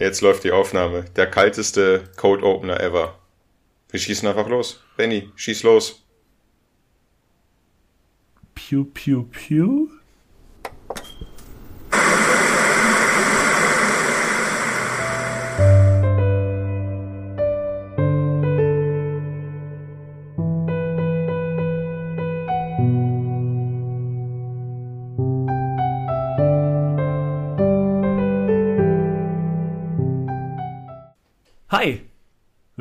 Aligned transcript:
Jetzt 0.00 0.20
läuft 0.20 0.44
die 0.44 0.52
Aufnahme. 0.52 1.06
Der 1.16 1.26
kalteste 1.26 2.04
Code 2.16 2.44
Opener 2.44 2.78
ever. 2.78 3.18
Wir 3.90 3.98
schießen 3.98 4.28
einfach 4.28 4.46
los. 4.46 4.84
Benny, 4.96 5.28
schieß 5.34 5.64
los. 5.64 6.06
Pew, 8.54 8.84
pew, 8.84 9.24
pew. 9.24 9.88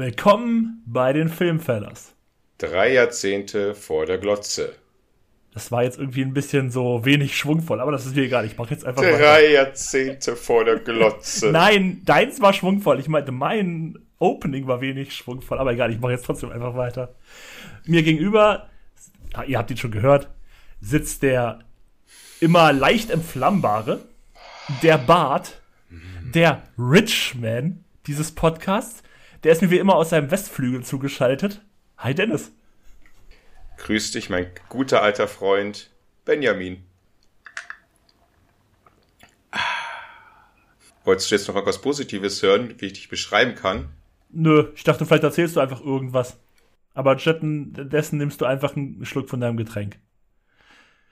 Willkommen 0.08 0.82
bei 0.86 1.12
den 1.12 1.28
Filmfellers. 1.28 2.16
Drei 2.60 2.94
Jahrzehnte 2.94 3.76
vor 3.76 4.06
der 4.06 4.18
Glotze. 4.18 4.74
Das 5.54 5.70
war 5.70 5.84
jetzt 5.84 6.00
irgendwie 6.00 6.22
ein 6.22 6.34
bisschen 6.34 6.72
so 6.72 7.04
wenig 7.04 7.36
schwungvoll, 7.38 7.82
aber 7.82 7.92
das 7.92 8.06
ist 8.06 8.16
mir 8.16 8.22
egal. 8.22 8.46
Ich 8.46 8.58
mache 8.58 8.70
jetzt 8.70 8.86
einfach 8.86 9.02
Drei 9.02 9.12
weiter. 9.12 9.50
Jahrzehnte 9.50 10.38
vor 10.38 10.64
der 10.64 10.80
Glotze. 10.80 11.48
Nein, 11.52 12.04
deins 12.06 12.40
war 12.40 12.54
schwungvoll. 12.54 13.02
Ich 13.02 13.10
meinte, 13.10 13.34
mein 13.34 14.00
Opening 14.18 14.66
war 14.66 14.80
wenig 14.80 15.14
schwungvoll, 15.14 15.60
aber 15.60 15.74
egal, 15.74 15.92
ich 15.92 16.00
mache 16.00 16.14
jetzt 16.14 16.26
trotzdem 16.26 16.52
einfach 16.52 16.78
weiter. 16.78 17.14
Mir 17.86 18.02
gegenüber, 18.02 18.70
ah, 19.34 19.44
ihr 19.44 19.58
habt 19.58 19.72
ihn 19.72 19.78
schon 19.78 19.92
gehört, 19.92 20.30
sitzt 20.80 21.22
der 21.22 21.60
immer 22.40 22.72
leicht 22.72 23.10
entflammbare, 23.10 24.00
der 24.82 25.00
Bart, 25.00 25.62
der 26.34 26.62
Richman 26.78 27.84
dieses 28.06 28.32
Podcasts. 28.32 29.04
Der 29.44 29.52
ist 29.52 29.62
mir 29.62 29.70
wie 29.70 29.78
immer 29.78 29.96
aus 29.96 30.10
seinem 30.10 30.32
Westflügel 30.32 30.84
zugeschaltet. 30.84 31.62
Hi 31.98 32.16
Dennis. 32.16 32.52
Grüß 33.78 34.12
dich, 34.12 34.30
mein 34.30 34.48
guter 34.70 35.04
alter 35.04 35.28
Freund 35.28 35.92
Benjamin. 36.26 36.84
Wolltest 41.04 41.32
du 41.32 41.36
jetzt 41.36 41.48
noch 41.48 41.56
etwas 41.56 41.82
Positives 41.82 42.42
hören, 42.42 42.74
wie 42.80 42.88
ich 42.88 42.94
dich 42.94 43.10
beschreiben 43.10 43.56
kann? 43.56 43.90
Nö, 44.30 44.72
ich 44.76 44.84
dachte, 44.84 45.06
vielleicht 45.06 45.24
erzählst 45.24 45.56
du 45.56 45.60
einfach 45.60 45.82
irgendwas. 45.82 46.38
Aber 46.94 47.18
stattdessen 47.18 48.18
nimmst 48.18 48.42
du 48.42 48.46
einfach 48.46 48.76
einen 48.76 49.06
Schluck 49.06 49.30
von 49.30 49.40
deinem 49.40 49.56
Getränk. 49.56 50.00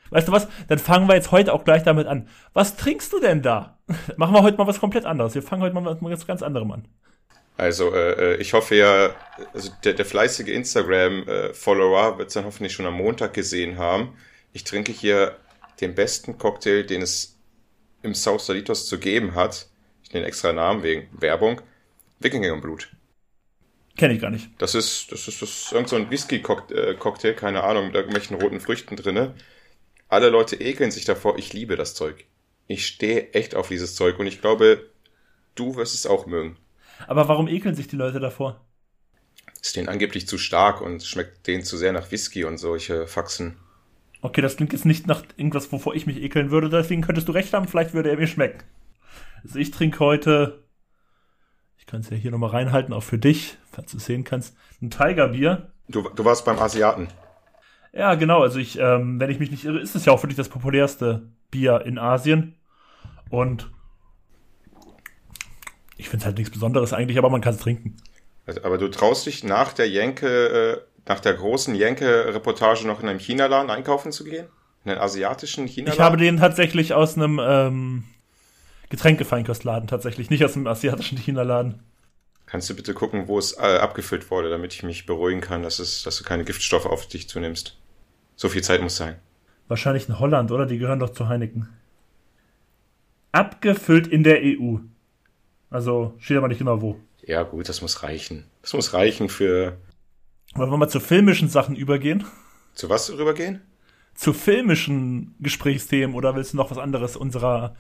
Weißt 0.10 0.28
du 0.28 0.32
was? 0.32 0.48
Dann 0.68 0.80
fangen 0.80 1.08
wir 1.08 1.16
jetzt 1.16 1.32
heute 1.32 1.54
auch 1.54 1.64
gleich 1.64 1.84
damit 1.84 2.08
an. 2.08 2.28
Was 2.54 2.76
trinkst 2.76 3.14
du 3.14 3.20
denn 3.20 3.42
da? 3.42 3.80
Machen 4.18 4.34
wir 4.34 4.44
heute 4.44 4.58
mal 4.58 4.68
was 4.68 4.80
komplett 4.80 5.06
anderes. 5.06 5.36
Wir 5.36 5.44
fangen 5.44 5.62
heute 5.62 5.76
mal 5.76 5.94
mit 5.94 6.02
was 6.02 6.28
ganz 6.28 6.42
anderem 6.42 6.72
an. 6.72 6.88
Also 7.58 7.94
äh, 7.94 8.34
äh, 8.34 8.42
ich 8.42 8.54
hoffe 8.54 8.76
ja, 8.76 9.16
also 9.54 9.72
der, 9.84 9.94
der 9.94 10.06
fleißige 10.06 10.50
Instagram-Follower 10.50 12.18
wird 12.18 12.28
es 12.28 12.34
dann 12.34 12.46
hoffentlich 12.46 12.74
schon 12.74 12.86
am 12.86 12.96
Montag 12.96 13.34
gesehen 13.34 13.78
haben. 13.78 14.18
Ich 14.52 14.64
trinke 14.64 14.92
hier 14.92 15.38
den 15.82 15.96
besten 15.96 16.38
Cocktail, 16.38 16.84
den 16.84 17.02
es 17.02 17.38
im 18.02 18.14
South 18.14 18.46
Salitos 18.46 18.88
zu 18.88 19.00
geben 19.00 19.36
hat. 19.36 19.68
Ich 20.04 20.14
nenne 20.14 20.26
extra 20.26 20.54
Namen 20.54 20.84
wegen 20.84 21.08
Werbung. 21.12 21.62
Wikingerblut. 22.20 22.90
Kenne 23.98 24.14
ich 24.14 24.22
gar 24.22 24.30
nicht. 24.30 24.50
Das 24.58 24.76
ist, 24.76 25.12
das 25.12 25.28
ist, 25.28 25.42
das 25.42 25.50
ist 25.50 25.72
irgend 25.72 25.90
so 25.90 25.96
ein 25.96 26.10
Whisky-Cocktail, 26.10 27.34
keine 27.34 27.64
Ahnung, 27.64 27.88
mit 27.88 27.96
irgendwelchen 27.96 28.36
roten 28.36 28.60
Früchten 28.60 28.98
drinne. 28.98 29.36
Alle 30.10 30.30
Leute 30.30 30.58
ekeln 30.58 30.92
sich 30.92 31.06
davor. 31.06 31.38
Ich 31.38 31.54
liebe 31.54 31.78
das 31.78 31.96
Zeug. 31.96 32.26
Ich 32.68 32.86
stehe 32.86 33.32
echt 33.32 33.56
auf 33.56 33.70
dieses 33.70 33.96
Zeug 33.96 34.20
und 34.20 34.28
ich 34.28 34.42
glaube, 34.42 34.90
du 35.56 35.76
wirst 35.76 35.96
es 35.96 36.06
auch 36.06 36.26
mögen. 36.26 36.58
Aber 37.08 37.28
warum 37.28 37.48
ekeln 37.48 37.76
sich 37.76 37.88
die 37.88 37.96
Leute 37.96 38.20
davor? 38.20 38.62
Ist 39.62 39.76
denen 39.76 39.90
angeblich 39.90 40.28
zu 40.28 40.38
stark 40.38 40.82
und 40.82 41.04
schmeckt 41.04 41.48
denen 41.48 41.64
zu 41.64 41.78
sehr 41.78 41.92
nach 41.92 42.12
Whisky 42.12 42.44
und 42.44 42.58
solche 42.58 43.08
Faxen. 43.08 43.58
Okay, 44.22 44.42
das 44.42 44.58
klingt 44.58 44.74
jetzt 44.74 44.86
nicht 44.86 45.08
nach 45.08 45.24
irgendwas, 45.38 45.72
wovor 45.72 45.96
ich 45.96 46.08
mich 46.08 46.22
ekeln 46.22 46.52
würde. 46.52 46.70
Deswegen 46.70 47.02
könntest 47.02 47.28
du 47.28 47.32
recht 47.32 47.54
haben, 47.54 47.68
vielleicht 47.68 47.94
würde 47.94 48.10
er 48.10 48.18
mir 48.18 48.28
schmecken. 48.28 48.64
Also 49.44 49.60
ich 49.60 49.72
trinke 49.72 50.00
heute, 50.00 50.64
ich 51.78 51.86
kann 51.86 52.02
es 52.02 52.10
ja 52.10 52.18
hier 52.18 52.32
nochmal 52.32 52.50
reinhalten, 52.50 52.94
auch 52.94 53.04
für 53.04 53.20
dich, 53.20 53.58
falls 53.72 53.92
du 53.92 53.98
es 53.98 54.06
sehen 54.06 54.24
kannst, 54.24 54.56
ein 54.82 54.90
Tigerbier. 54.90 55.72
Du, 55.88 56.10
du 56.10 56.26
warst 56.26 56.46
beim 56.46 56.58
Asiaten. 56.58 57.08
Ja, 57.94 58.16
genau. 58.16 58.42
Also 58.42 58.60
ich, 58.60 58.78
ähm, 58.80 59.20
wenn 59.20 59.30
ich 59.30 59.40
mich 59.40 59.52
nicht 59.52 59.66
irre, 59.66 59.80
ist 59.80 59.96
es 59.96 60.06
ja 60.06 60.14
auch 60.14 60.22
wirklich 60.24 60.38
das 60.38 60.50
populärste 60.50 61.30
Bier 61.52 61.82
in 61.86 61.98
Asien. 61.98 62.56
Und 63.30 63.72
ich 65.98 66.10
finde 66.10 66.24
es 66.24 66.26
halt 66.26 66.38
nichts 66.38 66.52
Besonderes 66.52 66.94
eigentlich, 66.94 67.18
aber 67.18 67.30
man 67.30 67.42
kann 67.42 67.54
es 67.54 67.60
trinken. 67.60 67.98
Also, 68.46 68.64
aber 68.64 68.78
du 68.78 68.88
traust 68.90 69.26
dich 69.26 69.44
nach 69.44 69.74
der 69.74 69.90
Jenke, 69.90 70.28
äh, 70.28 70.82
nach 71.08 71.20
der 71.20 71.34
großen 71.34 71.76
Jenke-Reportage 71.76 72.86
noch 72.86 73.02
in 73.02 73.10
einem 73.10 73.20
Chinaladen 73.20 73.70
einkaufen 73.70 74.12
zu 74.12 74.24
gehen? 74.24 74.48
In 74.84 74.92
einen 74.92 75.02
asiatischen 75.02 75.68
Chinaladen? 75.68 75.98
Ich 75.98 76.04
habe 76.04 76.18
den 76.18 76.38
tatsächlich 76.38 76.94
aus 76.94 77.16
einem 77.16 77.40
ähm, 77.44 78.04
Getränkefeinkostladen 78.90 79.88
tatsächlich, 79.88 80.30
nicht 80.30 80.44
aus 80.46 80.56
einem 80.56 80.68
asiatischen 80.68 81.18
Chinaladen. 81.18 81.82
Kannst 82.46 82.70
du 82.70 82.76
bitte 82.76 82.94
gucken, 82.94 83.28
wo 83.28 83.40
es 83.40 83.58
äh, 83.58 83.78
abgefüllt 83.78 84.30
wurde, 84.30 84.50
damit 84.50 84.74
ich 84.74 84.84
mich 84.84 85.08
beruhigen 85.08 85.42
kann, 85.42 85.64
dass, 85.64 85.80
es, 85.80 86.04
dass 86.04 86.18
du 86.18 86.24
keine 86.24 86.44
Giftstoffe 86.44 86.86
auf 86.86 87.08
dich 87.08 87.28
zunimmst? 87.28 87.78
So 88.36 88.50
viel 88.50 88.64
Zeit 88.64 88.82
muss 88.82 88.98
sein. 88.98 89.16
Wahrscheinlich 89.68 90.08
in 90.08 90.20
Holland, 90.20 90.52
oder? 90.52 90.68
Die 90.68 90.78
gehören 90.78 91.00
doch 91.00 91.10
zu 91.10 91.28
Heineken. 91.28 91.70
Abgefüllt 93.32 94.08
in 94.08 94.24
der 94.24 94.42
EU. 94.44 94.78
Also 95.76 96.14
steht 96.20 96.38
aber 96.38 96.48
nicht 96.48 96.60
genau 96.60 96.82
wo. 96.82 96.96
Ja, 97.22 97.44
gut, 97.44 97.68
das 97.68 97.82
muss 97.82 98.02
reichen. 98.02 98.46
Das 98.62 98.72
muss 98.72 98.94
reichen 98.94 99.28
für. 99.28 99.76
Wollen 100.54 100.72
wir 100.72 100.78
mal 100.78 100.88
zu 100.88 101.02
filmischen 101.02 101.50
Sachen 101.50 101.76
übergehen? 101.76 102.24
Zu 102.76 102.90
was 102.90 103.12
rübergehen? 103.12 103.60
Zu 104.14 104.32
filmischen 104.32 105.36
Gesprächsthemen 105.42 106.16
oder 106.16 106.34
willst 106.34 106.54
du 106.54 106.58
noch 106.58 106.72
was 106.72 106.78
anderes 106.78 107.18
unserer 107.18 107.76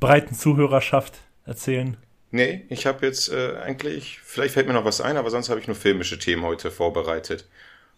breiten 0.00 0.34
Zuhörerschaft 0.34 1.18
erzählen? 1.44 1.98
Nee, 2.30 2.64
ich 2.70 2.86
habe 2.86 3.04
jetzt 3.04 3.30
äh, 3.30 3.58
eigentlich, 3.62 4.20
vielleicht 4.24 4.54
fällt 4.54 4.66
mir 4.66 4.72
noch 4.72 4.86
was 4.86 5.02
ein, 5.02 5.18
aber 5.18 5.28
sonst 5.28 5.50
habe 5.50 5.60
ich 5.60 5.66
nur 5.66 5.76
filmische 5.76 6.18
Themen 6.18 6.44
heute 6.44 6.70
vorbereitet. 6.70 7.46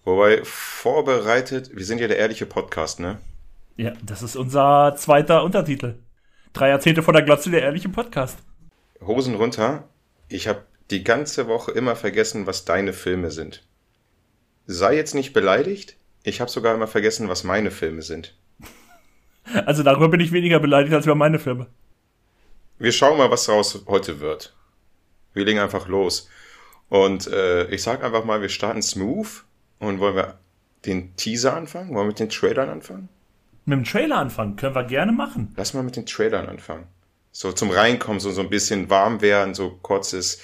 Wobei, 0.05 0.41
vorbereitet, 0.43 1.71
wir 1.73 1.85
sind 1.85 2.01
ja 2.01 2.09
der 2.09 2.19
ehrliche 2.19 2.47
Podcast, 2.47 2.99
ne? 2.99 3.19
Ja, 3.77 3.93
das 4.03 4.25
ist 4.25 4.35
unser 4.35 4.97
zweiter 4.97 5.45
Untertitel. 5.45 5.95
Drei 6.53 6.71
Jahrzehnte 6.71 7.05
vor 7.05 7.13
der 7.13 7.23
Glotze, 7.23 7.51
der 7.51 7.63
ehrliche 7.63 7.89
Podcast. 7.89 8.39
Hosen 9.05 9.35
runter. 9.35 9.89
Ich 10.29 10.49
habe 10.49 10.65
die 10.91 11.05
ganze 11.05 11.49
Woche 11.49 11.73
immer 11.73 11.97
vergessen, 11.97 12.47
was 12.47 12.65
deine 12.65 12.93
Filme 12.93 13.31
sind. 13.31 13.67
Sei 14.67 14.97
jetzt 14.97 15.15
nicht 15.15 15.33
beleidigt. 15.33 15.97
Ich 16.23 16.41
habe 16.41 16.51
sogar 16.51 16.75
immer 16.75 16.87
vergessen, 16.87 17.29
was 17.29 17.45
meine 17.45 17.71
Filme 17.71 18.03
sind. 18.03 18.37
Also 19.65 19.85
darüber 19.85 20.09
bin 20.09 20.19
ich 20.19 20.33
weniger 20.33 20.59
beleidigt 20.59 20.93
als 20.93 21.07
über 21.07 21.15
meine 21.15 21.39
Filme. 21.39 21.69
Wir 22.81 22.91
schauen 22.91 23.17
mal, 23.17 23.31
was 23.31 23.45
daraus 23.45 23.85
heute 23.87 24.19
wird. 24.19 24.57
Wir 25.35 25.45
legen 25.45 25.61
einfach 25.61 25.87
los. 25.87 26.29
Und 26.89 27.29
äh, 27.29 27.69
ich 27.69 27.81
sag 27.85 28.03
einfach 28.03 28.25
mal, 28.25 28.41
wir 28.41 28.49
starten 28.49 28.83
smooth. 28.83 29.45
Und 29.79 30.01
wollen 30.01 30.17
wir 30.17 30.41
den 30.85 31.15
Teaser 31.15 31.55
anfangen? 31.55 31.91
Wollen 31.91 32.07
wir 32.07 32.09
mit 32.09 32.19
den 32.19 32.29
Trailern 32.29 32.69
anfangen? 32.69 33.09
Mit 33.67 33.79
dem 33.79 33.85
Trailer 33.85 34.17
anfangen, 34.19 34.57
können 34.57 34.75
wir 34.75 34.85
gerne 34.85 35.13
machen. 35.13 35.53
Lass 35.57 35.75
mal 35.75 35.83
mit 35.83 35.97
den 35.97 36.07
Trailern 36.07 36.49
anfangen. 36.49 36.89
So 37.39 37.53
zum 37.53 37.71
Reinkommen, 37.71 38.19
so, 38.19 38.31
so 38.31 38.41
ein 38.41 38.49
bisschen 38.49 38.89
warm 38.89 39.21
werden, 39.21 39.53
so 39.53 39.79
kurzes. 39.83 40.41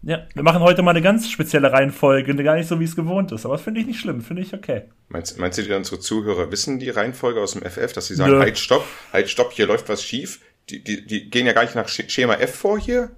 Ja, 0.00 0.26
wir 0.32 0.42
machen 0.42 0.62
heute 0.62 0.80
mal 0.80 0.92
eine 0.92 1.02
ganz 1.02 1.28
spezielle 1.30 1.70
Reihenfolge, 1.70 2.34
gar 2.42 2.54
nicht 2.56 2.66
so, 2.66 2.80
wie 2.80 2.84
es 2.84 2.96
gewohnt 2.96 3.30
ist. 3.30 3.44
Aber 3.44 3.56
das 3.56 3.62
finde 3.62 3.80
ich 3.80 3.86
nicht 3.86 4.00
schlimm, 4.00 4.22
finde 4.22 4.40
ich 4.40 4.54
okay. 4.54 4.84
Meinst, 5.10 5.38
meinst 5.38 5.58
du, 5.58 5.62
die 5.62 5.72
unsere 5.74 6.00
Zuhörer 6.00 6.50
wissen 6.50 6.78
die 6.78 6.88
Reihenfolge 6.88 7.42
aus 7.42 7.52
dem 7.52 7.60
FF, 7.60 7.92
dass 7.92 8.06
sie 8.06 8.14
sagen, 8.14 8.32
Nö. 8.32 8.38
halt, 8.38 8.56
stopp, 8.56 8.86
halt, 9.12 9.28
stopp, 9.28 9.52
hier 9.52 9.66
läuft 9.66 9.90
was 9.90 10.02
schief? 10.02 10.40
Die, 10.70 10.82
die, 10.82 11.06
die 11.06 11.28
gehen 11.28 11.44
ja 11.44 11.52
gar 11.52 11.64
nicht 11.64 11.74
nach 11.74 11.88
Sch- 11.88 12.08
Schema 12.08 12.36
F 12.36 12.54
vor 12.54 12.78
hier? 12.78 13.10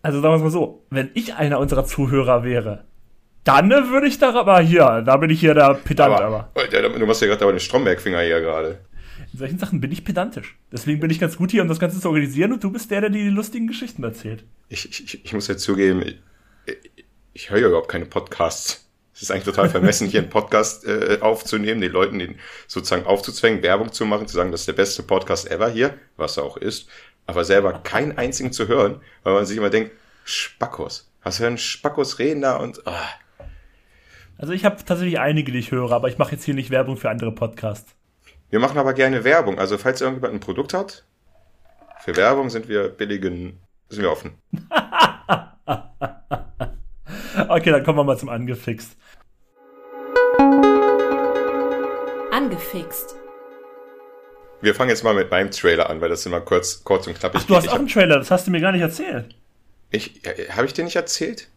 Also 0.00 0.20
sagen 0.20 0.34
wir 0.34 0.36
es 0.36 0.42
mal 0.42 0.50
so, 0.50 0.84
wenn 0.90 1.10
ich 1.14 1.34
einer 1.34 1.58
unserer 1.58 1.84
Zuhörer 1.84 2.44
wäre, 2.44 2.84
dann 3.42 3.70
würde 3.70 4.06
ich 4.06 4.20
da 4.20 4.32
aber 4.34 4.60
hier, 4.60 5.02
da 5.04 5.16
bin 5.16 5.30
ich 5.30 5.40
hier 5.40 5.54
der 5.54 5.74
Pedant, 5.74 6.14
aber. 6.14 6.24
aber. 6.24 6.50
Alter, 6.54 6.90
du 6.90 7.06
machst 7.06 7.22
ja 7.22 7.26
gerade 7.26 7.42
aber 7.42 7.54
den 7.54 7.60
Stromberg-Finger 7.60 8.20
hier 8.20 8.40
gerade. 8.40 8.78
In 9.38 9.46
solchen 9.46 9.58
Sachen 9.60 9.80
bin 9.80 9.92
ich 9.92 10.04
pedantisch. 10.04 10.58
Deswegen 10.72 10.98
bin 10.98 11.10
ich 11.10 11.20
ganz 11.20 11.36
gut 11.36 11.52
hier, 11.52 11.62
um 11.62 11.68
das 11.68 11.78
Ganze 11.78 12.00
zu 12.00 12.08
organisieren 12.08 12.52
und 12.52 12.64
du 12.64 12.72
bist 12.72 12.90
der, 12.90 13.02
der 13.02 13.10
die 13.10 13.28
lustigen 13.28 13.68
Geschichten 13.68 14.02
erzählt. 14.02 14.42
Ich, 14.68 14.90
ich, 14.90 15.24
ich 15.24 15.32
muss 15.32 15.46
jetzt 15.46 15.62
zugeben, 15.62 16.02
ich, 16.02 16.18
ich, 17.34 17.48
höre 17.48 17.60
ja 17.60 17.68
überhaupt 17.68 17.88
keine 17.88 18.06
Podcasts. 18.06 18.90
Es 19.14 19.22
ist 19.22 19.30
eigentlich 19.30 19.44
total 19.44 19.70
vermessen, 19.70 20.08
hier 20.08 20.22
einen 20.22 20.28
Podcast 20.28 20.84
äh, 20.88 21.18
aufzunehmen, 21.20 21.80
den 21.80 21.92
Leuten 21.92 22.18
den 22.18 22.34
sozusagen 22.66 23.06
aufzuzwängen, 23.06 23.62
Werbung 23.62 23.92
zu 23.92 24.06
machen, 24.06 24.26
zu 24.26 24.34
sagen, 24.34 24.50
das 24.50 24.62
ist 24.62 24.66
der 24.66 24.72
beste 24.72 25.04
Podcast 25.04 25.48
ever 25.48 25.70
hier, 25.70 25.94
was 26.16 26.36
er 26.36 26.42
auch 26.42 26.56
ist, 26.56 26.88
aber 27.26 27.44
selber 27.44 27.74
keinen 27.74 28.18
einzigen 28.18 28.50
zu 28.50 28.66
hören, 28.66 29.00
weil 29.22 29.34
man 29.34 29.46
sich 29.46 29.56
immer 29.56 29.70
denkt, 29.70 29.92
Spackos, 30.24 31.12
was 31.22 31.38
hören 31.38 31.58
Spackos 31.58 32.18
reden 32.18 32.40
da 32.40 32.56
und 32.56 32.84
ah. 32.88 33.08
Also 34.36 34.52
ich 34.52 34.64
habe 34.64 34.84
tatsächlich 34.84 35.20
einige, 35.20 35.52
die 35.52 35.60
ich 35.60 35.70
höre, 35.70 35.92
aber 35.92 36.08
ich 36.08 36.18
mache 36.18 36.32
jetzt 36.32 36.42
hier 36.42 36.54
nicht 36.54 36.70
Werbung 36.70 36.96
für 36.96 37.08
andere 37.08 37.30
Podcasts. 37.30 37.94
Wir 38.50 38.60
machen 38.60 38.78
aber 38.78 38.94
gerne 38.94 39.24
Werbung. 39.24 39.58
Also 39.58 39.76
falls 39.76 40.00
irgendjemand 40.00 40.34
ein 40.34 40.40
Produkt 40.40 40.72
hat, 40.72 41.04
für 42.00 42.16
Werbung 42.16 42.48
sind 42.48 42.68
wir 42.68 42.88
billigen 42.88 43.60
Sind 43.88 44.02
wir 44.02 44.10
offen. 44.10 44.38
okay, 47.48 47.70
dann 47.70 47.84
kommen 47.84 47.98
wir 47.98 48.04
mal 48.04 48.16
zum 48.16 48.30
Angefixt. 48.30 48.96
Angefixt. 52.30 53.16
Wir 54.60 54.74
fangen 54.74 54.90
jetzt 54.90 55.04
mal 55.04 55.14
mit 55.14 55.30
meinem 55.30 55.50
Trailer 55.50 55.88
an, 55.90 56.00
weil 56.00 56.08
das 56.08 56.24
immer 56.26 56.40
kurz, 56.40 56.82
kurz 56.82 57.06
und 57.06 57.18
knapp 57.18 57.32
Ach, 57.34 57.44
du 57.44 57.54
hast 57.54 57.68
auch 57.68 57.74
einen 57.74 57.88
Trailer, 57.88 58.18
das 58.18 58.30
hast 58.30 58.46
du 58.46 58.50
mir 58.50 58.60
gar 58.60 58.72
nicht 58.72 58.80
erzählt. 58.80 59.34
Ich, 59.90 60.20
habe 60.50 60.66
ich 60.66 60.72
dir 60.72 60.84
nicht 60.84 60.96
erzählt? 60.96 61.48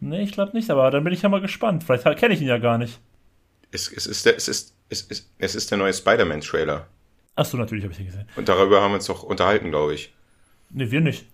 Nee, 0.00 0.22
ich 0.22 0.32
glaube 0.32 0.56
nicht, 0.56 0.70
aber 0.70 0.90
dann 0.90 1.04
bin 1.04 1.12
ich 1.12 1.22
ja 1.22 1.28
mal 1.28 1.40
gespannt. 1.40 1.84
Vielleicht 1.84 2.18
kenne 2.18 2.34
ich 2.34 2.40
ihn 2.40 2.48
ja 2.48 2.58
gar 2.58 2.78
nicht. 2.78 3.00
Es, 3.72 3.90
es, 3.92 4.06
ist, 4.06 4.26
der, 4.26 4.36
es, 4.36 4.48
ist, 4.48 4.74
es, 4.88 5.02
ist, 5.02 5.30
es 5.38 5.54
ist 5.54 5.70
der 5.70 5.78
neue 5.78 5.92
Spider-Man-Trailer. 5.92 6.86
Achso, 7.36 7.56
natürlich 7.56 7.84
habe 7.84 7.92
ich 7.92 8.00
ihn 8.00 8.06
gesehen. 8.06 8.28
Und 8.36 8.48
darüber 8.48 8.82
haben 8.82 8.90
wir 8.92 8.96
uns 8.96 9.06
doch 9.06 9.22
unterhalten, 9.22 9.70
glaube 9.70 9.94
ich. 9.94 10.12
Nee, 10.70 10.90
wir 10.90 11.00
nicht. 11.00 11.26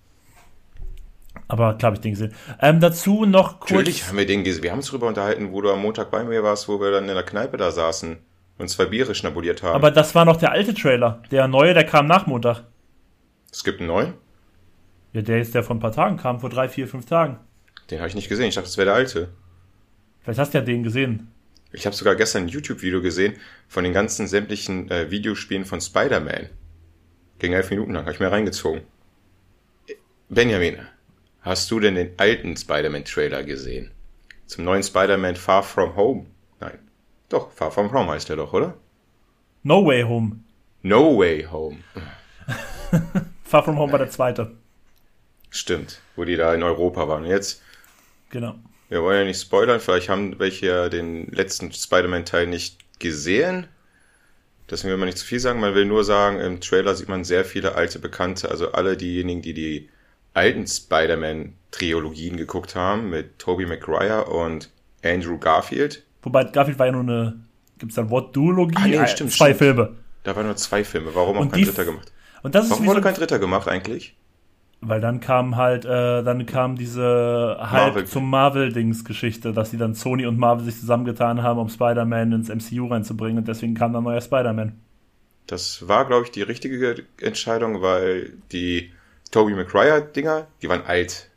Aber 1.49 1.75
klar 1.75 1.91
habe 1.91 1.97
ich 1.97 2.01
den 2.01 2.13
gesehen. 2.13 2.35
Ähm, 2.61 2.81
dazu 2.81 3.25
noch 3.25 3.61
kurz. 3.61 3.71
Natürlich 3.71 4.07
haben 4.07 4.19
wir 4.19 4.27
den 4.27 4.45
gesehen. 4.45 4.63
Wir 4.63 4.73
haben 4.73 4.79
uns 4.79 4.89
darüber 4.89 5.07
unterhalten, 5.07 5.53
wo 5.53 5.61
du 5.61 5.71
am 5.71 5.81
Montag 5.81 6.11
bei 6.11 6.25
mir 6.25 6.43
warst, 6.43 6.69
wo 6.69 6.81
wir 6.81 6.91
dann 6.91 7.09
in 7.09 7.15
der 7.15 7.23
Kneipe 7.23 7.57
da 7.57 7.71
saßen 7.71 8.19
und 8.59 8.69
zwei 8.69 8.87
Biere 8.87 9.15
schnabuliert 9.15 9.63
haben. 9.63 9.75
Aber 9.75 9.91
das 9.91 10.15
war 10.15 10.25
noch 10.25 10.37
der 10.37 10.53
alte 10.53 10.75
Trailer. 10.75 11.23
Der 11.31 11.47
neue, 11.49 11.75
der 11.75 11.85
kam 11.85 12.07
nach 12.07 12.27
Montag. 12.27 12.65
Es 13.53 13.65
gibt 13.65 13.81
einen 13.81 13.89
neuen? 13.89 14.15
Ja, 15.13 15.23
der 15.23 15.41
ist 15.41 15.55
der 15.55 15.63
vor 15.63 15.77
ein 15.77 15.81
paar 15.81 15.93
Tagen 15.93 16.17
kam, 16.17 16.41
vor 16.41 16.51
drei, 16.51 16.69
vier, 16.69 16.89
fünf 16.89 17.07
Tagen. 17.07 17.39
Den 17.91 18.01
habe 18.01 18.09
ich 18.09 18.15
nicht 18.15 18.29
gesehen. 18.29 18.47
Ich 18.49 18.55
dachte, 18.55 18.67
das 18.69 18.77
wäre 18.77 18.87
der 18.87 18.95
alte. 18.95 19.29
Vielleicht 20.21 20.41
hast 20.41 20.53
du 20.53 20.59
ja 20.59 20.65
den 20.65 20.83
gesehen. 20.83 21.33
Ich 21.77 21.85
habe 21.85 21.95
sogar 21.95 22.17
gestern 22.17 22.45
ein 22.45 22.49
YouTube-Video 22.49 23.03
gesehen 23.03 23.37
von 23.69 23.85
den 23.85 23.93
ganzen 23.93 24.27
sämtlichen 24.27 24.91
äh, 24.91 25.11
Videospielen 25.11 25.67
von 25.67 25.83
Spider-Man. 25.83 26.49
Ging 27.39 27.53
elf 27.53 27.69
Minuten 27.69 27.93
lang, 27.93 28.05
habe 28.05 28.15
ich 28.15 28.19
mir 28.21 28.33
reingezogen. 28.33 28.81
Benjamin, 30.31 30.79
hast 31.43 31.71
du 31.71 31.79
denn 31.79 31.97
den 31.97 32.13
alten 32.17 32.57
Spider-Man-Trailer 32.57 33.45
gesehen? 33.45 33.91
Zum 34.47 34.65
neuen 34.65 34.83
Spider-Man 34.83 35.37
Far 35.37 35.63
From 35.63 35.95
Home? 35.97 36.25
Nein. 36.61 36.79
Doch, 37.29 37.53
Far 37.53 37.71
From 37.71 37.93
Home 37.93 38.11
heißt 38.11 38.31
der 38.31 38.37
doch, 38.37 38.55
oder? 38.55 38.79
No 39.63 39.85
Way 39.85 40.05
Home. 40.05 40.41
No 40.81 41.19
Way 41.19 41.47
Home. 41.53 41.81
Far 43.45 43.63
From 43.63 43.79
Home 43.79 43.93
war 43.93 43.99
der 43.99 44.09
zweite. 44.09 44.57
Stimmt, 45.51 46.01
wo 46.17 46.25
die 46.25 46.37
da 46.37 46.55
in 46.55 46.63
Europa 46.63 47.07
waren. 47.07 47.27
Jetzt. 47.27 47.61
Genau. 48.31 48.55
Wir 48.89 49.03
wollen 49.03 49.19
ja 49.19 49.25
nicht 49.25 49.41
spoilern, 49.41 49.81
vielleicht 49.81 50.09
haben 50.09 50.39
welche 50.39 50.67
ja 50.67 50.89
den 50.89 51.27
letzten 51.29 51.73
Spider-Man-Teil 51.73 52.47
nicht 52.47 52.79
gesehen. 53.01 53.67
Deswegen 54.71 54.91
will 54.91 54.99
man 54.99 55.07
nicht 55.07 55.19
zu 55.19 55.27
viel 55.27 55.41
sagen, 55.41 55.61
man 55.61 55.75
will 55.75 55.85
nur 55.85 56.05
sagen, 56.05 56.41
im 56.41 56.61
Trailer 56.61 56.95
sieht 56.95 57.09
man 57.09 57.25
sehr 57.25 57.45
viele 57.45 57.75
alte 57.75 57.99
Bekannte, 57.99 58.51
also 58.51 58.73
alle 58.73 58.97
diejenigen, 58.97 59.43
die 59.43 59.55
die 59.55 59.89
alten 60.35 60.67
Spider-Man-Triologien 60.67 62.37
geguckt 62.37 62.75
haben, 62.75 63.11
mit 63.11 63.39
Tobey 63.39 63.67
Maguire 63.67 64.27
und 64.27 64.71
Andrew 65.05 65.39
Garfield. 65.39 66.03
Wobei 66.23 66.45
Garfield 66.45 66.79
war 66.79 66.87
ja 66.87 66.93
nur 66.93 67.03
eine, 67.03 67.41
gibt 67.79 67.93
es 67.93 67.97
da 67.97 68.03
ein 68.03 68.11
Wort 68.11 68.35
Duologie? 68.35 68.77
Ah, 68.77 68.87
nee, 68.87 69.07
stimmt, 69.07 69.33
zwei 69.33 69.47
stimmt. 69.47 69.59
Filme. 69.59 69.97
Da 70.25 70.35
waren 70.35 70.47
nur 70.47 70.57
zwei 70.57 70.83
Filme, 70.85 71.15
warum 71.15 71.39
auch 71.39 71.51
kein 71.51 71.65
dritter 71.65 71.85
gemacht? 71.85 72.13
Und 72.43 72.55
das 72.55 72.65
ist 72.65 72.71
warum 72.73 72.87
wurde 72.87 73.01
so 73.01 73.05
kein 73.05 73.15
dritter 73.15 73.39
gemacht 73.39 73.69
eigentlich? 73.69 74.15
Weil 74.81 75.01
dann 75.01 75.21
kam 75.21 75.57
halt, 75.57 75.85
äh, 75.85 76.23
dann 76.23 76.45
kam 76.45 76.77
diese 76.77 77.57
halb 77.59 77.95
Marvel. 77.95 78.05
zum 78.05 78.29
Marvel-Dings-Geschichte, 78.29 79.53
dass 79.53 79.71
sie 79.71 79.79
dann 79.79 79.95
Sony 79.95 80.27
und 80.27 80.39
Marvel 80.39 80.65
sich 80.65 80.79
zusammengetan 80.79 81.43
haben, 81.43 81.59
um 81.59 81.69
Spider-Man 81.69 82.33
ins 82.33 82.49
MCU 82.49 82.87
reinzubringen 82.87 83.39
und 83.39 83.49
deswegen 83.49 83.75
kam 83.75 83.93
dann 83.93 84.05
neuer 84.05 84.21
Spider-Man. 84.21 84.79
Das 85.47 85.89
war, 85.89 86.07
glaube 86.07 86.25
ich, 86.25 86.31
die 86.31 86.43
richtige 86.43 87.05
Entscheidung, 87.21 87.81
weil 87.81 88.35
die 88.53 88.93
Tobey 89.31 89.55
Maguire-Dinger, 89.55 90.47
die 90.61 90.69
waren 90.69 90.85
alt. 90.85 91.31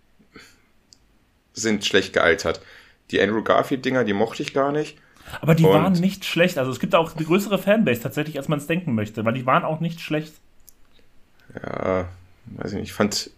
Sind 1.53 1.85
schlecht 1.85 2.13
gealtert. 2.13 2.61
Die 3.11 3.21
Andrew 3.21 3.41
Garfield-Dinger, 3.41 4.03
die 4.03 4.13
mochte 4.13 4.43
ich 4.43 4.53
gar 4.53 4.71
nicht. 4.71 4.97
Aber 5.41 5.55
die 5.55 5.63
und 5.63 5.73
waren 5.73 5.93
nicht 5.93 6.25
schlecht. 6.25 6.57
Also 6.57 6.71
es 6.71 6.79
gibt 6.79 6.95
auch 6.95 7.15
eine 7.15 7.25
größere 7.25 7.57
Fanbase 7.57 8.01
tatsächlich, 8.01 8.37
als 8.37 8.47
man 8.47 8.59
es 8.59 8.67
denken 8.67 8.95
möchte, 8.95 9.25
weil 9.25 9.33
die 9.33 9.45
waren 9.45 9.63
auch 9.63 9.79
nicht 9.79 10.01
schlecht. 10.01 10.33
Ja, 11.55 12.09
weiß 12.57 12.71
ich 12.71 12.79
nicht, 12.79 12.89
ich 12.89 12.93
fand 12.93 13.31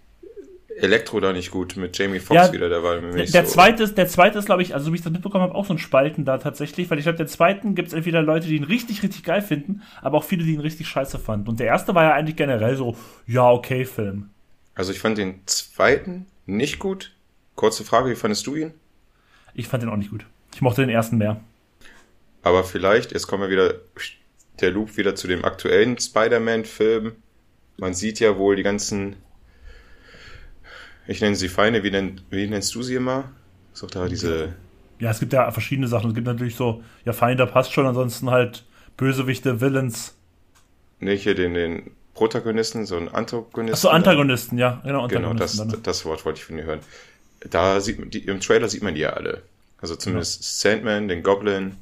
Elektro 0.78 1.20
da 1.20 1.34
nicht 1.34 1.52
gut 1.52 1.76
mit 1.78 1.98
Jamie 1.98 2.20
Foxx 2.20 2.48
ja, 2.48 2.54
wieder, 2.54 2.70
der 2.70 2.82
war 2.84 3.00
der, 3.00 3.26
der 3.26 3.46
so. 3.46 3.52
zweite 3.52 3.84
ist, 3.84 3.98
der 3.98 4.08
zweite 4.08 4.40
ist, 4.40 4.46
glaube 4.46 4.62
ich, 4.62 4.74
also 4.74 4.92
wie 4.92 4.96
ich 4.96 5.02
das 5.02 5.12
mitbekommen 5.12 5.44
habe, 5.44 5.56
auch 5.56 5.66
so 5.66 5.74
ein 5.74 5.80
Spalten 5.80 6.26
da 6.26 6.38
tatsächlich, 6.38 6.90
weil 6.90 6.98
ich 6.98 7.04
glaube, 7.04 7.18
der 7.18 7.28
zweiten 7.28 7.76
gibt 7.76 7.90
es 7.90 7.94
entweder 7.94 8.22
Leute, 8.22 8.48
die 8.48 8.56
ihn 8.56 8.64
richtig, 8.64 9.04
richtig 9.04 9.24
geil 9.24 9.42
finden, 9.42 9.82
aber 10.02 10.18
auch 10.18 10.24
viele, 10.24 10.44
die 10.44 10.54
ihn 10.54 10.60
richtig 10.60 10.88
scheiße 10.88 11.20
fanden. 11.20 11.50
Und 11.50 11.60
der 11.60 11.68
erste 11.68 11.94
war 11.94 12.04
ja 12.04 12.14
eigentlich 12.14 12.36
generell 12.36 12.76
so, 12.76 12.96
ja, 13.28 13.50
okay, 13.50 13.86
Film. 13.86 14.30
Also 14.74 14.92
ich 14.92 15.00
fand 15.00 15.18
den 15.18 15.42
zweiten 15.46 16.26
nicht 16.46 16.80
gut. 16.80 17.12
Kurze 17.56 17.84
Frage, 17.84 18.10
wie 18.10 18.16
fandest 18.16 18.48
du 18.48 18.56
ihn? 18.56 18.74
Ich 19.54 19.68
fand 19.68 19.84
den 19.84 19.90
auch 19.90 19.98
nicht 19.98 20.12
gut. 20.12 20.26
Ich 20.54 20.62
mochte 20.62 20.82
den 20.82 20.90
ersten 20.90 21.18
mehr. 21.18 21.42
Aber 22.44 22.64
vielleicht, 22.64 23.12
jetzt 23.12 23.28
kommen 23.28 23.44
wir 23.44 23.50
wieder, 23.50 23.76
der 24.62 24.72
Loop 24.72 24.98
wieder 24.98 25.16
zu 25.16 25.28
dem 25.28 25.46
aktuellen 25.46 26.00
Spider-Man-Film. 26.00 27.14
Man 27.82 27.94
sieht 27.94 28.22
ja 28.22 28.38
wohl 28.38 28.56
die 28.56 28.64
ganzen 28.64 29.18
ich 31.08 31.22
nenne 31.22 31.36
sie 31.36 31.50
Feinde, 31.50 31.84
wie, 31.84 31.92
nenn, 31.92 32.22
wie 32.30 32.48
nennst 32.48 32.74
du 32.76 32.84
sie 32.84 32.96
immer? 32.96 33.32
Ist 33.74 33.84
doch 33.84 33.92
da 33.92 34.08
diese. 34.08 34.54
Ja, 35.00 35.10
es 35.10 35.20
gibt 35.20 35.34
ja 35.34 35.50
verschiedene 35.52 35.88
Sachen. 35.88 36.10
Es 36.10 36.16
gibt 36.16 36.28
natürlich 36.28 36.56
so, 36.56 36.84
ja, 37.06 37.14
Feinde 37.14 37.46
passt 37.48 37.74
schon, 37.74 37.86
ansonsten 37.86 38.30
halt 38.30 38.66
Bösewichte, 38.98 39.60
Villains. 39.62 40.16
Nee, 41.00 41.18
hier 41.18 41.34
den, 41.34 41.54
den 41.54 41.92
Protagonisten, 42.14 42.86
so 42.86 42.98
ein 42.98 43.10
Antagonisten. 43.10 43.74
Achso, 43.74 43.90
Antagonisten, 43.90 44.58
ja, 44.58 44.82
genau. 44.84 45.08
Genau, 45.08 45.34
das, 45.34 45.58
dann. 45.58 45.76
das 45.82 46.06
Wort 46.06 46.24
wollte 46.26 46.40
ich 46.40 46.46
von 46.46 46.58
dir 46.58 46.64
hören. 46.64 46.80
Da 47.50 47.82
sieht 47.82 48.00
man, 48.00 48.12
die, 48.12 48.20
im 48.20 48.40
Trailer 48.40 48.70
sieht 48.70 48.84
man 48.84 48.94
die 48.94 49.02
ja 49.02 49.12
alle. 49.12 49.42
Also 49.80 49.96
zumindest 49.96 50.42
ja. 50.42 50.72
Sandman, 50.72 51.08
den 51.08 51.24
Goblin. 51.24 51.76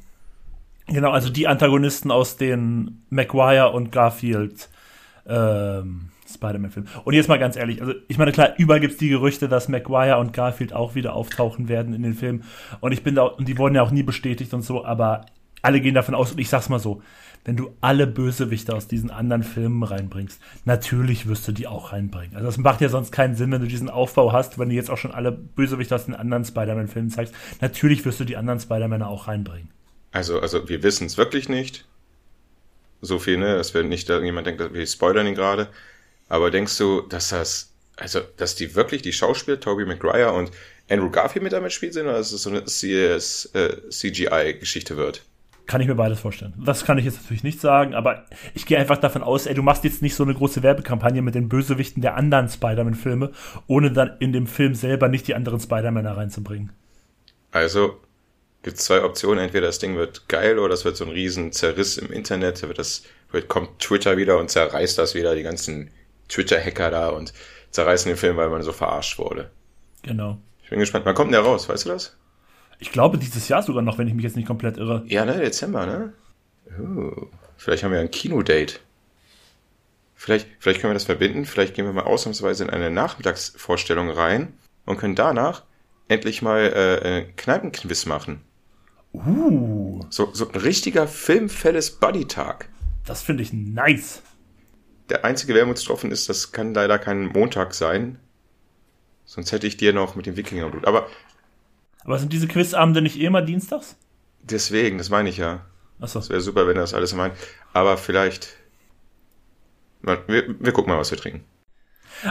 Genau, 0.88 1.12
also 1.12 1.30
die 1.30 1.48
Antagonisten 1.48 2.10
aus 2.10 2.38
den 2.38 3.04
Maguire 3.10 3.72
und 3.74 3.92
Garfield 3.92 4.70
ähm, 5.28 6.10
Spider-Man-Film. 6.28 6.88
Und 7.04 7.14
jetzt 7.14 7.28
mal 7.28 7.40
ganz 7.40 7.56
ehrlich, 7.56 7.82
also 7.82 7.94
ich 8.08 8.18
meine, 8.18 8.32
klar, 8.32 8.54
überall 8.58 8.80
gibt 8.80 8.94
es 8.94 9.00
die 9.00 9.10
Gerüchte, 9.10 9.50
dass 9.50 9.68
Maguire 9.68 10.18
und 10.20 10.34
Garfield 10.34 10.74
auch 10.74 10.96
wieder 10.96 11.14
auftauchen 11.14 11.68
werden 11.70 11.94
in 11.94 12.04
den 12.04 12.14
Filmen. 12.14 12.44
Und 12.80 12.92
ich 12.92 13.04
bin 13.04 13.16
da, 13.16 13.24
und 13.24 13.48
die 13.48 13.58
wurden 13.58 13.76
ja 13.76 13.82
auch 13.82 13.92
nie 13.92 14.04
bestätigt 14.04 14.54
und 14.54 14.62
so, 14.62 14.86
aber 14.86 15.26
alle 15.62 15.82
gehen 15.82 15.96
davon 15.96 16.16
aus, 16.16 16.32
und 16.32 16.40
ich 16.40 16.50
sag's 16.50 16.70
mal 16.70 16.80
so, 16.80 17.02
wenn 17.46 17.56
du 17.56 17.72
alle 17.82 18.06
Bösewichte 18.06 18.76
aus 18.76 18.88
diesen 18.88 19.12
anderen 19.12 19.44
Filmen 19.44 19.82
reinbringst, 19.84 20.42
natürlich 20.66 21.28
wirst 21.28 21.48
du 21.48 21.52
die 21.52 21.68
auch 21.68 21.94
reinbringen. 21.94 22.36
Also 22.36 22.48
das 22.48 22.58
macht 22.58 22.82
ja 22.82 22.90
sonst 22.90 23.12
keinen 23.12 23.36
Sinn, 23.36 23.52
wenn 23.52 23.62
du 23.62 23.68
diesen 23.68 23.90
Aufbau 23.90 24.34
hast, 24.34 24.60
wenn 24.60 24.70
du 24.70 24.76
jetzt 24.76 24.90
auch 24.90 24.98
schon 24.98 25.12
alle 25.12 25.32
Bösewichte 25.32 25.96
aus 25.96 26.06
den 26.06 26.16
anderen 26.16 26.44
Spider-Man-Filmen 26.44 27.10
zeigst. 27.10 27.34
Natürlich 27.62 28.06
wirst 28.06 28.20
du 28.20 28.26
die 28.26 28.38
anderen 28.38 28.60
Spider-Männer 28.60 29.08
auch 29.08 29.28
reinbringen. 29.28 29.70
Also, 30.12 30.40
also 30.40 30.68
wir 30.68 30.84
wissen 30.84 31.08
es 31.08 31.18
wirklich 31.18 31.50
nicht. 31.50 31.86
So 33.02 33.20
viel, 33.20 33.38
ne? 33.38 33.56
Dass 33.56 33.74
wir 33.74 33.84
nicht 33.84 34.10
da 34.10 34.20
jemand 34.20 34.48
denkt, 34.48 34.74
wir 34.74 34.88
spoilern 34.88 35.28
ihn 35.28 35.36
gerade. 35.36 35.68
Aber 36.28 36.52
denkst 36.52 36.78
du, 36.78 37.02
dass 37.02 37.30
das, 37.30 37.72
also, 37.96 38.20
dass 38.38 38.56
die 38.56 38.76
wirklich 38.76 39.02
die 39.02 39.14
Schauspieler, 39.14 39.60
Tobey 39.60 39.86
Maguire 39.86 40.34
und 40.34 40.52
Andrew 40.90 41.10
Garfield 41.10 41.44
mit 41.44 41.54
damit 41.54 41.72
spielen 41.72 41.94
sind, 41.94 42.08
oder 42.08 42.18
dass 42.18 42.32
es 42.32 42.44
so 42.44 42.50
eine 42.50 42.66
CGI-Geschichte 42.66 44.98
wird? 44.98 45.24
Kann 45.66 45.82
ich 45.82 45.88
mir 45.88 45.96
beides 45.96 46.20
vorstellen. 46.20 46.54
Das 46.66 46.84
kann 46.84 46.98
ich 46.98 47.06
jetzt 47.06 47.22
natürlich 47.22 47.44
nicht 47.44 47.62
sagen, 47.62 47.94
aber 47.94 48.26
ich 48.56 48.66
gehe 48.66 48.80
einfach 48.80 48.98
davon 48.98 49.22
aus, 49.22 49.46
ey, 49.46 49.54
du 49.54 49.62
machst 49.62 49.84
jetzt 49.84 50.02
nicht 50.02 50.16
so 50.16 50.24
eine 50.24 50.34
große 50.34 50.64
Werbekampagne 50.64 51.22
mit 51.22 51.36
den 51.36 51.48
Bösewichten 51.48 52.02
der 52.02 52.16
anderen 52.16 52.50
Spider-Man-Filme, 52.50 53.32
ohne 53.68 53.92
dann 53.92 54.18
in 54.20 54.34
dem 54.34 54.48
Film 54.48 54.74
selber 54.74 55.10
nicht 55.10 55.28
die 55.28 55.36
anderen 55.36 55.60
Spider-Männer 55.60 56.18
reinzubringen. 56.18 56.72
Also, 57.52 58.02
gibt 58.64 58.78
es 58.78 58.86
zwei 58.86 59.04
Optionen. 59.04 59.44
Entweder 59.44 59.68
das 59.68 59.80
Ding 59.80 59.96
wird 59.96 60.28
geil 60.28 60.60
oder 60.60 60.74
es 60.74 60.86
wird 60.86 60.98
so 60.98 61.06
ein 61.06 61.12
riesen 61.12 61.52
Zerriss 61.52 61.98
im 61.98 62.12
Internet. 62.12 62.62
Wird 62.62 62.80
das, 62.80 63.04
wird, 63.32 63.48
kommt 63.48 63.80
Twitter 63.80 64.18
wieder 64.18 64.38
und 64.38 64.50
zerreißt 64.50 64.98
das 64.98 65.16
wieder, 65.16 65.36
die 65.36 65.44
ganzen 65.44 65.92
Twitter-Hacker 66.30 66.92
da 66.92 67.10
und 67.10 67.34
zerreißen 67.72 68.10
den 68.10 68.18
Film, 68.18 68.38
weil 68.38 68.50
man 68.50 68.62
so 68.64 68.72
verarscht 68.72 69.18
wurde. 69.18 69.50
Genau. 70.04 70.38
Ich 70.64 70.70
bin 70.70 70.80
gespannt. 70.80 71.06
Wann 71.06 71.16
kommt 71.16 71.28
denn 71.34 71.42
der 71.42 71.50
raus? 71.50 71.68
Weißt 71.68 71.86
du 71.86 71.90
das? 71.90 72.16
Ich 72.80 72.92
glaube, 72.92 73.18
dieses 73.18 73.48
Jahr 73.50 73.64
sogar 73.64 73.82
noch, 73.82 73.98
wenn 73.98 74.08
ich 74.08 74.14
mich 74.14 74.24
jetzt 74.24 74.36
nicht 74.36 74.48
komplett 74.48 74.78
irre. 74.78 75.04
Ja, 75.08 75.26
ne? 75.26 75.38
Dezember, 75.40 75.86
ne? 75.86 76.14
Uh, 76.80 77.28
vielleicht 77.58 77.84
haben 77.84 77.92
wir 77.92 78.00
ein 78.00 78.12
Kinodate. 78.12 78.76
Vielleicht, 80.16 80.48
vielleicht 80.60 80.82
können 80.82 80.92
wir 80.92 80.96
das 80.96 81.06
verbinden. 81.06 81.46
Vielleicht 81.46 81.74
gehen 81.74 81.86
wir 81.86 81.94
mal 81.94 82.04
ausnahmsweise 82.04 82.64
in 82.64 82.70
eine 82.70 82.92
Nachmittagsvorstellung 82.92 84.10
rein 84.10 84.54
und 84.86 84.98
können 84.98 85.16
danach 85.16 85.64
endlich 86.08 86.42
mal 86.42 86.62
äh, 86.62 87.26
Kneipenquiz 87.36 88.06
machen. 88.06 88.42
Uh. 89.14 90.02
So, 90.10 90.30
so 90.34 90.50
ein 90.50 90.56
richtiger 90.56 91.08
filmfelles 91.08 91.92
Buddy-Tag. 91.92 92.70
Das 93.06 93.22
finde 93.22 93.44
ich 93.44 93.54
nice 93.54 94.22
der 95.10 95.26
einzige 95.26 95.54
Wermutstropfen 95.56 96.12
ist, 96.12 96.30
das 96.30 96.52
kann 96.52 96.74
leider 96.74 97.00
kein 97.00 97.28
Montag 97.28 97.74
sein. 97.74 98.20
Sonst 99.26 99.52
hätte 99.52 99.68
ich 99.68 99.78
dir 99.78 99.94
noch 99.94 100.16
mit 100.16 100.26
dem 100.26 100.38
Wikingerblut. 100.38 100.86
Aber. 100.86 101.08
Aber 102.04 102.18
sind 102.18 102.34
diese 102.34 102.48
Quizabende 102.48 103.02
nicht 103.02 103.20
eh 103.20 103.26
immer 103.26 103.42
dienstags? 103.42 103.98
Deswegen, 104.42 104.98
das 104.98 105.10
meine 105.10 105.30
ich 105.30 105.38
ja. 105.38 105.66
Achso. 106.00 106.20
Das 106.20 106.30
wäre 106.30 106.42
super, 106.42 106.68
wenn 106.68 106.76
das 106.76 106.94
alles 106.94 107.14
meint. 107.14 107.36
Aber 107.74 107.98
vielleicht. 107.98 108.56
Wir, 110.02 110.24
wir 110.28 110.72
gucken 110.72 110.94
mal, 110.94 111.00
was 111.00 111.12
wir 111.12 111.18
trinken. 111.18 111.44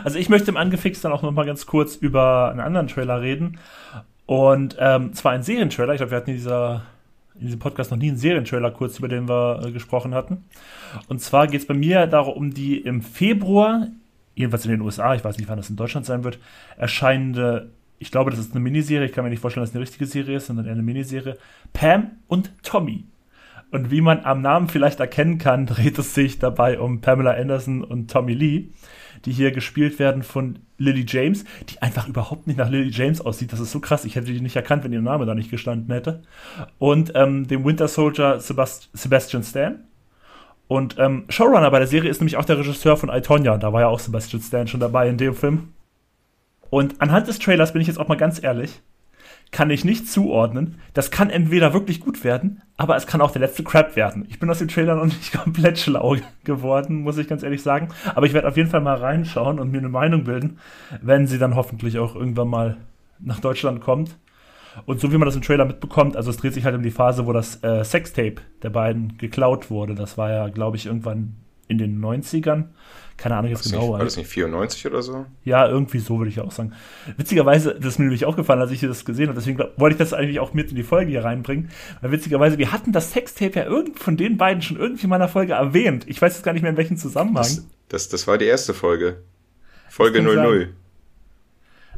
Also 0.05 0.19
ich 0.19 0.29
möchte 0.29 0.51
im 0.51 0.57
Angefixt 0.57 1.05
dann 1.05 1.13
auch 1.13 1.23
noch 1.23 1.33
mal 1.33 1.47
ganz 1.47 1.67
kurz 1.67 1.97
über 1.97 2.51
einen 2.51 2.61
anderen 2.61 2.89
Trailer 2.89 3.21
reden. 3.21 3.59
Und 4.29 4.77
ähm, 4.79 5.15
zwar 5.15 5.33
ein 5.33 5.43
Serientrailer. 5.43 5.95
Ich 5.95 6.01
glaube, 6.01 6.11
wir 6.11 6.19
hatten 6.19 6.29
in, 6.29 6.37
dieser, 6.37 6.83
in 7.37 7.47
diesem 7.47 7.59
Podcast 7.59 7.91
noch 7.91 7.97
nie 7.97 8.09
einen 8.09 8.19
Serientrailer 8.19 8.71
kurz, 8.73 8.99
über 8.99 9.09
den 9.09 9.27
wir 9.27 9.63
äh, 9.65 9.73
gesprochen 9.73 10.13
hatten. 10.13 10.45
Und 11.09 11.23
zwar 11.23 11.47
geht 11.47 11.63
es 11.63 11.67
bei 11.67 11.73
mir 11.73 12.07
darum, 12.07 12.35
um 12.35 12.51
die 12.53 12.77
im 12.77 13.01
Februar, 13.01 13.87
jedenfalls 14.35 14.67
in 14.67 14.73
den 14.73 14.83
USA, 14.83 15.15
ich 15.15 15.25
weiß 15.25 15.39
nicht, 15.39 15.49
wann 15.49 15.57
das 15.57 15.71
in 15.71 15.77
Deutschland 15.77 16.05
sein 16.05 16.25
wird, 16.25 16.39
erscheinende, 16.77 17.71
ich 17.99 18.11
glaube, 18.11 18.31
das 18.31 18.39
ist 18.39 18.51
eine 18.51 18.61
Miniserie, 18.61 19.07
ich 19.07 19.13
kann 19.13 19.25
mir 19.25 19.31
nicht 19.31 19.41
vorstellen, 19.41 19.63
dass 19.63 19.71
es 19.71 19.77
eine 19.77 19.83
richtige 19.83 20.05
Serie 20.05 20.37
ist, 20.37 20.49
sondern 20.49 20.67
eher 20.67 20.73
eine 20.73 20.83
Miniserie, 20.83 21.39
Pam 21.73 22.11
und 22.27 22.53
Tommy. 22.63 23.07
Und 23.71 23.91
wie 23.91 24.03
man 24.03 24.27
am 24.27 24.43
Namen 24.43 24.69
vielleicht 24.69 25.01
erkennen 25.01 25.39
kann, 25.39 25.65
dreht 25.67 25.99
es 25.99 26.13
sich 26.13 26.39
dabei 26.39 26.79
um 26.79 27.01
Pamela 27.01 27.31
Anderson 27.31 27.83
und 27.83 28.11
Tommy 28.11 28.35
Lee, 28.35 28.69
die 29.25 29.33
hier 29.33 29.53
gespielt 29.53 29.99
werden 29.99 30.23
von 30.23 30.59
Lily 30.79 31.05
James, 31.07 31.45
die 31.69 31.83
einfach 31.83 32.09
überhaupt 32.09 32.47
nicht 32.47 32.57
nach 32.57 32.71
Lily 32.71 32.91
James 32.91 33.21
aussieht. 33.21 33.53
Das 33.53 33.61
ist 33.61 33.73
so 33.73 33.81
krass. 33.81 34.05
Ich 34.05 34.17
hätte 34.17 34.33
die 34.33 34.41
nicht 34.41 34.57
erkannt, 34.57 34.85
wenn 34.85 34.93
ihr 34.93 35.03
Name 35.03 35.27
da 35.27 35.35
nicht 35.35 35.51
gestanden 35.51 35.93
hätte. 35.93 36.23
Und 36.79 37.13
ähm, 37.15 37.47
dem 37.47 37.65
Winter 37.65 37.89
Soldier 37.89 38.41
Sebast 38.41 38.91
Sebastian 38.93 39.43
Stan. 39.43 39.81
Und 40.69 40.97
ähm, 40.99 41.25
Showrunner 41.29 41.71
bei 41.71 41.79
der 41.79 41.89
Serie 41.89 42.11
ist 42.11 42.21
nämlich 42.21 42.37
auch 42.37 42.45
der 42.45 42.59
Regisseur 42.59 42.97
von 42.97 43.09
I, 43.09 43.21
Tonya. 43.21 43.57
Da 43.57 43.73
war 43.73 43.81
ja 43.81 43.89
auch 43.89 44.01
Sebastian 44.01 44.43
Stan 44.43 44.67
schon 44.67 44.81
dabei 44.81 45.09
in 45.09 45.17
dem 45.17 45.35
Film. 45.35 45.73
Und 46.71 47.01
anhand 47.01 47.27
des 47.27 47.39
Trailers 47.39 47.73
bin 47.73 47.81
ich 47.81 47.89
jetzt 47.89 47.99
auch 47.99 48.09
mal 48.09 48.17
ganz 48.17 48.43
ehrlich 48.43 48.83
kann 49.51 49.71
ich 49.71 49.85
nicht 49.85 50.09
zuordnen. 50.09 50.77
Das 50.95 51.11
kann 51.11 51.31
entweder 51.31 51.73
wirklich 51.73 52.01
gut 52.01 52.25
werden, 52.25 52.63
aber 52.77 52.97
es 52.97 53.07
kann 53.07 53.21
auch 53.21 53.31
der 53.31 53.41
letzte 53.41 53.65
Crap 53.65 53.97
werden. 53.97 54.27
Ich 54.29 54.39
bin 54.39 54.51
aus 54.51 54.59
dem 54.59 54.69
Trailer 54.69 54.97
noch 54.97 55.07
nicht 55.07 55.33
komplett 55.45 55.79
schlau 55.79 56.17
geworden, 56.45 57.03
muss 57.03 57.19
ich 57.19 57.29
ganz 57.29 57.43
ehrlich 57.43 57.63
sagen. 57.63 57.89
Aber 58.15 58.27
ich 58.27 58.35
werde 58.35 58.49
auf 58.49 58.57
jeden 58.57 58.71
Fall 58.71 58.81
mal 58.81 58.97
reinschauen 58.97 59.59
und 59.59 59.71
mir 59.71 59.79
eine 59.79 59.89
Meinung 59.89 60.25
bilden, 60.25 60.59
wenn 61.01 61.27
sie 61.27 61.39
dann 61.39 61.57
hoffentlich 61.57 61.99
auch 61.99 62.15
irgendwann 62.15 62.49
mal 62.49 62.77
nach 63.21 63.41
Deutschland 63.41 63.81
kommt. 63.81 64.17
Und 64.87 65.01
so 65.01 65.13
wie 65.13 65.19
man 65.19 65.27
das 65.27 65.35
im 65.35 65.43
Trailer 65.43 65.65
mitbekommt, 65.65 66.17
also 66.17 66.31
es 66.31 66.37
dreht 66.37 66.55
sich 66.55 66.65
halt 66.65 66.77
um 66.77 66.83
die 66.83 66.91
Phase, 66.91 67.27
wo 67.27 67.33
das 67.33 67.63
äh, 67.65 67.85
Sextape 67.85 68.37
der 68.63 68.71
beiden 68.71 69.19
geklaut 69.19 69.71
wurde. 69.71 69.95
Das 69.95 70.19
war 70.19 70.31
ja, 70.31 70.49
glaube 70.49 70.77
ich, 70.77 70.87
irgendwann 70.87 71.37
in 71.69 71.79
den 71.79 72.01
90ern. 72.01 72.65
Keine 73.19 73.37
Ahnung 73.37 73.51
jetzt 73.51 73.65
genau. 73.65 73.81
Nicht, 73.81 73.93
war 73.93 74.05
das 74.05 74.17
nicht 74.17 74.29
94 74.29 74.87
oder 74.87 75.03
so? 75.03 75.27
Ja, 75.45 75.69
irgendwie 75.69 75.99
so 75.99 76.19
würde 76.19 76.31
ich 76.31 76.41
auch 76.41 76.53
sagen. 76.53 76.73
Witzigerweise, 77.17 77.75
das 77.75 77.95
ist 77.95 77.99
mir 77.99 78.05
nämlich 78.05 78.25
aufgefallen, 78.25 78.61
als 78.61 78.71
ich 78.71 78.81
das 78.81 79.05
gesehen 79.05 79.27
habe, 79.27 79.39
deswegen 79.39 79.59
wollte 79.77 79.95
ich 79.95 79.99
das 79.99 80.13
eigentlich 80.13 80.39
auch 80.39 80.55
mit 80.55 80.71
in 80.71 80.77
die 80.77 80.85
Folge 80.85 81.11
hier 81.11 81.25
reinbringen. 81.25 81.71
Weil 82.01 82.13
witzigerweise, 82.13 82.59
wir 82.59 82.71
hatten 82.71 82.93
das 82.93 83.13
Sextape 83.13 83.59
ja 83.59 83.65
irgend 83.65 83.99
von 83.99 84.17
den 84.17 84.37
beiden 84.37 84.63
schon 84.63 84.77
irgendwie 84.77 85.05
in 85.05 85.11
meiner 85.11 85.29
Folge 85.29 85.55
erwähnt. 85.55 86.05
Ich 86.07 86.23
weiß 86.23 86.35
jetzt 86.35 86.45
gar 86.45 86.53
nicht 86.53 86.63
mehr, 86.63 86.71
in 86.71 86.77
welchem 86.77 86.97
Zusammenhang. 86.97 87.43
Das, 87.43 87.67
das, 87.89 88.09
das 88.09 88.27
war 88.29 88.39
die 88.39 88.47
erste 88.47 88.73
Folge. 88.73 89.23
Folge 89.89 90.23
00. 90.23 90.37
Sein. 90.37 90.69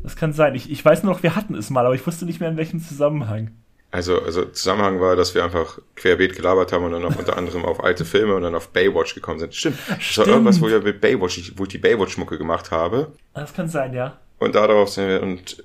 Das 0.03 0.17
kann 0.17 0.33
sein. 0.33 0.55
Ich, 0.55 0.71
ich 0.71 0.83
weiß 0.83 1.03
nur 1.03 1.13
noch, 1.13 1.23
wir 1.23 1.37
hatten 1.37 1.55
es 1.55 1.69
mal, 1.69 1.85
aber 1.85 1.95
ich 1.95 2.07
wusste 2.07 2.25
nicht 2.25 2.41
mehr, 2.41 2.49
in 2.49 2.57
welchem 2.57 2.81
Zusammenhang. 2.81 3.51
Also, 3.93 4.23
also 4.23 4.45
Zusammenhang 4.45 5.01
war, 5.01 5.17
dass 5.17 5.35
wir 5.35 5.43
einfach 5.43 5.79
querbeet 5.97 6.37
gelabert 6.37 6.71
haben 6.73 6.85
und 6.85 6.93
dann 6.93 7.05
auch 7.05 7.17
unter 7.17 7.37
anderem 7.37 7.65
auf 7.65 7.83
alte 7.83 8.05
Filme 8.05 8.37
und 8.37 8.43
dann 8.43 8.55
auf 8.55 8.69
Baywatch 8.69 9.15
gekommen 9.15 9.41
sind. 9.41 9.55
Stimmt. 9.55 9.79
Das 9.89 10.03
Stimmt. 10.03 10.27
war 10.29 10.35
irgendwas, 10.35 10.61
wo 10.61 10.69
ich 10.69 10.83
mit 10.83 11.01
Baywatch, 11.01 11.55
wo 11.57 11.65
ich 11.65 11.71
die 11.71 11.79
Baywatch-Mucke 11.79 12.39
gemacht 12.39 12.71
habe. 12.71 13.13
Das 13.35 13.53
kann 13.53 13.69
sein, 13.69 13.93
ja. 13.93 14.19
Und 14.39 14.55
darauf 14.55 14.91
sind 14.91 15.09
wir, 15.09 15.23
und 15.23 15.65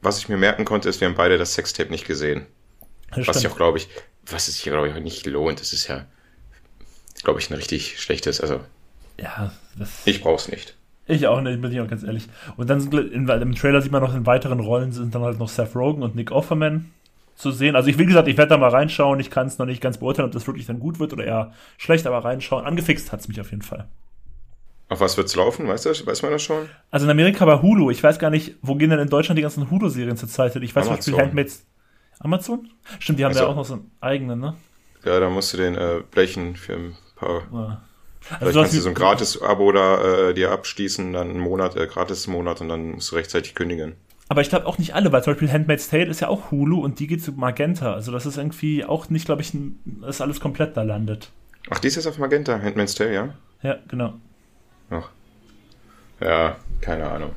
was 0.00 0.18
ich 0.18 0.28
mir 0.28 0.38
merken 0.38 0.64
konnte, 0.64 0.88
ist, 0.88 1.00
wir 1.00 1.08
haben 1.08 1.16
beide 1.16 1.36
das 1.36 1.54
Sextape 1.54 1.90
nicht 1.90 2.06
gesehen. 2.06 2.46
Das 3.14 3.28
was 3.28 3.36
ich 3.38 3.48
auch, 3.48 3.56
glaube 3.56 3.78
ich, 3.78 3.88
was 4.24 4.48
es 4.48 4.56
hier, 4.56 4.72
glaube 4.72 4.88
ich, 4.88 4.94
auch 4.94 5.00
nicht 5.00 5.26
lohnt. 5.26 5.60
Das 5.60 5.72
ist 5.74 5.86
ja, 5.88 6.06
glaube 7.22 7.40
ich, 7.40 7.50
ein 7.50 7.54
richtig 7.54 8.00
schlechtes, 8.00 8.40
also. 8.40 8.60
Ja, 9.18 9.52
das. 9.78 10.06
Ich 10.06 10.22
brauch's 10.22 10.48
nicht. 10.48 10.76
Ich 11.06 11.26
auch 11.26 11.40
nicht, 11.40 11.60
bin 11.60 11.70
ich 11.72 11.80
auch 11.80 11.88
ganz 11.88 12.02
ehrlich. 12.02 12.28
Und 12.56 12.68
dann 12.68 12.80
sind 12.80 12.92
in, 12.94 13.28
im 13.28 13.54
Trailer 13.54 13.80
sieht 13.80 13.92
man 13.92 14.02
noch 14.02 14.14
in 14.14 14.26
weiteren 14.26 14.60
Rollen 14.60 14.92
sind 14.92 15.14
dann 15.14 15.22
halt 15.22 15.38
noch 15.38 15.48
Seth 15.48 15.76
Rogen 15.76 16.02
und 16.02 16.16
Nick 16.16 16.32
Offerman 16.32 16.90
zu 17.36 17.52
sehen. 17.52 17.76
Also 17.76 17.88
ich, 17.88 17.98
wie 17.98 18.06
gesagt, 18.06 18.28
ich 18.28 18.36
werde 18.36 18.50
da 18.50 18.56
mal 18.56 18.70
reinschauen. 18.70 19.20
Ich 19.20 19.30
kann 19.30 19.46
es 19.46 19.58
noch 19.58 19.66
nicht 19.66 19.80
ganz 19.80 19.98
beurteilen, 19.98 20.26
ob 20.26 20.32
das 20.32 20.46
wirklich 20.46 20.66
dann 20.66 20.80
gut 20.80 20.98
wird 20.98 21.12
oder 21.12 21.24
eher 21.24 21.52
schlecht, 21.78 22.06
aber 22.06 22.24
reinschauen. 22.24 22.64
Angefixt 22.64 23.12
hat 23.12 23.20
es 23.20 23.28
mich 23.28 23.40
auf 23.40 23.50
jeden 23.50 23.62
Fall. 23.62 23.86
Auf 24.88 25.00
was 25.00 25.16
wird's 25.16 25.34
laufen? 25.36 25.68
Weißt 25.68 25.84
du, 25.84 25.90
weiß 25.90 26.22
man 26.22 26.32
das 26.32 26.42
schon? 26.42 26.68
Also 26.90 27.06
in 27.06 27.10
Amerika 27.10 27.44
bei 27.44 27.60
Hulu. 27.60 27.90
Ich 27.90 28.02
weiß 28.02 28.18
gar 28.18 28.30
nicht, 28.30 28.56
wo 28.62 28.76
gehen 28.76 28.90
denn 28.90 29.00
in 29.00 29.08
Deutschland 29.08 29.36
die 29.36 29.42
ganzen 29.42 29.70
Hulu-Serien 29.70 30.16
zurzeit? 30.16 30.54
Ich 30.56 30.74
weiß 30.74 30.90
nicht, 30.90 31.06
wie 31.08 31.14
Handmaid's 31.14 31.66
Amazon? 32.20 32.70
Stimmt, 32.98 33.18
die 33.18 33.24
haben 33.24 33.32
also, 33.32 33.44
ja 33.44 33.50
auch 33.50 33.56
noch 33.56 33.64
so 33.64 33.74
einen 33.74 33.90
eigenen, 34.00 34.40
ne? 34.40 34.54
Ja, 35.04 35.20
da 35.20 35.28
musst 35.28 35.52
du 35.52 35.56
den 35.56 35.74
äh, 35.74 36.02
blechen 36.10 36.56
für 36.56 36.74
ein 36.74 36.96
paar. 37.16 37.42
Ja. 37.52 37.82
Also 38.30 38.38
Vielleicht 38.38 38.56
kannst 38.56 38.74
du 38.74 38.80
so 38.80 38.88
ein 38.88 38.94
Gratis-Abo 38.94 39.72
da 39.72 40.28
äh, 40.28 40.34
dir 40.34 40.50
abschließen, 40.50 41.12
dann 41.12 41.30
einen 41.30 41.40
Monat, 41.40 41.76
äh, 41.76 41.86
Gratis-Monat 41.86 42.60
und 42.60 42.68
dann 42.68 42.92
musst 42.92 43.12
du 43.12 43.16
rechtzeitig 43.16 43.54
kündigen. 43.54 43.94
Aber 44.28 44.40
ich 44.40 44.48
glaube 44.48 44.66
auch 44.66 44.78
nicht 44.78 44.94
alle, 44.94 45.12
weil 45.12 45.22
zum 45.22 45.34
Beispiel 45.34 45.52
Handmaid's 45.52 45.88
Tale 45.88 46.06
ist 46.06 46.20
ja 46.20 46.28
auch 46.28 46.50
Hulu 46.50 46.82
und 46.82 46.98
die 46.98 47.06
geht 47.06 47.22
zu 47.22 47.32
Magenta. 47.32 47.92
Also 47.94 48.10
das 48.10 48.26
ist 48.26 48.36
irgendwie 48.38 48.84
auch 48.84 49.08
nicht, 49.08 49.26
glaube 49.26 49.42
ich, 49.42 49.52
dass 49.84 50.20
alles 50.20 50.40
komplett 50.40 50.76
da 50.76 50.82
landet. 50.82 51.30
Ach, 51.70 51.78
die 51.78 51.88
ist 51.88 51.96
jetzt 51.96 52.06
auf 52.06 52.18
Magenta, 52.18 52.60
Handmaid's 52.60 52.94
Tale, 52.94 53.14
ja? 53.14 53.34
Ja, 53.62 53.78
genau. 53.88 54.14
Ach. 54.90 55.08
Ja, 56.20 56.56
keine 56.80 57.08
Ahnung. 57.08 57.32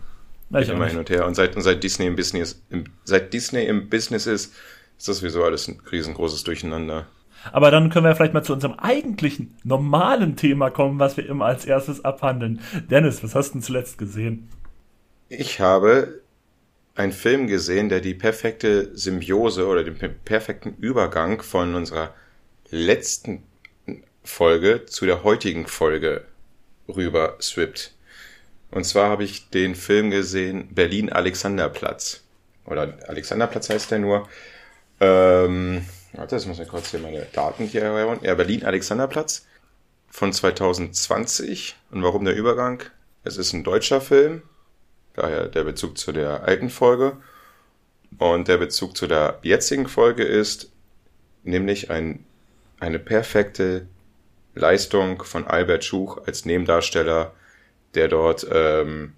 Ja, 0.49 0.59
ich 0.59 0.69
immer 0.69 0.87
hin 0.87 0.97
und 0.97 1.09
her. 1.09 1.27
Und 1.27 1.35
seit, 1.35 1.55
und 1.55 1.61
seit 1.61 1.83
Disney 1.83 2.07
im 2.07 2.15
Business, 2.15 2.61
im, 2.69 2.85
seit 3.03 3.33
Disney 3.33 3.65
im 3.65 3.89
Business 3.89 4.25
ist, 4.25 4.53
ist 4.97 5.07
das 5.07 5.17
sowieso 5.17 5.43
alles 5.43 5.67
ein 5.67 5.79
riesengroßes 5.91 6.43
Durcheinander. 6.43 7.05
Aber 7.51 7.71
dann 7.71 7.89
können 7.89 8.05
wir 8.05 8.15
vielleicht 8.15 8.33
mal 8.33 8.43
zu 8.43 8.53
unserem 8.53 8.75
eigentlichen, 8.75 9.55
normalen 9.63 10.35
Thema 10.35 10.69
kommen, 10.69 10.99
was 10.99 11.17
wir 11.17 11.27
immer 11.27 11.45
als 11.45 11.65
erstes 11.65 12.03
abhandeln. 12.03 12.59
Dennis, 12.89 13.23
was 13.23 13.35
hast 13.35 13.49
du 13.49 13.53
denn 13.53 13.61
zuletzt 13.61 13.97
gesehen? 13.97 14.49
Ich 15.29 15.59
habe 15.59 16.21
einen 16.95 17.11
Film 17.13 17.47
gesehen, 17.47 17.89
der 17.89 18.01
die 18.01 18.13
perfekte 18.13 18.95
Symbiose 18.97 19.67
oder 19.67 19.83
den 19.83 19.97
perfekten 20.25 20.75
Übergang 20.79 21.41
von 21.41 21.75
unserer 21.75 22.13
letzten 22.69 23.43
Folge 24.23 24.85
zu 24.85 25.05
der 25.05 25.23
heutigen 25.23 25.65
Folge 25.65 26.25
rüber 26.87 27.37
swippt. 27.41 27.93
Und 28.71 28.83
zwar 28.83 29.09
habe 29.09 29.23
ich 29.23 29.49
den 29.49 29.75
Film 29.75 30.11
gesehen 30.11 30.73
Berlin 30.73 31.11
Alexanderplatz. 31.11 32.23
Oder 32.65 32.97
Alexanderplatz 33.07 33.69
heißt 33.69 33.91
der 33.91 33.99
nur. 33.99 34.29
Ähm, 34.99 35.85
Warte, 36.13 36.35
jetzt 36.35 36.47
muss 36.47 36.59
ich 36.59 36.67
kurz 36.67 36.91
hier 36.91 36.99
meine 36.99 37.25
Daten 37.33 37.65
hier 37.65 37.81
herholen. 37.81 38.19
Ja, 38.23 38.33
Berlin 38.35 38.65
Alexanderplatz 38.65 39.45
von 40.09 40.33
2020. 40.33 41.75
Und 41.91 42.03
warum 42.03 42.25
der 42.25 42.35
Übergang? 42.35 42.83
Es 43.23 43.37
ist 43.37 43.53
ein 43.53 43.63
deutscher 43.63 44.01
Film, 44.01 44.41
daher 45.13 45.47
der 45.47 45.63
Bezug 45.63 45.97
zu 45.97 46.11
der 46.11 46.43
alten 46.43 46.69
Folge. 46.69 47.17
Und 48.17 48.47
der 48.47 48.57
Bezug 48.57 48.97
zu 48.97 49.05
der 49.05 49.39
jetzigen 49.43 49.87
Folge 49.87 50.23
ist 50.23 50.71
nämlich 51.43 51.91
ein, 51.91 52.25
eine 52.79 52.97
perfekte 52.97 53.87
Leistung 54.55 55.23
von 55.23 55.45
Albert 55.45 55.85
Schuch 55.85 56.25
als 56.25 56.43
Nebendarsteller, 56.43 57.33
der 57.93 58.07
dort 58.07 58.47
ähm, 58.51 59.13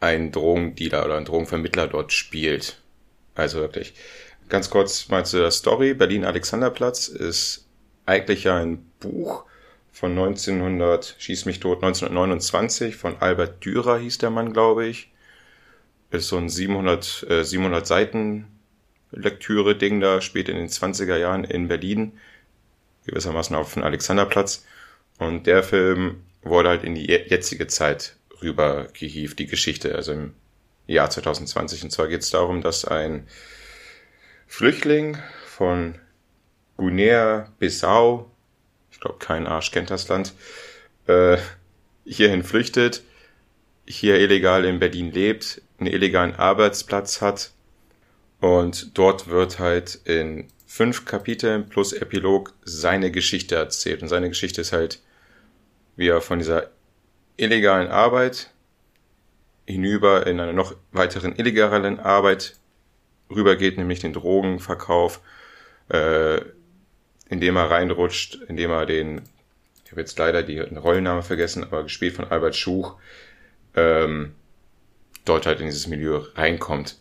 einen 0.00 0.30
Drogendealer 0.30 1.04
oder 1.04 1.16
einen 1.16 1.26
Drogenvermittler 1.26 1.88
dort 1.88 2.12
spielt. 2.12 2.80
Also 3.34 3.58
wirklich 3.58 3.94
Ganz 4.48 4.70
kurz 4.70 5.08
mal 5.08 5.26
zu 5.26 5.38
der 5.38 5.50
Story. 5.50 5.92
Berlin 5.94 6.24
Alexanderplatz 6.24 7.08
ist 7.08 7.66
eigentlich 8.06 8.48
ein 8.48 8.90
Buch 8.98 9.44
von 9.92 10.12
1900, 10.12 11.16
schieß 11.18 11.44
mich 11.44 11.60
tot, 11.60 11.78
1929 11.82 12.96
von 12.96 13.16
Albert 13.20 13.64
Dürer 13.64 13.98
hieß 13.98 14.18
der 14.18 14.30
Mann, 14.30 14.52
glaube 14.52 14.86
ich. 14.86 15.10
Ist 16.10 16.28
so 16.28 16.38
ein 16.38 16.48
700, 16.48 17.26
äh, 17.28 17.44
700 17.44 17.86
Seiten 17.86 18.46
Lektüre-Ding 19.10 20.00
da, 20.00 20.20
spät 20.22 20.48
in 20.48 20.56
den 20.56 20.68
20er 20.68 21.16
Jahren 21.16 21.44
in 21.44 21.68
Berlin. 21.68 22.12
Gewissermaßen 23.06 23.54
auf 23.54 23.74
dem 23.74 23.82
Alexanderplatz. 23.82 24.64
Und 25.18 25.46
der 25.46 25.62
Film 25.62 26.22
wurde 26.42 26.70
halt 26.70 26.84
in 26.84 26.94
die 26.94 27.06
jetzige 27.06 27.66
Zeit 27.66 28.16
rübergehievt, 28.40 29.38
die 29.38 29.46
Geschichte, 29.46 29.94
also 29.94 30.12
im 30.12 30.34
Jahr 30.86 31.10
2020. 31.10 31.84
Und 31.84 31.90
zwar 31.90 32.08
geht 32.08 32.22
es 32.22 32.30
darum, 32.30 32.62
dass 32.62 32.86
ein 32.86 33.26
Flüchtling 34.48 35.16
von 35.46 35.94
Guinea-Bissau, 36.76 38.28
ich 38.90 38.98
glaube 38.98 39.18
kein 39.20 39.46
Arsch 39.46 39.70
kennt 39.70 39.90
das 39.90 40.08
Land, 40.08 40.32
äh, 41.06 41.38
hierhin 42.04 42.42
flüchtet, 42.42 43.02
hier 43.86 44.18
illegal 44.18 44.64
in 44.64 44.80
Berlin 44.80 45.12
lebt, 45.12 45.62
einen 45.78 45.92
illegalen 45.92 46.34
Arbeitsplatz 46.34 47.20
hat 47.20 47.52
und 48.40 48.98
dort 48.98 49.28
wird 49.28 49.58
halt 49.58 50.00
in 50.04 50.48
fünf 50.66 51.04
Kapiteln 51.04 51.68
plus 51.68 51.92
Epilog 51.92 52.52
seine 52.62 53.10
Geschichte 53.10 53.54
erzählt. 53.56 54.02
Und 54.02 54.08
seine 54.08 54.28
Geschichte 54.28 54.60
ist 54.60 54.72
halt, 54.72 55.00
wie 55.96 56.08
er 56.08 56.20
von 56.20 56.38
dieser 56.38 56.70
illegalen 57.36 57.88
Arbeit 57.88 58.50
hinüber 59.66 60.26
in 60.26 60.40
einer 60.40 60.52
noch 60.52 60.74
weiteren 60.92 61.36
illegalen 61.36 61.98
Arbeit 61.98 62.57
rübergeht, 63.30 63.78
nämlich 63.78 64.00
den 64.00 64.12
Drogenverkauf, 64.12 65.20
äh, 65.88 66.40
indem 67.28 67.56
er 67.56 67.70
reinrutscht, 67.70 68.38
indem 68.48 68.70
er 68.70 68.86
den, 68.86 69.22
ich 69.84 69.90
habe 69.90 70.00
jetzt 70.00 70.18
leider 70.18 70.42
die 70.42 70.58
Rollenname 70.58 71.22
vergessen, 71.22 71.64
aber 71.64 71.82
gespielt 71.82 72.14
von 72.14 72.26
Albert 72.26 72.56
Schuch, 72.56 72.96
ähm, 73.74 74.34
dort 75.24 75.46
halt 75.46 75.60
in 75.60 75.66
dieses 75.66 75.86
Milieu 75.86 76.22
reinkommt. 76.34 76.98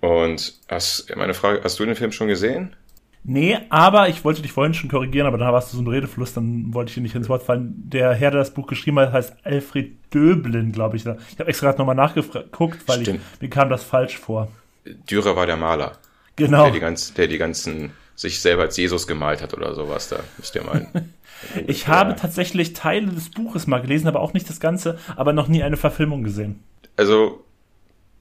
Und 0.00 0.58
hast, 0.68 1.14
meine 1.14 1.34
Frage, 1.34 1.60
hast 1.62 1.78
du 1.78 1.84
den 1.84 1.96
Film 1.96 2.12
schon 2.12 2.28
gesehen? 2.28 2.74
Nee, 3.22 3.58
aber 3.68 4.08
ich 4.08 4.24
wollte 4.24 4.40
dich 4.40 4.52
vorhin 4.52 4.72
schon 4.72 4.88
korrigieren, 4.88 5.26
aber 5.26 5.36
da 5.36 5.52
warst 5.52 5.72
du 5.72 5.76
so 5.76 5.82
ein 5.82 5.88
Redefluss, 5.88 6.32
dann 6.32 6.72
wollte 6.72 6.88
ich 6.88 6.94
dir 6.94 7.02
nicht 7.02 7.14
ins 7.14 7.28
Wort 7.28 7.42
fallen. 7.42 7.74
Der 7.76 8.14
Herr, 8.14 8.30
der 8.30 8.40
das 8.40 8.54
Buch 8.54 8.66
geschrieben 8.66 8.98
hat, 8.98 9.12
heißt 9.12 9.36
Alfred 9.44 9.98
Döblin, 10.14 10.72
glaube 10.72 10.96
ich. 10.96 11.04
Ich 11.04 11.38
habe 11.38 11.50
extra 11.50 11.66
gerade 11.66 11.78
nochmal 11.78 11.94
nachgeguckt, 11.94 12.88
weil 12.88 13.02
ich, 13.02 13.20
mir 13.40 13.50
kam 13.50 13.68
das 13.68 13.84
falsch 13.84 14.16
vor. 14.16 14.48
Dürer 14.84 15.36
war 15.36 15.46
der 15.46 15.56
Maler. 15.56 15.98
Genau. 16.36 16.64
Der 16.64 16.72
die, 16.72 16.80
ganz, 16.80 17.14
der 17.14 17.26
die 17.26 17.38
ganzen 17.38 17.92
sich 18.16 18.40
selber 18.40 18.62
als 18.62 18.76
Jesus 18.76 19.06
gemalt 19.06 19.42
hat 19.42 19.54
oder 19.54 19.74
sowas, 19.74 20.08
da 20.08 20.20
müsst 20.36 20.54
ihr 20.54 20.62
meinen. 20.62 21.14
ich 21.66 21.88
habe 21.88 22.16
tatsächlich 22.16 22.74
Teile 22.74 23.08
des 23.08 23.30
Buches 23.30 23.66
mal 23.66 23.80
gelesen, 23.80 24.08
aber 24.08 24.20
auch 24.20 24.32
nicht 24.32 24.48
das 24.48 24.60
Ganze, 24.60 24.98
aber 25.16 25.32
noch 25.32 25.48
nie 25.48 25.62
eine 25.62 25.76
Verfilmung 25.76 26.22
gesehen. 26.22 26.62
Also, 26.96 27.44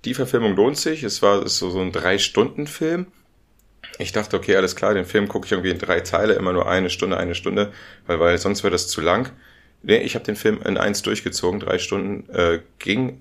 die 0.06 0.13
Verfilmung 0.13 0.56
lohnt 0.56 0.78
sich. 0.78 1.04
Es 1.04 1.22
war 1.22 1.44
ist 1.44 1.58
so, 1.58 1.70
so 1.70 1.82
ein 1.82 1.92
Drei-Stunden-Film. 1.92 3.08
Ich 3.98 4.13
dachte, 4.13 4.38
okay, 4.38 4.56
alles 4.56 4.75
klar, 4.78 4.94
den 4.94 5.06
Film 5.06 5.28
gucke 5.28 5.46
ich 5.46 5.51
irgendwie 5.51 5.72
in 5.72 5.80
drei 5.80 6.00
Teile, 6.00 6.34
immer 6.34 6.54
nur 6.54 6.70
eine 6.70 6.89
Stunde, 6.89 7.18
eine 7.18 7.36
Stunde, 7.36 7.74
weil, 8.08 8.20
weil 8.20 8.38
sonst 8.38 8.63
wäre 8.63 8.72
das 8.72 8.88
zu 8.88 9.01
lang. 9.01 9.32
Nee, 9.84 9.98
ich 9.98 10.16
habe 10.16 10.25
den 10.25 10.38
Film 10.38 10.62
in 10.63 10.78
eins 10.78 11.01
durchgezogen, 11.01 11.60
drei 11.60 11.80
Stunden, 11.80 12.30
äh, 12.34 12.60
ging 12.80 13.20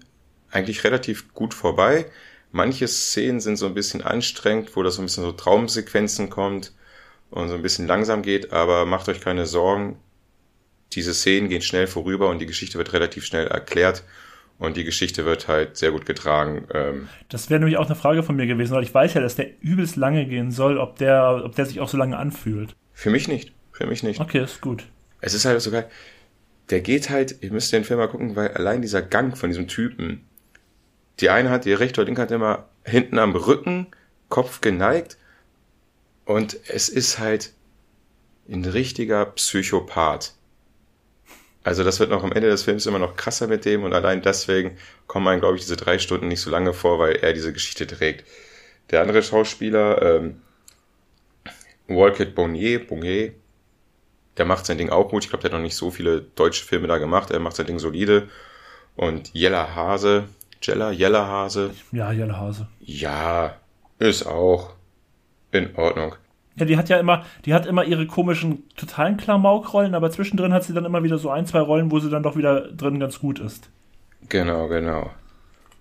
eigentlich 0.51 0.85
relativ 0.85 1.35
gut 1.35 1.55
vorbei. 1.55 2.07
Manche 2.51 2.89
Szenen 2.89 3.41
sind 3.41 3.57
so 3.57 3.67
ein 3.67 3.75
bisschen 3.75 4.03
anstrengend, 4.03 4.75
wo 4.75 4.83
das 4.83 4.95
so 4.95 5.03
ein 5.03 5.07
bisschen 5.07 5.25
so 5.25 5.33
Traumsequenzen 5.33 6.31
kommt 6.31 6.73
und 7.31 7.49
so 7.49 7.55
ein 7.55 7.63
bisschen 7.63 7.87
langsam 7.87 8.23
geht, 8.23 8.53
aber 8.53 8.87
macht 8.87 9.09
euch 9.09 9.21
keine 9.21 9.47
Sorgen. 9.47 9.99
Diese 10.93 11.13
Szenen 11.13 11.49
gehen 11.49 11.61
schnell 11.61 11.87
vorüber 11.87 12.31
und 12.31 12.39
die 12.39 12.47
Geschichte 12.47 12.79
wird 12.79 12.93
relativ 12.95 13.27
schnell 13.27 13.47
erklärt 13.47 14.03
und 14.59 14.77
die 14.77 14.85
Geschichte 14.85 15.25
wird 15.25 15.47
halt 15.47 15.77
sehr 15.77 15.93
gut 15.93 16.07
getragen. 16.07 16.67
Ähm 16.73 17.09
das 17.29 17.51
wäre 17.51 17.61
nämlich 17.61 17.77
auch 17.77 17.87
eine 17.87 17.95
Frage 17.95 18.23
von 18.23 18.37
mir 18.37 18.47
gewesen, 18.47 18.75
weil 18.75 18.83
ich 18.83 18.95
weiß 18.95 19.15
ja, 19.15 19.21
dass 19.21 19.37
der 19.37 19.51
übelst 19.61 19.97
lange 19.97 20.27
gehen 20.27 20.51
soll, 20.51 20.79
ob 20.79 20.97
der, 20.97 21.43
ob 21.45 21.55
der 21.55 21.67
sich 21.67 21.81
auch 21.81 21.89
so 21.89 21.97
lange 21.97 22.17
anfühlt. 22.17 22.75
Für 22.93 23.11
mich 23.11 23.29
nicht. 23.29 23.53
Für 23.73 23.87
mich 23.87 24.03
nicht. 24.03 24.21
Okay, 24.21 24.43
ist 24.43 24.61
gut. 24.61 24.85
Es 25.21 25.35
ist 25.35 25.45
halt 25.45 25.61
sogar, 25.61 25.85
der 26.71 26.81
geht 26.81 27.11
halt, 27.11 27.37
ihr 27.43 27.53
müsst 27.53 27.73
den 27.73 27.85
Film 27.85 28.01
mal 28.01 28.09
gucken, 28.09 28.35
weil 28.35 28.49
allein 28.49 28.83
dieser 28.83 29.03
Gang 29.03 29.37
von 29.37 29.51
diesem 29.51 29.69
Typen, 29.69 30.27
die 31.21 31.31
eine 31.31 31.51
hat, 31.51 31.65
die 31.65 31.73
rechte 31.73 32.01
oder 32.01 32.07
linke 32.07 32.23
hat 32.23 32.31
immer 32.31 32.69
hinten 32.85 33.19
am 33.19 33.35
Rücken, 33.35 33.89
Kopf 34.29 34.61
geneigt. 34.61 35.17
Und 36.25 36.59
es 36.69 36.89
ist 36.89 37.19
halt 37.19 37.53
ein 38.49 38.65
richtiger 38.65 39.27
Psychopath. 39.27 40.35
Also 41.65 41.85
das 41.85 42.01
wird 42.01 42.11
noch 42.11 42.25
am 42.25 42.33
Ende 42.33 42.49
des 42.49 42.63
Films 42.63 42.87
immer 42.87 42.99
noch 42.99 43.17
krasser 43.17 43.47
mit 43.47 43.65
dem 43.65 43.83
und 43.85 43.93
allein 43.93 44.23
deswegen 44.23 44.79
kommen 45.07 45.29
einem, 45.29 45.41
glaube 45.41 45.57
ich, 45.57 45.63
diese 45.63 45.77
drei 45.77 45.99
Stunden 45.99 46.29
nicht 46.29 46.41
so 46.41 46.51
lange 46.51 46.73
vor, 46.73 46.99
weil 46.99 47.17
er 47.17 47.33
diese 47.33 47.53
Geschichte 47.53 47.87
trägt. 47.87 48.25
Der 48.91 49.03
andere 49.03 49.23
Schauspieler, 49.23 50.01
ähm, 50.01 50.41
Walcott 51.89 52.35
Bonnier, 52.35 52.87
Bonnier, 52.87 53.33
der 54.39 54.45
macht 54.47 54.67
sein 54.67 54.79
Ding 54.79 54.91
auch 54.91 55.11
gut. 55.11 55.25
Ich 55.25 55.31
glaube, 55.31 55.43
der 55.43 55.51
hat 55.51 55.59
noch 55.59 55.63
nicht 55.63 55.77
so 55.77 55.91
viele 55.91 56.23
deutsche 56.23 56.65
Filme 56.65 56.87
da 56.87 56.99
gemacht. 56.99 57.31
Er 57.31 57.41
macht 57.41 57.57
sein 57.57 57.67
Ding 57.67 57.79
solide. 57.79 58.29
Und 58.97 59.31
Jella 59.35 59.75
Hase, 59.75 60.29
Jella, 60.63 60.91
Jella 60.91 61.27
Hase. 61.27 61.71
Ja, 61.93 62.13
Jella 62.13 62.37
Hase. 62.37 62.67
Ja, 62.81 63.57
ist 63.99 64.27
auch 64.27 64.75
in 65.53 65.75
Ordnung. 65.77 66.15
Ja, 66.57 66.65
die 66.65 66.77
hat 66.77 66.89
ja 66.89 66.99
immer, 66.99 67.25
die 67.45 67.55
hat 67.55 67.67
immer 67.67 67.85
ihre 67.85 68.07
komischen, 68.07 68.69
totalen 68.77 69.17
Klamauk-Rollen, 69.17 69.95
aber 69.95 70.11
zwischendrin 70.11 70.53
hat 70.53 70.65
sie 70.65 70.73
dann 70.73 70.85
immer 70.85 71.03
wieder 71.05 71.19
so 71.19 71.31
ein, 71.31 71.47
zwei 71.47 71.61
Rollen, 71.61 71.91
wo 71.93 72.01
sie 72.01 72.11
dann 72.11 72.25
doch 72.25 72.37
wieder 72.37 72.73
drin 72.73 72.99
ganz 72.99 73.21
gut 73.21 73.39
ist. 73.39 73.71
Genau, 74.29 74.67
genau. 74.67 75.11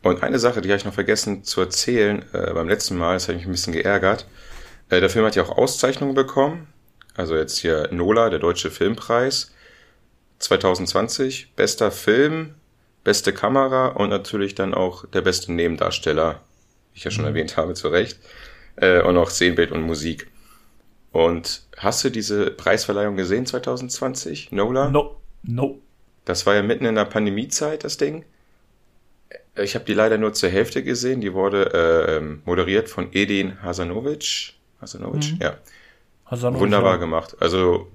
Und 0.04 0.22
eine 0.22 0.38
Sache, 0.38 0.62
die 0.62 0.70
habe 0.70 0.78
ich 0.78 0.86
noch 0.86 0.94
vergessen 0.94 1.44
zu 1.44 1.62
erzählen, 1.62 2.24
äh, 2.34 2.54
beim 2.54 2.70
letzten 2.70 2.98
Mal, 2.98 3.16
das 3.16 3.28
hat 3.28 3.36
mich 3.36 3.46
ein 3.46 3.52
bisschen 3.52 3.74
geärgert. 3.74 4.28
Äh, 4.90 5.00
der 5.00 5.10
Film 5.10 5.26
hat 5.26 5.36
ja 5.36 5.44
auch 5.44 5.58
Auszeichnungen 5.58 6.14
bekommen. 6.14 6.68
Also 7.16 7.36
jetzt 7.36 7.58
hier 7.58 7.90
NOLA, 7.92 8.30
der 8.30 8.40
Deutsche 8.40 8.70
Filmpreis 8.70 9.52
2020, 10.40 11.54
bester 11.56 11.90
Film, 11.90 12.54
beste 13.08 13.32
Kamera 13.32 13.88
und 13.88 14.10
natürlich 14.10 14.54
dann 14.54 14.74
auch 14.74 15.06
der 15.06 15.22
beste 15.22 15.54
Nebendarsteller, 15.54 16.42
wie 16.92 16.98
ich 16.98 17.06
ja 17.06 17.10
schon 17.10 17.24
mhm. 17.24 17.30
erwähnt 17.30 17.56
habe, 17.56 17.74
zu 17.74 17.88
Recht. 17.88 18.20
Äh, 18.76 19.02
und 19.02 19.18
auch 19.18 19.30
Szenenbild 19.30 19.72
und 19.72 19.82
Musik. 19.84 20.30
Und 21.14 21.64
hast 21.78 22.04
du 22.04 22.10
diese 22.10 22.52
Preisverleihung 22.52 23.16
gesehen 23.16 23.46
2020, 23.46 24.52
Nola? 24.52 24.90
No, 24.90 25.22
no. 25.44 25.80
Das 26.26 26.46
war 26.46 26.56
ja 26.56 26.62
mitten 26.64 26.84
in 26.84 26.96
der 26.96 27.06
Pandemiezeit, 27.06 27.86
das 27.86 27.96
Ding. 27.96 28.26
Ich 29.56 29.76
habe 29.76 29.86
die 29.86 29.94
leider 29.94 30.18
nur 30.18 30.34
zur 30.34 30.50
Hälfte 30.50 30.84
gesehen. 30.84 31.22
Die 31.22 31.34
wurde 31.34 32.20
äh, 32.20 32.40
moderiert 32.44 32.90
von 32.90 33.14
Edin 33.14 33.64
Hasanovic. 33.64 34.54
Hasanovic, 34.82 35.32
mhm. 35.32 35.40
ja. 35.42 35.58
Hasanovic, 36.26 36.60
Wunderbar 36.60 36.96
ja. 36.96 36.98
gemacht. 36.98 37.38
Also 37.40 37.88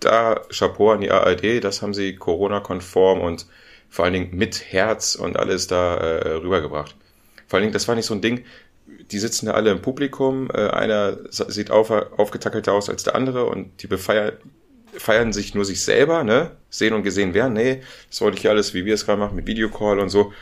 da 0.00 0.40
Chapeau 0.50 0.90
an 0.90 1.02
die 1.02 1.12
ARD, 1.12 1.62
das 1.62 1.82
haben 1.82 1.94
sie 1.94 2.16
Corona-konform 2.16 3.20
und 3.20 3.46
vor 3.88 4.04
allen 4.04 4.14
Dingen 4.14 4.36
mit 4.36 4.72
Herz 4.72 5.14
und 5.14 5.38
alles 5.38 5.66
da 5.66 5.96
äh, 5.96 6.28
rübergebracht. 6.34 6.94
Vor 7.46 7.56
allen 7.56 7.64
Dingen, 7.64 7.72
das 7.72 7.88
war 7.88 7.94
nicht 7.94 8.06
so 8.06 8.14
ein 8.14 8.20
Ding, 8.20 8.44
die 9.10 9.18
sitzen 9.18 9.46
da 9.46 9.52
alle 9.52 9.70
im 9.70 9.82
Publikum, 9.82 10.48
äh, 10.52 10.68
einer 10.68 11.18
sieht 11.30 11.70
auf, 11.70 11.90
aufgetackelter 11.90 12.72
aus 12.72 12.88
als 12.88 13.04
der 13.04 13.14
andere 13.14 13.46
und 13.46 13.82
die 13.82 13.86
befeiern 13.86 14.32
feiern 14.98 15.32
sich 15.32 15.54
nur 15.54 15.64
sich 15.64 15.82
selber, 15.82 16.24
ne? 16.24 16.52
Sehen 16.70 16.94
und 16.94 17.02
gesehen 17.02 17.34
werden. 17.34 17.52
Nee, 17.52 17.82
das 18.08 18.20
wollte 18.20 18.38
ich 18.38 18.44
ja 18.44 18.50
alles, 18.50 18.74
wie 18.74 18.84
wir 18.84 18.94
es 18.94 19.04
gerade 19.04 19.18
machen, 19.18 19.36
mit 19.36 19.46
Videocall 19.46 19.98
und 19.98 20.08
so. 20.08 20.32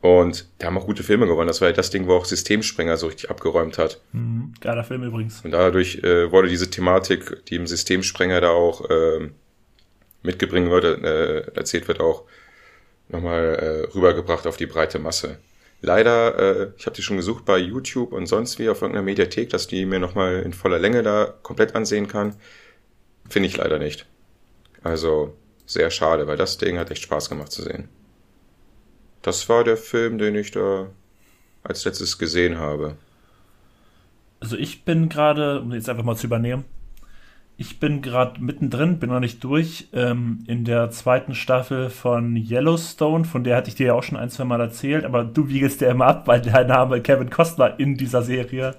Und 0.00 0.46
da 0.58 0.66
haben 0.66 0.78
auch 0.78 0.86
gute 0.86 1.02
Filme 1.02 1.26
gewonnen. 1.26 1.48
Das 1.48 1.60
war 1.60 1.66
halt 1.66 1.78
das 1.78 1.90
Ding, 1.90 2.06
wo 2.06 2.14
auch 2.14 2.24
Systemsprenger 2.24 2.96
so 2.96 3.06
richtig 3.06 3.30
abgeräumt 3.30 3.78
hat. 3.78 4.00
Mhm, 4.12 4.54
geiler 4.60 4.84
Film 4.84 5.02
übrigens. 5.02 5.40
Und 5.44 5.50
dadurch 5.50 5.96
äh, 6.04 6.30
wurde 6.30 6.48
diese 6.48 6.70
Thematik, 6.70 7.44
die 7.46 7.56
im 7.56 7.66
Systemsprenger 7.66 8.40
da 8.40 8.50
auch 8.50 8.88
äh, 8.88 9.30
mitgebringen 10.22 10.70
wird, 10.70 11.02
äh, 11.02 11.40
erzählt 11.56 11.88
wird, 11.88 12.00
auch 12.00 12.24
nochmal 13.08 13.54
äh, 13.54 13.94
rübergebracht 13.94 14.46
auf 14.46 14.56
die 14.56 14.66
breite 14.66 14.98
Masse. 14.98 15.38
Leider, 15.80 16.38
äh, 16.38 16.72
ich 16.76 16.86
habe 16.86 16.96
die 16.96 17.02
schon 17.02 17.16
gesucht 17.16 17.44
bei 17.44 17.58
YouTube 17.58 18.12
und 18.12 18.26
sonst 18.26 18.58
wie 18.58 18.68
auf 18.68 18.82
irgendeiner 18.82 19.04
Mediathek, 19.04 19.50
dass 19.50 19.66
die 19.66 19.86
mir 19.86 19.98
nochmal 19.98 20.42
in 20.42 20.52
voller 20.52 20.78
Länge 20.78 21.02
da 21.02 21.34
komplett 21.42 21.74
ansehen 21.74 22.08
kann. 22.08 22.34
Finde 23.28 23.48
ich 23.48 23.56
leider 23.56 23.78
nicht. 23.78 24.06
Also 24.82 25.36
sehr 25.66 25.90
schade, 25.90 26.26
weil 26.26 26.36
das 26.36 26.58
Ding 26.58 26.78
hat 26.78 26.90
echt 26.90 27.02
Spaß 27.02 27.28
gemacht 27.28 27.52
zu 27.52 27.62
sehen. 27.62 27.88
Das 29.22 29.48
war 29.48 29.64
der 29.64 29.76
Film, 29.76 30.18
den 30.18 30.36
ich 30.36 30.52
da 30.52 30.88
als 31.62 31.84
letztes 31.84 32.18
gesehen 32.18 32.58
habe. 32.58 32.96
Also 34.38 34.56
ich 34.56 34.84
bin 34.84 35.08
gerade, 35.08 35.60
um 35.60 35.72
jetzt 35.72 35.88
einfach 35.88 36.04
mal 36.04 36.16
zu 36.16 36.26
übernehmen, 36.26 36.64
ich 37.58 37.80
bin 37.80 38.02
gerade 38.02 38.40
mittendrin, 38.40 38.98
bin 38.98 39.08
noch 39.10 39.20
nicht 39.20 39.42
durch, 39.42 39.88
ähm, 39.94 40.44
in 40.46 40.64
der 40.64 40.90
zweiten 40.90 41.34
Staffel 41.34 41.88
von 41.88 42.36
Yellowstone, 42.36 43.24
von 43.24 43.44
der 43.44 43.56
hatte 43.56 43.68
ich 43.68 43.74
dir 43.74 43.86
ja 43.86 43.94
auch 43.94 44.02
schon 44.02 44.18
ein, 44.18 44.28
zwei 44.28 44.44
Mal 44.44 44.60
erzählt, 44.60 45.06
aber 45.06 45.24
du 45.24 45.48
wiegest 45.48 45.80
ja 45.80 45.90
immer 45.90 46.06
ab, 46.06 46.26
weil 46.26 46.42
der 46.42 46.64
Name 46.64 47.00
Kevin 47.00 47.30
Costner 47.30 47.78
in 47.80 47.96
dieser 47.96 48.22
Serie 48.22 48.76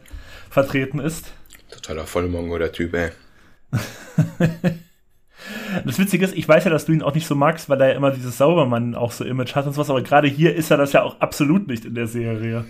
vertreten 0.49 0.99
ist. 0.99 1.33
Totaler 1.71 2.05
Vollmongo, 2.05 2.57
der 2.59 2.71
Typ, 2.71 2.93
ey. 2.93 3.09
das 5.85 5.97
Witzige 5.97 6.25
ist, 6.25 6.37
ich 6.37 6.47
weiß 6.47 6.65
ja, 6.65 6.69
dass 6.69 6.85
du 6.85 6.91
ihn 6.91 7.01
auch 7.01 7.15
nicht 7.15 7.27
so 7.27 7.33
magst, 7.33 7.69
weil 7.69 7.81
er 7.81 7.89
ja 7.89 7.95
immer 7.95 8.11
dieses 8.11 8.37
Saubermann 8.37 8.93
auch 8.93 9.11
so 9.11 9.25
Image 9.25 9.55
hat 9.55 9.65
und 9.65 9.73
sowas, 9.73 9.89
aber 9.89 10.03
gerade 10.03 10.27
hier 10.27 10.55
ist 10.55 10.69
er 10.69 10.77
das 10.77 10.93
ja 10.93 11.01
auch 11.01 11.19
absolut 11.19 11.67
nicht 11.67 11.83
in 11.83 11.95
der 11.95 12.07
Serie. 12.07 12.65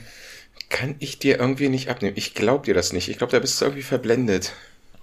Kann 0.70 0.96
ich 1.00 1.20
dir 1.20 1.40
irgendwie 1.40 1.68
nicht 1.70 1.90
abnehmen. 1.90 2.16
Ich 2.18 2.34
glaub 2.34 2.64
dir 2.64 2.74
das 2.74 2.94
nicht. 2.94 3.10
Ich 3.10 3.18
glaube, 3.18 3.32
da 3.32 3.40
bist 3.40 3.60
du 3.62 3.66
irgendwie 3.66 3.84
verblendet. 3.84 4.54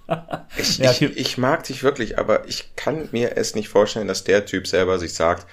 ich, 0.57 0.77
ja, 0.77 0.91
ich, 0.91 1.01
ich, 1.01 1.37
mag 1.37 1.63
dich 1.63 1.83
wirklich, 1.83 2.19
aber 2.19 2.47
ich 2.47 2.75
kann 2.75 3.09
mir 3.11 3.37
es 3.37 3.55
nicht 3.55 3.69
vorstellen, 3.69 4.07
dass 4.07 4.23
der 4.23 4.45
Typ 4.45 4.67
selber 4.67 4.99
sich 4.99 5.13
sagt, 5.13 5.47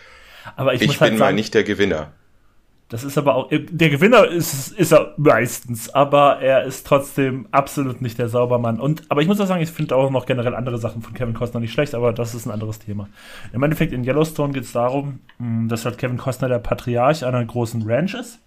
aber 0.56 0.74
ich, 0.74 0.82
ich 0.82 0.98
bin 0.98 1.00
halt 1.00 1.18
mal 1.18 1.32
nicht 1.32 1.54
der 1.54 1.64
Gewinner. 1.64 2.12
Das 2.92 3.04
ist 3.04 3.16
aber 3.16 3.36
auch, 3.36 3.48
der 3.50 3.88
Gewinner 3.88 4.28
ist, 4.28 4.72
ist 4.72 4.92
er 4.92 5.14
meistens, 5.16 5.88
aber 5.94 6.40
er 6.40 6.64
ist 6.64 6.86
trotzdem 6.86 7.48
absolut 7.50 8.02
nicht 8.02 8.18
der 8.18 8.28
Saubermann. 8.28 8.78
Und, 8.78 9.10
aber 9.10 9.22
ich 9.22 9.28
muss 9.28 9.40
auch 9.40 9.46
sagen, 9.46 9.62
ich 9.62 9.70
finde 9.70 9.96
auch 9.96 10.10
noch 10.10 10.26
generell 10.26 10.54
andere 10.54 10.76
Sachen 10.76 11.00
von 11.00 11.14
Kevin 11.14 11.32
Costner 11.32 11.60
nicht 11.60 11.72
schlecht, 11.72 11.94
aber 11.94 12.12
das 12.12 12.34
ist 12.34 12.44
ein 12.44 12.50
anderes 12.50 12.80
Thema. 12.80 13.08
Im 13.54 13.62
Endeffekt 13.62 13.94
in 13.94 14.04
Yellowstone 14.04 14.52
geht 14.52 14.64
es 14.64 14.72
darum, 14.72 15.20
hm, 15.38 15.70
dass 15.70 15.86
halt 15.86 15.96
Kevin 15.96 16.18
Costner 16.18 16.50
der 16.50 16.58
Patriarch 16.58 17.24
einer 17.24 17.42
großen 17.42 17.80
Ranch 17.90 18.12
ist. 18.12 18.40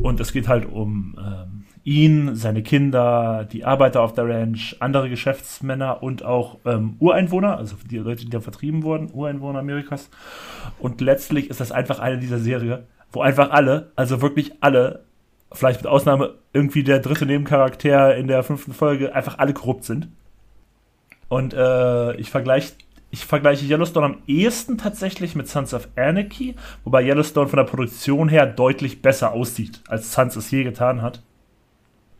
Und 0.00 0.20
es 0.20 0.32
geht 0.32 0.46
halt 0.46 0.64
um 0.64 1.18
ähm, 1.18 1.64
ihn, 1.88 2.34
seine 2.36 2.62
Kinder, 2.62 3.48
die 3.50 3.64
Arbeiter 3.64 4.02
auf 4.02 4.12
der 4.12 4.28
Ranch, 4.28 4.76
andere 4.78 5.08
Geschäftsmänner 5.08 6.02
und 6.02 6.22
auch 6.22 6.58
ähm, 6.66 6.96
Ureinwohner, 6.98 7.56
also 7.56 7.76
die 7.90 7.96
Leute, 7.96 8.26
die 8.26 8.30
da 8.30 8.40
vertrieben 8.40 8.82
wurden, 8.82 9.10
Ureinwohner 9.10 9.60
Amerikas. 9.60 10.10
Und 10.78 11.00
letztlich 11.00 11.48
ist 11.48 11.60
das 11.60 11.72
einfach 11.72 11.98
eine 11.98 12.18
dieser 12.18 12.38
Serie, 12.38 12.84
wo 13.10 13.22
einfach 13.22 13.50
alle, 13.50 13.90
also 13.96 14.20
wirklich 14.20 14.52
alle, 14.60 15.04
vielleicht 15.50 15.80
mit 15.80 15.90
Ausnahme 15.90 16.34
irgendwie 16.52 16.84
der 16.84 16.98
dritte 16.98 17.24
Nebencharakter 17.24 18.14
in 18.16 18.28
der 18.28 18.42
fünften 18.42 18.74
Folge, 18.74 19.14
einfach 19.14 19.38
alle 19.38 19.54
korrupt 19.54 19.84
sind. 19.84 20.08
Und 21.28 21.54
äh, 21.54 22.14
ich 22.16 22.30
vergleiche 22.30 22.74
ich 23.10 23.24
vergleiche 23.24 23.64
Yellowstone 23.64 24.04
am 24.04 24.16
ehesten 24.26 24.76
tatsächlich 24.76 25.34
mit 25.34 25.48
Sons 25.48 25.72
of 25.72 25.88
Anarchy, 25.96 26.54
wobei 26.84 27.02
Yellowstone 27.02 27.48
von 27.48 27.56
der 27.56 27.64
Produktion 27.64 28.28
her 28.28 28.44
deutlich 28.44 29.00
besser 29.00 29.32
aussieht, 29.32 29.80
als 29.88 30.12
Sons 30.12 30.36
es 30.36 30.50
je 30.50 30.62
getan 30.62 31.00
hat. 31.00 31.22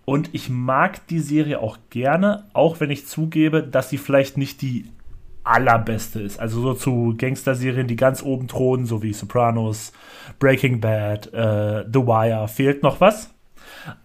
Und 0.09 0.31
ich 0.33 0.49
mag 0.49 1.07
die 1.09 1.19
Serie 1.19 1.61
auch 1.61 1.77
gerne, 1.91 2.45
auch 2.55 2.81
wenn 2.81 2.91
ich 2.91 3.07
zugebe, 3.07 3.63
dass 3.63 3.91
sie 3.91 3.99
vielleicht 3.99 4.39
nicht 4.39 4.63
die 4.63 4.87
allerbeste 5.45 6.23
ist. 6.23 6.41
Also 6.41 6.63
so 6.63 6.73
zu 6.73 7.15
Gangster-Serien, 7.19 7.87
die 7.87 7.97
ganz 7.97 8.23
oben 8.23 8.49
thronen, 8.49 8.87
so 8.87 9.03
wie 9.03 9.13
Sopranos, 9.13 9.93
Breaking 10.39 10.81
Bad, 10.81 11.27
äh, 11.35 11.85
The 11.93 12.07
Wire, 12.07 12.49
fehlt 12.49 12.83
noch 12.83 13.03
was. 13.03 13.35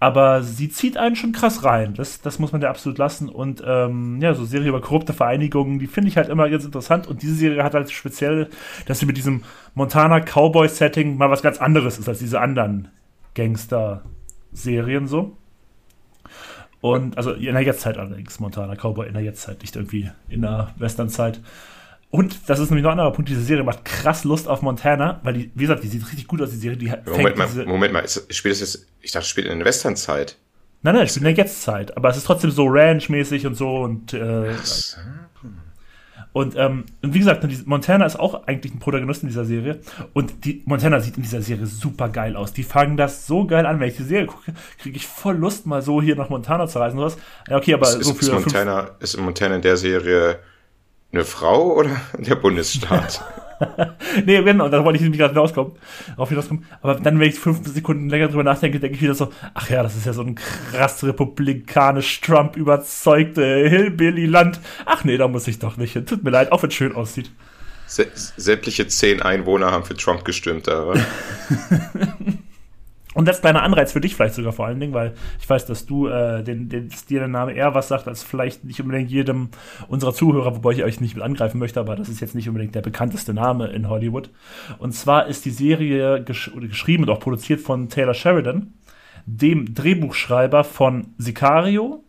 Aber 0.01 0.43
sie 0.43 0.67
zieht 0.67 0.97
einen 0.97 1.15
schon 1.15 1.31
krass 1.31 1.63
rein. 1.63 1.93
Das, 1.93 2.19
das 2.19 2.37
muss 2.37 2.51
man 2.51 2.59
ja 2.59 2.69
absolut 2.69 2.97
lassen. 2.97 3.29
Und 3.29 3.63
ähm, 3.65 4.19
ja, 4.21 4.33
so 4.33 4.43
Serie 4.43 4.67
über 4.67 4.81
korrupte 4.81 5.13
Vereinigungen, 5.13 5.79
die 5.79 5.87
finde 5.87 6.09
ich 6.09 6.17
halt 6.17 6.27
immer 6.27 6.49
ganz 6.49 6.65
interessant. 6.65 7.07
Und 7.07 7.21
diese 7.21 7.35
Serie 7.35 7.63
hat 7.63 7.75
halt 7.75 7.89
speziell, 7.91 8.49
dass 8.87 8.99
sie 8.99 9.05
mit 9.05 9.15
diesem 9.15 9.45
Montana-Cowboy-Setting 9.75 11.15
mal 11.15 11.29
was 11.29 11.41
ganz 11.41 11.59
anderes 11.59 11.97
ist 11.97 12.09
als 12.09 12.19
diese 12.19 12.41
anderen 12.41 12.89
Gangster-Serien 13.35 15.07
so. 15.07 15.37
Und 16.83 17.17
also 17.17 17.31
in 17.31 17.53
der 17.53 17.61
Jetztzeit 17.61 17.97
allerdings, 17.97 18.41
Montana 18.41 18.75
Cowboy 18.75 19.07
in 19.07 19.13
der 19.13 19.23
Jetztzeit, 19.23 19.61
nicht 19.61 19.73
irgendwie 19.77 20.11
in 20.27 20.41
der 20.41 20.73
Westernzeit. 20.77 21.39
Und 22.09 22.49
das 22.49 22.59
ist 22.59 22.71
nämlich 22.71 22.83
noch 22.83 22.89
ein 22.89 22.99
anderer 22.99 23.13
Punkt, 23.13 23.29
diese 23.29 23.41
Serie 23.41 23.63
macht 23.63 23.85
krass 23.85 24.25
Lust 24.25 24.49
auf 24.49 24.61
Montana, 24.61 25.21
weil 25.23 25.33
die, 25.33 25.51
wie 25.55 25.61
gesagt, 25.61 25.81
die 25.81 25.87
sieht 25.87 26.05
richtig 26.05 26.27
gut 26.27 26.41
aus, 26.41 26.49
die 26.49 26.57
Serie. 26.57 26.75
Die 26.75 26.93
Moment 27.09 27.37
mal, 27.37 27.47
Moment 27.65 27.93
mal, 27.93 28.01
ist, 28.01 28.35
spielt 28.35 28.51
das 28.55 28.59
jetzt, 28.59 28.85
ich 28.99 29.13
dachte, 29.13 29.25
spielt 29.25 29.47
in 29.47 29.59
der 29.59 29.65
Westernzeit. 29.65 30.35
Nein, 30.81 30.95
nein, 30.95 31.05
ich 31.05 31.13
bin 31.13 31.25
in 31.25 31.33
der 31.33 31.45
Jetztzeit, 31.45 31.95
aber 31.95 32.09
es 32.09 32.17
ist 32.17 32.25
trotzdem 32.25 32.51
so 32.51 32.65
Ranch-mäßig 32.65 33.47
und 33.47 33.55
so 33.55 33.77
und 33.77 34.13
äh, 34.13 34.53
So. 34.61 34.97
Und, 36.33 36.55
ähm, 36.57 36.85
und 37.03 37.13
wie 37.13 37.19
gesagt, 37.19 37.43
die- 37.43 37.61
Montana 37.65 38.05
ist 38.05 38.19
auch 38.19 38.47
eigentlich 38.47 38.73
ein 38.73 38.79
Protagonist 38.79 39.21
in 39.21 39.29
dieser 39.29 39.45
Serie. 39.45 39.79
Und 40.13 40.45
die 40.45 40.63
Montana 40.65 40.99
sieht 40.99 41.15
in 41.15 41.21
dieser 41.23 41.41
Serie 41.43 41.67
super 41.67 42.09
geil 42.09 42.35
aus. 42.35 42.53
Die 42.53 42.63
fangen 42.63 42.97
das 42.97 43.27
so 43.27 43.45
geil 43.45 43.65
an. 43.67 43.79
Wenn 43.79 43.89
ich 43.89 43.97
die 43.97 44.03
Serie 44.03 44.25
gucke, 44.25 44.51
kriege 44.79 44.97
ich 44.97 45.05
voll 45.07 45.35
Lust, 45.37 45.67
mal 45.67 45.83
so 45.83 46.01
hier 46.01 46.15
nach 46.15 46.29
Montana 46.29 46.67
zu 46.67 46.79
reisen. 46.79 46.97
Sowas. 46.97 47.17
Ja, 47.47 47.57
okay, 47.57 47.75
aber 47.75 47.85
Ist, 47.87 47.93
so 47.93 47.99
ist, 47.99 48.07
für 48.17 48.19
ist, 48.25 48.29
fünf- 48.31 48.45
Montana, 48.45 48.89
ist 48.99 49.17
Montana 49.19 49.55
in 49.57 49.61
der 49.61 49.77
Serie 49.77 50.39
eine 51.11 51.23
Frau 51.23 51.75
oder 51.75 51.91
der 52.17 52.35
Bundesstaat? 52.35 53.23
Nee, 54.25 54.41
genau, 54.43 54.69
da 54.69 54.83
wollte 54.83 54.97
ich 54.97 55.01
nämlich 55.01 55.19
gerade 55.19 55.33
hinauskommen, 55.33 55.73
hinauskommen. 56.27 56.65
Aber 56.81 56.95
dann, 56.95 57.19
wenn 57.19 57.29
ich 57.29 57.39
fünf 57.39 57.67
Sekunden 57.67 58.09
länger 58.09 58.27
drüber 58.27 58.43
nachdenke, 58.43 58.79
denke 58.79 58.95
ich 58.95 59.01
wieder 59.01 59.15
so, 59.15 59.29
ach 59.53 59.69
ja, 59.69 59.81
das 59.81 59.95
ist 59.95 60.05
ja 60.05 60.13
so 60.13 60.21
ein 60.21 60.35
krass 60.35 61.03
republikanisch 61.03 62.21
Trump 62.21 62.55
überzeugte 62.55 63.67
Hillbilly-Land. 63.67 64.59
Ach 64.85 65.03
nee, 65.03 65.17
da 65.17 65.27
muss 65.27 65.47
ich 65.47 65.59
doch 65.59 65.77
nicht 65.77 65.93
hin. 65.93 66.05
Tut 66.05 66.23
mir 66.23 66.29
leid, 66.29 66.51
auch 66.51 66.61
wenn 66.61 66.69
es 66.69 66.75
schön 66.75 66.95
aussieht. 66.95 67.31
Sä 67.87 68.07
sämtliche 68.13 68.87
zehn 68.87 69.21
Einwohner 69.21 69.71
haben 69.71 69.83
für 69.83 69.95
Trump 69.95 70.25
gestimmt, 70.25 70.69
aber 70.69 70.95
Und 73.13 73.27
das 73.27 73.41
kleiner 73.41 73.63
Anreiz 73.63 73.91
für 73.91 74.01
dich 74.01 74.15
vielleicht 74.15 74.35
sogar 74.35 74.53
vor 74.53 74.65
allen 74.65 74.79
Dingen, 74.79 74.93
weil 74.93 75.13
ich 75.39 75.49
weiß, 75.49 75.65
dass 75.65 75.85
du 75.85 76.07
äh, 76.07 76.43
den, 76.43 76.69
den, 76.69 76.89
dir 77.09 77.19
der 77.19 77.27
Name 77.27 77.53
eher 77.53 77.75
was 77.75 77.87
sagt, 77.87 78.07
als 78.07 78.23
vielleicht 78.23 78.63
nicht 78.63 78.81
unbedingt 78.81 79.11
jedem 79.11 79.49
unserer 79.87 80.13
Zuhörer, 80.13 80.55
wobei 80.55 80.71
ich 80.71 80.83
euch 80.83 81.01
nicht 81.01 81.15
mit 81.15 81.23
angreifen 81.23 81.59
möchte, 81.59 81.79
aber 81.79 81.95
das 81.95 82.09
ist 82.09 82.21
jetzt 82.21 82.35
nicht 82.35 82.47
unbedingt 82.47 82.75
der 82.75 82.81
bekannteste 82.81 83.33
Name 83.33 83.67
in 83.67 83.89
Hollywood. 83.89 84.29
Und 84.79 84.93
zwar 84.93 85.27
ist 85.27 85.45
die 85.45 85.51
Serie 85.51 86.23
gesch 86.23 86.51
geschrieben 86.55 87.03
und 87.03 87.09
auch 87.09 87.19
produziert 87.19 87.61
von 87.61 87.89
Taylor 87.89 88.13
Sheridan, 88.13 88.73
dem 89.25 89.73
Drehbuchschreiber 89.73 90.63
von 90.63 91.13
Sicario 91.17 92.03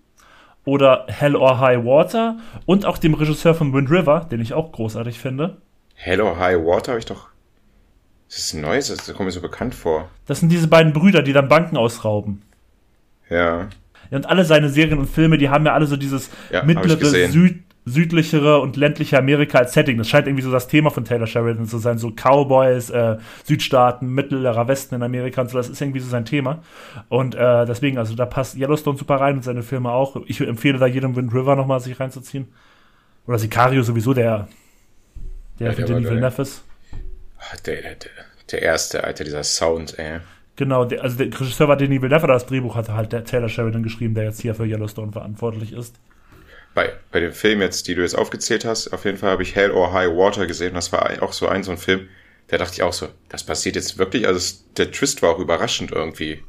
oder 0.65 1.07
Hell 1.09 1.37
or 1.37 1.61
High 1.61 1.85
Water 1.85 2.39
und 2.67 2.87
auch 2.87 2.99
dem 2.99 3.15
Regisseur 3.15 3.55
von 3.55 3.73
Wind 3.73 3.91
River, 3.91 4.27
den 4.31 4.41
ich 4.41 4.55
auch 4.55 4.73
großartig 4.73 5.19
finde. 5.19 5.59
Hello 5.95 6.37
High 6.37 6.59
Water 6.59 6.93
habe 6.93 6.99
ich 6.99 7.07
doch. 7.07 7.34
Das 8.29 8.39
ist 8.39 8.55
neues, 8.55 8.89
das 8.89 9.07
kommt 9.15 9.27
mir 9.27 9.31
so 9.33 9.41
bekannt 9.41 9.75
vor. 9.75 10.09
Das 10.27 10.41
sind 10.41 10.49
diese 10.51 10.69
beiden 10.69 10.93
Brüder, 10.93 11.23
die 11.23 11.33
dann 11.33 11.49
Banken 11.49 11.77
ausrauben. 11.77 12.43
Ja. 13.31 13.69
Ja, 14.11 14.17
und 14.19 14.27
alle 14.27 14.45
seine 14.45 14.69
Serien 14.69 14.99
und 14.99 15.09
Filme, 15.09 15.39
die 15.39 15.49
haben 15.51 15.65
ja 15.67 15.73
alle 15.73 15.87
so 15.87 15.97
dieses 15.97 16.31
Ja, 16.51 16.63
mittlere. 16.65 17.29
Süd, 17.29 17.63
südlichere 17.87 18.61
und 18.61 18.77
ländliche 18.77 19.19
Amerika 19.19 19.59
als 19.59 19.75
Setting. 19.75 19.99
Das 19.99 20.09
scheint 20.09 20.27
irgendwie 20.27 20.43
so 20.43 20.51
das 20.51 20.69
Thema 20.69 20.91
von 20.91 21.05
Taylor 21.05 21.27
Sheridan 21.27 21.67
zu 21.67 21.79
sein. 21.79 21.99
So 21.99 22.11
Cowboys, 22.11 22.91
äh, 22.91 23.19
Südstaaten, 23.45 24.09
mittlerer 24.09 24.67
Westen 24.69 24.95
in 24.95 25.03
Amerika 25.03 25.43
und 25.43 25.51
so. 25.51 25.59
Das 25.59 25.69
ist 25.69 25.81
irgendwie 25.81 26.01
so 26.01 26.09
sein 26.09 26.25
Thema. 26.25 26.63
Und 27.09 27.35
äh, 27.35 27.67
deswegen, 27.67 27.99
also 27.99 28.15
da 28.15 28.27
passt 28.27 28.57
Yellowstone 28.57 28.97
super 28.99 29.17
rein 29.17 29.37
und 29.37 29.45
seine 29.45 29.63
Filme 29.63 29.91
auch. 29.91 30.17
Ich 30.27 30.41
empfehle 30.41 30.79
da 30.79 30.87
jedem 30.87 31.15
Wind 31.15 31.33
River 31.35 31.57
nochmal 31.57 31.81
sich 31.81 31.99
reinzuziehen. 32.01 32.49
Oder 33.27 33.39
Sicario 33.39 33.83
sowieso, 33.83 34.13
der, 34.15 34.49
der 35.59 35.71
Ja, 35.71 35.75
Denis 35.75 36.05
geil. 36.05 36.11
Villeneuve 36.13 36.43
ist. 36.43 36.65
Ah, 37.51 37.57
Der, 37.67 37.83
der, 37.83 37.97
der 38.51 38.63
erste, 38.63 39.05
Alter, 39.05 39.25
dieser 39.25 39.45
Sound, 39.45 39.99
ey. 39.99 40.21
Genau, 40.57 40.85
der, 40.85 41.03
also 41.03 41.17
der 41.17 41.27
Regisseur 41.27 41.69
war 41.69 41.77
Denis 41.77 42.01
Villeneuve, 42.01 42.27
das 42.29 42.47
Drehbuch 42.47 42.77
hatte 42.77 42.95
halt 42.95 43.13
der 43.13 43.25
Taylor 43.25 43.49
Sheridan 43.49 43.83
geschrieben, 43.83 44.15
der 44.15 44.25
jetzt 44.25 44.41
hier 44.41 44.55
für 44.55 44.65
Yellowstone 44.65 45.11
verantwortlich 45.13 45.73
ist. 45.73 45.97
Bei, 46.75 46.93
bei 47.11 47.21
dem 47.21 47.33
Film 47.33 47.61
jetzt, 47.61 47.87
die 47.89 47.95
du 47.95 48.03
jetzt 48.03 48.17
aufgezählt 48.17 48.65
hast, 48.65 48.93
auf 48.93 49.05
jeden 49.05 49.19
Fall 49.19 49.31
habe 49.33 49.43
ich 49.43 49.55
Hell 49.55 49.71
or 49.73 49.93
High 49.93 50.11
Water 50.11 50.47
gesehen. 50.47 50.75
Das 50.75 50.93
war 50.93 51.23
auch 51.23 51.33
so 51.33 51.49
ein, 51.49 51.63
so 51.65 51.71
ein 51.73 51.79
Film, 51.79 52.09
da 52.49 52.59
dachte 52.59 52.75
ich 52.75 52.83
auch 52.83 52.93
so, 52.93 53.09
das 53.29 53.45
passiert 53.45 53.77
jetzt 53.77 53.99
wirklich. 53.99 54.27
Also 54.27 54.39
es, 54.39 54.65
der 54.75 54.91
Twist 54.91 55.23
war 55.23 55.31
auch 55.31 55.39
überraschend 55.39 55.91
irgendwie. 55.93 56.43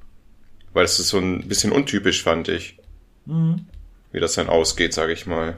Weil 0.74 0.86
es 0.86 1.00
ist 1.00 1.10
so 1.10 1.20
ein 1.20 1.48
bisschen 1.48 1.72
untypisch, 1.72 2.24
fand 2.24 2.48
ich. 2.48 2.78
Wie 4.12 4.20
das 4.20 4.34
dann 4.34 4.50
ausgeht, 4.50 4.94
sage 4.94 5.14
ich 5.14 5.26
mal. 5.26 5.58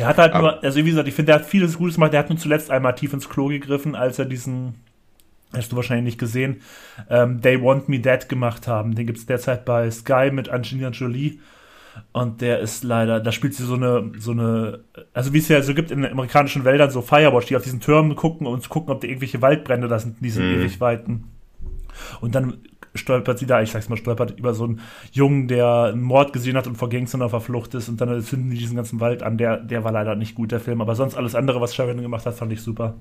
Der 0.00 0.08
hat 0.08 0.18
halt 0.18 0.32
Aber- 0.32 0.52
nur, 0.56 0.64
also 0.64 0.78
wie 0.84 0.90
gesagt, 0.90 1.08
ich 1.08 1.14
finde, 1.14 1.32
der 1.32 1.40
hat 1.40 1.46
vieles 1.46 1.78
Gutes 1.78 1.94
gemacht. 1.94 2.12
Der 2.12 2.20
hat 2.20 2.28
nur 2.30 2.38
zuletzt 2.38 2.70
einmal 2.70 2.94
tief 2.94 3.12
ins 3.12 3.28
Klo 3.28 3.48
gegriffen, 3.48 3.94
als 3.94 4.18
er 4.18 4.24
diesen, 4.24 4.74
hast 5.54 5.70
du 5.72 5.76
wahrscheinlich 5.76 6.04
nicht 6.04 6.18
gesehen, 6.18 6.62
ähm, 7.08 7.40
They 7.42 7.60
Want 7.62 7.88
Me 7.88 7.98
Dead 8.00 8.28
gemacht 8.28 8.66
haben. 8.66 8.94
Den 8.94 9.06
gibt's 9.06 9.26
derzeit 9.26 9.64
bei 9.64 9.90
Sky 9.90 10.30
mit 10.32 10.48
Angelina 10.48 10.88
Jolie. 10.90 11.38
Und 12.12 12.40
der 12.40 12.60
ist 12.60 12.84
leider, 12.84 13.20
da 13.20 13.32
spielt 13.32 13.54
sie 13.54 13.64
so 13.64 13.74
eine, 13.74 14.12
so 14.18 14.30
eine, 14.30 14.80
also 15.12 15.32
wie 15.32 15.38
es 15.38 15.48
ja 15.48 15.60
so 15.60 15.74
gibt 15.74 15.90
in 15.90 16.02
den 16.02 16.12
amerikanischen 16.12 16.64
Wäldern, 16.64 16.90
so 16.90 17.02
Firewatch, 17.02 17.46
die 17.46 17.56
auf 17.56 17.62
diesen 17.64 17.80
Türmen 17.80 18.14
gucken 18.16 18.46
und 18.46 18.68
gucken, 18.68 18.90
ob 18.92 19.00
da 19.00 19.08
irgendwelche 19.08 19.42
Waldbrände 19.42 19.88
da 19.88 19.98
sind, 19.98 20.16
in 20.18 20.22
diesen 20.22 20.46
Mhm. 20.48 20.60
ewig 20.60 20.80
weiten. 20.80 21.24
Und 22.20 22.34
dann 22.36 22.58
stolpert 22.94 23.38
sie 23.38 23.46
da, 23.46 23.62
ich 23.62 23.70
sag's 23.70 23.88
mal, 23.88 23.96
stolpert 23.96 24.38
über 24.38 24.54
so 24.54 24.64
einen 24.64 24.80
Jungen, 25.12 25.48
der 25.48 25.90
einen 25.92 26.02
Mord 26.02 26.32
gesehen 26.32 26.56
hat 26.56 26.66
und 26.66 26.76
vor 26.76 26.88
Gangstern 26.88 27.22
auf 27.22 27.30
der 27.30 27.40
Flucht 27.40 27.74
ist 27.74 27.88
und 27.88 28.00
dann 28.00 28.22
zünden 28.22 28.50
die 28.50 28.58
diesen 28.58 28.76
ganzen 28.76 29.00
Wald 29.00 29.22
an. 29.22 29.38
Der, 29.38 29.56
der 29.58 29.84
war 29.84 29.92
leider 29.92 30.16
nicht 30.16 30.34
gut, 30.34 30.52
der 30.52 30.60
Film. 30.60 30.80
Aber 30.80 30.94
sonst 30.94 31.14
alles 31.14 31.34
andere, 31.34 31.60
was 31.60 31.74
Sheridan 31.74 32.02
gemacht 32.02 32.26
hat, 32.26 32.34
fand 32.34 32.52
ich 32.52 32.62
super. 32.62 32.94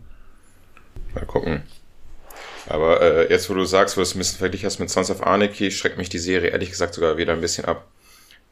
Mal 1.15 1.25
gucken. 1.25 1.63
Aber 2.67 3.01
äh, 3.01 3.29
jetzt, 3.31 3.49
wo 3.49 3.55
du 3.55 3.65
sagst, 3.65 3.97
wo 3.97 3.99
du 3.99 4.03
es 4.03 4.15
ein 4.15 4.19
bisschen 4.19 4.37
verglichen 4.37 4.67
hast 4.67 4.79
mit 4.79 4.89
Sons 4.89 5.09
of 5.09 5.25
Anarchy, 5.25 5.71
schreckt 5.71 5.97
mich 5.97 6.09
die 6.09 6.19
Serie 6.19 6.49
ehrlich 6.49 6.69
gesagt 6.69 6.93
sogar 6.93 7.17
wieder 7.17 7.33
ein 7.33 7.41
bisschen 7.41 7.65
ab. 7.65 7.87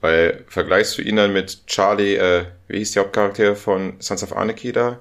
Weil 0.02 0.44
vergleichst 0.48 0.98
du 0.98 1.02
ihn 1.02 1.16
dann 1.16 1.34
mit 1.34 1.66
Charlie, 1.68 2.16
äh, 2.16 2.46
wie 2.68 2.78
hieß 2.80 2.94
der 2.94 3.04
Hauptcharakter 3.04 3.56
von 3.56 3.94
Sons 4.00 4.24
of 4.24 4.36
Anarchy 4.36 4.72
da? 4.72 5.00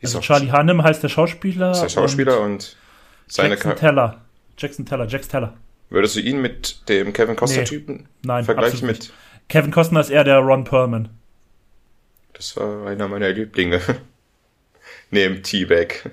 Hieß 0.00 0.16
Also 0.16 0.20
Charlie 0.20 0.50
Hannem 0.50 0.82
heißt 0.82 1.02
der 1.02 1.08
Schauspieler. 1.08 1.72
ist 1.72 1.82
der 1.82 1.88
Schauspieler 1.88 2.40
und, 2.40 2.52
und 2.52 2.76
seine 3.26 3.50
Jackson 3.50 3.76
Teller. 3.76 4.22
Jackson 4.56 4.86
Teller, 4.86 5.06
Jax 5.06 5.28
Teller. 5.28 5.54
Würdest 5.90 6.16
du 6.16 6.20
ihn 6.20 6.40
mit 6.40 6.88
dem 6.88 7.12
Kevin 7.12 7.36
Costner-Typen 7.36 8.08
Nein, 8.22 8.44
vergleichen 8.44 8.86
mit? 8.86 9.12
Kevin 9.48 9.70
Costner 9.70 10.00
ist 10.00 10.10
eher 10.10 10.24
der 10.24 10.38
Ron 10.38 10.64
Perlman. 10.64 11.08
Das 12.34 12.56
war 12.56 12.86
einer 12.86 13.08
meiner 13.08 13.30
Lieblinge. 13.30 13.80
Neben 15.10 15.42
T-Bag. 15.42 16.10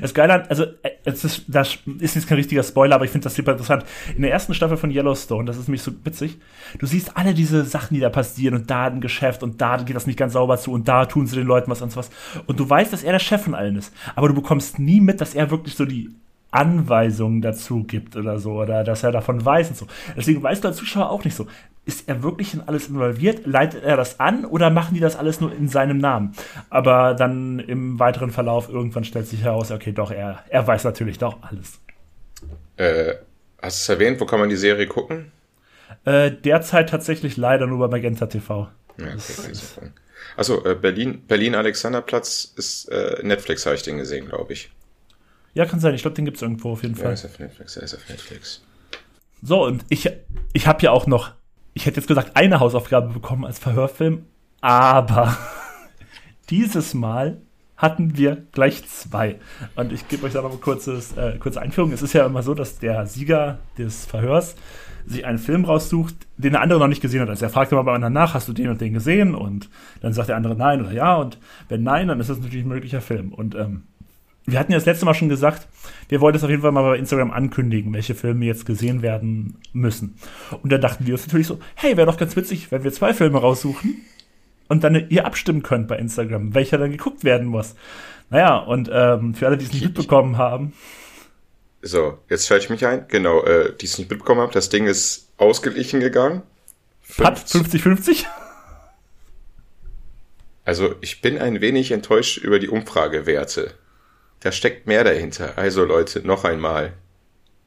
Das 0.00 0.14
Geile 0.14 0.34
an, 0.34 0.42
also 0.48 0.64
äh, 0.82 0.90
es 1.04 1.24
ist, 1.24 1.44
das 1.48 1.78
ist 1.98 2.14
jetzt 2.14 2.28
kein 2.28 2.36
richtiger 2.36 2.62
Spoiler, 2.62 2.94
aber 2.94 3.04
ich 3.04 3.10
finde 3.10 3.24
das 3.24 3.34
super 3.34 3.52
interessant. 3.52 3.84
In 4.14 4.22
der 4.22 4.30
ersten 4.30 4.54
Staffel 4.54 4.76
von 4.76 4.90
Yellowstone, 4.90 5.46
das 5.46 5.56
ist 5.56 5.68
nämlich 5.68 5.82
so 5.82 5.92
witzig, 6.04 6.38
du 6.78 6.86
siehst 6.86 7.16
alle 7.16 7.34
diese 7.34 7.64
Sachen, 7.64 7.94
die 7.94 8.00
da 8.00 8.10
passieren 8.10 8.54
und 8.54 8.70
da 8.70 8.86
ein 8.86 9.00
Geschäft 9.00 9.42
und 9.42 9.60
da 9.60 9.78
geht 9.78 9.96
das 9.96 10.06
nicht 10.06 10.18
ganz 10.18 10.34
sauber 10.34 10.58
zu 10.58 10.72
und 10.72 10.86
da 10.86 11.06
tun 11.06 11.26
sie 11.26 11.36
den 11.36 11.46
Leuten 11.46 11.70
was 11.70 11.82
und 11.82 11.96
was. 11.96 12.10
Und 12.46 12.60
du 12.60 12.68
weißt, 12.68 12.92
dass 12.92 13.02
er 13.02 13.12
der 13.12 13.18
Chef 13.18 13.42
von 13.42 13.54
allen 13.54 13.76
ist. 13.76 13.92
Aber 14.14 14.28
du 14.28 14.34
bekommst 14.34 14.78
nie 14.78 15.00
mit, 15.00 15.20
dass 15.20 15.34
er 15.34 15.50
wirklich 15.50 15.74
so 15.74 15.84
die 15.84 16.10
Anweisungen 16.50 17.42
dazu 17.42 17.84
gibt 17.84 18.16
oder 18.16 18.38
so 18.38 18.60
oder 18.60 18.84
dass 18.84 19.02
er 19.02 19.12
davon 19.12 19.44
weiß 19.44 19.70
und 19.70 19.76
so. 19.76 19.86
Deswegen 20.16 20.42
weißt 20.42 20.64
du 20.64 20.68
als 20.68 20.76
Zuschauer 20.76 21.10
auch 21.10 21.24
nicht 21.24 21.36
so, 21.36 21.46
ist 21.86 22.08
er 22.08 22.22
wirklich 22.22 22.54
in 22.54 22.60
alles 22.60 22.88
involviert? 22.88 23.46
Leitet 23.46 23.82
er 23.82 23.96
das 23.96 24.20
an 24.20 24.44
oder 24.44 24.70
machen 24.70 24.94
die 24.94 25.00
das 25.00 25.16
alles 25.16 25.40
nur 25.40 25.52
in 25.52 25.68
seinem 25.68 25.98
Namen? 25.98 26.34
Aber 26.68 27.14
dann 27.14 27.58
im 27.58 27.98
weiteren 27.98 28.30
Verlauf 28.30 28.68
irgendwann 28.68 29.04
stellt 29.04 29.26
sich 29.26 29.42
heraus, 29.42 29.70
okay, 29.70 29.92
doch, 29.92 30.10
er, 30.10 30.44
er 30.48 30.66
weiß 30.66 30.84
natürlich 30.84 31.18
doch 31.18 31.38
alles. 31.42 31.80
Äh, 32.76 33.14
hast 33.60 33.88
du 33.88 33.92
es 33.92 33.98
erwähnt? 33.98 34.20
Wo 34.20 34.26
kann 34.26 34.40
man 34.40 34.48
die 34.48 34.56
Serie 34.56 34.86
gucken? 34.86 35.32
Äh, 36.04 36.30
derzeit 36.30 36.88
tatsächlich 36.90 37.36
leider 37.36 37.66
nur 37.66 37.78
bei 37.78 37.88
Magenta 37.88 38.26
TV. 38.26 38.68
Ja, 38.98 39.06
okay, 39.06 39.54
sagen. 39.54 39.94
Achso, 40.36 40.64
äh, 40.64 40.74
Berlin, 40.74 41.22
Berlin 41.26 41.54
Alexanderplatz 41.54 42.52
ist 42.56 42.88
äh, 42.90 43.20
Netflix, 43.22 43.66
habe 43.66 43.76
ich 43.76 43.82
den 43.82 43.98
gesehen, 43.98 44.28
glaube 44.28 44.52
ich. 44.52 44.70
Ja, 45.54 45.66
kann 45.66 45.80
sein. 45.80 45.94
Ich 45.94 46.02
glaube, 46.02 46.14
den 46.14 46.24
gibt's 46.24 46.42
irgendwo 46.42 46.72
auf 46.72 46.82
jeden 46.82 46.96
Ja, 46.96 47.02
Fall. 47.04 47.12
ist 47.14 47.24
auf 47.24 47.38
Netflix, 47.38 47.74
ja, 47.74 47.82
ist 47.82 47.94
auf 47.94 48.08
Netflix. 48.08 48.62
So, 49.42 49.64
und 49.66 49.84
ich, 49.88 50.08
ich 50.52 50.66
habe 50.66 50.82
ja 50.82 50.90
auch 50.92 51.06
noch, 51.06 51.32
ich 51.74 51.86
hätte 51.86 51.96
jetzt 52.00 52.06
gesagt, 52.06 52.36
eine 52.36 52.60
Hausaufgabe 52.60 53.12
bekommen 53.12 53.44
als 53.44 53.58
Verhörfilm, 53.58 54.26
aber 54.60 55.36
dieses 56.50 56.94
Mal 56.94 57.40
hatten 57.76 58.16
wir 58.18 58.44
gleich 58.52 58.86
zwei. 58.86 59.40
Und 59.74 59.90
ich 59.92 60.06
gebe 60.08 60.26
euch 60.26 60.34
da 60.34 60.42
noch 60.42 60.50
eine 60.50 60.58
kurzes, 60.60 61.16
äh, 61.16 61.38
kurze 61.38 61.62
Einführung. 61.62 61.92
Es 61.92 62.02
ist 62.02 62.12
ja 62.12 62.26
immer 62.26 62.42
so, 62.42 62.52
dass 62.52 62.78
der 62.78 63.06
Sieger 63.06 63.58
des 63.78 64.04
Verhörs 64.04 64.54
sich 65.06 65.24
einen 65.24 65.38
Film 65.38 65.64
raussucht, 65.64 66.14
den 66.36 66.52
der 66.52 66.60
andere 66.60 66.78
noch 66.78 66.88
nicht 66.88 67.00
gesehen 67.00 67.22
hat. 67.22 67.30
Also 67.30 67.46
er 67.46 67.50
fragt 67.50 67.72
immer 67.72 67.82
bei 67.82 67.94
anderen 67.94 68.12
nach, 68.12 68.34
hast 68.34 68.48
du 68.48 68.52
den 68.52 68.68
und 68.68 68.82
den 68.82 68.92
gesehen? 68.92 69.34
Und 69.34 69.70
dann 70.02 70.12
sagt 70.12 70.28
der 70.28 70.36
andere 70.36 70.54
nein 70.54 70.82
oder 70.82 70.92
ja. 70.92 71.16
Und 71.16 71.38
wenn 71.70 71.82
nein, 71.82 72.08
dann 72.08 72.20
ist 72.20 72.28
das 72.28 72.38
natürlich 72.38 72.66
ein 72.66 72.68
möglicher 72.68 73.00
Film. 73.00 73.32
Und 73.32 73.54
ähm, 73.54 73.84
wir 74.46 74.58
hatten 74.58 74.72
ja 74.72 74.78
das 74.78 74.86
letzte 74.86 75.04
Mal 75.04 75.14
schon 75.14 75.28
gesagt, 75.28 75.68
wir 76.08 76.20
wollten 76.20 76.36
es 76.36 76.44
auf 76.44 76.50
jeden 76.50 76.62
Fall 76.62 76.72
mal 76.72 76.82
bei 76.82 76.98
Instagram 76.98 77.30
ankündigen, 77.30 77.92
welche 77.92 78.14
Filme 78.14 78.44
jetzt 78.46 78.66
gesehen 78.66 79.02
werden 79.02 79.58
müssen. 79.72 80.16
Und 80.62 80.70
da 80.72 80.78
dachten 80.78 81.06
wir 81.06 81.14
uns 81.14 81.26
natürlich 81.26 81.46
so, 81.46 81.60
hey, 81.74 81.96
wäre 81.96 82.06
doch 82.06 82.16
ganz 82.16 82.36
witzig, 82.36 82.72
wenn 82.72 82.84
wir 82.84 82.92
zwei 82.92 83.14
Filme 83.14 83.38
raussuchen 83.38 84.04
und 84.68 84.84
dann 84.84 85.06
ihr 85.08 85.26
abstimmen 85.26 85.62
könnt 85.62 85.88
bei 85.88 85.96
Instagram, 85.96 86.54
welcher 86.54 86.78
dann 86.78 86.90
geguckt 86.90 87.24
werden 87.24 87.46
muss. 87.46 87.74
Naja, 88.30 88.58
und 88.58 88.88
ähm, 88.92 89.34
für 89.34 89.46
alle, 89.46 89.56
die 89.56 89.64
es 89.64 89.72
nicht 89.72 89.84
mitbekommen 89.84 90.38
haben. 90.38 90.72
So, 91.82 92.18
jetzt 92.28 92.46
schalte 92.46 92.64
ich 92.64 92.70
mich 92.70 92.86
ein. 92.86 93.06
Genau, 93.08 93.42
äh, 93.42 93.74
die 93.76 93.86
es 93.86 93.98
nicht 93.98 94.10
mitbekommen 94.10 94.40
haben, 94.40 94.52
das 94.52 94.68
Ding 94.68 94.86
ist 94.86 95.28
ausgeglichen 95.38 96.00
gegangen. 96.00 96.42
Hat 97.18 97.38
50-50? 97.38 98.26
Also, 100.64 100.94
ich 101.00 101.20
bin 101.20 101.38
ein 101.38 101.60
wenig 101.60 101.90
enttäuscht 101.90 102.38
über 102.38 102.58
die 102.58 102.68
Umfragewerte. 102.68 103.74
Da 104.40 104.52
steckt 104.52 104.86
mehr 104.86 105.04
dahinter. 105.04 105.52
Also, 105.56 105.84
Leute, 105.84 106.26
noch 106.26 106.44
einmal. 106.44 106.92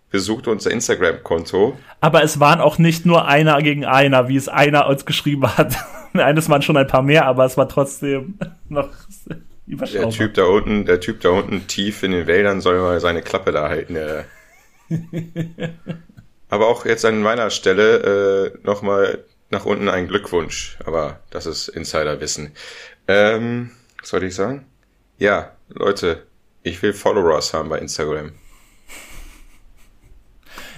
Besucht 0.10 0.48
unser 0.48 0.70
Instagram-Konto. 0.72 1.78
Aber 2.00 2.24
es 2.24 2.40
waren 2.40 2.62
auch 2.62 2.78
nicht 2.78 3.06
nur 3.06 3.28
einer 3.28 3.62
gegen 3.62 3.86
einer, 3.86 4.28
wie 4.28 4.36
es 4.36 4.48
einer 4.48 4.88
uns 4.88 5.06
geschrieben 5.06 5.48
hat. 5.58 5.76
Eines 6.14 6.50
waren 6.50 6.62
schon 6.62 6.78
ein 6.78 6.88
paar 6.88 7.02
mehr, 7.02 7.26
aber 7.26 7.46
es 7.46 7.58
war 7.58 7.68
trotzdem 7.68 8.38
noch 8.70 8.90
überschaubar. 9.66 10.10
Der 10.10 10.18
Typ 10.18 10.34
da 10.36 10.44
unten, 10.44 10.86
der 10.86 11.00
Typ 11.00 11.22
da 11.22 11.30
unten 11.30 11.66
tief 11.68 12.04
in 12.04 12.12
den 12.12 12.28
Wäldern 12.28 12.62
soll 12.62 12.80
mal 12.80 13.00
seine 13.00 13.22
Klappe 13.22 13.52
da 13.52 13.70
halten. 13.70 13.96
Ja. 13.96 14.24
aber 16.50 16.68
auch 16.68 16.86
jetzt 16.86 17.06
an 17.06 17.22
meiner 17.22 17.50
Stelle 17.50 18.54
äh, 18.54 18.66
nochmal 18.66 19.24
nach 19.50 19.66
unten 19.66 19.90
ein 19.90 20.08
Glückwunsch. 20.08 20.78
Aber 20.86 21.20
das 21.32 21.46
ist 21.46 21.70
Insiderwissen. 21.70 22.52
Ähm, 23.08 23.72
was 24.00 24.10
soll 24.10 24.24
ich 24.24 24.36
sagen? 24.36 24.66
Ja, 25.18 25.54
Leute, 25.70 26.24
ich 26.64 26.82
will 26.82 26.94
Followers 26.94 27.54
haben 27.54 27.70
bei 27.70 27.80
Instagram. 27.80 28.32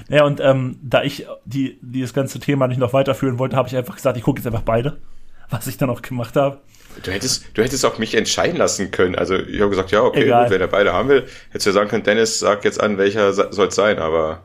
Ja, 0.10 0.24
und 0.26 0.40
ähm, 0.40 0.78
da 0.84 1.04
ich 1.04 1.26
die, 1.46 1.80
die 1.82 2.02
das 2.02 2.14
ganze 2.14 2.40
Thema 2.40 2.68
nicht 2.68 2.78
noch 2.78 2.94
weiterführen 2.94 3.40
wollte, 3.40 3.56
habe 3.56 3.68
ich 3.68 3.76
einfach 3.76 3.96
gesagt, 3.96 4.18
ich 4.18 4.24
gucke 4.24 4.40
jetzt 4.40 4.46
einfach 4.46 4.62
beide 4.62 4.98
was 5.50 5.68
ich 5.68 5.78
dann 5.78 5.90
auch 5.90 6.02
gemacht 6.02 6.36
habe. 6.36 6.60
Du 7.04 7.12
hättest, 7.12 7.46
du 7.54 7.64
hättest 7.64 7.86
auch 7.86 7.98
mich 7.98 8.16
entscheiden 8.16 8.58
lassen 8.58 8.90
können. 8.92 9.16
Also 9.16 9.36
ich 9.36 9.60
habe 9.60 9.70
gesagt, 9.70 9.92
ja, 9.92 10.02
okay, 10.02 10.26
gut, 10.26 10.50
wenn 10.50 10.62
er 10.62 10.68
beide 10.68 10.94
haben 10.94 11.10
will, 11.10 11.28
hättest 11.50 11.68
du 11.68 11.72
sagen 11.72 11.90
können, 11.90 12.04
Dennis, 12.04 12.40
sag 12.40 12.64
jetzt 12.64 12.80
an, 12.80 12.98
welcher 12.98 13.34
soll 13.34 13.68
es 13.68 13.76
sein, 13.76 14.00
aber. 14.00 14.44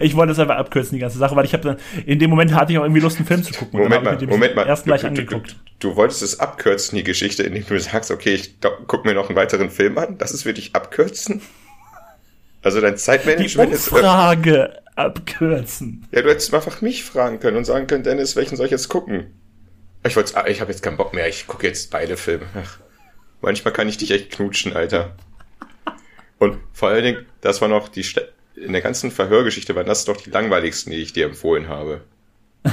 Ich 0.00 0.16
wollte 0.16 0.32
es 0.32 0.38
einfach 0.38 0.56
abkürzen, 0.56 0.94
die 0.94 1.00
ganze 1.00 1.18
Sache, 1.18 1.36
weil 1.36 1.44
ich 1.44 1.52
habe 1.52 1.62
dann, 1.62 1.76
in 2.06 2.18
dem 2.18 2.30
Moment 2.30 2.54
hatte 2.54 2.72
ich 2.72 2.78
auch 2.78 2.82
irgendwie 2.82 3.00
Lust, 3.00 3.18
einen 3.18 3.26
Film 3.26 3.42
zu 3.42 3.52
gucken. 3.52 3.80
Moment 3.80 4.04
mal, 4.04 4.18
Moment 4.26 4.56
mal. 4.56 4.66
Erst 4.66 4.84
gleich 4.84 5.02
du, 5.02 5.08
angeguckt. 5.08 5.56
Du, 5.78 5.90
du, 5.90 5.96
wolltest 5.96 6.22
es 6.22 6.40
abkürzen, 6.40 6.96
die 6.96 7.04
Geschichte, 7.04 7.42
indem 7.42 7.64
du 7.66 7.78
sagst, 7.78 8.10
okay, 8.10 8.34
ich 8.34 8.56
guck 8.86 9.04
mir 9.04 9.14
noch 9.14 9.28
einen 9.28 9.36
weiteren 9.36 9.70
Film 9.70 9.98
an. 9.98 10.18
Das 10.18 10.32
ist 10.32 10.42
für 10.42 10.54
dich 10.54 10.74
abkürzen? 10.74 11.42
Also 12.62 12.80
dein 12.80 12.96
Zeitmanagement 12.96 13.70
die 13.70 13.74
Umfrage 13.74 14.60
ist. 14.62 14.98
abkürzen. 14.98 16.06
Ja, 16.10 16.22
du 16.22 16.30
hättest 16.30 16.52
einfach 16.52 16.80
mich 16.80 17.04
fragen 17.04 17.38
können 17.38 17.56
und 17.56 17.64
sagen 17.64 17.86
können, 17.86 18.02
Dennis, 18.02 18.34
welchen 18.34 18.56
soll 18.56 18.66
ich 18.66 18.72
jetzt 18.72 18.88
gucken? 18.88 19.26
Ich 20.04 20.16
wollte, 20.16 20.34
ich 20.48 20.60
habe 20.60 20.72
jetzt 20.72 20.82
keinen 20.82 20.96
Bock 20.96 21.14
mehr. 21.14 21.28
Ich 21.28 21.46
gucke 21.46 21.66
jetzt 21.66 21.90
beide 21.90 22.16
Filme. 22.16 22.46
Ach, 22.54 22.78
manchmal 23.40 23.72
kann 23.72 23.88
ich 23.88 23.98
dich 23.98 24.10
echt 24.10 24.32
knutschen, 24.32 24.72
Alter. 24.72 25.14
Und 26.38 26.58
vor 26.72 26.88
allen 26.90 27.04
Dingen, 27.04 27.26
das 27.40 27.60
war 27.60 27.68
noch 27.68 27.88
die 27.88 28.02
St 28.02 28.20
in 28.56 28.72
der 28.72 28.82
ganzen 28.82 29.10
Verhörgeschichte 29.10 29.74
waren 29.74 29.86
das 29.86 30.04
doch 30.04 30.16
die 30.16 30.30
langweiligsten, 30.30 30.92
die 30.92 30.98
ich 30.98 31.12
dir 31.12 31.26
empfohlen 31.26 31.68
habe. 31.68 32.00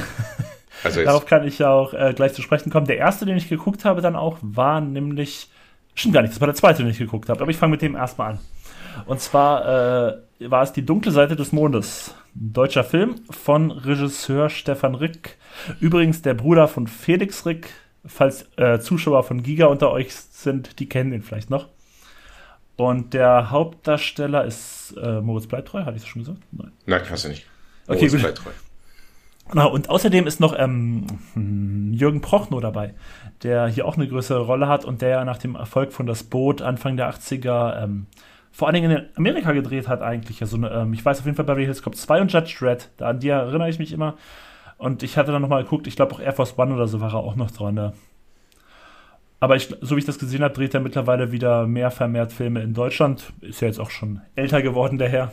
Also 0.82 1.02
Darauf 1.02 1.24
kann 1.24 1.46
ich 1.48 1.58
ja 1.58 1.70
auch 1.70 1.94
äh, 1.94 2.12
gleich 2.14 2.34
zu 2.34 2.42
sprechen 2.42 2.70
kommen. 2.70 2.86
Der 2.86 2.98
erste, 2.98 3.24
den 3.24 3.38
ich 3.38 3.48
geguckt 3.48 3.86
habe, 3.86 4.02
dann 4.02 4.16
auch, 4.16 4.36
war 4.42 4.82
nämlich. 4.82 5.48
Stimmt 5.94 6.12
gar 6.12 6.20
nicht, 6.20 6.34
das 6.34 6.40
war 6.42 6.46
der 6.46 6.56
zweite, 6.56 6.82
den 6.82 6.90
ich 6.90 6.98
geguckt 6.98 7.30
habe. 7.30 7.40
Aber 7.40 7.50
ich 7.50 7.56
fange 7.56 7.70
mit 7.70 7.80
dem 7.80 7.94
erstmal 7.94 8.32
an. 8.32 8.38
Und 9.06 9.20
zwar 9.20 10.10
äh, 10.10 10.18
war 10.40 10.62
es 10.62 10.72
Die 10.72 10.84
dunkle 10.84 11.10
Seite 11.10 11.36
des 11.36 11.52
Mondes. 11.52 12.14
Ein 12.36 12.52
deutscher 12.52 12.84
Film 12.84 13.14
von 13.30 13.70
Regisseur 13.70 14.50
Stefan 14.50 14.94
Rick. 14.94 15.38
Übrigens 15.80 16.20
der 16.20 16.34
Bruder 16.34 16.68
von 16.68 16.86
Felix 16.86 17.46
Rick. 17.46 17.70
Falls 18.04 18.46
äh, 18.56 18.80
Zuschauer 18.80 19.22
von 19.22 19.42
Giga 19.42 19.66
unter 19.66 19.90
euch 19.90 20.14
sind, 20.14 20.78
die 20.80 20.88
kennen 20.88 21.14
ihn 21.14 21.22
vielleicht 21.22 21.48
noch. 21.48 21.68
Und 22.76 23.14
der 23.14 23.50
Hauptdarsteller 23.50 24.44
ist 24.44 24.94
äh, 25.00 25.20
Moritz 25.20 25.46
Bleibtreu, 25.46 25.84
hatte 25.84 25.96
ich 25.96 26.02
das 26.02 26.08
schon 26.08 26.22
gesagt? 26.22 26.40
Nein. 26.50 26.72
Nein, 26.86 27.02
hast 27.08 27.24
du 27.24 27.28
nicht. 27.28 27.46
Moritz 27.86 28.02
okay, 28.02 28.10
gut. 28.10 28.20
Bleibtreu. 28.20 28.50
Genau, 29.50 29.70
und 29.70 29.90
außerdem 29.90 30.26
ist 30.26 30.40
noch 30.40 30.58
ähm, 30.58 31.06
Jürgen 31.92 32.22
Prochnow 32.22 32.60
dabei, 32.60 32.94
der 33.42 33.68
hier 33.68 33.86
auch 33.86 33.96
eine 33.96 34.08
größere 34.08 34.40
Rolle 34.40 34.68
hat 34.68 34.84
und 34.84 35.02
der 35.02 35.10
ja 35.10 35.24
nach 35.24 35.38
dem 35.38 35.54
Erfolg 35.54 35.92
von 35.92 36.06
Das 36.06 36.24
Boot 36.24 36.62
Anfang 36.62 36.96
der 36.96 37.12
80er 37.12 37.84
ähm, 37.84 38.06
vor 38.50 38.68
allen 38.68 38.74
Dingen 38.74 38.90
in 38.90 39.06
Amerika 39.16 39.52
gedreht 39.52 39.88
hat 39.88 40.00
eigentlich. 40.00 40.40
Also, 40.40 40.56
ähm, 40.56 40.94
ich 40.94 41.04
weiß 41.04 41.18
auf 41.18 41.26
jeden 41.26 41.36
Fall 41.36 41.44
Beverly 41.44 41.64
Hills 41.64 41.82
Cop 41.82 41.96
2 41.96 42.20
und 42.20 42.32
Judge 42.32 42.56
Dredd, 42.58 42.90
da 42.96 43.08
an 43.08 43.18
die 43.18 43.28
erinnere 43.28 43.68
ich 43.68 43.78
mich 43.78 43.92
immer. 43.92 44.14
Und 44.78 45.02
ich 45.02 45.16
hatte 45.16 45.32
dann 45.32 45.42
nochmal 45.42 45.64
geguckt, 45.64 45.86
ich 45.86 45.96
glaube 45.96 46.14
auch 46.14 46.20
Air 46.20 46.32
Force 46.32 46.56
One 46.56 46.72
oder 46.72 46.86
so 46.86 47.00
war 47.00 47.12
er 47.12 47.18
auch 47.18 47.36
noch 47.36 47.50
dran. 47.50 47.74
Ne? 47.74 47.92
Aber 49.44 49.56
ich, 49.56 49.68
so 49.82 49.94
wie 49.94 49.98
ich 49.98 50.06
das 50.06 50.18
gesehen 50.18 50.42
habe, 50.42 50.54
dreht 50.54 50.72
er 50.72 50.80
mittlerweile 50.80 51.30
wieder 51.30 51.66
mehr 51.66 51.90
vermehrt 51.90 52.32
Filme 52.32 52.62
in 52.62 52.72
Deutschland. 52.72 53.30
Ist 53.42 53.60
ja 53.60 53.68
jetzt 53.68 53.78
auch 53.78 53.90
schon 53.90 54.22
älter 54.36 54.62
geworden, 54.62 54.96
der 54.96 55.10
Herr. 55.10 55.32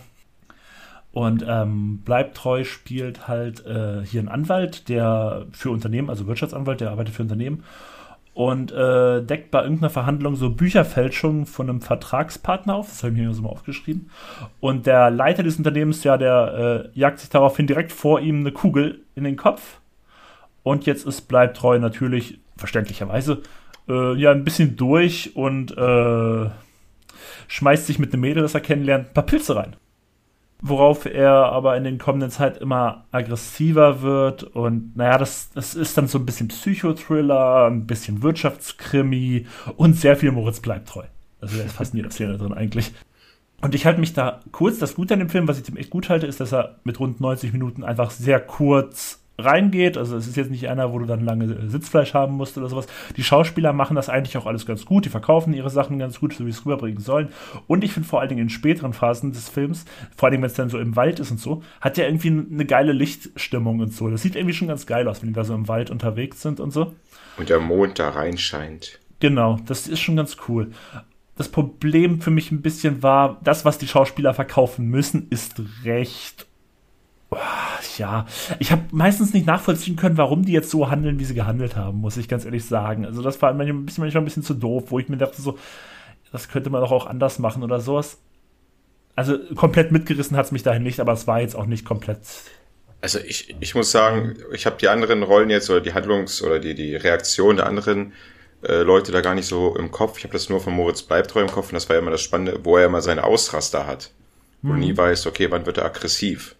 Und 1.13 1.45
ähm, 1.47 1.99
bleibt 1.99 2.35
treu 2.35 2.65
spielt 2.65 3.29
halt 3.29 3.65
äh, 3.65 4.03
hier 4.03 4.21
ein 4.21 4.27
Anwalt, 4.27 4.89
der 4.89 5.45
für 5.53 5.71
Unternehmen, 5.71 6.09
also 6.09 6.27
Wirtschaftsanwalt, 6.27 6.81
der 6.81 6.91
arbeitet 6.91 7.15
für 7.15 7.21
Unternehmen 7.21 7.63
und 8.33 8.73
äh, 8.73 9.23
deckt 9.23 9.49
bei 9.49 9.61
irgendeiner 9.61 9.89
Verhandlung 9.89 10.35
so 10.35 10.49
Bücherfälschungen 10.49 11.45
von 11.45 11.69
einem 11.69 11.79
Vertragspartner 11.79 12.75
auf. 12.75 12.89
Das 12.89 13.03
habe 13.03 13.13
ich 13.13 13.19
mir 13.21 13.33
so 13.33 13.43
mal 13.43 13.49
aufgeschrieben. 13.49 14.09
Und 14.59 14.87
der 14.87 15.09
Leiter 15.09 15.43
des 15.43 15.55
Unternehmens, 15.55 16.03
ja, 16.03 16.17
der 16.17 16.89
äh, 16.93 16.99
jagt 16.99 17.19
sich 17.19 17.29
daraufhin 17.29 17.65
direkt 17.65 17.93
vor 17.93 18.19
ihm 18.19 18.41
eine 18.41 18.51
Kugel 18.51 19.05
in 19.15 19.23
den 19.23 19.37
Kopf. 19.37 19.79
Und 20.63 20.85
jetzt 20.85 21.05
ist 21.07 21.29
bleibt 21.29 21.55
treu 21.55 21.79
natürlich, 21.79 22.41
verständlicherweise, 22.57 23.41
äh, 23.87 24.15
ja, 24.15 24.31
ein 24.31 24.43
bisschen 24.43 24.75
durch 24.75 25.35
und 25.35 25.75
äh, 25.77 26.49
schmeißt 27.47 27.87
sich 27.87 27.99
mit 27.99 28.13
einem 28.13 28.21
Mädel, 28.21 28.43
das 28.43 28.53
er 28.53 28.61
kennenlernt, 28.61 29.09
ein 29.09 29.13
paar 29.13 29.25
Pilze 29.25 29.55
rein 29.55 29.75
worauf 30.61 31.05
er 31.05 31.31
aber 31.31 31.75
in 31.75 31.83
den 31.83 31.97
kommenden 31.97 32.29
Zeit 32.29 32.59
immer 32.59 33.05
aggressiver 33.11 34.01
wird 34.01 34.43
und 34.43 34.95
naja, 34.95 35.17
das, 35.17 35.49
das 35.53 35.73
ist 35.73 35.97
dann 35.97 36.07
so 36.07 36.19
ein 36.19 36.25
bisschen 36.25 36.49
Psychothriller, 36.49 37.65
ein 37.65 37.87
bisschen 37.87 38.21
Wirtschaftskrimi 38.21 39.47
und 39.75 39.95
sehr 39.95 40.15
viel 40.15 40.31
Moritz 40.31 40.59
bleibt 40.59 40.87
treu. 40.87 41.03
Also 41.41 41.57
da 41.57 41.63
ist 41.63 41.75
fast 41.75 41.93
in 41.93 41.97
jeder 41.97 42.11
Szene 42.11 42.37
drin 42.37 42.53
eigentlich. 42.53 42.93
Und 43.61 43.73
ich 43.73 43.85
halte 43.85 43.99
mich 43.99 44.13
da 44.13 44.39
kurz, 44.51 44.77
das 44.77 44.95
Gute 44.95 45.15
an 45.15 45.19
dem 45.19 45.29
Film, 45.29 45.47
was 45.47 45.57
ich 45.57 45.63
dem 45.63 45.77
echt 45.77 45.89
gut 45.89 46.09
halte, 46.09 46.27
ist, 46.27 46.39
dass 46.39 46.51
er 46.51 46.79
mit 46.83 46.99
rund 46.99 47.19
90 47.19 47.51
Minuten 47.53 47.83
einfach 47.83 48.11
sehr 48.11 48.39
kurz 48.39 49.20
reingeht. 49.37 49.97
Also 49.97 50.15
es 50.15 50.27
ist 50.27 50.37
jetzt 50.37 50.51
nicht 50.51 50.69
einer, 50.69 50.93
wo 50.93 50.99
du 50.99 51.05
dann 51.05 51.21
lange 51.21 51.45
äh, 51.45 51.67
Sitzfleisch 51.67 52.13
haben 52.13 52.35
musst 52.35 52.57
oder 52.57 52.69
sowas. 52.69 52.87
Die 53.17 53.23
Schauspieler 53.23 53.73
machen 53.73 53.95
das 53.95 54.09
eigentlich 54.09 54.37
auch 54.37 54.45
alles 54.45 54.65
ganz 54.65 54.85
gut. 54.85 55.05
Die 55.05 55.09
verkaufen 55.09 55.53
ihre 55.53 55.69
Sachen 55.69 55.99
ganz 55.99 56.19
gut, 56.19 56.33
so 56.33 56.45
wie 56.45 56.49
es 56.49 56.65
rüberbringen 56.65 57.01
sollen. 57.01 57.29
Und 57.67 57.83
ich 57.83 57.93
finde 57.93 58.07
vor 58.07 58.19
allen 58.19 58.29
Dingen 58.29 58.41
in 58.41 58.49
späteren 58.49 58.93
Phasen 58.93 59.31
des 59.33 59.49
Films, 59.49 59.85
vor 60.15 60.27
allen 60.27 60.33
Dingen, 60.33 60.43
wenn 60.43 60.49
es 60.49 60.55
dann 60.55 60.69
so 60.69 60.79
im 60.79 60.95
Wald 60.95 61.19
ist 61.19 61.31
und 61.31 61.39
so, 61.39 61.63
hat 61.79 61.97
der 61.97 62.07
irgendwie 62.07 62.29
eine 62.29 62.65
geile 62.65 62.91
Lichtstimmung 62.91 63.79
und 63.79 63.93
so. 63.93 64.09
Das 64.09 64.21
sieht 64.21 64.35
irgendwie 64.35 64.55
schon 64.55 64.67
ganz 64.67 64.85
geil 64.85 65.07
aus, 65.07 65.21
wenn 65.21 65.29
die 65.29 65.35
da 65.35 65.43
so 65.43 65.53
im 65.53 65.67
Wald 65.67 65.89
unterwegs 65.89 66.41
sind 66.41 66.59
und 66.59 66.71
so. 66.71 66.93
Und 67.37 67.49
der 67.49 67.59
Mond 67.59 67.99
da 67.99 68.09
reinscheint. 68.09 68.99
Genau, 69.19 69.59
das 69.65 69.87
ist 69.87 69.99
schon 69.99 70.15
ganz 70.15 70.37
cool. 70.47 70.71
Das 71.37 71.49
Problem 71.49 72.21
für 72.21 72.31
mich 72.31 72.51
ein 72.51 72.61
bisschen 72.61 73.01
war, 73.01 73.39
das, 73.43 73.65
was 73.65 73.77
die 73.77 73.87
Schauspieler 73.87 74.33
verkaufen 74.33 74.87
müssen, 74.87 75.27
ist 75.29 75.61
recht 75.83 76.47
ja, 77.97 78.25
ich 78.59 78.71
habe 78.71 78.83
meistens 78.91 79.33
nicht 79.33 79.45
nachvollziehen 79.45 79.95
können, 79.95 80.17
warum 80.17 80.43
die 80.43 80.51
jetzt 80.51 80.69
so 80.69 80.89
handeln, 80.89 81.19
wie 81.19 81.25
sie 81.25 81.33
gehandelt 81.33 81.75
haben, 81.75 81.99
muss 81.99 82.17
ich 82.17 82.27
ganz 82.27 82.45
ehrlich 82.45 82.65
sagen. 82.65 83.05
Also 83.05 83.21
das 83.21 83.41
war 83.41 83.53
manchmal 83.53 83.81
ein 83.81 83.85
bisschen, 83.85 84.03
manchmal 84.03 84.21
ein 84.21 84.25
bisschen 84.25 84.43
zu 84.43 84.53
doof, 84.53 84.85
wo 84.87 84.99
ich 84.99 85.07
mir 85.07 85.17
dachte 85.17 85.41
so, 85.41 85.57
das 86.31 86.49
könnte 86.49 86.69
man 86.69 86.81
doch 86.81 86.91
auch 86.91 87.05
anders 87.05 87.39
machen 87.39 87.63
oder 87.63 87.79
sowas. 87.79 88.17
Also 89.15 89.37
komplett 89.55 89.91
mitgerissen 89.91 90.37
hat 90.37 90.45
es 90.45 90.51
mich 90.51 90.63
dahin 90.63 90.83
nicht, 90.83 90.99
aber 90.99 91.13
es 91.13 91.27
war 91.27 91.41
jetzt 91.41 91.55
auch 91.55 91.65
nicht 91.65 91.85
komplett. 91.85 92.19
Also 93.01 93.19
ich, 93.19 93.55
ich 93.59 93.75
muss 93.75 93.91
sagen, 93.91 94.37
ich 94.53 94.65
habe 94.65 94.77
die 94.79 94.87
anderen 94.87 95.23
Rollen 95.23 95.49
jetzt 95.49 95.69
oder 95.69 95.81
die 95.81 95.93
Handlungs- 95.93 96.41
oder 96.41 96.59
die, 96.59 96.75
die 96.75 96.95
Reaktion 96.95 97.57
der 97.57 97.67
anderen 97.67 98.13
äh, 98.63 98.83
Leute 98.83 99.11
da 99.11 99.21
gar 99.21 99.35
nicht 99.35 99.47
so 99.47 99.75
im 99.75 99.91
Kopf. 99.91 100.17
Ich 100.17 100.23
habe 100.23 100.33
das 100.33 100.49
nur 100.49 100.61
von 100.61 100.73
Moritz 100.73 101.01
Bleibtreu 101.01 101.41
im 101.41 101.51
Kopf 101.51 101.69
und 101.69 101.73
das 101.73 101.89
war 101.89 101.95
ja 101.95 102.01
immer 102.01 102.11
das 102.11 102.21
Spannende, 102.21 102.59
wo 102.63 102.77
er 102.77 102.85
immer 102.85 103.01
seine 103.01 103.23
Ausraster 103.23 103.87
hat. 103.87 104.11
Wo 104.61 104.73
du 104.73 104.79
nie 104.79 104.95
weißt, 104.95 105.25
okay, 105.25 105.49
wann 105.49 105.65
wird 105.65 105.79
er 105.79 105.85
aggressiv. 105.85 106.55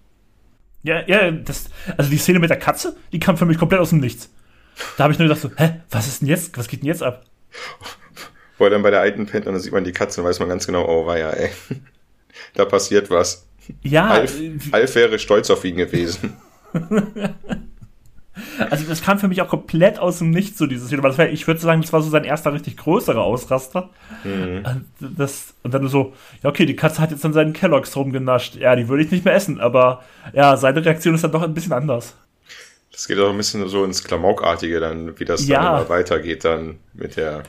Ja, 0.84 1.04
ja, 1.08 1.32
das, 1.32 1.70
also 1.98 2.10
die 2.10 2.18
Szene 2.18 2.40
mit 2.40 2.50
der 2.50 2.58
Katze, 2.58 2.96
die 3.12 3.20
kam 3.20 3.38
für 3.38 3.46
mich 3.46 3.58
komplett 3.58 3.82
aus 3.82 3.90
dem 3.90 4.00
Nichts. 4.00 4.30
Da 4.98 5.04
habe 5.04 5.14
ich 5.14 5.20
nur 5.20 5.28
gedacht 5.28 5.42
so, 5.42 5.52
hä, 5.56 5.82
was 5.92 6.08
ist 6.08 6.22
denn 6.22 6.28
jetzt, 6.28 6.58
was 6.58 6.68
geht 6.68 6.82
denn 6.82 6.88
jetzt 6.88 7.04
ab? 7.04 7.26
wo 8.58 8.66
er 8.66 8.70
dann 8.70 8.84
bei 8.84 8.92
der 8.92 9.02
alten 9.02 9.26
pennt 9.26 9.48
und 9.48 9.54
dann 9.54 9.62
sieht 9.62 9.74
man 9.74 9.84
die 9.84 9.92
Katze 9.92 10.22
und 10.22 10.28
weiß 10.28 10.40
man 10.40 10.50
ganz 10.50 10.68
genau, 10.68 10.88
oh 10.88 11.08
war 11.08 11.18
ja, 11.18 11.32
ey, 11.32 11.50
da 12.54 12.66
passiert 12.66 13.10
was. 13.10 13.48
Ja. 13.82 14.10
Alf, 14.10 14.40
Alf 14.72 14.96
wäre 14.96 15.20
stolz 15.20 15.50
auf 15.50 15.66
ihn 15.66 15.78
gewesen. 15.78 16.38
Also 18.70 18.86
das 18.86 19.02
kam 19.02 19.20
für 19.20 19.28
mich 19.28 19.42
auch 19.42 19.48
komplett 19.48 20.00
aus 20.00 20.20
dem 20.20 20.30
Nichts, 20.32 20.58
so 20.58 20.66
dieses 20.66 20.92
Video. 20.92 21.04
War, 21.04 21.30
ich 21.30 21.48
würde 21.48 21.60
sagen, 21.60 21.82
das 21.82 21.94
war 21.94 22.02
so 22.02 22.10
sein 22.10 22.24
erster 22.24 22.54
richtig 22.54 22.78
größerer 22.78 23.22
Ausraster. 23.22 23.90
Mhm. 24.24 24.86
Das, 25.00 25.54
und 25.64 25.74
dann 25.74 25.88
so, 25.88 26.14
ja 26.44 26.50
okay, 26.50 26.66
die 26.66 26.76
Katze 26.76 27.02
hat 27.02 27.12
jetzt 27.12 27.26
an 27.26 27.34
seinen 27.34 27.54
Kelloggs 27.54 27.96
rumgenascht. 27.96 28.56
Ja, 28.56 28.76
die 28.76 28.88
würde 28.88 29.04
ich 29.04 29.12
nicht 29.12 29.26
mehr 29.26 29.34
essen, 29.34 29.60
aber 29.60 30.04
ja, 30.34 30.58
seine 30.58 30.84
Reaktion 30.84 31.16
ist 31.16 31.24
dann 31.24 31.32
doch 31.32 31.44
ein 31.44 31.54
bisschen 31.54 31.74
anders. 31.74 32.16
Das 32.92 33.08
geht 33.08 33.18
auch 33.20 33.30
ein 33.30 33.38
bisschen 33.38 33.68
so 33.68 33.84
ins 33.86 34.04
Klamaukartige 34.04 34.80
dann, 34.80 35.20
wie 35.20 35.26
das 35.26 35.48
ja. 35.48 35.64
dann 35.64 35.82
immer 35.82 35.90
weitergeht 35.90 36.46
dann 36.46 36.80
mit 36.94 37.18
der, 37.18 37.44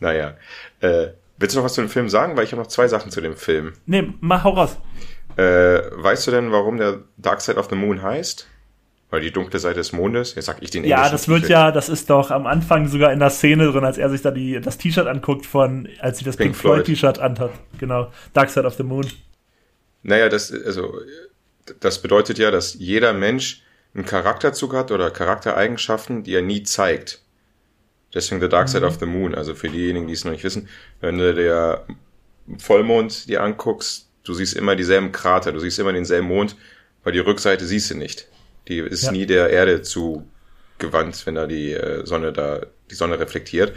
naja. 0.00 0.34
Äh, 0.80 1.08
willst 1.38 1.54
du 1.54 1.60
noch 1.60 1.64
was 1.64 1.74
zu 1.74 1.80
dem 1.80 1.88
Film 1.88 2.08
sagen? 2.08 2.36
Weil 2.36 2.44
ich 2.44 2.52
habe 2.52 2.60
noch 2.60 2.68
zwei 2.68 2.88
Sachen 2.88 3.10
zu 3.10 3.20
dem 3.20 3.36
Film. 3.36 3.72
Nee, 3.86 4.12
mach 4.20 4.44
hau 4.44 4.50
raus. 4.50 4.76
Äh, 5.36 5.80
weißt 5.92 6.26
du 6.26 6.30
denn, 6.32 6.52
warum 6.52 6.76
der 6.76 6.98
Dark 7.16 7.40
Side 7.40 7.58
of 7.58 7.68
the 7.70 7.76
Moon 7.76 8.02
heißt? 8.02 8.48
Weil 9.10 9.20
die 9.22 9.32
dunkle 9.32 9.58
Seite 9.58 9.76
des 9.76 9.92
Mondes, 9.92 10.36
jetzt 10.36 10.44
sag 10.44 10.62
ich 10.62 10.70
den 10.70 10.84
Ja, 10.84 11.08
das 11.08 11.26
wird 11.26 11.48
ja, 11.48 11.72
das 11.72 11.88
ist 11.88 12.08
doch 12.10 12.30
am 12.30 12.46
Anfang 12.46 12.86
sogar 12.86 13.12
in 13.12 13.18
der 13.18 13.30
Szene 13.30 13.70
drin, 13.72 13.84
als 13.84 13.98
er 13.98 14.08
sich 14.08 14.22
da 14.22 14.30
die, 14.30 14.60
das 14.60 14.78
T-Shirt 14.78 15.08
anguckt 15.08 15.46
von, 15.46 15.88
als 15.98 16.18
sie 16.18 16.24
das 16.24 16.36
Pink, 16.36 16.52
Pink 16.52 16.56
Floyd 16.56 16.84
T-Shirt 16.84 17.18
anhat. 17.18 17.50
Genau. 17.78 18.12
Dark 18.34 18.50
Side 18.50 18.66
of 18.66 18.74
the 18.74 18.84
Moon. 18.84 19.06
Naja, 20.04 20.28
das, 20.28 20.52
also, 20.52 20.94
das 21.80 22.00
bedeutet 22.00 22.38
ja, 22.38 22.52
dass 22.52 22.74
jeder 22.74 23.12
Mensch 23.12 23.62
einen 23.94 24.06
Charakterzug 24.06 24.74
hat 24.74 24.92
oder 24.92 25.10
Charaktereigenschaften, 25.10 26.22
die 26.22 26.34
er 26.34 26.42
nie 26.42 26.62
zeigt. 26.62 27.20
Deswegen 28.14 28.40
The 28.40 28.48
Dark 28.48 28.68
Side 28.68 28.82
mhm. 28.82 28.88
of 28.88 28.98
the 29.00 29.06
Moon. 29.06 29.34
Also 29.34 29.54
für 29.54 29.68
diejenigen, 29.68 30.06
die 30.06 30.14
es 30.14 30.24
noch 30.24 30.32
nicht 30.32 30.44
wissen, 30.44 30.68
wenn 31.00 31.18
du 31.18 31.34
der 31.34 31.84
Vollmond 32.58 33.28
dir 33.28 33.42
anguckst, 33.42 34.08
du 34.24 34.34
siehst 34.34 34.56
immer 34.56 34.76
dieselben 34.76 35.12
Krater, 35.12 35.52
du 35.52 35.60
siehst 35.60 35.78
immer 35.78 35.92
denselben 35.92 36.28
Mond, 36.28 36.56
weil 37.04 37.12
die 37.12 37.18
Rückseite 37.20 37.64
siehst 37.66 37.90
du 37.90 37.96
nicht. 37.96 38.26
Die 38.68 38.78
ist 38.78 39.04
ja. 39.04 39.12
nie 39.12 39.26
der 39.26 39.50
Erde 39.50 39.82
zugewandt, 39.82 41.26
wenn 41.26 41.34
da 41.34 41.46
die 41.46 41.72
äh, 41.72 42.06
Sonne 42.06 42.32
da, 42.32 42.66
die 42.90 42.94
Sonne 42.94 43.18
reflektiert. 43.18 43.74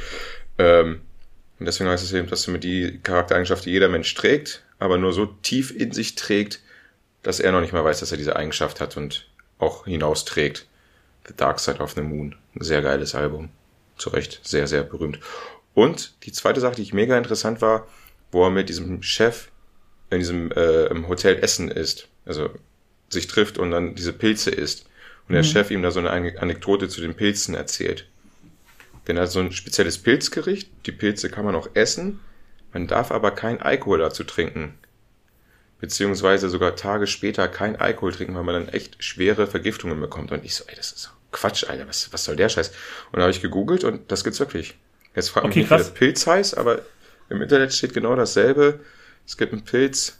Ähm, 0.57 1.01
und 1.59 1.65
deswegen 1.65 1.89
heißt 1.89 2.03
es 2.03 2.13
eben, 2.13 2.29
dass 2.29 2.47
mit 2.47 2.63
die 2.63 2.99
Charaktereigenschaft, 3.01 3.65
die 3.65 3.71
jeder 3.71 3.89
Mensch 3.89 4.13
trägt, 4.15 4.63
aber 4.79 4.97
nur 4.97 5.13
so 5.13 5.25
tief 5.25 5.71
in 5.71 5.91
sich 5.91 6.15
trägt, 6.15 6.61
dass 7.21 7.39
er 7.39 7.51
noch 7.51 7.61
nicht 7.61 7.73
mal 7.73 7.83
weiß, 7.83 7.99
dass 7.99 8.11
er 8.11 8.17
diese 8.17 8.35
Eigenschaft 8.35 8.81
hat 8.81 8.97
und 8.97 9.27
auch 9.59 9.85
hinausträgt. 9.85 10.67
The 11.27 11.33
Dark 11.35 11.59
Side 11.59 11.79
of 11.79 11.93
the 11.93 12.01
Moon. 12.01 12.35
Ein 12.55 12.63
sehr 12.63 12.81
geiles 12.81 13.15
Album. 13.15 13.49
Zu 13.97 14.09
Recht 14.09 14.41
sehr, 14.43 14.67
sehr 14.67 14.83
berühmt. 14.83 15.19
Und 15.73 16.13
die 16.23 16.31
zweite 16.31 16.59
Sache, 16.59 16.75
die 16.75 16.81
ich 16.81 16.93
mega 16.93 17.17
interessant 17.17 17.61
war, 17.61 17.87
wo 18.31 18.43
er 18.43 18.49
mit 18.49 18.69
diesem 18.69 19.01
Chef 19.01 19.47
in 20.09 20.19
diesem 20.19 20.51
äh, 20.51 20.85
im 20.87 21.07
Hotel 21.07 21.37
Essen 21.41 21.69
ist. 21.69 22.07
Also 22.25 22.49
sich 23.13 23.27
trifft 23.27 23.57
und 23.57 23.71
dann 23.71 23.95
diese 23.95 24.13
Pilze 24.13 24.51
isst. 24.51 24.85
Und 25.27 25.33
der 25.33 25.43
mhm. 25.43 25.47
Chef 25.47 25.71
ihm 25.71 25.81
da 25.81 25.91
so 25.91 25.99
eine 25.99 26.39
Anekdote 26.39 26.89
zu 26.89 27.01
den 27.01 27.15
Pilzen 27.15 27.55
erzählt. 27.55 28.07
Denn 29.07 29.17
er 29.17 29.23
hat 29.23 29.31
so 29.31 29.39
ein 29.39 29.51
spezielles 29.51 29.97
Pilzgericht. 29.97 30.69
Die 30.85 30.91
Pilze 30.91 31.29
kann 31.29 31.45
man 31.45 31.55
auch 31.55 31.69
essen. 31.73 32.19
Man 32.73 32.87
darf 32.87 33.11
aber 33.11 33.31
kein 33.31 33.61
Alkohol 33.61 33.99
dazu 33.99 34.23
trinken. 34.23 34.73
Beziehungsweise 35.79 36.49
sogar 36.49 36.75
Tage 36.75 37.07
später 37.07 37.47
kein 37.47 37.75
Alkohol 37.75 38.13
trinken, 38.13 38.35
weil 38.35 38.43
man 38.43 38.55
dann 38.55 38.69
echt 38.69 39.03
schwere 39.03 39.47
Vergiftungen 39.47 39.99
bekommt. 39.99 40.31
Und 40.31 40.45
ich 40.45 40.55
so, 40.55 40.63
ey, 40.67 40.75
das 40.75 40.91
ist 40.91 41.11
Quatsch, 41.31 41.65
Alter, 41.67 41.87
was, 41.87 42.13
was 42.13 42.23
soll 42.23 42.35
der 42.35 42.47
Scheiß? 42.47 42.69
Und 43.11 43.17
da 43.17 43.21
habe 43.23 43.31
ich 43.31 43.41
gegoogelt 43.41 43.83
und 43.83 44.11
das 44.11 44.23
gibt's 44.23 44.39
wirklich. 44.39 44.75
Jetzt 45.15 45.29
fragt 45.29 45.47
okay, 45.47 45.59
mich 45.59 45.69
wie 45.69 45.77
das 45.77 45.93
Pilz 45.93 46.25
heißt, 46.25 46.57
aber 46.57 46.81
im 47.29 47.41
Internet 47.41 47.73
steht 47.73 47.93
genau 47.93 48.15
dasselbe. 48.15 48.79
Es 49.25 49.37
gibt 49.37 49.51
einen 49.51 49.63
Pilz, 49.63 50.19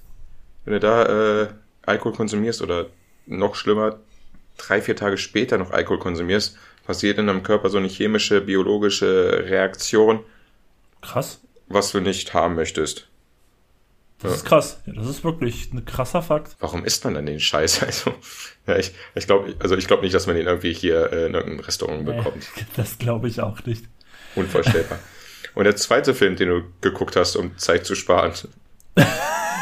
wenn 0.66 0.74
du 0.74 0.80
da 0.80 1.44
äh, 1.44 1.48
Alkohol 1.86 2.14
konsumierst 2.14 2.62
oder 2.62 2.88
noch 3.26 3.56
schlimmer, 3.56 4.00
drei, 4.58 4.82
vier 4.82 4.96
Tage 4.96 5.18
später 5.18 5.58
noch 5.58 5.72
Alkohol 5.72 6.00
konsumierst, 6.00 6.58
passiert 6.86 7.18
in 7.18 7.28
deinem 7.28 7.44
Körper 7.44 7.70
so 7.70 7.78
eine 7.78 7.88
chemische, 7.88 8.42
biologische 8.42 9.46
Reaktion. 9.46 10.20
Krass. 11.02 11.42
Was 11.68 11.92
du 11.92 12.02
nicht 12.02 12.34
haben 12.34 12.56
möchtest. 12.56 13.08
Das 14.20 14.32
ja. 14.32 14.38
ist 14.38 14.46
krass. 14.46 14.82
Ja, 14.86 14.94
das 14.94 15.08
ist 15.08 15.24
wirklich 15.24 15.74
ein 15.74 15.86
krasser 15.86 16.22
Fakt. 16.22 16.56
Warum 16.60 16.86
isst 16.86 17.04
man 17.04 17.14
dann 17.16 17.26
den 17.26 17.40
Scheiß? 17.40 17.82
Also, 17.86 18.14
ja, 18.68 18.78
ich, 18.78 18.94
ich 19.16 19.26
glaube, 19.26 19.56
also 19.60 19.76
ich 19.76 19.88
glaube 19.88 20.04
nicht, 20.04 20.16
dass 20.16 20.28
man 20.28 20.36
den 20.36 20.48
irgendwie 20.48 20.74
hier 20.74 21.12
äh, 21.12 21.26
in 21.26 21.34
irgendeinem 21.34 21.60
Restaurant 21.60 22.06
bekommt. 22.06 22.48
Das 22.76 22.98
glaube 22.98 23.28
ich 23.28 23.42
auch 23.42 23.64
nicht. 23.66 23.86
Unvorstellbar. 24.36 25.00
Und 25.56 25.66
der 25.66 25.76
zweite 25.76 26.16
Film, 26.16 26.36
den 26.36 26.50
du 26.50 26.64
geguckt 26.82 27.16
hast, 27.16 27.36
um 27.36 27.58
Zeit 27.58 27.86
zu 27.86 27.96
sparen, 27.96 28.34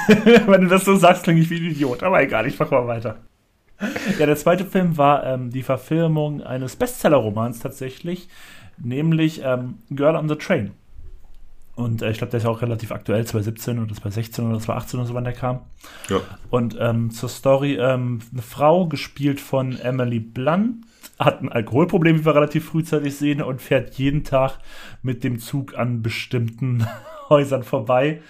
Wenn 0.48 0.62
du 0.62 0.68
das 0.68 0.86
so 0.86 0.96
sagst, 0.96 1.24
klinge 1.24 1.42
ich 1.42 1.50
wie 1.50 1.58
ein 1.58 1.72
Idiot. 1.72 2.04
Aber 2.04 2.22
egal, 2.22 2.48
ich 2.48 2.60
mach 2.60 2.72
mal 2.72 2.88
weiter. 2.88 3.18
Ja, 4.20 4.26
der 4.26 4.36
zweite 4.36 4.66
Film 4.66 4.98
war 4.98 5.26
ähm, 5.26 5.50
die 5.50 5.64
Verfilmung 5.64 6.44
eines 6.44 6.76
Bestseller-Romans 6.76 7.60
tatsächlich, 7.60 8.30
nämlich 8.78 9.42
ähm, 9.44 9.80
Girl 9.90 10.16
on 10.16 10.30
the 10.30 10.36
Train. 10.36 10.72
Und 11.76 12.02
äh, 12.02 12.12
ich 12.12 12.18
glaube, 12.18 12.32
der 12.32 12.38
ist 12.38 12.44
ja 12.44 12.50
auch 12.50 12.62
relativ 12.62 12.92
aktuell, 12.92 13.26
2017 13.26 13.80
oder 13.80 13.94
2016 13.94 14.46
oder 14.46 14.60
2018 14.60 15.00
oder 15.00 15.08
so, 15.08 15.14
wann 15.14 15.24
der 15.24 15.34
kam. 15.34 15.62
Ja. 16.10 16.20
Und 16.50 16.78
ähm, 16.80 17.12
zur 17.12 17.30
Story, 17.30 17.76
ähm, 17.76 18.20
eine 18.32 18.42
Frau, 18.42 18.88
gespielt 18.88 19.40
von 19.40 19.80
Emily 19.80 20.20
Blunt, 20.20 20.86
hat 21.18 21.42
ein 21.42 21.52
Alkoholproblem, 21.52 22.20
wie 22.20 22.26
wir 22.26 22.36
relativ 22.36 22.66
frühzeitig 22.66 23.16
sehen, 23.16 23.42
und 23.42 23.62
fährt 23.62 23.96
jeden 23.96 24.24
Tag 24.24 24.60
mit 25.02 25.24
dem 25.24 25.40
Zug 25.40 25.78
an 25.78 26.02
bestimmten 26.02 26.86
Häusern 27.32 27.64
vorbei 27.64 28.22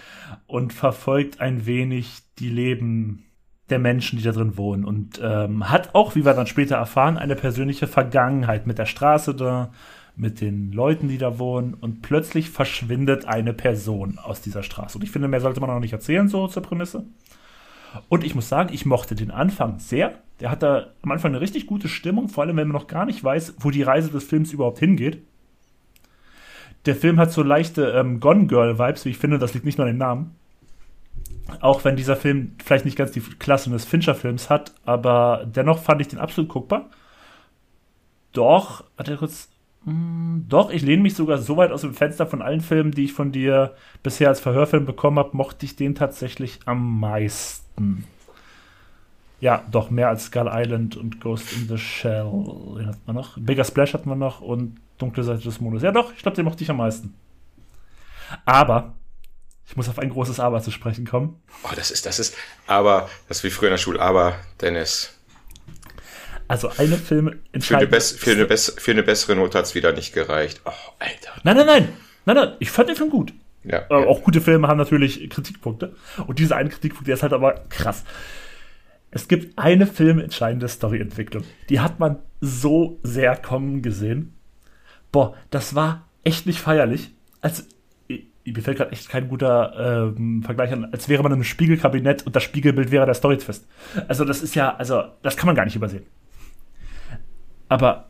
und 0.46 0.72
verfolgt 0.72 1.40
ein 1.40 1.66
wenig 1.66 2.22
die 2.38 2.48
Leben 2.48 3.26
der 3.68 3.78
Menschen, 3.78 4.18
die 4.18 4.24
da 4.24 4.32
drin 4.32 4.56
wohnen. 4.56 4.84
Und 4.84 5.20
ähm, 5.22 5.68
hat 5.68 5.94
auch, 5.94 6.14
wie 6.14 6.24
wir 6.24 6.34
dann 6.34 6.46
später 6.46 6.76
erfahren, 6.76 7.18
eine 7.18 7.36
persönliche 7.36 7.86
Vergangenheit 7.86 8.66
mit 8.66 8.78
der 8.78 8.86
Straße 8.86 9.34
da, 9.34 9.72
mit 10.14 10.40
den 10.40 10.72
Leuten, 10.72 11.08
die 11.08 11.18
da 11.18 11.38
wohnen. 11.38 11.74
Und 11.74 12.02
plötzlich 12.02 12.50
verschwindet 12.50 13.26
eine 13.26 13.52
Person 13.52 14.18
aus 14.18 14.40
dieser 14.40 14.62
Straße. 14.62 14.98
Und 14.98 15.04
ich 15.04 15.10
finde, 15.10 15.28
mehr 15.28 15.40
sollte 15.40 15.60
man 15.60 15.70
auch 15.70 15.80
nicht 15.80 15.92
erzählen, 15.92 16.28
so 16.28 16.46
zur 16.48 16.62
Prämisse. 16.62 17.04
Und 18.08 18.24
ich 18.24 18.34
muss 18.34 18.48
sagen, 18.48 18.72
ich 18.72 18.86
mochte 18.86 19.14
den 19.14 19.30
Anfang 19.30 19.78
sehr. 19.78 20.14
Der 20.40 20.50
hat 20.50 20.62
da 20.62 20.86
am 21.02 21.10
Anfang 21.10 21.32
eine 21.32 21.40
richtig 21.40 21.66
gute 21.66 21.88
Stimmung, 21.88 22.28
vor 22.28 22.44
allem 22.44 22.56
wenn 22.56 22.68
man 22.68 22.80
noch 22.80 22.88
gar 22.88 23.04
nicht 23.04 23.22
weiß, 23.22 23.56
wo 23.60 23.70
die 23.70 23.82
Reise 23.82 24.10
des 24.10 24.24
Films 24.24 24.52
überhaupt 24.52 24.78
hingeht. 24.78 25.22
Der 26.86 26.96
Film 26.96 27.18
hat 27.18 27.32
so 27.32 27.42
leichte 27.42 27.90
ähm, 27.90 28.20
Gone 28.20 28.46
Girl 28.46 28.78
Vibes, 28.78 29.04
wie 29.04 29.10
ich 29.10 29.18
finde, 29.18 29.38
das 29.38 29.54
liegt 29.54 29.64
nicht 29.64 29.78
nur 29.78 29.86
an 29.86 29.92
den 29.92 29.98
Namen. 29.98 30.34
Auch 31.60 31.84
wenn 31.84 31.96
dieser 31.96 32.16
Film 32.16 32.52
vielleicht 32.64 32.84
nicht 32.84 32.96
ganz 32.96 33.12
die 33.12 33.20
Klasse 33.20 33.70
des 33.70 33.84
Fincher-Films 33.84 34.50
hat, 34.50 34.74
aber 34.84 35.44
dennoch 35.46 35.78
fand 35.78 36.00
ich 36.00 36.08
den 36.08 36.18
absolut 36.18 36.50
guckbar. 36.50 36.90
Doch, 38.32 38.84
er 38.96 39.16
kurz. 39.16 39.48
Hm, 39.84 40.46
doch, 40.48 40.70
ich 40.70 40.82
lehne 40.82 41.02
mich 41.02 41.14
sogar 41.14 41.38
so 41.38 41.56
weit 41.56 41.72
aus 41.72 41.82
dem 41.82 41.94
Fenster 41.94 42.26
von 42.26 42.40
allen 42.40 42.60
Filmen, 42.60 42.92
die 42.92 43.04
ich 43.04 43.12
von 43.12 43.32
dir 43.32 43.74
bisher 44.02 44.28
als 44.28 44.40
Verhörfilm 44.40 44.86
bekommen 44.86 45.18
habe, 45.18 45.36
mochte 45.36 45.66
ich 45.66 45.76
den 45.76 45.94
tatsächlich 45.94 46.60
am 46.66 47.00
meisten. 47.00 48.04
Ja, 49.40 49.64
doch, 49.72 49.90
mehr 49.90 50.08
als 50.08 50.26
Skull 50.26 50.48
Island 50.52 50.96
und 50.96 51.20
Ghost 51.20 51.52
in 51.52 51.66
the 51.66 51.76
Shell. 51.76 52.30
Den 52.78 52.86
hatten 52.86 53.00
wir 53.04 53.12
noch. 53.12 53.36
Bigger 53.38 53.64
Splash 53.64 53.92
hatten 53.92 54.08
wir 54.08 54.14
noch 54.14 54.40
und 54.40 54.76
Dunkle 55.02 55.24
Seite 55.24 55.42
des 55.42 55.60
Mondes. 55.60 55.82
Ja, 55.82 55.92
doch, 55.92 56.12
ich 56.14 56.22
glaube, 56.22 56.36
den 56.36 56.44
mochte 56.44 56.62
ich 56.62 56.70
am 56.70 56.76
meisten. 56.78 57.14
Aber, 58.44 58.94
ich 59.66 59.76
muss 59.76 59.88
auf 59.88 59.98
ein 59.98 60.10
großes 60.10 60.40
Aber 60.40 60.62
zu 60.62 60.70
sprechen 60.70 61.06
kommen. 61.06 61.42
Oh, 61.64 61.72
das 61.74 61.90
ist, 61.90 62.06
das 62.06 62.18
ist, 62.18 62.36
aber, 62.66 63.08
das 63.28 63.38
ist 63.38 63.44
wie 63.44 63.50
früher 63.50 63.68
in 63.68 63.74
der 63.74 63.78
Schule, 63.78 64.00
aber, 64.00 64.36
Dennis. 64.60 65.18
Also 66.48 66.70
eine 66.76 66.96
Film 66.96 67.40
für 67.60 67.78
eine, 67.78 67.88
für, 67.88 68.32
eine 68.32 68.58
für 68.58 68.90
eine 68.90 69.02
bessere 69.02 69.36
Note 69.36 69.58
hat 69.58 69.64
es 69.64 69.74
wieder 69.74 69.92
nicht 69.92 70.12
gereicht. 70.12 70.60
Oh, 70.64 70.70
Alter. 70.98 71.32
Nein, 71.44 71.56
nein, 71.56 71.66
nein. 71.66 71.88
Nein, 72.26 72.36
nein, 72.36 72.56
ich 72.58 72.70
fand 72.70 72.88
den 72.88 72.96
Film 72.96 73.10
gut. 73.10 73.32
Ja, 73.64 73.78
äh, 73.78 73.86
ja. 73.90 74.06
Auch 74.06 74.22
gute 74.22 74.40
Filme 74.40 74.68
haben 74.68 74.78
natürlich 74.78 75.28
Kritikpunkte. 75.30 75.94
Und 76.26 76.38
dieser 76.38 76.56
eine 76.56 76.68
Kritikpunkt, 76.68 77.08
der 77.08 77.14
ist 77.14 77.22
halt 77.22 77.32
aber 77.32 77.64
krass. 77.68 78.04
Es 79.10 79.28
gibt 79.28 79.58
eine 79.58 79.86
filmentscheidende 79.86 80.68
Storyentwicklung. 80.68 81.44
Die 81.68 81.80
hat 81.80 82.00
man 82.00 82.18
so 82.40 82.98
sehr 83.02 83.36
kommen 83.36 83.82
gesehen. 83.82 84.34
Boah, 85.12 85.34
das 85.50 85.74
war 85.74 86.08
echt 86.24 86.46
nicht 86.46 86.60
feierlich. 86.60 87.14
Als 87.40 87.68
mir 88.44 88.62
fällt 88.62 88.78
gerade 88.78 88.92
echt 88.92 89.08
kein 89.08 89.28
guter 89.28 90.14
ähm, 90.16 90.42
Vergleich 90.42 90.72
an, 90.72 90.86
als 90.86 91.08
wäre 91.08 91.22
man 91.22 91.32
in 91.32 91.36
einem 91.36 91.44
Spiegelkabinett 91.44 92.26
und 92.26 92.34
das 92.34 92.42
Spiegelbild 92.42 92.90
wäre 92.90 93.06
der 93.06 93.14
Storytwist. 93.14 93.66
Also 94.08 94.24
das 94.24 94.42
ist 94.42 94.54
ja, 94.54 94.74
also 94.74 95.04
das 95.22 95.36
kann 95.36 95.46
man 95.46 95.54
gar 95.54 95.64
nicht 95.64 95.76
übersehen. 95.76 96.04
Aber, 97.68 98.08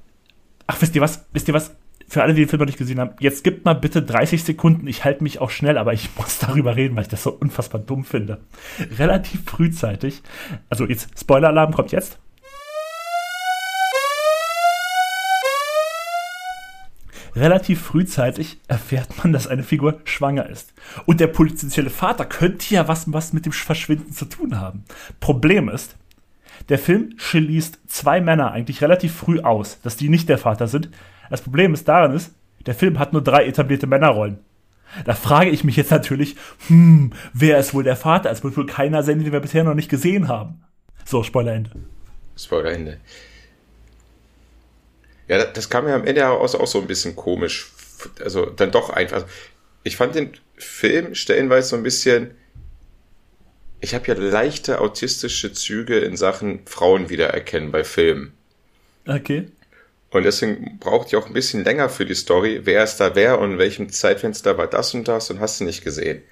ach, 0.66 0.80
wisst 0.80 0.96
ihr 0.96 1.03
was, 1.03 1.26
wisst 1.32 1.48
ihr 1.48 1.55
was, 1.55 1.76
für 2.09 2.22
alle, 2.22 2.34
die 2.34 2.42
den 2.42 2.48
Film 2.48 2.61
noch 2.61 2.66
nicht 2.66 2.78
gesehen 2.78 2.98
haben, 2.98 3.14
jetzt 3.20 3.44
gibt 3.44 3.64
mal 3.64 3.74
bitte 3.74 4.03
30 4.03 4.44
Sekunden. 4.44 4.86
Ich 4.86 5.05
halte 5.05 5.22
mich 5.22 5.40
auch 5.40 5.50
schnell, 5.50 5.78
aber 5.78 5.92
ich 5.92 6.11
muss 6.16 6.38
darüber 6.38 6.76
reden, 6.76 6.96
weil 6.96 7.03
ich 7.03 7.09
das 7.09 7.22
so 7.22 7.32
unfassbar 7.32 7.80
dumm 7.80 8.05
finde. 8.05 8.40
Relativ 8.98 9.44
frühzeitig. 9.44 10.22
Also 10.68 10.86
jetzt, 10.86 11.18
Spoiler-Alarm 11.18 11.72
kommt 11.72 11.92
jetzt. 11.92 12.18
Relativ 17.35 17.80
frühzeitig 17.80 18.59
erfährt 18.68 19.22
man, 19.22 19.33
dass 19.33 19.47
eine 19.47 19.62
Figur 19.62 20.01
schwanger 20.05 20.49
ist. 20.49 20.72
Und 21.07 21.20
der 21.20 21.28
potenzielle 21.28 21.91
Vater 21.91 22.24
könnte 22.24 22.74
ja 22.74 22.89
was, 22.89 23.12
was 23.12 23.33
mit 23.33 23.47
dem 23.47 23.53
Verschwinden 23.53 24.12
zu 24.12 24.26
tun 24.26 24.59
haben. 24.59 24.85
Problem 25.20 25.68
ist, 25.68 25.97
der 26.68 26.78
Film 26.78 27.14
schließt 27.16 27.80
zwei 27.87 28.20
Männer 28.20 28.53
eigentlich 28.53 28.83
relativ 28.83 29.14
früh 29.14 29.41
aus, 29.41 29.80
dass 29.83 29.97
die 29.97 30.09
nicht 30.09 30.28
der 30.28 30.39
Vater 30.39 30.68
sind. 30.68 30.91
Das 31.30 31.43
Problem 31.43 31.74
ist 31.74 31.89
daran 31.89 32.14
ist, 32.14 32.33
der 32.66 32.74
Film 32.74 32.99
hat 32.99 33.12
nur 33.12 33.22
drei 33.22 33.47
etablierte 33.47 33.87
Männerrollen. 33.87 34.39
Da 35.05 35.14
frage 35.14 35.51
ich 35.51 35.64
mich 35.64 35.76
jetzt 35.76 35.91
natürlich, 35.91 36.37
hm, 36.68 37.12
wer 37.33 37.59
ist 37.59 37.72
wohl 37.72 37.83
der 37.83 37.97
Vater? 37.97 38.30
Es 38.30 38.45
wird 38.45 38.57
wohl 38.57 38.66
keiner 38.66 39.03
sein, 39.03 39.18
den 39.18 39.33
wir 39.33 39.41
bisher 39.41 39.64
noch 39.64 39.74
nicht 39.74 39.89
gesehen 39.89 40.28
haben. 40.28 40.62
So, 41.05 41.22
Spoilerende. 41.22 41.70
Spoilerende. 42.37 42.99
Ja, 45.33 45.47
das 45.47 45.70
kam 45.70 45.87
mir 45.87 45.95
am 45.95 46.05
Ende 46.05 46.20
heraus 46.20 46.55
auch 46.55 46.66
so 46.66 46.78
ein 46.78 46.87
bisschen 46.87 47.16
komisch. 47.16 47.72
Also 48.22 48.45
dann 48.45 48.70
doch 48.70 48.91
einfach. 48.91 49.24
Ich 49.83 49.97
fand 49.97 50.14
den 50.14 50.35
Film 50.59 51.14
stellenweise 51.14 51.70
so 51.70 51.76
ein 51.76 51.83
bisschen. 51.83 52.33
Ich 53.80 53.95
habe 53.95 54.07
ja 54.09 54.14
leichte 54.14 54.78
autistische 54.83 55.55
Züge 55.55 56.01
in 56.01 56.18
Sachen 56.18 56.61
Frauen 56.66 57.09
wiedererkennen 57.09 57.72
bei 57.72 57.83
Filmen. 57.83 58.35
Okay. 59.09 59.49
Und 60.11 60.24
deswegen 60.24 60.78
braucht 60.78 61.09
ich 61.09 61.16
auch 61.16 61.26
ein 61.26 61.33
bisschen 61.33 61.64
länger 61.64 61.89
für 61.89 62.05
die 62.05 62.14
Story, 62.14 62.61
wer 62.64 62.85
ist 62.85 62.99
da 62.99 63.14
wer 63.14 63.41
und 63.41 63.53
in 63.53 63.59
welchem 63.59 63.89
Zeitfenster 63.89 64.59
war 64.59 64.66
das 64.66 64.93
und 64.93 65.09
das 65.09 65.30
und 65.30 65.41
hast 65.41 65.61
du 65.61 65.64
nicht 65.64 65.83
gesehen. 65.83 66.22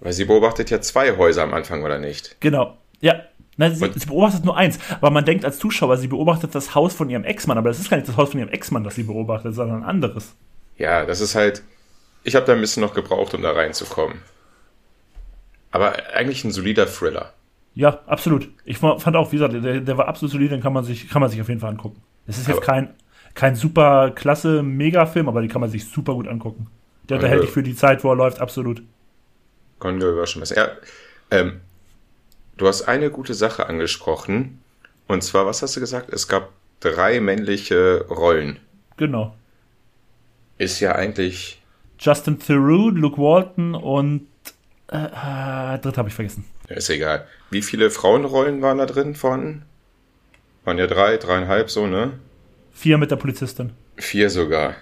Weil 0.00 0.14
sie 0.14 0.24
beobachtet 0.24 0.70
ja 0.70 0.80
zwei 0.80 1.18
Häuser 1.18 1.42
am 1.42 1.52
Anfang, 1.52 1.84
oder 1.84 1.98
nicht? 1.98 2.40
Genau. 2.40 2.78
Ja. 3.00 3.26
Nein, 3.56 3.74
sie, 3.74 3.90
sie, 3.94 4.06
beobachtet 4.06 4.44
nur 4.44 4.56
eins. 4.56 4.78
Aber 5.00 5.10
man 5.10 5.24
denkt 5.24 5.44
als 5.44 5.58
Zuschauer, 5.58 5.96
sie 5.96 6.08
beobachtet 6.08 6.54
das 6.54 6.74
Haus 6.74 6.94
von 6.94 7.08
ihrem 7.08 7.24
Ex-Mann. 7.24 7.56
Aber 7.56 7.68
das 7.68 7.78
ist 7.78 7.88
gar 7.88 7.96
nicht 7.96 8.08
das 8.08 8.16
Haus 8.16 8.30
von 8.30 8.40
ihrem 8.40 8.50
Ex-Mann, 8.50 8.84
das 8.84 8.94
sie 8.94 9.04
beobachtet, 9.04 9.54
sondern 9.54 9.82
ein 9.82 9.88
anderes. 9.88 10.34
Ja, 10.76 11.06
das 11.06 11.20
ist 11.20 11.34
halt. 11.34 11.62
Ich 12.22 12.34
habe 12.34 12.44
da 12.44 12.52
ein 12.52 12.60
bisschen 12.60 12.82
noch 12.82 12.92
gebraucht, 12.92 13.34
um 13.34 13.42
da 13.42 13.52
reinzukommen. 13.52 14.18
Aber 15.70 15.94
eigentlich 16.14 16.44
ein 16.44 16.50
solider 16.50 16.86
Thriller. 16.86 17.32
Ja, 17.74 18.00
absolut. 18.06 18.48
Ich 18.64 18.78
fand 18.78 19.16
auch, 19.16 19.32
wie 19.32 19.36
gesagt, 19.36 19.54
der, 19.54 19.80
der 19.80 19.98
war 19.98 20.08
absolut 20.08 20.32
solid, 20.32 20.50
den 20.50 20.62
kann 20.62 20.72
man 20.72 20.82
sich, 20.82 21.08
kann 21.08 21.20
man 21.20 21.30
sich 21.30 21.40
auf 21.40 21.48
jeden 21.48 21.60
Fall 21.60 21.70
angucken. 21.70 22.02
Es 22.26 22.38
ist 22.38 22.48
jetzt 22.48 22.62
kein, 22.62 22.94
kein 23.34 23.54
super 23.54 24.10
klasse 24.10 24.62
Megafilm, 24.62 25.28
aber 25.28 25.42
die 25.42 25.48
kann 25.48 25.60
man 25.60 25.70
sich 25.70 25.84
super 25.84 26.14
gut 26.14 26.26
angucken. 26.26 26.68
Der 27.08 27.18
unterhält 27.18 27.42
dich 27.42 27.50
für 27.50 27.62
die 27.62 27.74
Zeit, 27.74 28.02
wo 28.02 28.10
er 28.10 28.16
läuft, 28.16 28.40
absolut. 28.40 28.82
Können 29.78 30.00
wir 30.00 30.08
überraschen 30.08 30.42
was. 30.42 30.50
Ja, 30.50 30.68
ähm, 31.30 31.60
du 32.56 32.66
hast 32.66 32.82
eine 32.82 33.10
gute 33.10 33.34
Sache 33.34 33.66
angesprochen. 33.66 34.62
Und 35.06 35.22
zwar, 35.22 35.46
was 35.46 35.62
hast 35.62 35.76
du 35.76 35.80
gesagt? 35.80 36.12
Es 36.12 36.28
gab 36.28 36.50
drei 36.80 37.20
männliche 37.20 38.06
Rollen. 38.08 38.58
Genau. 38.96 39.34
Ist 40.58 40.80
ja 40.80 40.94
eigentlich. 40.94 41.62
Justin 41.98 42.38
Theroux, 42.38 42.90
Luke 42.90 43.18
Walton 43.18 43.74
und 43.74 44.26
äh, 44.88 44.96
äh, 44.96 45.78
dritt 45.78 45.98
habe 45.98 46.08
ich 46.08 46.14
vergessen. 46.14 46.44
Ist 46.68 46.90
egal. 46.90 47.26
Wie 47.50 47.62
viele 47.62 47.90
Frauenrollen 47.90 48.62
waren 48.62 48.78
da 48.78 48.86
drin 48.86 49.14
vorhanden? 49.14 49.64
Waren 50.64 50.78
ja 50.78 50.86
drei, 50.86 51.16
dreieinhalb 51.16 51.70
so, 51.70 51.86
ne? 51.86 52.18
Vier 52.72 52.98
mit 52.98 53.10
der 53.10 53.16
Polizistin. 53.16 53.72
Vier 53.96 54.30
sogar. 54.30 54.74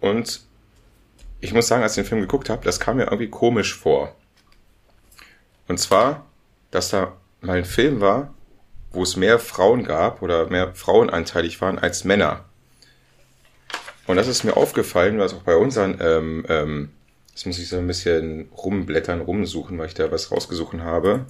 Und 0.00 0.42
ich 1.40 1.52
muss 1.52 1.68
sagen, 1.68 1.82
als 1.82 1.96
ich 1.96 2.04
den 2.04 2.08
Film 2.08 2.20
geguckt 2.20 2.48
habe, 2.48 2.64
das 2.64 2.80
kam 2.80 2.96
mir 2.96 3.04
irgendwie 3.04 3.28
komisch 3.28 3.74
vor. 3.74 4.14
Und 5.66 5.78
zwar, 5.78 6.27
dass 6.70 6.90
da 6.90 7.16
mal 7.40 7.58
ein 7.58 7.64
Film 7.64 8.00
war, 8.00 8.34
wo 8.92 9.02
es 9.02 9.16
mehr 9.16 9.38
Frauen 9.38 9.84
gab 9.84 10.22
oder 10.22 10.48
mehr 10.48 10.74
frauenanteilig 10.74 11.60
waren 11.60 11.78
als 11.78 12.04
Männer. 12.04 12.44
Und 14.06 14.16
das 14.16 14.26
ist 14.26 14.44
mir 14.44 14.56
aufgefallen, 14.56 15.18
was 15.18 15.34
auch 15.34 15.42
bei 15.42 15.54
unseren, 15.54 15.98
ähm, 16.00 16.46
ähm, 16.48 16.90
jetzt 17.30 17.46
muss 17.46 17.58
ich 17.58 17.68
so 17.68 17.76
ein 17.76 17.86
bisschen 17.86 18.48
rumblättern, 18.56 19.20
rumsuchen, 19.20 19.78
weil 19.78 19.86
ich 19.86 19.94
da 19.94 20.10
was 20.10 20.32
rausgesucht 20.32 20.78
habe. 20.78 21.26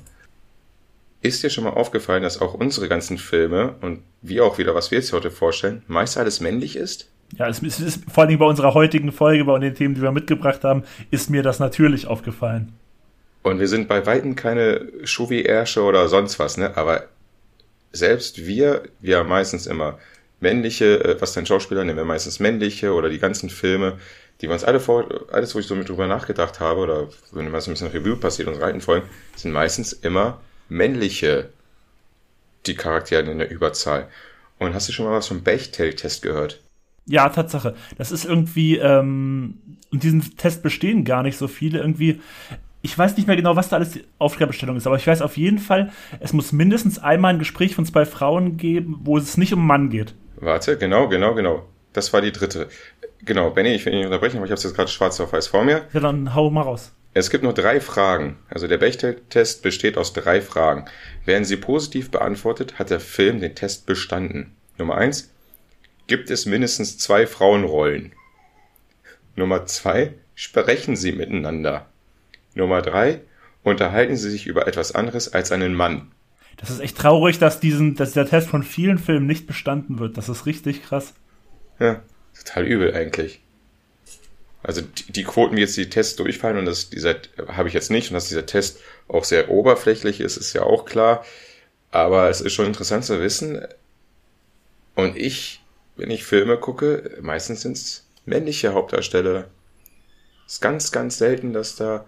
Ist 1.20 1.43
dir 1.43 1.51
schon 1.51 1.64
mal 1.64 1.70
aufgefallen, 1.70 2.22
dass 2.22 2.41
auch 2.41 2.55
unsere 2.55 2.89
ganzen 2.89 3.18
Filme 3.18 3.74
und 3.80 4.03
wie 4.22 4.41
auch 4.41 4.59
wieder, 4.59 4.76
was 4.76 4.93
wir 4.93 4.99
jetzt 4.99 5.12
heute 5.12 5.32
vorstellen, 5.32 5.82
meist 5.89 6.16
alles 6.16 6.41
männlich 6.41 6.76
ist? 6.76 7.11
Ja, 7.36 7.49
es 7.49 7.61
ist, 7.61 8.05
vor 8.11 8.24
allem 8.24 8.39
bei 8.39 8.47
unserer 8.47 8.72
heutigen 8.74 9.11
Folge, 9.11 9.45
bei 9.45 9.59
den 9.59 9.74
Themen, 9.74 9.97
die 9.97 10.01
wir 10.01 10.12
mitgebracht 10.12 10.62
haben, 10.62 10.84
ist 11.11 11.28
mir 11.28 11.43
das 11.43 11.59
natürlich 11.59 12.07
aufgefallen. 12.07 12.72
Und 13.49 13.61
wir 13.61 13.68
sind 13.68 13.88
bei 13.88 14.05
Weitem 14.05 14.36
keine 14.36 14.88
Schuvi-Ärsche 15.05 15.82
oder 15.82 16.09
sonst 16.09 16.38
was, 16.38 16.59
ne? 16.59 16.76
Aber 16.76 17.05
selbst 17.92 18.46
wir, 18.46 18.82
wir 19.01 19.18
haben 19.18 19.28
meistens 19.28 19.66
immer 19.66 19.99
männliche, 20.40 21.03
äh, 21.03 21.20
was 21.20 21.32
denn 21.32 21.46
Schauspieler 21.46 21.84
nehmen 21.84 21.96
wir 21.96 22.05
meistens 22.05 22.40
männliche 22.40 22.92
oder 22.92 23.09
die 23.09 23.18
ganzen 23.18 23.49
Filme, 23.49 23.99
die 24.40 24.49
wir 24.49 24.53
uns 24.53 24.64
alle 24.64 24.80
vor, 24.80 25.09
alles, 25.32 25.55
wo 25.55 25.59
ich 25.59 25.66
so 25.66 25.74
mit 25.74 25.88
drüber 25.88 26.07
nachgedacht 26.07 26.61
habe, 26.61 26.80
oder 26.80 27.09
wenn 27.32 27.51
man 27.51 27.61
so 27.61 27.70
ein 27.70 27.74
bisschen 27.74 27.88
Revue 27.88 28.16
passiert, 28.16 28.49
unsere 28.49 28.66
alten 28.66 28.82
Folgen, 28.82 29.09
sind 29.34 29.53
meistens 29.53 29.94
immer 29.94 30.40
männliche, 30.68 31.49
die 32.66 32.74
Charaktere 32.74 33.30
in 33.30 33.38
der 33.38 33.51
Überzahl. 33.51 34.09
Und 34.59 34.74
hast 34.74 34.88
du 34.88 34.92
schon 34.92 35.07
mal 35.07 35.12
was 35.12 35.28
vom 35.28 35.42
Bechtel-Test 35.42 36.20
gehört? 36.22 36.61
Ja, 37.07 37.30
Tatsache. 37.30 37.74
Das 37.96 38.12
ist 38.12 38.26
irgendwie, 38.26 38.76
ähm, 38.76 39.59
und 39.90 40.03
diesen 40.03 40.36
Test 40.36 40.62
bestehen 40.62 41.05
gar 41.05 41.22
nicht 41.22 41.38
so 41.38 41.49
viele. 41.49 41.78
Irgendwie, 41.78 42.20
ich 42.83 42.97
weiß 42.97 43.16
nicht 43.16 43.26
mehr 43.26 43.37
genau, 43.37 43.57
was 43.57 43.68
da 43.68 43.76
alles 43.76 43.91
die 43.91 44.05
Aufgabenstellung 44.18 44.76
ist, 44.76 44.87
aber 44.87 44.97
ich 44.97 45.07
weiß 45.07 45.22
auf 45.22 45.37
jeden 45.37 45.59
Fall, 45.59 45.91
es 46.20 46.33
muss 46.33 46.53
mindestens 46.53 46.99
einmal 46.99 47.35
ein 47.35 47.39
Gespräch 47.39 47.74
von 47.74 47.85
zwei 47.85 48.05
Frauen 48.05 48.57
geben, 48.57 49.01
wo 49.03 49.18
es 49.18 49.37
nicht 49.37 49.53
um 49.53 49.66
Mann 49.66 49.91
geht. 49.91 50.14
Warte, 50.37 50.79
genau, 50.79 51.09
genau, 51.09 51.35
genau. 51.35 51.66
Das 51.93 52.12
war 52.12 52.20
die 52.20 52.33
dritte. 52.33 52.68
Genau, 53.24 53.51
Benny, 53.51 53.70
ich 53.70 53.85
will 53.85 53.95
nicht 53.95 54.07
unterbrechen, 54.07 54.37
aber 54.37 54.47
ich 54.47 54.53
habe 54.53 54.59
es 54.59 54.64
jetzt 54.64 54.76
gerade 54.76 54.91
schwarz 54.91 55.18
auf 55.20 55.33
weiß 55.33 55.49
vor 55.49 55.64
mir. 55.64 55.87
Ja, 55.93 56.01
dann 56.01 56.35
hau 56.35 56.51
mal 56.51 56.62
raus. 56.62 56.93
Es 57.14 57.31
gibt 57.31 57.43
nur 57.43 57.55
drei 57.55 57.81
Fragen. 57.81 58.37
Also 58.49 58.68
der 58.68 58.79
Bechtel-Test 58.79 59.62
besteht 59.62 59.99
aus 59.99 60.12
drei 60.12 60.41
Fragen. 60.41 60.85
Werden 61.24 61.45
sie 61.45 61.57
positiv 61.57 62.11
beantwortet, 62.12 62.79
hat 62.79 62.91
der 62.91 63.01
Film 63.01 63.41
den 63.41 63.57
Test 63.57 63.87
bestanden. 63.87 64.55
Nummer 64.76 64.97
eins, 64.97 65.33
gibt 66.07 66.31
es 66.31 66.47
mindestens 66.47 66.99
zwei 66.99 67.26
Frauenrollen? 67.26 68.12
Nummer 69.35 69.66
zwei, 69.66 70.14
sprechen 70.37 70.95
sie 70.95 71.11
miteinander? 71.11 71.88
Nummer 72.59 72.82
drei, 72.82 73.20
unterhalten 73.62 74.16
sie 74.16 74.30
sich 74.30 74.46
über 74.46 74.66
etwas 74.66 74.92
anderes 74.92 75.32
als 75.32 75.52
einen 75.52 75.74
Mann? 75.74 76.11
Das 76.59 76.70
ist 76.70 76.80
echt 76.80 76.98
traurig, 76.98 77.38
dass, 77.38 77.61
diesen, 77.61 77.94
dass 77.94 78.11
dieser 78.11 78.26
Test 78.26 78.48
von 78.48 78.62
vielen 78.62 78.98
Filmen 78.98 79.26
nicht 79.26 79.46
bestanden 79.46 79.98
wird. 79.98 80.18
Das 80.18 80.28
ist 80.28 80.44
richtig 80.44 80.82
krass. 80.82 81.14
Ja, 81.78 82.02
total 82.36 82.66
übel 82.66 82.94
eigentlich. 82.94 83.40
Also 84.64 84.82
die, 84.82 85.12
die 85.12 85.22
Quoten, 85.22 85.56
wie 85.56 85.61
jetzt 85.61 85.76
die 85.76 85.88
Tests 85.88 86.16
durchfallen 86.16 86.59
und 86.59 86.92
dieser 86.92 87.14
habe 87.46 87.68
ich 87.68 87.74
jetzt 87.74 87.90
nicht 87.90 88.11
und 88.11 88.14
dass 88.14 88.28
dieser 88.28 88.44
Test 88.44 88.80
auch 89.06 89.24
sehr 89.24 89.50
oberflächlich 89.50 90.20
ist, 90.20 90.36
ist 90.36 90.52
ja 90.52 90.64
auch 90.64 90.84
klar. 90.84 91.24
Aber 91.92 92.28
es 92.28 92.40
ist 92.40 92.54
schon 92.54 92.66
interessant 92.66 93.04
zu 93.04 93.20
wissen. 93.20 93.64
Und 94.96 95.16
ich, 95.16 95.62
wenn 95.96 96.11
ich 96.11 96.24
Filme 96.24 96.59
gucke, 96.59 97.18
meistens 97.22 97.62
sind 97.62 97.76
es 97.76 98.06
männliche 98.26 98.74
Hauptdarsteller. 98.74 99.48
Es 100.44 100.54
ist 100.54 100.61
ganz, 100.61 100.90
ganz 100.90 101.18
selten, 101.18 101.52
dass 101.52 101.76
da 101.76 102.04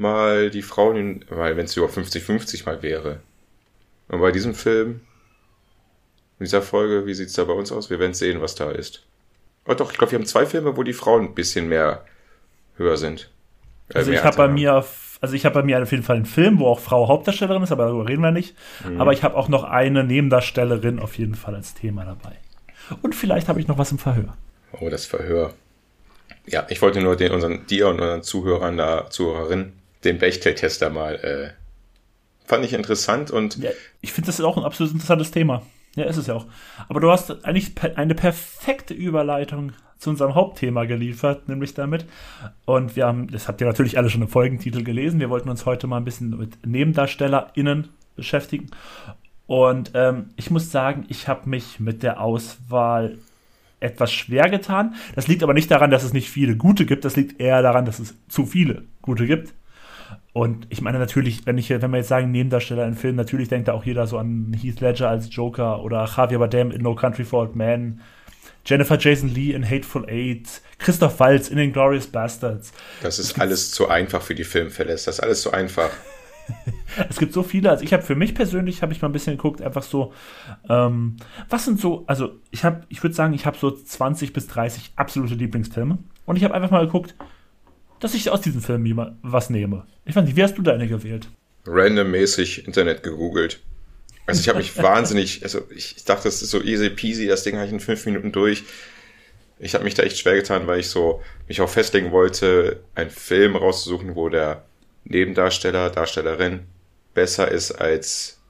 mal 0.00 0.50
die 0.50 0.62
Frauen, 0.62 1.24
weil 1.28 1.56
wenn 1.56 1.66
es 1.66 1.76
über 1.76 1.86
50-50 1.86 2.64
mal 2.64 2.82
wäre. 2.82 3.20
Und 4.08 4.20
bei 4.20 4.32
diesem 4.32 4.54
Film, 4.54 5.02
in 6.38 6.44
dieser 6.44 6.62
Folge, 6.62 7.06
wie 7.06 7.14
sieht's 7.14 7.34
da 7.34 7.44
bei 7.44 7.52
uns 7.52 7.70
aus? 7.70 7.90
Wir 7.90 7.98
werden 7.98 8.14
sehen, 8.14 8.40
was 8.40 8.54
da 8.54 8.70
ist. 8.70 9.04
Oh 9.66 9.74
doch, 9.74 9.92
ich 9.92 9.98
glaube, 9.98 10.12
wir 10.12 10.18
haben 10.18 10.26
zwei 10.26 10.46
Filme, 10.46 10.76
wo 10.76 10.82
die 10.82 10.94
Frauen 10.94 11.26
ein 11.26 11.34
bisschen 11.34 11.68
mehr 11.68 12.04
höher 12.76 12.96
sind. 12.96 13.30
Äh, 13.90 13.98
also 13.98 14.10
ich 14.10 14.24
habe 14.24 14.36
bei 14.36 14.48
mir 14.48 14.76
auf, 14.76 15.18
also 15.20 15.34
ich 15.34 15.44
habe 15.44 15.54
bei 15.54 15.62
mir 15.62 15.80
auf 15.82 15.90
jeden 15.90 16.02
Fall 16.02 16.16
einen 16.16 16.24
Film, 16.24 16.58
wo 16.58 16.66
auch 16.66 16.80
Frau 16.80 17.06
Hauptdarstellerin 17.06 17.62
ist, 17.62 17.70
aber 17.70 17.84
darüber 17.84 18.08
reden 18.08 18.22
wir 18.22 18.32
nicht. 18.32 18.56
Mhm. 18.88 19.00
Aber 19.00 19.12
ich 19.12 19.22
habe 19.22 19.36
auch 19.36 19.48
noch 19.48 19.64
eine 19.64 20.02
Nebendarstellerin 20.02 20.98
auf 20.98 21.18
jeden 21.18 21.34
Fall 21.34 21.54
als 21.54 21.74
Thema 21.74 22.06
dabei. 22.06 22.36
Und 23.02 23.14
vielleicht 23.14 23.48
habe 23.48 23.60
ich 23.60 23.68
noch 23.68 23.76
was 23.76 23.92
im 23.92 23.98
Verhör. 23.98 24.34
Oh, 24.80 24.88
das 24.88 25.04
Verhör. 25.04 25.52
Ja, 26.46 26.66
ich 26.70 26.80
wollte 26.80 27.02
nur 27.02 27.16
den, 27.16 27.32
unseren, 27.32 27.66
dir 27.66 27.88
und 27.88 28.00
unseren 28.00 28.22
Zuhörern 28.22 28.78
da, 28.78 29.10
Zuhörerinnen, 29.10 29.79
den 30.04 30.18
Bechtel-Tester 30.18 30.90
mal, 30.90 31.14
äh, 31.16 31.50
fand 32.46 32.64
ich 32.64 32.72
interessant 32.72 33.30
und. 33.30 33.58
Ja, 33.58 33.70
ich 34.00 34.12
finde, 34.12 34.26
das 34.26 34.38
ist 34.38 34.44
auch 34.44 34.56
ein 34.56 34.64
absolut 34.64 34.92
interessantes 34.92 35.30
Thema. 35.30 35.62
Ja, 35.96 36.04
ist 36.04 36.16
es 36.16 36.28
ja 36.28 36.34
auch. 36.34 36.46
Aber 36.88 37.00
du 37.00 37.10
hast 37.10 37.44
eigentlich 37.44 37.72
eine 37.96 38.14
perfekte 38.14 38.94
Überleitung 38.94 39.72
zu 39.98 40.10
unserem 40.10 40.34
Hauptthema 40.34 40.84
geliefert, 40.84 41.48
nämlich 41.48 41.74
damit. 41.74 42.06
Und 42.64 42.96
wir 42.96 43.06
haben, 43.06 43.28
das 43.30 43.48
habt 43.48 43.60
ihr 43.60 43.66
natürlich 43.66 43.98
alle 43.98 44.08
schon 44.08 44.22
im 44.22 44.28
Folgentitel 44.28 44.82
gelesen. 44.82 45.20
Wir 45.20 45.30
wollten 45.30 45.50
uns 45.50 45.66
heute 45.66 45.86
mal 45.86 45.98
ein 45.98 46.04
bisschen 46.04 46.30
mit 46.38 46.64
NebendarstellerInnen 46.66 47.88
beschäftigen. 48.16 48.70
Und 49.46 49.92
ähm, 49.94 50.30
ich 50.36 50.50
muss 50.50 50.70
sagen, 50.70 51.04
ich 51.08 51.28
habe 51.28 51.48
mich 51.48 51.80
mit 51.80 52.02
der 52.02 52.20
Auswahl 52.20 53.18
etwas 53.80 54.12
schwer 54.12 54.48
getan. 54.48 54.94
Das 55.14 55.26
liegt 55.26 55.42
aber 55.42 55.54
nicht 55.54 55.70
daran, 55.70 55.90
dass 55.90 56.04
es 56.04 56.12
nicht 56.12 56.30
viele 56.30 56.56
gute 56.56 56.86
gibt. 56.86 57.04
Das 57.04 57.16
liegt 57.16 57.40
eher 57.40 57.60
daran, 57.62 57.84
dass 57.84 57.98
es 57.98 58.14
zu 58.28 58.46
viele 58.46 58.84
gute 59.02 59.26
gibt. 59.26 59.52
Und 60.32 60.66
ich 60.70 60.80
meine 60.80 60.98
natürlich, 60.98 61.46
wenn 61.46 61.58
ich, 61.58 61.70
wenn 61.70 61.90
wir 61.90 61.98
jetzt 61.98 62.08
sagen 62.08 62.30
Nebendarsteller 62.30 62.86
in 62.86 62.94
Film, 62.94 63.16
natürlich 63.16 63.48
denkt 63.48 63.68
da 63.68 63.72
auch 63.72 63.84
jeder 63.84 64.06
so 64.06 64.18
an 64.18 64.56
Heath 64.60 64.80
Ledger 64.80 65.08
als 65.08 65.34
Joker 65.34 65.82
oder 65.82 66.04
Javier 66.04 66.38
Bardem 66.38 66.70
in 66.70 66.82
No 66.82 66.94
Country 66.94 67.24
for 67.24 67.40
Old 67.40 67.56
Men 67.56 68.00
Jennifer 68.64 68.98
Jason 68.98 69.28
Lee 69.28 69.52
in 69.52 69.68
Hateful 69.68 70.08
Eight, 70.08 70.60
Christoph 70.78 71.18
Waltz 71.18 71.48
in 71.48 71.56
den 71.56 71.72
Glorious 71.72 72.06
Bastards. 72.06 72.72
Das 73.02 73.18
ist 73.18 73.40
alles 73.40 73.70
zu 73.70 73.88
einfach 73.88 74.22
für 74.22 74.34
die 74.34 74.44
Filmfälle. 74.44 74.92
Das 74.92 75.06
ist 75.06 75.20
alles 75.20 75.42
zu 75.42 75.52
einfach. 75.52 75.90
es 77.08 77.18
gibt 77.18 77.32
so 77.32 77.42
viele, 77.42 77.70
also 77.70 77.84
ich 77.84 77.92
habe 77.92 78.02
für 78.02 78.14
mich 78.14 78.34
persönlich, 78.34 78.82
habe 78.82 78.92
ich 78.92 79.00
mal 79.00 79.08
ein 79.08 79.12
bisschen 79.12 79.36
geguckt, 79.36 79.62
einfach 79.62 79.82
so, 79.82 80.12
ähm, 80.68 81.16
was 81.48 81.64
sind 81.64 81.80
so, 81.80 82.04
also 82.06 82.32
ich 82.50 82.64
habe, 82.64 82.82
ich 82.88 83.02
würde 83.02 83.14
sagen, 83.14 83.34
ich 83.34 83.46
habe 83.46 83.56
so 83.56 83.70
20 83.70 84.32
bis 84.32 84.48
30 84.48 84.92
absolute 84.96 85.34
Lieblingsfilme 85.34 85.98
und 86.26 86.36
ich 86.36 86.44
habe 86.44 86.54
einfach 86.54 86.70
mal 86.70 86.84
geguckt, 86.84 87.14
dass 88.00 88.14
ich 88.14 88.30
aus 88.30 88.40
diesen 88.40 88.60
Filmen 88.60 89.18
was 89.22 89.50
nehme. 89.50 89.86
Ich 90.04 90.16
weiß 90.16 90.24
nicht, 90.24 90.36
wie 90.36 90.42
hast 90.42 90.56
du 90.56 90.62
deine 90.62 90.88
gewählt? 90.88 91.28
Randommäßig 91.66 92.66
Internet 92.66 93.02
gegoogelt. 93.02 93.60
Also 94.26 94.40
ich 94.40 94.48
habe 94.48 94.58
mich 94.58 94.76
wahnsinnig, 94.82 95.42
also 95.42 95.62
ich, 95.70 95.96
ich 95.98 96.04
dachte, 96.04 96.24
das 96.24 96.42
ist 96.42 96.50
so 96.50 96.62
easy 96.62 96.90
peasy, 96.90 97.26
das 97.26 97.44
Ding 97.44 97.56
habe 97.56 97.66
ich 97.66 97.72
in 97.72 97.80
fünf 97.80 98.04
Minuten 98.06 98.32
durch. 98.32 98.64
Ich 99.58 99.74
habe 99.74 99.84
mich 99.84 99.94
da 99.94 100.02
echt 100.02 100.16
schwer 100.16 100.34
getan, 100.34 100.66
weil 100.66 100.80
ich 100.80 100.88
so 100.88 101.22
mich 101.46 101.60
auch 101.60 101.68
festlegen 101.68 102.12
wollte, 102.12 102.80
einen 102.94 103.10
Film 103.10 103.56
rauszusuchen, 103.56 104.16
wo 104.16 104.30
der 104.30 104.64
Nebendarsteller, 105.04 105.90
Darstellerin 105.90 106.60
besser 107.12 107.50
ist 107.50 107.72
als 107.72 108.40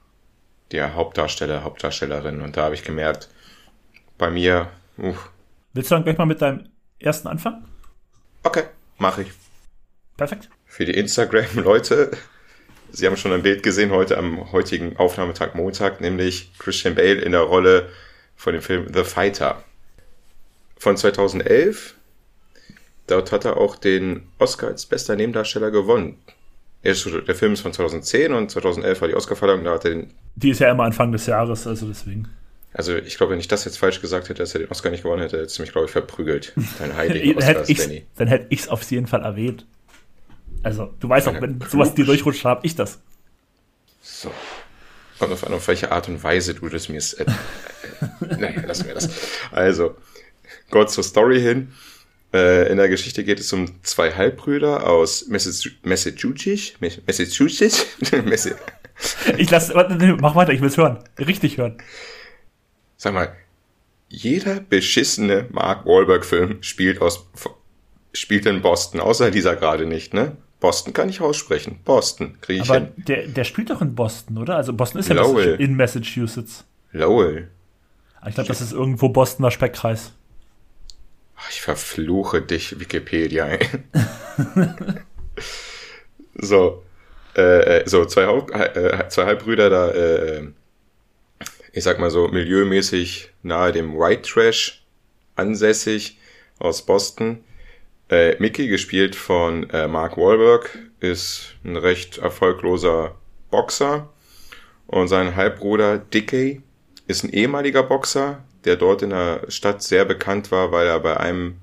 der 0.71 0.95
Hauptdarsteller, 0.95 1.65
Hauptdarstellerin. 1.65 2.39
Und 2.39 2.55
da 2.55 2.63
habe 2.63 2.75
ich 2.75 2.83
gemerkt, 2.83 3.29
bei 4.17 4.29
mir, 4.29 4.69
uff. 4.97 5.31
Willst 5.73 5.91
du 5.91 5.95
dann 5.95 6.03
gleich 6.05 6.17
mal 6.17 6.25
mit 6.25 6.41
deinem 6.41 6.69
ersten 6.99 7.27
anfangen? 7.27 7.65
Okay, 8.43 8.63
mache 9.01 9.23
ich. 9.23 9.31
Perfekt. 10.15 10.49
Für 10.65 10.85
die 10.85 10.93
Instagram-Leute, 10.93 12.11
Sie 12.93 13.07
haben 13.07 13.17
schon 13.17 13.31
ein 13.33 13.41
Bild 13.41 13.63
gesehen 13.63 13.91
heute 13.91 14.17
am 14.17 14.51
heutigen 14.51 14.97
Aufnahmetag 14.97 15.55
Montag, 15.55 16.01
nämlich 16.01 16.51
Christian 16.59 16.95
Bale 16.95 17.21
in 17.21 17.31
der 17.31 17.41
Rolle 17.41 17.89
von 18.35 18.53
dem 18.53 18.61
Film 18.61 18.91
The 18.93 19.03
Fighter 19.03 19.63
von 20.77 20.97
2011. 20.97 21.95
Dort 23.07 23.31
hat 23.31 23.45
er 23.45 23.57
auch 23.57 23.77
den 23.77 24.27
Oscar 24.39 24.67
als 24.67 24.85
bester 24.85 25.15
Nebendarsteller 25.15 25.71
gewonnen. 25.71 26.17
Der 26.83 26.95
Film 26.95 27.53
ist 27.53 27.61
von 27.61 27.73
2010 27.73 28.33
und 28.33 28.51
2011 28.51 29.01
war 29.01 29.07
die 29.07 29.15
Oscarverleihung, 29.15 29.63
da 29.63 29.73
hat 29.73 29.85
er 29.85 29.91
den. 29.91 30.13
Die 30.35 30.49
ist 30.49 30.59
ja 30.59 30.71
immer 30.71 30.83
Anfang 30.83 31.11
des 31.11 31.27
Jahres, 31.27 31.67
also 31.67 31.87
deswegen. 31.87 32.27
Also 32.73 32.95
ich 32.95 33.17
glaube, 33.17 33.33
wenn 33.33 33.39
ich 33.39 33.49
das 33.49 33.65
jetzt 33.65 33.77
falsch 33.77 33.99
gesagt 33.99 34.29
hätte, 34.29 34.41
dass 34.41 34.53
er 34.53 34.59
den 34.59 34.69
Oscar 34.69 34.91
nicht 34.91 35.03
gewonnen 35.03 35.21
hätte, 35.21 35.41
hätte 35.41 35.53
er 35.53 35.61
mich, 35.61 35.71
glaube 35.71 35.85
ich, 35.85 35.91
verprügelt. 35.91 36.53
Dein 36.79 36.95
heiliger 36.95 37.37
Oscar, 37.37 37.63
Danny. 37.65 38.05
Dann 38.15 38.27
hätte 38.27 38.47
ich 38.49 38.61
es 38.61 38.69
auf 38.69 38.89
jeden 38.89 39.07
Fall 39.07 39.23
erwähnt. 39.23 39.65
Also, 40.63 40.93
du 40.99 41.09
weißt 41.09 41.27
auch, 41.27 41.41
wenn 41.41 41.59
sowas 41.69 41.93
dir 41.95 42.05
durchrutscht, 42.05 42.45
habe 42.45 42.65
ich 42.65 42.75
das. 42.75 42.99
So. 44.01 44.31
Kommt 45.19 45.33
auf 45.33 45.45
an, 45.45 45.53
auf 45.53 45.67
welche 45.67 45.91
Art 45.91 46.07
und 46.07 46.23
Weise 46.23 46.53
du 46.53 46.69
das 46.69 46.87
mir... 46.87 46.99
Äh, 46.99 47.23
äh, 47.23 48.37
naja, 48.37 48.61
lassen 48.65 48.87
wir 48.87 48.93
das. 48.93 49.09
Also, 49.51 49.95
Gott 50.69 50.91
zur 50.91 51.03
Story 51.03 51.41
hin. 51.41 51.73
Äh, 52.33 52.71
in 52.71 52.77
der 52.77 52.87
Geschichte 52.87 53.23
geht 53.23 53.39
es 53.39 53.51
um 53.51 53.83
zwei 53.83 54.13
Halbbrüder 54.13 54.87
aus 54.87 55.27
Massachusetts. 55.27 56.73
Massachusetts? 57.05 57.85
ich 59.37 59.49
lass, 59.51 59.73
mach 59.73 60.35
weiter, 60.35 60.53
ich 60.53 60.61
will's 60.61 60.77
hören. 60.77 60.99
Richtig 61.19 61.57
hören. 61.57 61.77
Sag 63.01 63.15
mal, 63.15 63.35
jeder 64.09 64.59
beschissene 64.59 65.47
Mark 65.49 65.87
Wahlberg-Film 65.87 66.61
spielt 66.61 67.01
aus, 67.01 67.27
spielt 68.13 68.45
in 68.45 68.61
Boston, 68.61 68.99
außer 68.99 69.31
dieser 69.31 69.55
gerade 69.55 69.87
nicht, 69.87 70.13
ne? 70.13 70.37
Boston 70.59 70.93
kann 70.93 71.09
ich 71.09 71.19
aussprechen. 71.19 71.79
Boston 71.83 72.37
kriege 72.41 72.61
ich 72.61 72.69
Aber. 72.69 72.81
Der, 72.97 73.25
der 73.25 73.43
spielt 73.43 73.71
doch 73.71 73.81
in 73.81 73.95
Boston, 73.95 74.37
oder? 74.37 74.55
Also 74.55 74.73
Boston 74.73 74.99
ist 74.99 75.09
ja 75.09 75.15
Lowell. 75.15 75.59
in 75.59 75.75
Massachusetts. 75.75 76.63
Lowell. 76.91 77.49
Ich 78.27 78.35
glaube, 78.35 78.49
das 78.49 78.61
ist 78.61 78.71
irgendwo 78.71 79.09
Bostoner 79.09 79.49
Speckkreis. 79.49 80.13
Ich 81.49 81.63
verfluche 81.63 82.43
dich, 82.43 82.79
Wikipedia. 82.79 83.47
so, 86.35 86.83
äh, 87.35 87.79
äh, 87.79 87.89
so 87.89 88.05
zwei, 88.05 88.27
Haupt, 88.27 88.51
äh, 88.53 89.09
zwei 89.09 89.25
Halbbrüder 89.25 89.71
da, 89.71 89.89
äh, 89.89 90.51
ich 91.73 91.83
sag 91.83 91.99
mal 91.99 92.09
so 92.11 92.27
milieumäßig 92.27 93.31
nahe 93.43 93.71
dem 93.71 93.97
White 93.97 94.23
Trash 94.23 94.83
ansässig 95.35 96.17
aus 96.59 96.85
Boston. 96.85 97.43
Äh, 98.09 98.35
Mickey, 98.39 98.67
gespielt 98.67 99.15
von 99.15 99.69
äh, 99.69 99.87
Mark 99.87 100.17
Wahlberg, 100.17 100.77
ist 100.99 101.55
ein 101.63 101.77
recht 101.77 102.17
erfolgloser 102.17 103.15
Boxer 103.49 104.09
und 104.87 105.07
sein 105.07 105.35
Halbbruder 105.35 105.97
Dickey 105.97 106.61
ist 107.07 107.23
ein 107.23 107.31
ehemaliger 107.31 107.83
Boxer, 107.83 108.43
der 108.65 108.75
dort 108.75 109.01
in 109.01 109.11
der 109.11 109.49
Stadt 109.49 109.81
sehr 109.81 110.05
bekannt 110.05 110.51
war, 110.51 110.71
weil 110.71 110.87
er 110.87 110.99
bei 110.99 111.17
einem 111.17 111.57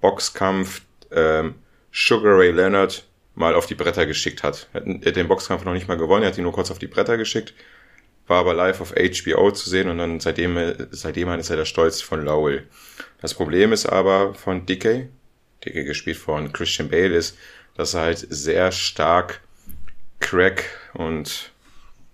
Boxkampf 0.00 0.82
ähm, 1.12 1.54
Sugar 1.92 2.38
Ray 2.38 2.50
Leonard 2.50 3.06
mal 3.34 3.54
auf 3.54 3.66
die 3.66 3.74
Bretter 3.74 4.06
geschickt 4.06 4.42
hat. 4.42 4.68
Er 4.72 4.80
hat 4.82 5.16
den 5.16 5.28
Boxkampf 5.28 5.64
noch 5.64 5.72
nicht 5.72 5.88
mal 5.88 5.96
gewonnen, 5.96 6.24
er 6.24 6.30
hat 6.30 6.38
ihn 6.38 6.44
nur 6.44 6.52
kurz 6.52 6.70
auf 6.70 6.78
die 6.78 6.86
Bretter 6.86 7.16
geschickt, 7.16 7.54
war 8.26 8.40
aber 8.40 8.54
live 8.54 8.80
auf 8.80 8.94
HBO 8.94 9.50
zu 9.52 9.70
sehen 9.70 9.88
und 9.88 9.98
dann 9.98 10.20
seitdem, 10.20 10.58
seitdem 10.90 11.28
ist 11.30 11.50
er 11.50 11.56
der 11.56 11.64
Stolz 11.64 12.00
von 12.00 12.24
Lowell. 12.24 12.66
Das 13.20 13.34
Problem 13.34 13.72
ist 13.72 13.86
aber 13.86 14.34
von 14.34 14.66
Dickey, 14.66 15.08
Dickey 15.64 15.84
gespielt 15.84 16.16
von 16.16 16.52
Christian 16.52 16.88
Bale, 16.88 17.14
ist, 17.14 17.36
dass 17.76 17.94
er 17.94 18.02
halt 18.02 18.18
sehr 18.18 18.72
stark 18.72 19.40
Crack 20.20 20.64
und 20.94 21.52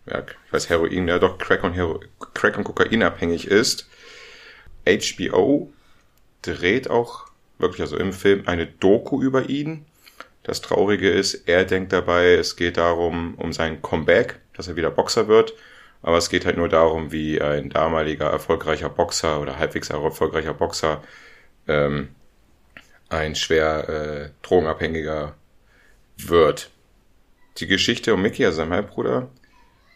ja, 0.06 0.20
ich 0.20 0.52
weiß 0.52 0.68
Heroin, 0.68 1.08
ja 1.08 1.18
doch 1.18 1.38
Crack 1.38 1.62
und 1.62 1.74
Hero 1.74 2.00
Crack 2.34 2.58
und 2.58 2.64
Kokain 2.64 3.02
abhängig 3.02 3.46
ist 3.46 3.86
HBO 4.84 5.72
dreht 6.42 6.90
auch 6.90 7.26
wirklich, 7.58 7.82
also 7.82 7.96
im 7.96 8.12
Film, 8.12 8.42
eine 8.46 8.66
Doku 8.66 9.22
über 9.22 9.48
ihn. 9.48 9.86
Das 10.42 10.60
Traurige 10.60 11.08
ist, 11.10 11.46
er 11.46 11.64
denkt 11.64 11.92
dabei, 11.92 12.32
es 12.34 12.56
geht 12.56 12.76
darum, 12.76 13.34
um 13.36 13.52
sein 13.52 13.80
Comeback, 13.80 14.40
dass 14.54 14.66
er 14.66 14.76
wieder 14.76 14.90
Boxer 14.90 15.28
wird. 15.28 15.54
Aber 16.02 16.16
es 16.16 16.28
geht 16.28 16.44
halt 16.44 16.56
nur 16.56 16.68
darum, 16.68 17.12
wie 17.12 17.40
ein 17.40 17.70
damaliger 17.70 18.26
erfolgreicher 18.26 18.88
Boxer 18.88 19.40
oder 19.40 19.58
halbwegs 19.58 19.90
erfolgreicher 19.90 20.54
Boxer 20.54 21.02
ähm, 21.68 22.08
ein 23.08 23.34
schwer 23.34 23.88
äh, 23.88 24.30
Drogenabhängiger 24.42 25.34
wird. 26.16 26.70
Die 27.58 27.66
Geschichte 27.66 28.14
um 28.14 28.22
Mickey, 28.22 28.44
also 28.44 28.58
seinem 28.58 28.72
Halbbruder, 28.72 29.28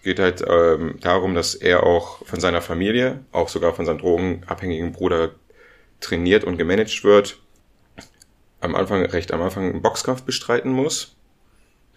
geht 0.03 0.21
halt 0.21 0.45
ähm, 0.47 0.99
darum, 1.01 1.35
dass 1.35 1.55
er 1.55 1.83
auch 1.83 2.25
von 2.25 2.39
seiner 2.39 2.63
Familie, 2.63 3.25
auch 3.33 3.49
sogar 3.49 3.75
von 3.75 3.87
seinem 3.87 3.99
drogenabhängigen 3.99 4.93
Bruder 4.93 5.33
trainiert 6.01 6.45
und 6.45 6.59
gemanagt 6.59 7.03
wird. 7.03 7.41
Am 8.61 8.75
Anfang, 8.75 9.05
recht 9.07 9.33
am 9.33 9.43
Anfang 9.43 9.71
einen 9.71 9.83
Boxkampf 9.83 10.23
bestreiten 10.23 10.71
muss. 10.71 11.16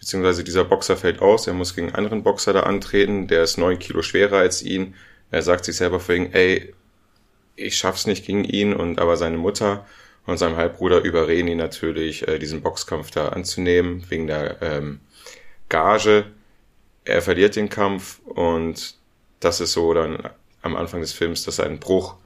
Beziehungsweise 0.00 0.42
dieser 0.42 0.64
Boxer 0.64 0.96
fällt 0.96 1.20
aus, 1.20 1.46
er 1.46 1.54
muss 1.54 1.76
gegen 1.76 1.88
einen 1.88 1.96
anderen 1.96 2.22
Boxer 2.22 2.52
da 2.52 2.60
antreten, 2.64 3.28
der 3.28 3.44
ist 3.44 3.58
neun 3.58 3.78
Kilo 3.78 4.02
schwerer 4.02 4.38
als 4.38 4.62
ihn. 4.62 4.94
Er 5.30 5.42
sagt 5.42 5.64
sich 5.64 5.76
selber 5.76 6.00
vorhin, 6.00 6.32
ey, 6.32 6.74
ich 7.54 7.76
schaff's 7.76 8.06
nicht 8.06 8.26
gegen 8.26 8.44
ihn 8.44 8.74
und 8.74 8.98
aber 8.98 9.16
seine 9.16 9.36
Mutter 9.36 9.86
und 10.26 10.38
sein 10.38 10.56
Halbbruder 10.56 11.02
überreden 11.02 11.48
ihn 11.48 11.58
natürlich, 11.58 12.26
äh, 12.26 12.38
diesen 12.38 12.62
Boxkampf 12.62 13.10
da 13.10 13.28
anzunehmen, 13.28 14.04
wegen 14.08 14.26
der 14.26 14.60
ähm, 14.62 15.00
Gage 15.68 16.24
er 17.04 17.22
verliert 17.22 17.56
den 17.56 17.68
Kampf 17.68 18.20
und 18.24 18.94
das 19.40 19.60
ist 19.60 19.72
so 19.72 19.94
dann 19.94 20.28
am 20.62 20.76
Anfang 20.76 21.00
des 21.00 21.12
Films, 21.12 21.44
dass 21.44 21.60
ein 21.60 21.80
Bruch 21.80 22.16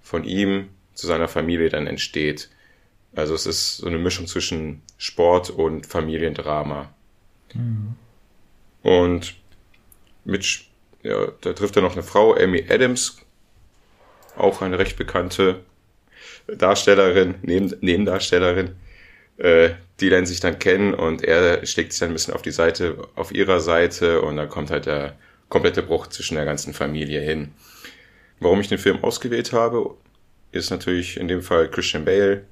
von 0.00 0.24
ihm 0.24 0.68
zu 0.94 1.06
seiner 1.06 1.28
Familie 1.28 1.68
dann 1.68 1.86
entsteht. 1.86 2.48
Also 3.14 3.34
es 3.34 3.46
ist 3.46 3.78
so 3.78 3.86
eine 3.86 3.98
Mischung 3.98 4.26
zwischen 4.26 4.82
Sport 4.96 5.50
und 5.50 5.86
Familiendrama. 5.86 6.94
Mhm. 7.54 7.94
Und 8.82 9.36
mit, 10.24 10.64
ja, 11.02 11.28
da 11.40 11.52
trifft 11.52 11.76
er 11.76 11.82
noch 11.82 11.92
eine 11.92 12.02
Frau, 12.02 12.34
Amy 12.34 12.64
Adams, 12.68 13.18
auch 14.36 14.62
eine 14.62 14.78
recht 14.78 14.96
bekannte 14.96 15.60
Darstellerin, 16.46 17.36
Neben, 17.42 17.74
Nebendarstellerin, 17.80 18.76
äh, 19.38 19.70
die 20.00 20.08
lernen 20.08 20.26
sich 20.26 20.40
dann 20.40 20.58
kennen 20.58 20.94
und 20.94 21.22
er 21.22 21.64
schlägt 21.66 21.92
sich 21.92 22.00
dann 22.00 22.10
ein 22.10 22.14
bisschen 22.14 22.34
auf 22.34 22.42
die 22.42 22.50
Seite, 22.50 23.08
auf 23.14 23.32
ihrer 23.32 23.60
Seite 23.60 24.22
und 24.22 24.36
dann 24.36 24.48
kommt 24.48 24.70
halt 24.70 24.86
der 24.86 25.16
komplette 25.48 25.82
Bruch 25.82 26.08
zwischen 26.08 26.34
der 26.34 26.44
ganzen 26.44 26.74
Familie 26.74 27.20
hin. 27.20 27.52
Warum 28.40 28.60
ich 28.60 28.68
den 28.68 28.78
Film 28.78 29.04
ausgewählt 29.04 29.52
habe, 29.52 29.94
ist 30.50 30.70
natürlich 30.70 31.16
in 31.16 31.28
dem 31.28 31.42
Fall 31.42 31.70
Christian 31.70 32.04
Bale, 32.04 32.44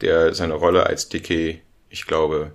der 0.00 0.34
seine 0.34 0.54
Rolle 0.54 0.86
als 0.86 1.08
Dickie, 1.08 1.62
ich 1.88 2.06
glaube, 2.06 2.52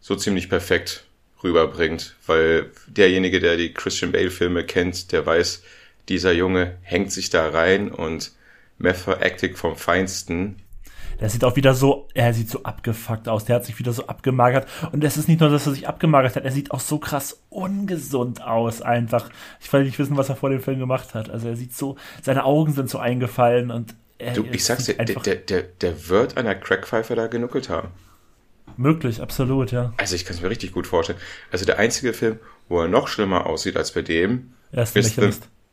so 0.00 0.14
ziemlich 0.16 0.48
perfekt 0.48 1.04
rüberbringt, 1.42 2.16
weil 2.26 2.70
derjenige, 2.86 3.40
der 3.40 3.56
die 3.56 3.72
Christian 3.72 4.12
Bale 4.12 4.30
Filme 4.30 4.64
kennt, 4.64 5.12
der 5.12 5.24
weiß, 5.24 5.62
dieser 6.08 6.32
Junge 6.32 6.78
hängt 6.82 7.12
sich 7.12 7.30
da 7.30 7.48
rein 7.48 7.90
und 7.90 8.32
Method 8.78 9.20
Acting 9.20 9.56
vom 9.56 9.76
Feinsten 9.76 10.56
der 11.20 11.28
sieht 11.28 11.44
auch 11.44 11.56
wieder 11.56 11.74
so, 11.74 12.08
er 12.14 12.32
sieht 12.32 12.48
so 12.48 12.62
abgefuckt 12.62 13.28
aus, 13.28 13.44
der 13.44 13.56
hat 13.56 13.64
sich 13.64 13.78
wieder 13.78 13.92
so 13.92 14.06
abgemagert. 14.06 14.68
Und 14.92 15.02
es 15.02 15.16
ist 15.16 15.28
nicht 15.28 15.40
nur, 15.40 15.50
dass 15.50 15.66
er 15.66 15.72
sich 15.72 15.88
abgemagert 15.88 16.36
hat, 16.36 16.44
er 16.44 16.52
sieht 16.52 16.70
auch 16.70 16.80
so 16.80 16.98
krass 16.98 17.42
ungesund 17.48 18.42
aus 18.42 18.82
einfach. 18.82 19.28
Ich 19.60 19.72
will 19.72 19.84
nicht 19.84 19.98
wissen, 19.98 20.16
was 20.16 20.28
er 20.28 20.36
vor 20.36 20.50
dem 20.50 20.60
Film 20.60 20.78
gemacht 20.78 21.14
hat. 21.14 21.28
Also 21.28 21.48
er 21.48 21.56
sieht 21.56 21.74
so, 21.74 21.96
seine 22.22 22.44
Augen 22.44 22.72
sind 22.72 22.88
so 22.88 22.98
eingefallen 22.98 23.70
und 23.70 23.94
äh, 24.18 24.32
Du, 24.32 24.44
ich 24.44 24.64
sag's 24.64 24.84
dir, 24.84 24.94
der, 24.94 25.16
der, 25.16 25.34
der, 25.36 25.62
der 25.62 26.08
wird 26.08 26.36
einer 26.36 26.54
Crackpfeife 26.54 27.14
da 27.16 27.26
genuckelt 27.26 27.68
haben. 27.68 27.88
Möglich, 28.76 29.20
absolut, 29.20 29.72
ja. 29.72 29.92
Also 29.96 30.14
ich 30.14 30.24
kann 30.24 30.36
es 30.36 30.42
mir 30.42 30.50
richtig 30.50 30.72
gut 30.72 30.86
vorstellen. 30.86 31.18
Also 31.50 31.64
der 31.64 31.78
einzige 31.78 32.12
Film, 32.12 32.38
wo 32.68 32.80
er 32.80 32.88
noch 32.88 33.08
schlimmer 33.08 33.46
aussieht 33.46 33.76
als 33.76 33.92
bei 33.92 34.02
dem, 34.02 34.52
ist 34.72 34.96
ein 34.96 35.00
ist 35.02 35.16
The. 35.16 35.30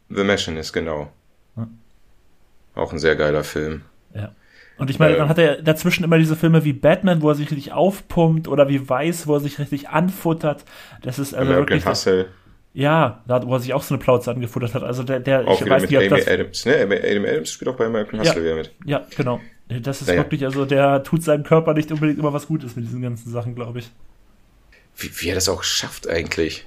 The 0.10 0.24
Machinist, 0.24 0.74
genau. 0.74 1.12
Ja. 1.58 1.68
Auch 2.76 2.92
ein 2.94 3.00
sehr 3.00 3.16
geiler 3.16 3.44
Film. 3.44 3.82
Ja. 4.14 4.34
Und 4.78 4.90
ich 4.90 5.00
meine, 5.00 5.14
Ähm. 5.14 5.20
dann 5.20 5.30
hat 5.30 5.38
er 5.38 5.62
dazwischen 5.62 6.04
immer 6.04 6.18
diese 6.18 6.36
Filme 6.36 6.64
wie 6.66 6.74
Batman, 6.74 7.22
wo 7.22 7.30
er 7.30 7.36
sich 7.36 7.50
richtig 7.50 7.72
aufpumpt 7.72 8.48
oder 8.48 8.68
wie 8.70 8.88
Weiß, 8.88 9.26
wo 9.28 9.36
er 9.36 9.40
sich 9.40 9.58
richtig 9.60 9.90
anfuttert. 9.90 10.66
Das 11.02 11.18
ist 11.18 11.34
also 11.34 11.50
American 11.50 11.78
wirklich. 11.78 11.86
Hustle, 11.86 12.28
Ja, 12.74 13.24
da, 13.26 13.42
wo 13.48 13.54
er 13.56 13.60
sich 13.62 13.74
auch 13.74 13.84
so 13.84 13.96
eine 13.96 14.04
Plauze 14.04 14.30
angefuttert 14.32 14.74
hat. 14.74 14.84
Also 14.84 15.04
der, 15.04 15.22
der 15.22 15.48
auch 15.48 15.54
ich 15.60 15.66
wieder 15.66 15.76
weiß 15.76 15.82
mit 15.84 15.92
nicht, 15.92 16.00
ob 16.00 16.12
Amy 16.12 16.20
das. 16.22 16.28
Adams. 16.28 16.66
Ne, 16.66 16.82
Amy 16.84 17.28
Adams 17.30 17.52
spielt 17.52 17.70
auch 17.70 17.78
bei 17.78 17.86
American 17.86 18.20
Ja. 18.22 18.26
Hustle 18.30 18.44
wieder 18.44 18.56
mit. 18.56 18.72
Ja, 18.86 19.06
genau. 19.16 19.40
Das 19.68 20.02
ist 20.02 20.08
Naja. 20.08 20.22
wirklich, 20.22 20.46
also 20.46 20.66
der 20.66 21.04
tut 21.04 21.24
seinem 21.24 21.44
Körper 21.44 21.74
nicht 21.74 21.92
unbedingt 21.92 22.20
immer 22.20 22.34
was 22.34 22.48
Gutes 22.48 22.76
mit 22.76 22.86
diesen 22.86 23.02
ganzen 23.02 23.32
Sachen, 23.32 23.56
glaube 23.56 23.80
ich. 23.80 23.90
Wie, 24.98 25.10
wie 25.20 25.30
er 25.30 25.36
das 25.36 25.50
auch 25.50 25.64
schafft 25.64 26.08
eigentlich. 26.08 26.66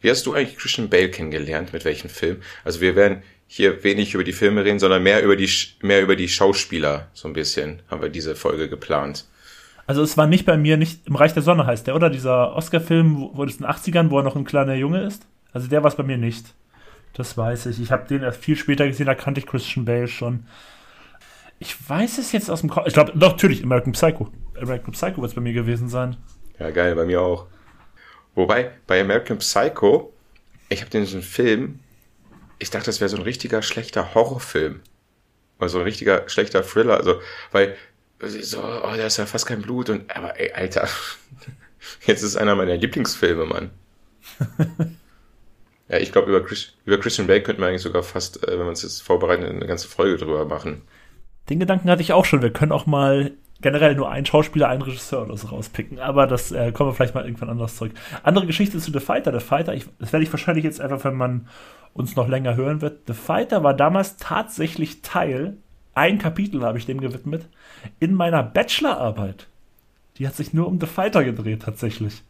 Wie 0.00 0.10
hast 0.10 0.24
du 0.26 0.34
eigentlich 0.34 0.56
Christian 0.56 0.88
Bale 0.88 1.10
kennengelernt? 1.10 1.72
Mit 1.72 1.84
welchem 1.84 2.08
Film? 2.08 2.42
Also 2.64 2.80
wir 2.80 2.94
werden 2.94 3.22
hier 3.48 3.82
wenig 3.82 4.14
über 4.14 4.22
die 4.24 4.32
Filme 4.32 4.64
reden, 4.64 4.78
sondern 4.78 5.02
mehr 5.02 5.22
über 5.22 5.34
die 5.34 5.50
mehr 5.82 6.02
über 6.02 6.14
die 6.14 6.28
Schauspieler 6.28 7.08
so 7.14 7.26
ein 7.26 7.32
bisschen 7.34 7.82
haben 7.90 8.02
wir 8.02 8.08
diese 8.10 8.36
Folge 8.36 8.68
geplant. 8.68 9.26
Also 9.86 10.02
es 10.02 10.16
war 10.16 10.26
nicht 10.26 10.44
bei 10.44 10.56
mir, 10.56 10.76
nicht 10.76 11.06
im 11.06 11.16
Reich 11.16 11.32
der 11.32 11.42
Sonne 11.42 11.66
heißt 11.66 11.86
der, 11.86 11.96
oder? 11.96 12.10
Dieser 12.10 12.54
Oscar-Film, 12.54 13.16
wo, 13.16 13.30
wo 13.38 13.44
das 13.46 13.54
in 13.56 13.62
den 13.62 13.70
80ern, 13.70 14.10
wo 14.10 14.18
er 14.18 14.22
noch 14.22 14.36
ein 14.36 14.44
kleiner 14.44 14.74
Junge 14.74 15.02
ist. 15.02 15.26
Also 15.52 15.66
der 15.66 15.82
war 15.82 15.88
es 15.88 15.96
bei 15.96 16.02
mir 16.02 16.18
nicht. 16.18 16.44
Das 17.14 17.36
weiß 17.36 17.66
ich. 17.66 17.80
Ich 17.80 17.90
habe 17.90 18.06
den 18.06 18.22
erst 18.22 18.44
viel 18.44 18.54
später 18.56 18.86
gesehen, 18.86 19.06
da 19.06 19.14
kannte 19.14 19.40
ich 19.40 19.46
Christian 19.46 19.86
Bale 19.86 20.06
schon. 20.06 20.44
Ich 21.58 21.88
weiß 21.88 22.18
es 22.18 22.32
jetzt 22.32 22.50
aus 22.50 22.60
dem 22.60 22.70
Kopf. 22.70 22.86
Ich 22.86 22.94
glaube, 22.94 23.12
natürlich 23.18 23.62
American 23.62 23.92
Psycho. 23.92 24.32
American 24.60 24.92
Psycho 24.92 25.20
wird 25.20 25.30
es 25.30 25.34
bei 25.34 25.40
mir 25.40 25.52
gewesen 25.52 25.88
sein. 25.88 26.16
Ja, 26.58 26.70
geil, 26.70 26.94
bei 26.94 27.04
mir 27.04 27.20
auch. 27.20 27.46
Wobei, 28.34 28.72
bei 28.86 29.00
American 29.00 29.38
Psycho, 29.38 30.12
ich 30.68 30.80
habe 30.80 30.90
den 30.90 31.06
so 31.06 31.14
einen 31.14 31.22
Film, 31.22 31.80
ich 32.58 32.70
dachte, 32.70 32.86
das 32.86 33.00
wäre 33.00 33.08
so 33.08 33.16
ein 33.16 33.22
richtiger 33.22 33.62
schlechter 33.62 34.14
Horrorfilm. 34.14 34.80
Oder 35.58 35.68
so 35.68 35.78
ein 35.78 35.84
richtiger 35.84 36.28
schlechter 36.28 36.62
Thriller. 36.62 36.96
Also, 36.96 37.20
weil, 37.50 37.76
so, 38.20 38.58
oh, 38.58 38.94
da 38.96 39.06
ist 39.06 39.16
ja 39.16 39.26
fast 39.26 39.46
kein 39.46 39.62
Blut 39.62 39.90
und, 39.90 40.14
aber 40.14 40.38
ey, 40.38 40.52
Alter, 40.52 40.88
jetzt 42.06 42.22
ist 42.22 42.36
einer 42.36 42.54
meiner 42.54 42.76
Lieblingsfilme, 42.76 43.44
Mann. 43.44 43.70
ja, 45.88 45.98
ich 45.98 46.12
glaube, 46.12 46.30
über, 46.30 46.44
Chris, 46.44 46.74
über 46.84 46.98
Christian 46.98 47.26
Bale 47.26 47.42
könnten 47.42 47.62
wir 47.62 47.68
eigentlich 47.68 47.82
sogar 47.82 48.02
fast, 48.02 48.42
äh, 48.44 48.52
wenn 48.52 48.60
wir 48.60 48.68
uns 48.68 48.82
jetzt 48.82 49.02
vorbereiten, 49.02 49.44
eine 49.44 49.66
ganze 49.66 49.88
Folge 49.88 50.16
drüber 50.16 50.44
machen. 50.44 50.82
Den 51.48 51.60
Gedanken 51.60 51.90
hatte 51.90 52.02
ich 52.02 52.12
auch 52.12 52.24
schon. 52.24 52.42
Wir 52.42 52.52
können 52.52 52.72
auch 52.72 52.86
mal 52.86 53.32
generell 53.60 53.94
nur 53.94 54.10
einen 54.10 54.26
Schauspieler, 54.26 54.68
einen 54.68 54.82
Regisseur 54.82 55.22
oder 55.22 55.36
so 55.36 55.48
rauspicken. 55.48 55.98
Aber 55.98 56.26
das 56.26 56.52
äh, 56.52 56.72
kommen 56.72 56.90
wir 56.90 56.94
vielleicht 56.94 57.14
mal 57.14 57.24
irgendwann 57.24 57.50
anders 57.50 57.76
zurück. 57.76 57.92
Andere 58.22 58.46
Geschichte 58.46 58.78
zu 58.78 58.92
The 58.92 59.00
Fighter. 59.00 59.32
The 59.32 59.44
Fighter, 59.44 59.74
ich, 59.74 59.86
das 59.98 60.12
werde 60.12 60.24
ich 60.24 60.32
wahrscheinlich 60.32 60.64
jetzt 60.64 60.80
einfach, 60.80 61.04
wenn 61.04 61.16
man 61.16 61.48
uns 61.94 62.14
noch 62.14 62.28
länger 62.28 62.54
hören 62.54 62.80
wird. 62.80 63.00
The 63.06 63.14
Fighter 63.14 63.64
war 63.64 63.74
damals 63.74 64.16
tatsächlich 64.16 65.02
Teil, 65.02 65.56
ein 65.94 66.18
Kapitel 66.18 66.62
habe 66.62 66.78
ich 66.78 66.86
dem 66.86 67.00
gewidmet, 67.00 67.48
in 67.98 68.14
meiner 68.14 68.42
Bachelorarbeit. 68.42 69.48
Die 70.16 70.26
hat 70.26 70.36
sich 70.36 70.52
nur 70.52 70.68
um 70.68 70.80
The 70.80 70.86
Fighter 70.86 71.24
gedreht, 71.24 71.62
tatsächlich. 71.62 72.22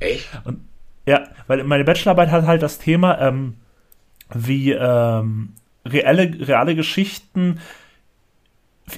Echt? 0.00 0.28
Und 0.44 0.60
ja, 1.06 1.28
weil 1.46 1.62
meine 1.64 1.84
Bachelorarbeit 1.84 2.30
hat 2.30 2.46
halt 2.46 2.62
das 2.62 2.78
Thema, 2.78 3.20
ähm, 3.20 3.54
wie 4.34 4.72
ähm, 4.72 5.54
reelle, 5.84 6.46
reale 6.46 6.74
Geschichten, 6.74 7.60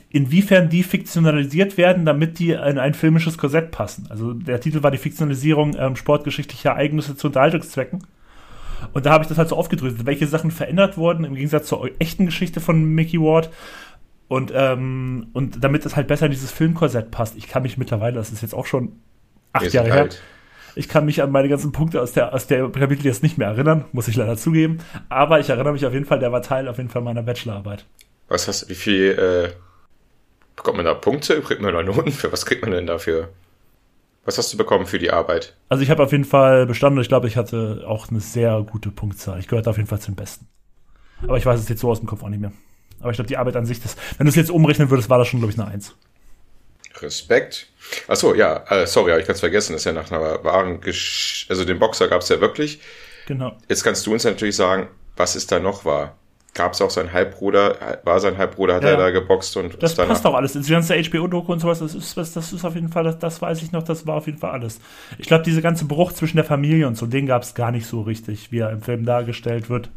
inwiefern 0.08 0.68
die 0.68 0.82
fiktionalisiert 0.82 1.76
werden, 1.76 2.04
damit 2.04 2.38
die 2.38 2.50
in 2.50 2.78
ein 2.78 2.94
filmisches 2.94 3.38
Korsett 3.38 3.70
passen. 3.70 4.06
Also 4.10 4.32
der 4.32 4.60
Titel 4.60 4.82
war 4.82 4.90
die 4.90 4.98
Fiktionalisierung 4.98 5.76
ähm, 5.78 5.96
sportgeschichtlicher 5.96 6.70
Ereignisse 6.70 7.16
zu 7.16 7.28
Unterhaltungszwecken. 7.28 8.04
Und 8.92 9.06
da 9.06 9.12
habe 9.12 9.24
ich 9.24 9.28
das 9.28 9.38
halt 9.38 9.48
so 9.48 9.56
aufgedröselt, 9.56 10.06
welche 10.06 10.26
Sachen 10.26 10.50
verändert 10.50 10.96
wurden 10.96 11.24
im 11.24 11.34
Gegensatz 11.34 11.66
zur 11.66 11.88
echten 11.98 12.26
Geschichte 12.26 12.60
von 12.60 12.82
Mickey 12.82 13.20
Ward. 13.20 13.50
Und, 14.28 14.52
ähm, 14.54 15.28
und 15.32 15.62
damit 15.64 15.84
es 15.84 15.96
halt 15.96 16.06
besser 16.06 16.26
in 16.26 16.32
dieses 16.32 16.52
Filmkorsett 16.52 17.10
passt. 17.10 17.36
Ich 17.36 17.48
kann 17.48 17.62
mich 17.62 17.76
mittlerweile, 17.76 18.14
das 18.14 18.30
ist 18.30 18.42
jetzt 18.42 18.54
auch 18.54 18.66
schon 18.66 18.92
acht 19.52 19.72
Jahre 19.72 19.92
her, 19.92 20.08
ich 20.76 20.88
kann 20.88 21.04
mich 21.04 21.22
an 21.22 21.32
meine 21.32 21.48
ganzen 21.48 21.72
Punkte 21.72 22.00
aus 22.00 22.12
der, 22.12 22.32
aus 22.32 22.46
der 22.46 22.68
Kapitel 22.70 23.04
jetzt 23.04 23.22
nicht 23.22 23.38
mehr 23.38 23.48
erinnern, 23.48 23.86
muss 23.92 24.08
ich 24.08 24.16
leider 24.16 24.36
zugeben. 24.36 24.78
Aber 25.08 25.40
ich 25.40 25.48
erinnere 25.48 25.72
mich 25.72 25.84
auf 25.84 25.92
jeden 25.92 26.06
Fall, 26.06 26.20
der 26.20 26.32
war 26.32 26.42
Teil 26.42 26.68
auf 26.68 26.78
jeden 26.78 26.90
Fall 26.90 27.02
meiner 27.02 27.22
Bachelorarbeit. 27.22 27.86
Was 28.28 28.46
hast 28.46 28.68
wie 28.68 28.74
viel, 28.74 29.18
äh, 29.18 29.52
bekommt 30.60 30.76
man 30.76 30.86
da 30.86 30.94
Punkte? 30.94 31.40
Kriegt 31.40 31.60
man 31.60 31.72
da 31.72 31.82
Noten? 31.82 32.12
Für 32.12 32.30
was 32.32 32.46
kriegt 32.46 32.62
man 32.62 32.70
denn 32.70 32.86
dafür? 32.86 33.30
Was 34.24 34.36
hast 34.36 34.52
du 34.52 34.58
bekommen 34.58 34.86
für 34.86 34.98
die 34.98 35.10
Arbeit? 35.10 35.56
Also 35.70 35.82
ich 35.82 35.90
habe 35.90 36.02
auf 36.02 36.12
jeden 36.12 36.24
Fall 36.24 36.66
bestanden 36.66 36.98
und 36.98 37.02
ich 37.02 37.08
glaube, 37.08 37.26
ich 37.26 37.36
hatte 37.36 37.84
auch 37.86 38.10
eine 38.10 38.20
sehr 38.20 38.64
gute 38.70 38.90
Punktzahl. 38.90 39.40
Ich 39.40 39.48
gehörte 39.48 39.70
auf 39.70 39.78
jeden 39.78 39.88
Fall 39.88 40.00
zu 40.00 40.10
den 40.10 40.16
Besten. 40.16 40.46
Aber 41.22 41.38
ich 41.38 41.46
weiß 41.46 41.58
es 41.58 41.68
jetzt 41.68 41.80
so 41.80 41.90
aus 41.90 42.00
dem 42.00 42.06
Kopf 42.06 42.22
auch 42.22 42.28
nicht 42.28 42.40
mehr. 42.40 42.52
Aber 43.00 43.10
ich 43.10 43.16
glaube, 43.16 43.28
die 43.28 43.38
Arbeit 43.38 43.56
an 43.56 43.64
sich, 43.64 43.80
das, 43.80 43.96
wenn 44.18 44.26
du 44.26 44.30
es 44.30 44.36
jetzt 44.36 44.50
umrechnen 44.50 44.90
würdest, 44.90 45.08
war 45.08 45.18
das 45.18 45.28
schon, 45.28 45.40
glaube 45.40 45.52
ich, 45.52 45.58
eine 45.58 45.68
Eins. 45.68 45.96
Respekt. 47.00 47.68
Achso, 48.08 48.34
ja, 48.34 48.64
äh, 48.68 48.86
sorry, 48.86 49.10
habe 49.10 49.22
ich 49.22 49.26
ganz 49.26 49.40
vergessen. 49.40 49.72
Das 49.72 49.82
ist 49.82 49.86
ja 49.86 49.92
nach 49.92 50.10
einer 50.10 50.44
wahren 50.44 50.80
Gesch 50.82 51.46
Also 51.48 51.64
den 51.64 51.78
Boxer 51.78 52.08
gab 52.08 52.20
es 52.20 52.28
ja 52.28 52.40
wirklich. 52.40 52.80
Genau. 53.26 53.56
Jetzt 53.68 53.84
kannst 53.84 54.06
du 54.06 54.12
uns 54.12 54.24
natürlich 54.24 54.56
sagen, 54.56 54.88
was 55.16 55.36
ist 55.36 55.50
da 55.50 55.60
noch 55.60 55.86
wahr? 55.86 56.16
Gab 56.54 56.72
es 56.72 56.82
auch 56.82 56.90
sein 56.90 57.12
Halbbruder? 57.12 57.76
War 58.04 58.18
sein 58.18 58.36
Halbbruder, 58.36 58.74
hat 58.74 58.82
Ja. 58.82 58.90
er 58.90 58.96
da 58.96 59.10
geboxt 59.10 59.56
und 59.56 59.80
Das 59.82 59.94
passt 59.94 60.26
auch 60.26 60.34
alles. 60.34 60.52
Die 60.54 60.70
ganze 60.72 60.94
HBO-Doku 61.00 61.52
und 61.52 61.60
sowas, 61.60 61.78
das 61.78 61.94
ist, 61.94 62.16
das, 62.16 62.32
das 62.32 62.52
ist 62.52 62.64
auf 62.64 62.74
jeden 62.74 62.88
Fall, 62.88 63.04
das, 63.04 63.18
das 63.18 63.40
weiß 63.40 63.62
ich 63.62 63.70
noch, 63.72 63.82
das 63.84 64.06
war 64.06 64.16
auf 64.16 64.26
jeden 64.26 64.38
Fall 64.38 64.50
alles. 64.50 64.80
Ich 65.18 65.26
glaube, 65.26 65.44
diese 65.44 65.62
ganze 65.62 65.84
Bruch 65.84 66.12
zwischen 66.12 66.36
der 66.36 66.44
Familie 66.44 66.86
und 66.88 66.96
so, 66.96 67.06
den 67.06 67.26
gab 67.26 67.42
es 67.42 67.54
gar 67.54 67.70
nicht 67.70 67.86
so 67.86 68.00
richtig, 68.02 68.50
wie 68.50 68.58
er 68.58 68.70
im 68.70 68.82
Film 68.82 69.04
dargestellt 69.04 69.70
wird. 69.70 69.90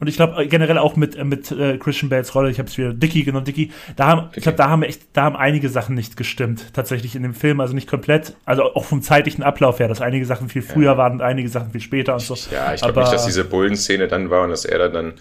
Und 0.00 0.06
ich 0.06 0.14
glaube 0.14 0.46
generell 0.46 0.78
auch 0.78 0.94
mit, 0.94 1.16
äh, 1.16 1.24
mit 1.24 1.50
äh, 1.50 1.76
Christian 1.76 2.08
Bales 2.08 2.32
Rolle, 2.34 2.50
ich 2.50 2.58
habe 2.60 2.68
es 2.68 2.78
wieder 2.78 2.94
Dicky 2.94 3.24
genannt, 3.24 3.48
Dicky, 3.48 3.72
da 3.96 4.06
haben, 4.06 4.28
ich 4.36 4.44
glaube, 4.44 4.56
da 4.56 4.70
haben 4.70 4.84
echt, 4.84 5.02
da 5.12 5.24
haben 5.24 5.34
einige 5.36 5.68
Sachen 5.68 5.96
nicht 5.96 6.16
gestimmt, 6.16 6.72
tatsächlich 6.72 7.16
in 7.16 7.24
dem 7.24 7.34
Film, 7.34 7.60
also 7.60 7.74
nicht 7.74 7.90
komplett, 7.90 8.36
also 8.44 8.62
auch 8.62 8.84
vom 8.84 9.02
zeitlichen 9.02 9.42
Ablauf 9.42 9.80
her, 9.80 9.88
dass 9.88 10.00
einige 10.00 10.24
Sachen 10.24 10.48
viel 10.48 10.62
früher 10.62 10.96
waren 10.96 11.14
und 11.14 11.22
einige 11.22 11.48
Sachen 11.48 11.72
viel 11.72 11.80
später 11.80 12.14
und 12.14 12.20
so. 12.20 12.36
Ja, 12.52 12.72
ich 12.72 12.80
glaube 12.80 13.00
nicht, 13.00 13.12
dass 13.12 13.26
diese 13.26 13.44
Bullenszene 13.44 14.06
dann 14.06 14.30
war 14.30 14.44
und 14.44 14.50
dass 14.50 14.64
er 14.64 14.78
da 14.78 14.88
dann 14.88 15.14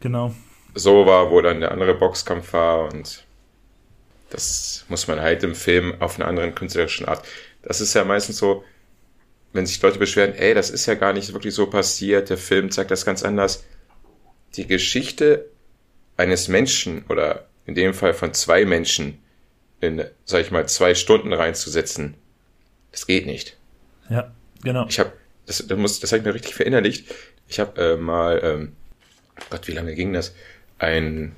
Genau. 0.00 0.34
so 0.74 1.06
war, 1.06 1.30
wo 1.30 1.40
dann 1.40 1.60
der 1.60 1.72
andere 1.72 1.94
Boxkampf 1.94 2.52
war 2.52 2.92
und 2.92 3.24
das 4.30 4.84
muss 4.88 5.08
man 5.08 5.20
halt 5.20 5.42
im 5.42 5.54
Film 5.54 6.00
auf 6.00 6.18
einer 6.18 6.28
anderen 6.28 6.54
künstlerischen 6.54 7.06
Art. 7.06 7.26
Das 7.62 7.80
ist 7.80 7.94
ja 7.94 8.04
meistens 8.04 8.38
so, 8.38 8.64
wenn 9.52 9.66
sich 9.66 9.82
Leute 9.82 9.98
beschweren, 9.98 10.34
ey, 10.34 10.54
das 10.54 10.70
ist 10.70 10.86
ja 10.86 10.94
gar 10.94 11.12
nicht 11.12 11.32
wirklich 11.32 11.54
so 11.54 11.66
passiert, 11.66 12.30
der 12.30 12.38
Film 12.38 12.70
zeigt 12.70 12.90
das 12.90 13.04
ganz 13.04 13.22
anders. 13.24 13.64
Die 14.56 14.66
Geschichte 14.66 15.46
eines 16.16 16.48
Menschen 16.48 17.04
oder 17.08 17.46
in 17.66 17.74
dem 17.74 17.94
Fall 17.94 18.14
von 18.14 18.32
zwei 18.32 18.64
Menschen 18.64 19.18
in, 19.80 20.04
sag 20.24 20.42
ich 20.42 20.50
mal, 20.50 20.68
zwei 20.68 20.94
Stunden 20.94 21.32
reinzusetzen, 21.32 22.14
das 22.92 23.06
geht 23.06 23.26
nicht. 23.26 23.56
Ja, 24.08 24.30
genau. 24.62 24.86
Ich 24.88 24.98
habe, 24.98 25.12
das, 25.46 25.66
das, 25.66 25.78
muss, 25.78 26.00
das 26.00 26.12
habe 26.12 26.20
ich 26.20 26.24
mir 26.26 26.34
richtig 26.34 26.54
verinnerlicht. 26.54 27.12
Ich 27.48 27.58
habe 27.58 27.80
äh, 27.80 27.96
mal, 27.96 28.40
ähm, 28.42 28.76
Gott, 29.48 29.66
wie 29.68 29.72
lange 29.72 29.94
ging 29.94 30.12
das? 30.12 30.34
Ein 30.78 31.34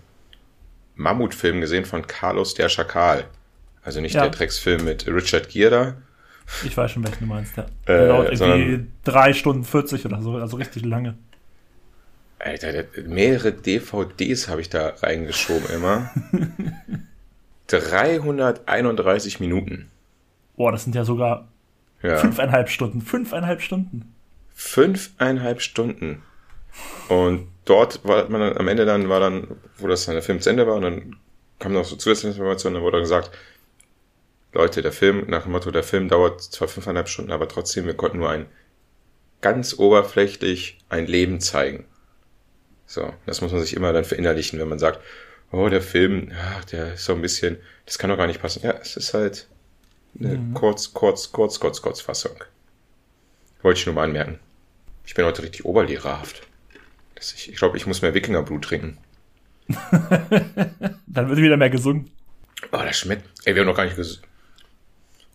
Mammutfilm 0.96 1.60
gesehen 1.60 1.84
von 1.84 2.06
Carlos 2.06 2.54
der 2.54 2.68
Schakal. 2.68 3.24
Also 3.82 4.00
nicht 4.00 4.14
Ja. 4.14 4.22
der 4.22 4.30
Drecksfilm 4.30 4.84
mit 4.84 5.06
Richard 5.06 5.48
Gere. 5.48 5.96
Ich 6.64 6.76
weiß 6.76 6.90
schon, 6.90 7.04
welchen 7.04 7.20
du 7.20 7.26
meinst, 7.26 7.56
ja. 7.56 7.62
Äh, 7.62 7.66
Der 7.86 8.08
dauert 8.08 8.24
irgendwie 8.26 8.36
sondern- 8.36 8.92
drei 9.04 9.32
Stunden 9.32 9.64
40 9.64 10.04
oder 10.06 10.20
so, 10.22 10.36
also 10.36 10.56
richtig 10.56 10.84
lange. 10.84 11.16
Alter, 12.38 12.84
mehrere 13.06 13.52
DVDs 13.52 14.48
habe 14.48 14.60
ich 14.60 14.68
da 14.68 14.88
reingeschoben 15.00 15.70
immer. 15.70 16.10
331 17.68 19.40
Minuten. 19.40 19.90
Boah, 20.56 20.72
das 20.72 20.84
sind 20.84 20.94
ja 20.94 21.04
sogar 21.04 21.48
Ja. 22.02 22.16
fünfeinhalb 22.16 22.68
Stunden. 22.68 23.00
Fünfeinhalb 23.00 23.62
Stunden. 23.62 24.12
Fünfeinhalb 24.54 25.62
Stunden. 25.62 26.22
Und 27.08 27.48
dort 27.64 28.04
war 28.04 28.28
man 28.28 28.40
dann, 28.40 28.56
am 28.56 28.68
Ende 28.68 28.84
dann, 28.84 29.08
war 29.08 29.20
dann, 29.20 29.48
wo 29.76 29.86
das 29.86 30.06
dann 30.06 30.14
der 30.14 30.22
Film 30.22 30.40
zu 30.40 30.50
Ende 30.50 30.66
war, 30.66 30.76
und 30.76 30.82
dann 30.82 31.16
kam 31.58 31.72
noch 31.72 31.84
so 31.84 31.96
zusätzliche 31.96 32.34
Informationen, 32.36 32.74
dann 32.74 32.84
wurde 32.84 33.00
gesagt, 33.00 33.30
Leute, 34.52 34.82
der 34.82 34.92
Film, 34.92 35.24
nach 35.28 35.44
dem 35.44 35.52
Motto, 35.52 35.70
der 35.70 35.82
Film 35.82 36.08
dauert 36.08 36.42
zwar 36.42 36.68
fünfeinhalb 36.68 37.08
Stunden, 37.08 37.32
aber 37.32 37.48
trotzdem, 37.48 37.86
wir 37.86 37.94
konnten 37.94 38.18
nur 38.18 38.30
ein 38.30 38.46
ganz 39.40 39.78
oberflächlich 39.78 40.78
ein 40.88 41.06
Leben 41.06 41.40
zeigen. 41.40 41.86
So, 42.86 43.12
das 43.26 43.40
muss 43.40 43.52
man 43.52 43.62
sich 43.62 43.74
immer 43.74 43.92
dann 43.92 44.04
verinnerlichen, 44.04 44.58
wenn 44.58 44.68
man 44.68 44.78
sagt, 44.78 45.00
oh, 45.50 45.68
der 45.68 45.80
Film, 45.82 46.32
ach, 46.54 46.64
der 46.66 46.94
ist 46.94 47.04
so 47.04 47.14
ein 47.14 47.22
bisschen, 47.22 47.56
das 47.86 47.98
kann 47.98 48.10
doch 48.10 48.16
gar 48.16 48.26
nicht 48.26 48.42
passen. 48.42 48.62
Ja, 48.62 48.72
es 48.72 48.96
ist 48.96 49.14
halt 49.14 49.48
eine 50.18 50.52
kurz, 50.54 50.92
kurz, 50.92 51.32
kurz, 51.32 51.58
kurz, 51.58 51.80
kurz 51.80 52.00
Fassung. 52.00 52.36
Wollte 53.62 53.80
ich 53.80 53.86
nur 53.86 53.94
mal 53.94 54.04
anmerken. 54.04 54.38
Ich 55.06 55.14
bin 55.14 55.24
heute 55.24 55.42
richtig 55.42 55.64
oberlehrerhaft. 55.64 56.46
Ich 57.34 57.50
ich 57.50 57.56
glaube, 57.56 57.76
ich 57.76 57.86
muss 57.86 58.02
mehr 58.02 58.14
Wikingerblut 58.14 58.64
trinken. 58.64 58.98
Dann 61.06 61.28
wird 61.28 61.38
wieder 61.38 61.56
mehr 61.56 61.70
gesungen. 61.70 62.10
Oh, 62.72 62.78
das 62.78 62.98
schmeckt. 62.98 63.28
Ey, 63.44 63.54
wir 63.54 63.62
haben 63.62 63.68
noch 63.68 63.76
gar 63.76 63.84
nicht 63.84 63.96
gesungen. 63.96 64.24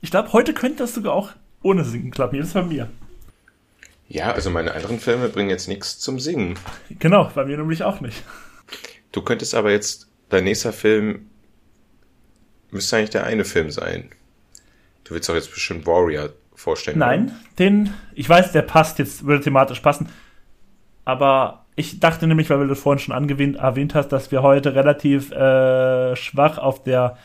Ich 0.01 0.11
glaube, 0.11 0.33
heute 0.33 0.53
könnte 0.53 0.79
das 0.79 0.93
sogar 0.93 1.13
auch 1.13 1.31
ohne 1.63 1.83
Singen 1.83 2.11
klappen. 2.11 2.35
Jedes 2.35 2.53
bei 2.53 2.63
mir. 2.63 2.89
Ja, 4.07 4.31
also 4.31 4.49
meine 4.49 4.73
anderen 4.73 4.99
Filme 4.99 5.27
bringen 5.27 5.49
jetzt 5.49 5.67
nichts 5.67 5.99
zum 5.99 6.19
Singen. 6.19 6.57
Genau, 6.89 7.29
bei 7.33 7.45
mir 7.45 7.57
nämlich 7.57 7.83
auch 7.83 7.99
nicht. 7.99 8.23
Du 9.11 9.21
könntest 9.21 9.53
aber 9.55 9.71
jetzt, 9.71 10.07
dein 10.29 10.45
nächster 10.45 10.71
Film 10.71 11.29
müsste 12.71 12.97
eigentlich 12.97 13.09
der 13.11 13.25
eine 13.25 13.43
Film 13.43 13.71
sein. 13.71 14.09
Du 15.03 15.13
willst 15.13 15.27
doch 15.27 15.35
jetzt 15.35 15.51
bestimmt 15.53 15.85
Warrior 15.85 16.29
vorstellen. 16.53 16.99
Nein, 16.99 17.25
oder? 17.25 17.35
den, 17.59 17.93
ich 18.13 18.27
weiß, 18.27 18.51
der 18.51 18.61
passt 18.61 18.99
jetzt, 18.99 19.25
würde 19.25 19.43
thematisch 19.43 19.79
passen. 19.79 20.09
Aber 21.05 21.65
ich 21.77 21.99
dachte 21.99 22.25
nämlich, 22.25 22.49
weil 22.49 22.57
du 22.57 22.67
das 22.67 22.79
vorhin 22.79 22.99
schon 22.99 23.29
erwähnt 23.29 23.95
hast, 23.95 24.09
dass 24.09 24.31
wir 24.31 24.41
heute 24.41 24.73
relativ 24.73 25.31
äh, 25.31 26.15
schwach 26.15 26.57
auf 26.57 26.83
der 26.83 27.17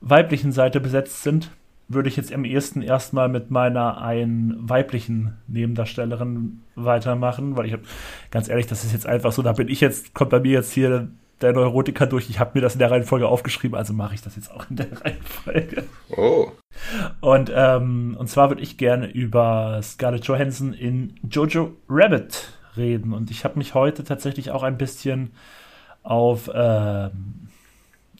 weiblichen 0.00 0.52
Seite 0.52 0.80
besetzt 0.80 1.22
sind, 1.22 1.50
würde 1.86 2.08
ich 2.08 2.16
jetzt 2.16 2.32
am 2.32 2.44
ehesten 2.44 2.80
erstmal 2.80 3.28
mit 3.28 3.50
meiner 3.50 4.00
einen 4.00 4.56
weiblichen 4.58 5.34
Nebendarstellerin 5.48 6.62
weitermachen, 6.76 7.58
weil 7.58 7.66
ich 7.66 7.74
habe, 7.74 7.82
ganz 8.30 8.48
ehrlich, 8.48 8.66
das 8.66 8.84
ist 8.84 8.92
jetzt 8.94 9.06
einfach 9.06 9.32
so, 9.32 9.42
da 9.42 9.52
bin 9.52 9.68
ich 9.68 9.82
jetzt, 9.82 10.14
kommt 10.14 10.30
bei 10.30 10.40
mir 10.40 10.52
jetzt 10.52 10.72
hier 10.72 11.08
der 11.42 11.52
Neurotiker 11.52 12.06
durch. 12.06 12.30
Ich 12.30 12.40
habe 12.40 12.52
mir 12.54 12.62
das 12.62 12.74
in 12.74 12.78
der 12.78 12.90
Reihenfolge 12.90 13.28
aufgeschrieben, 13.28 13.76
also 13.76 13.92
mache 13.92 14.14
ich 14.14 14.22
das 14.22 14.34
jetzt 14.34 14.50
auch 14.50 14.70
in 14.70 14.76
der 14.76 14.86
Reihenfolge. 15.04 15.84
Oh. 16.16 16.52
Und, 17.20 17.52
ähm, 17.54 18.16
und 18.18 18.28
zwar 18.28 18.48
würde 18.48 18.62
ich 18.62 18.78
gerne 18.78 19.10
über 19.10 19.78
Scarlett 19.82 20.24
Johansson 20.24 20.72
in 20.72 21.16
Jojo 21.28 21.76
Rabbit 21.86 22.59
reden. 22.76 23.12
Und 23.12 23.30
ich 23.30 23.44
habe 23.44 23.58
mich 23.58 23.74
heute 23.74 24.04
tatsächlich 24.04 24.50
auch 24.50 24.62
ein 24.62 24.78
bisschen 24.78 25.30
auf 26.02 26.50
ähm, 26.54 27.48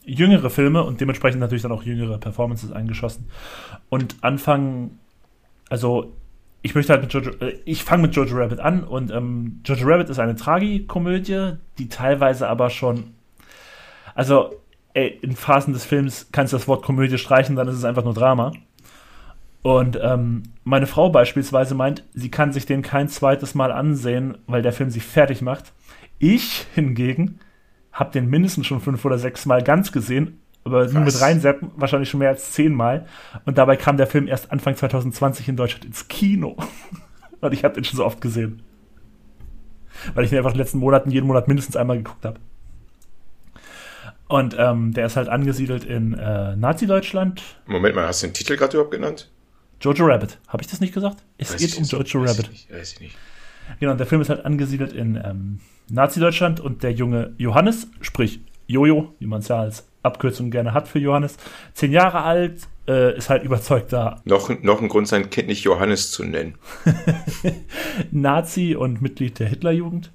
jüngere 0.05 0.51
Filme 0.51 0.83
und 0.83 1.01
dementsprechend 1.01 1.41
natürlich 1.41 1.63
dann 1.63 1.73
auch 1.73 1.83
jüngere 1.83 2.19
Performances 2.19 2.73
eingeschossen. 2.73 3.27
Und 3.89 4.17
anfangen, 4.23 4.99
also 5.69 6.13
ich 6.63 6.75
möchte 6.75 6.93
halt 6.93 7.03
mit 7.03 7.13
Jojo, 7.13 7.31
äh, 7.41 7.59
ich 7.65 7.85
fange 7.85 8.03
mit 8.03 8.17
Jojo 8.17 8.37
Rabbit 8.37 8.61
an 8.61 8.85
und 8.85 9.11
ähm, 9.11 9.61
Jojo 9.65 9.87
Rabbit 9.87 10.11
ist 10.11 10.19
eine 10.19 10.37
Tragikomödie, 10.37 11.53
die 11.79 11.89
teilweise 11.89 12.49
aber 12.49 12.71
schon, 12.71 13.15
also 14.15 14.55
ey, 14.95 15.19
in 15.23 15.37
Phasen 15.37 15.73
des 15.73 15.85
Films 15.85 16.29
kannst 16.33 16.53
du 16.53 16.57
das 16.57 16.69
Wort 16.69 16.83
Komödie 16.83 17.19
streichen, 17.19 17.57
dann 17.57 17.69
ist 17.69 17.77
es 17.77 17.85
einfach 17.85 18.05
nur 18.05 18.15
Drama. 18.15 18.53
Und 19.63 19.99
ähm, 20.03 20.43
meine 20.65 20.87
Frau 20.87 21.11
beispielsweise 21.11 21.75
meint, 21.75 22.05
sie 22.15 22.31
kann 22.31 22.53
sich 22.53 22.65
den 22.67 22.83
kein 22.83 23.09
zweites 23.09 23.55
Mal 23.55 23.73
ansehen, 23.73 24.39
weil 24.47 24.63
der 24.63 24.73
Film 24.73 24.91
sie 24.91 25.01
fertig 25.01 25.43
macht. 25.43 25.73
Ich 26.19 26.67
hingegen 26.75 27.41
habe 27.93 28.13
den 28.13 28.31
mindestens 28.31 28.67
schon 28.67 28.81
fünf 28.81 29.05
oder 29.05 29.19
sechs 29.19 29.47
Mal 29.47 29.63
ganz 29.63 29.93
gesehen 29.93 30.41
aber 30.65 30.87
nur 30.87 31.03
mit 31.03 31.21
reinseppen 31.21 31.71
wahrscheinlich 31.77 32.11
schon 32.11 32.21
mehr 32.21 32.29
als 32.29 32.53
zehnmal. 32.53 33.07
Und 33.45 33.59
dabei 33.59 33.77
kam 33.77 33.97
der 33.97 34.07
Film 34.07 34.29
erst 34.29 34.53
Anfang 34.53 34.77
2020 34.77 35.49
in 35.49 35.57
Deutschland 35.57 35.85
ins 35.85 36.09
Kino. 36.09 36.57
Und 37.41 37.53
ich 37.55 37.65
habe 37.65 37.75
den 37.75 37.85
schon 37.85 37.97
so 37.97 38.05
oft 38.05 38.21
gesehen. 38.21 38.63
Weil 40.15 40.25
ich 40.25 40.31
den 40.31 40.39
einfach 40.39 40.51
in 40.51 40.57
den 40.57 40.63
letzten 40.63 40.79
Monaten 40.79 41.11
jeden 41.11 41.27
Monat 41.27 41.49
mindestens 41.49 41.77
einmal 41.77 41.97
geguckt 41.97 42.25
habe. 42.25 42.39
Und 44.29 44.55
ähm, 44.59 44.93
der 44.93 45.07
ist 45.07 45.17
halt 45.17 45.29
angesiedelt 45.29 45.85
in 45.85 46.15
äh, 46.15 46.55
Nazi-Deutschland. 46.57 47.43
Moment 47.67 47.97
mal, 47.97 48.07
hast 48.07 48.23
du 48.23 48.29
den 48.29 48.35
Titel 48.35 48.57
gerade 48.57 48.77
überhaupt 48.77 48.93
genannt? 48.93 49.31
Jojo 49.81 50.07
Rabbit. 50.07 50.39
Habe 50.49 50.63
ich 50.63 50.69
das 50.69 50.81
nicht 50.81 50.95
gesagt? 50.95 51.23
Es 51.39 51.53
weiß 51.53 51.61
geht 51.61 51.79
um 51.79 51.85
Jojo 51.85 52.23
weiß 52.23 52.31
Rabbit. 52.31 52.47
Ich 52.47 52.69
nicht, 52.69 52.73
weiß 52.73 52.93
ich 52.93 53.01
nicht. 53.01 53.17
Genau, 53.79 53.93
und 53.93 53.99
der 53.99 54.07
Film 54.07 54.21
ist 54.21 54.29
halt 54.29 54.45
angesiedelt 54.45 54.93
in 54.93 55.17
ähm, 55.17 55.61
Nazi-Deutschland 55.91 56.61
und 56.61 56.83
der 56.83 56.93
junge 56.93 57.35
Johannes, 57.39 57.89
sprich 58.01 58.41
Jojo, 58.67 59.15
wie 59.19 59.27
man 59.27 59.41
es 59.41 59.49
ja 59.49 59.61
als 59.61 59.87
Abkürzung 60.03 60.51
gerne 60.51 60.75
hat 60.75 60.89
für 60.89 60.99
Johannes. 60.99 61.37
Zehn 61.75 61.93
Jahre 61.93 62.23
alt, 62.23 62.69
äh, 62.89 63.17
ist 63.17 63.31
halt 63.31 63.43
überzeugter. 63.43 64.21
Noch, 64.25 64.51
noch 64.63 64.81
ein 64.81 64.89
Grund, 64.89 65.09
sein 65.09 65.31
Kind 65.31 65.49
nicht 65.49 65.65
Johannes 65.65 66.11
zu 66.11 66.25
nennen. 66.25 66.55
Nazi 68.11 68.75
und 68.75 69.03
Mitglied 69.03 69.39
der 69.39 69.49
Hitlerjugend. 69.49 70.13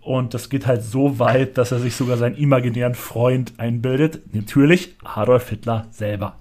Und 0.00 0.34
das 0.34 0.48
geht 0.48 0.66
halt 0.66 0.82
so 0.82 1.18
weit, 1.18 1.56
dass 1.56 1.72
er 1.72 1.78
sich 1.78 1.94
sogar 1.94 2.16
seinen 2.16 2.36
imaginären 2.36 2.94
Freund 2.94 3.54
einbildet. 3.58 4.34
Natürlich 4.34 4.96
Adolf 5.04 5.48
Hitler 5.50 5.86
selber. 5.90 6.36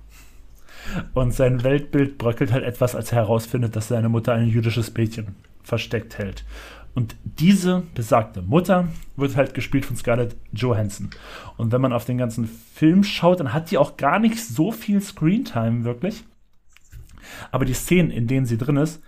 Und 1.13 1.33
sein 1.33 1.63
Weltbild 1.63 2.17
bröckelt 2.17 2.51
halt 2.51 2.63
etwas, 2.63 2.95
als 2.95 3.11
er 3.11 3.19
herausfindet, 3.19 3.75
dass 3.75 3.87
seine 3.87 4.09
Mutter 4.09 4.33
ein 4.33 4.47
jüdisches 4.47 4.93
Mädchen 4.93 5.35
versteckt 5.63 6.17
hält. 6.17 6.45
Und 6.95 7.15
diese 7.23 7.83
besagte 7.93 8.41
Mutter 8.41 8.87
wird 9.15 9.35
halt 9.35 9.53
gespielt 9.53 9.85
von 9.85 9.95
Scarlett 9.95 10.35
Johansson. 10.51 11.11
Und 11.55 11.71
wenn 11.71 11.81
man 11.81 11.93
auf 11.93 12.05
den 12.05 12.17
ganzen 12.17 12.49
Film 12.73 13.03
schaut, 13.03 13.39
dann 13.39 13.53
hat 13.53 13.69
die 13.69 13.77
auch 13.77 13.97
gar 13.97 14.17
nicht 14.17 14.43
so 14.43 14.71
viel 14.71 14.99
Screentime 14.99 15.83
wirklich. 15.83 16.23
Aber 17.51 17.65
die 17.65 17.73
Szenen, 17.73 18.09
in 18.09 18.25
denen 18.25 18.47
sie 18.47 18.57
drin 18.57 18.77
ist, 18.77 19.01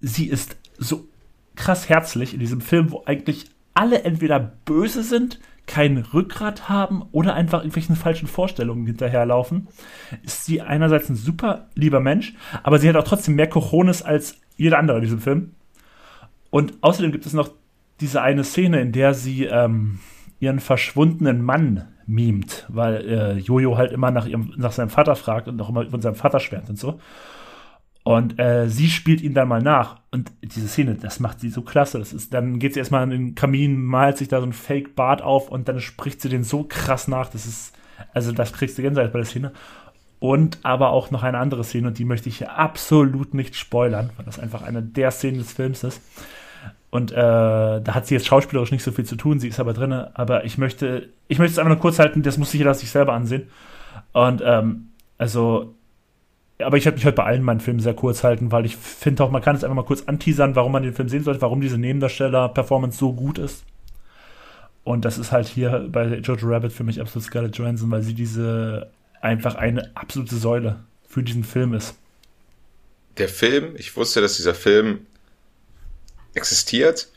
sie 0.00 0.26
ist 0.26 0.56
so 0.76 1.08
krass 1.54 1.88
herzlich 1.88 2.34
in 2.34 2.40
diesem 2.40 2.60
Film, 2.60 2.90
wo 2.90 3.04
eigentlich 3.06 3.46
alle 3.72 4.02
entweder 4.02 4.38
böse 4.38 5.02
sind, 5.02 5.40
kein 5.66 5.98
Rückgrat 5.98 6.68
haben 6.68 7.02
oder 7.12 7.34
einfach 7.34 7.60
irgendwelchen 7.60 7.96
falschen 7.96 8.28
Vorstellungen 8.28 8.86
hinterherlaufen, 8.86 9.68
ist 10.22 10.44
sie 10.44 10.62
einerseits 10.62 11.08
ein 11.08 11.16
super 11.16 11.68
lieber 11.74 12.00
Mensch, 12.00 12.34
aber 12.62 12.78
sie 12.78 12.88
hat 12.88 12.96
auch 12.96 13.04
trotzdem 13.04 13.34
mehr 13.34 13.48
Cojones 13.48 14.02
als 14.02 14.40
jeder 14.56 14.78
andere 14.78 14.98
in 14.98 15.02
diesem 15.02 15.20
Film. 15.20 15.52
Und 16.50 16.74
außerdem 16.80 17.12
gibt 17.12 17.26
es 17.26 17.32
noch 17.32 17.50
diese 18.00 18.22
eine 18.22 18.44
Szene, 18.44 18.80
in 18.80 18.92
der 18.92 19.14
sie 19.14 19.44
ähm, 19.44 19.98
ihren 20.38 20.60
verschwundenen 20.60 21.42
Mann 21.42 21.88
mimt, 22.06 22.66
weil 22.68 23.08
äh, 23.08 23.32
Jojo 23.38 23.76
halt 23.76 23.92
immer 23.92 24.10
nach, 24.10 24.26
ihrem, 24.26 24.52
nach 24.56 24.72
seinem 24.72 24.90
Vater 24.90 25.16
fragt 25.16 25.48
und 25.48 25.60
auch 25.60 25.68
immer 25.68 25.86
von 25.86 26.00
seinem 26.00 26.14
Vater 26.14 26.40
schwärmt 26.40 26.70
und 26.70 26.78
so. 26.78 27.00
Und 28.04 28.38
äh, 28.38 28.68
sie 28.68 28.88
spielt 28.88 29.20
ihn 29.20 29.34
dann 29.34 29.48
mal 29.48 29.62
nach. 29.62 29.96
Und 30.16 30.32
diese 30.40 30.66
Szene, 30.66 30.94
das 30.94 31.20
macht 31.20 31.40
sie 31.40 31.50
so 31.50 31.60
klasse. 31.60 31.98
Das 31.98 32.14
ist, 32.14 32.32
dann 32.32 32.58
geht 32.58 32.72
sie 32.72 32.78
erstmal 32.78 33.02
in 33.04 33.10
den 33.10 33.34
Kamin, 33.34 33.84
malt 33.84 34.16
sich 34.16 34.28
da 34.28 34.40
so 34.40 34.46
ein 34.46 34.54
Fake-Bart 34.54 35.20
auf 35.20 35.50
und 35.50 35.68
dann 35.68 35.78
spricht 35.78 36.22
sie 36.22 36.30
den 36.30 36.42
so 36.42 36.64
krass 36.66 37.06
nach. 37.06 37.28
Das 37.28 37.44
ist, 37.44 37.74
also 38.14 38.32
das 38.32 38.54
kriegst 38.54 38.78
du 38.78 38.82
Gänsehaut 38.82 39.12
bei 39.12 39.18
der 39.18 39.26
Szene. 39.26 39.52
Und 40.18 40.58
aber 40.62 40.88
auch 40.88 41.10
noch 41.10 41.22
eine 41.22 41.36
andere 41.36 41.64
Szene, 41.64 41.88
und 41.88 41.98
die 41.98 42.06
möchte 42.06 42.30
ich 42.30 42.38
hier 42.38 42.56
absolut 42.56 43.34
nicht 43.34 43.56
spoilern, 43.56 44.08
weil 44.16 44.24
das 44.24 44.38
einfach 44.38 44.62
eine 44.62 44.82
der 44.82 45.10
Szenen 45.10 45.36
des 45.36 45.52
Films 45.52 45.84
ist. 45.84 46.00
Und 46.88 47.12
äh, 47.12 47.14
da 47.14 47.84
hat 47.88 48.06
sie 48.06 48.14
jetzt 48.14 48.26
schauspielerisch 48.26 48.70
nicht 48.70 48.82
so 48.82 48.92
viel 48.92 49.04
zu 49.04 49.16
tun, 49.16 49.38
sie 49.38 49.48
ist 49.48 49.60
aber 49.60 49.74
drin. 49.74 49.92
Aber 49.92 50.46
ich 50.46 50.56
möchte, 50.56 51.10
ich 51.28 51.38
möchte 51.38 51.52
es 51.52 51.58
einfach 51.58 51.74
nur 51.74 51.80
kurz 51.80 51.98
halten, 51.98 52.22
das 52.22 52.38
muss 52.38 52.52
sich 52.52 52.58
jeder 52.58 52.72
sich 52.72 52.90
selber 52.90 53.12
ansehen. 53.12 53.48
Und 54.12 54.42
ähm, 54.42 54.88
also, 55.18 55.74
aber 56.58 56.76
ich 56.76 56.84
werde 56.84 56.96
mich 56.96 57.04
heute 57.04 57.16
bei 57.16 57.24
allen 57.24 57.42
meinen 57.42 57.60
Filmen 57.60 57.80
sehr 57.80 57.94
kurz 57.94 58.24
halten, 58.24 58.50
weil 58.50 58.64
ich 58.64 58.76
finde 58.76 59.22
auch, 59.22 59.30
man 59.30 59.42
kann 59.42 59.56
es 59.56 59.64
einfach 59.64 59.76
mal 59.76 59.84
kurz 59.84 60.04
anteasern, 60.06 60.56
warum 60.56 60.72
man 60.72 60.82
den 60.82 60.94
Film 60.94 61.08
sehen 61.08 61.24
sollte, 61.24 61.42
warum 61.42 61.60
diese 61.60 61.78
Nebendarsteller-Performance 61.78 62.98
so 62.98 63.12
gut 63.12 63.38
ist. 63.38 63.64
Und 64.84 65.04
das 65.04 65.18
ist 65.18 65.32
halt 65.32 65.48
hier 65.48 65.86
bei 65.90 66.06
Jojo 66.18 66.46
Rabbit 66.46 66.72
für 66.72 66.84
mich 66.84 67.00
absolut 67.00 67.26
Scarlett 67.26 67.56
Johansson, 67.56 67.90
weil 67.90 68.02
sie 68.02 68.14
diese 68.14 68.90
einfach 69.20 69.56
eine 69.56 69.90
absolute 69.96 70.36
Säule 70.36 70.84
für 71.08 71.22
diesen 71.22 71.44
Film 71.44 71.74
ist. 71.74 71.96
Der 73.18 73.28
Film, 73.28 73.74
ich 73.76 73.96
wusste, 73.96 74.20
dass 74.20 74.36
dieser 74.36 74.54
Film 74.54 75.00
existiert. 76.34 77.08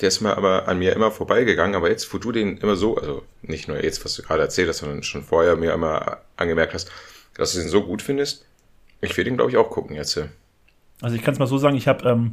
Der 0.00 0.08
ist 0.08 0.20
mir 0.20 0.36
aber 0.36 0.66
an 0.66 0.78
mir 0.78 0.94
immer 0.94 1.10
vorbeigegangen. 1.10 1.74
Aber 1.74 1.90
jetzt, 1.90 2.12
wo 2.14 2.18
du 2.18 2.32
den 2.32 2.56
immer 2.56 2.76
so, 2.76 2.96
also 2.96 3.22
nicht 3.42 3.68
nur 3.68 3.82
jetzt, 3.82 4.04
was 4.04 4.14
du 4.14 4.22
gerade 4.22 4.42
erzählt 4.42 4.68
hast, 4.68 4.78
sondern 4.78 5.02
schon 5.02 5.22
vorher 5.22 5.56
mir 5.56 5.74
immer 5.74 6.18
angemerkt 6.36 6.72
hast, 6.72 6.90
dass 7.34 7.52
du 7.52 7.60
den 7.60 7.68
so 7.68 7.84
gut 7.84 8.00
findest, 8.00 8.46
ich 9.00 9.16
will 9.16 9.24
den, 9.24 9.36
glaube 9.36 9.50
ich, 9.50 9.56
auch 9.56 9.70
gucken 9.70 9.96
jetzt. 9.96 10.20
Also 11.00 11.16
ich 11.16 11.22
kann 11.22 11.32
es 11.32 11.38
mal 11.38 11.46
so 11.46 11.58
sagen, 11.58 11.76
ich 11.76 11.88
habe... 11.88 12.08
Ähm, 12.08 12.32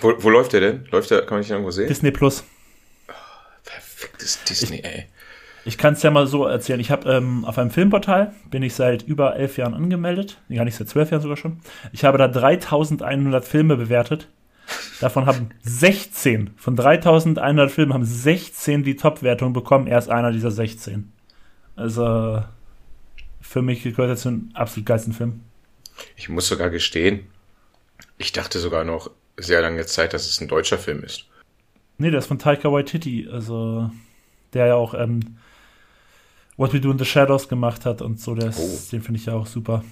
wo, 0.00 0.12
wo 0.18 0.30
läuft 0.30 0.52
der 0.52 0.60
denn? 0.60 0.84
Läuft 0.90 1.10
der, 1.10 1.20
kann 1.20 1.30
man 1.30 1.40
nicht 1.40 1.50
irgendwo 1.50 1.70
sehen? 1.70 1.88
Disney 1.88 2.10
Plus. 2.10 2.44
Oh, 3.08 3.12
perfektes 3.64 4.42
Disney, 4.44 4.78
ich, 4.78 4.84
ey. 4.84 5.06
Ich 5.64 5.78
kann 5.78 5.94
es 5.94 6.02
ja 6.02 6.10
mal 6.10 6.26
so 6.26 6.46
erzählen. 6.46 6.80
Ich 6.80 6.90
habe 6.90 7.10
ähm, 7.10 7.44
auf 7.44 7.58
einem 7.58 7.70
Filmportal, 7.70 8.34
bin 8.50 8.62
ich 8.62 8.74
seit 8.74 9.02
über 9.02 9.36
elf 9.36 9.58
Jahren 9.58 9.74
angemeldet. 9.74 10.40
Gar 10.48 10.64
nicht 10.64 10.76
seit 10.76 10.88
zwölf 10.88 11.10
Jahren 11.10 11.22
sogar 11.22 11.36
schon. 11.36 11.60
Ich 11.92 12.04
habe 12.04 12.18
da 12.18 12.26
3100 12.26 13.44
Filme 13.44 13.76
bewertet 13.76 14.28
Davon 15.00 15.26
haben 15.26 15.50
16 15.62 16.50
von 16.56 16.76
3100 16.76 17.70
Filmen 17.70 17.94
haben 17.94 18.04
16 18.04 18.82
die 18.82 18.96
Top-Wertung 18.96 19.52
bekommen. 19.52 19.86
Er 19.86 19.98
ist 19.98 20.10
einer 20.10 20.32
dieser 20.32 20.50
16. 20.50 21.12
Also 21.76 22.42
für 23.40 23.62
mich 23.62 23.82
gehört 23.82 24.10
er 24.10 24.16
zu 24.16 24.28
einem 24.28 24.50
absolut 24.54 24.86
geilsten 24.86 25.12
Film. 25.12 25.40
Ich 26.16 26.28
muss 26.28 26.48
sogar 26.48 26.70
gestehen, 26.70 27.26
ich 28.18 28.32
dachte 28.32 28.58
sogar 28.58 28.84
noch 28.84 29.10
sehr 29.36 29.60
lange 29.62 29.86
Zeit, 29.86 30.12
dass 30.12 30.26
es 30.26 30.40
ein 30.40 30.48
deutscher 30.48 30.78
Film 30.78 31.02
ist. 31.04 31.24
Nee, 31.98 32.10
der 32.10 32.18
ist 32.18 32.26
von 32.26 32.38
Taika 32.38 32.70
Waititi, 32.70 33.28
also 33.30 33.90
der 34.52 34.66
ja 34.66 34.74
auch 34.74 34.94
ähm, 34.94 35.38
What 36.56 36.72
We 36.72 36.80
Do 36.80 36.90
in 36.90 36.98
the 36.98 37.04
Shadows 37.04 37.48
gemacht 37.48 37.86
hat 37.86 38.02
und 38.02 38.20
so, 38.20 38.34
ist, 38.34 38.58
oh. 38.58 38.78
den 38.92 39.02
finde 39.02 39.20
ich 39.20 39.26
ja 39.26 39.34
auch 39.34 39.46
super. 39.46 39.84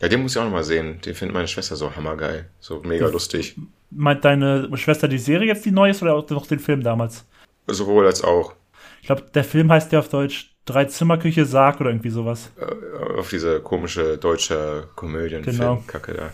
Ja, 0.00 0.08
den 0.08 0.22
muss 0.22 0.32
ich 0.32 0.38
auch 0.38 0.44
noch 0.44 0.50
mal 0.50 0.64
sehen. 0.64 1.00
Den 1.02 1.14
findet 1.14 1.34
meine 1.34 1.48
Schwester 1.48 1.76
so 1.76 1.94
hammergeil. 1.94 2.50
So 2.60 2.82
mega 2.82 3.06
lustig. 3.06 3.56
Meint 3.90 4.24
deine 4.24 4.68
Schwester 4.76 5.08
die 5.08 5.18
Serie 5.18 5.48
jetzt 5.48 5.64
die 5.64 5.70
neue 5.70 5.92
ist 5.92 6.02
oder 6.02 6.14
auch 6.14 6.28
noch 6.28 6.46
den 6.46 6.58
Film 6.58 6.82
damals? 6.82 7.24
Sowohl 7.66 8.06
als 8.06 8.22
auch. 8.22 8.54
Ich 9.00 9.06
glaube, 9.06 9.22
der 9.34 9.44
Film 9.44 9.70
heißt 9.72 9.92
ja 9.92 10.00
auf 10.00 10.08
Deutsch 10.08 10.55
Drei-Zimmer-Küche 10.66 11.46
Sarg 11.46 11.80
oder 11.80 11.90
irgendwie 11.90 12.10
sowas. 12.10 12.50
Äh, 12.58 13.18
auf 13.18 13.30
diese 13.30 13.60
komische 13.60 14.18
deutsche 14.18 14.88
Komödienfilm 14.94 15.56
Genau. 15.56 15.84
Da. 15.88 16.32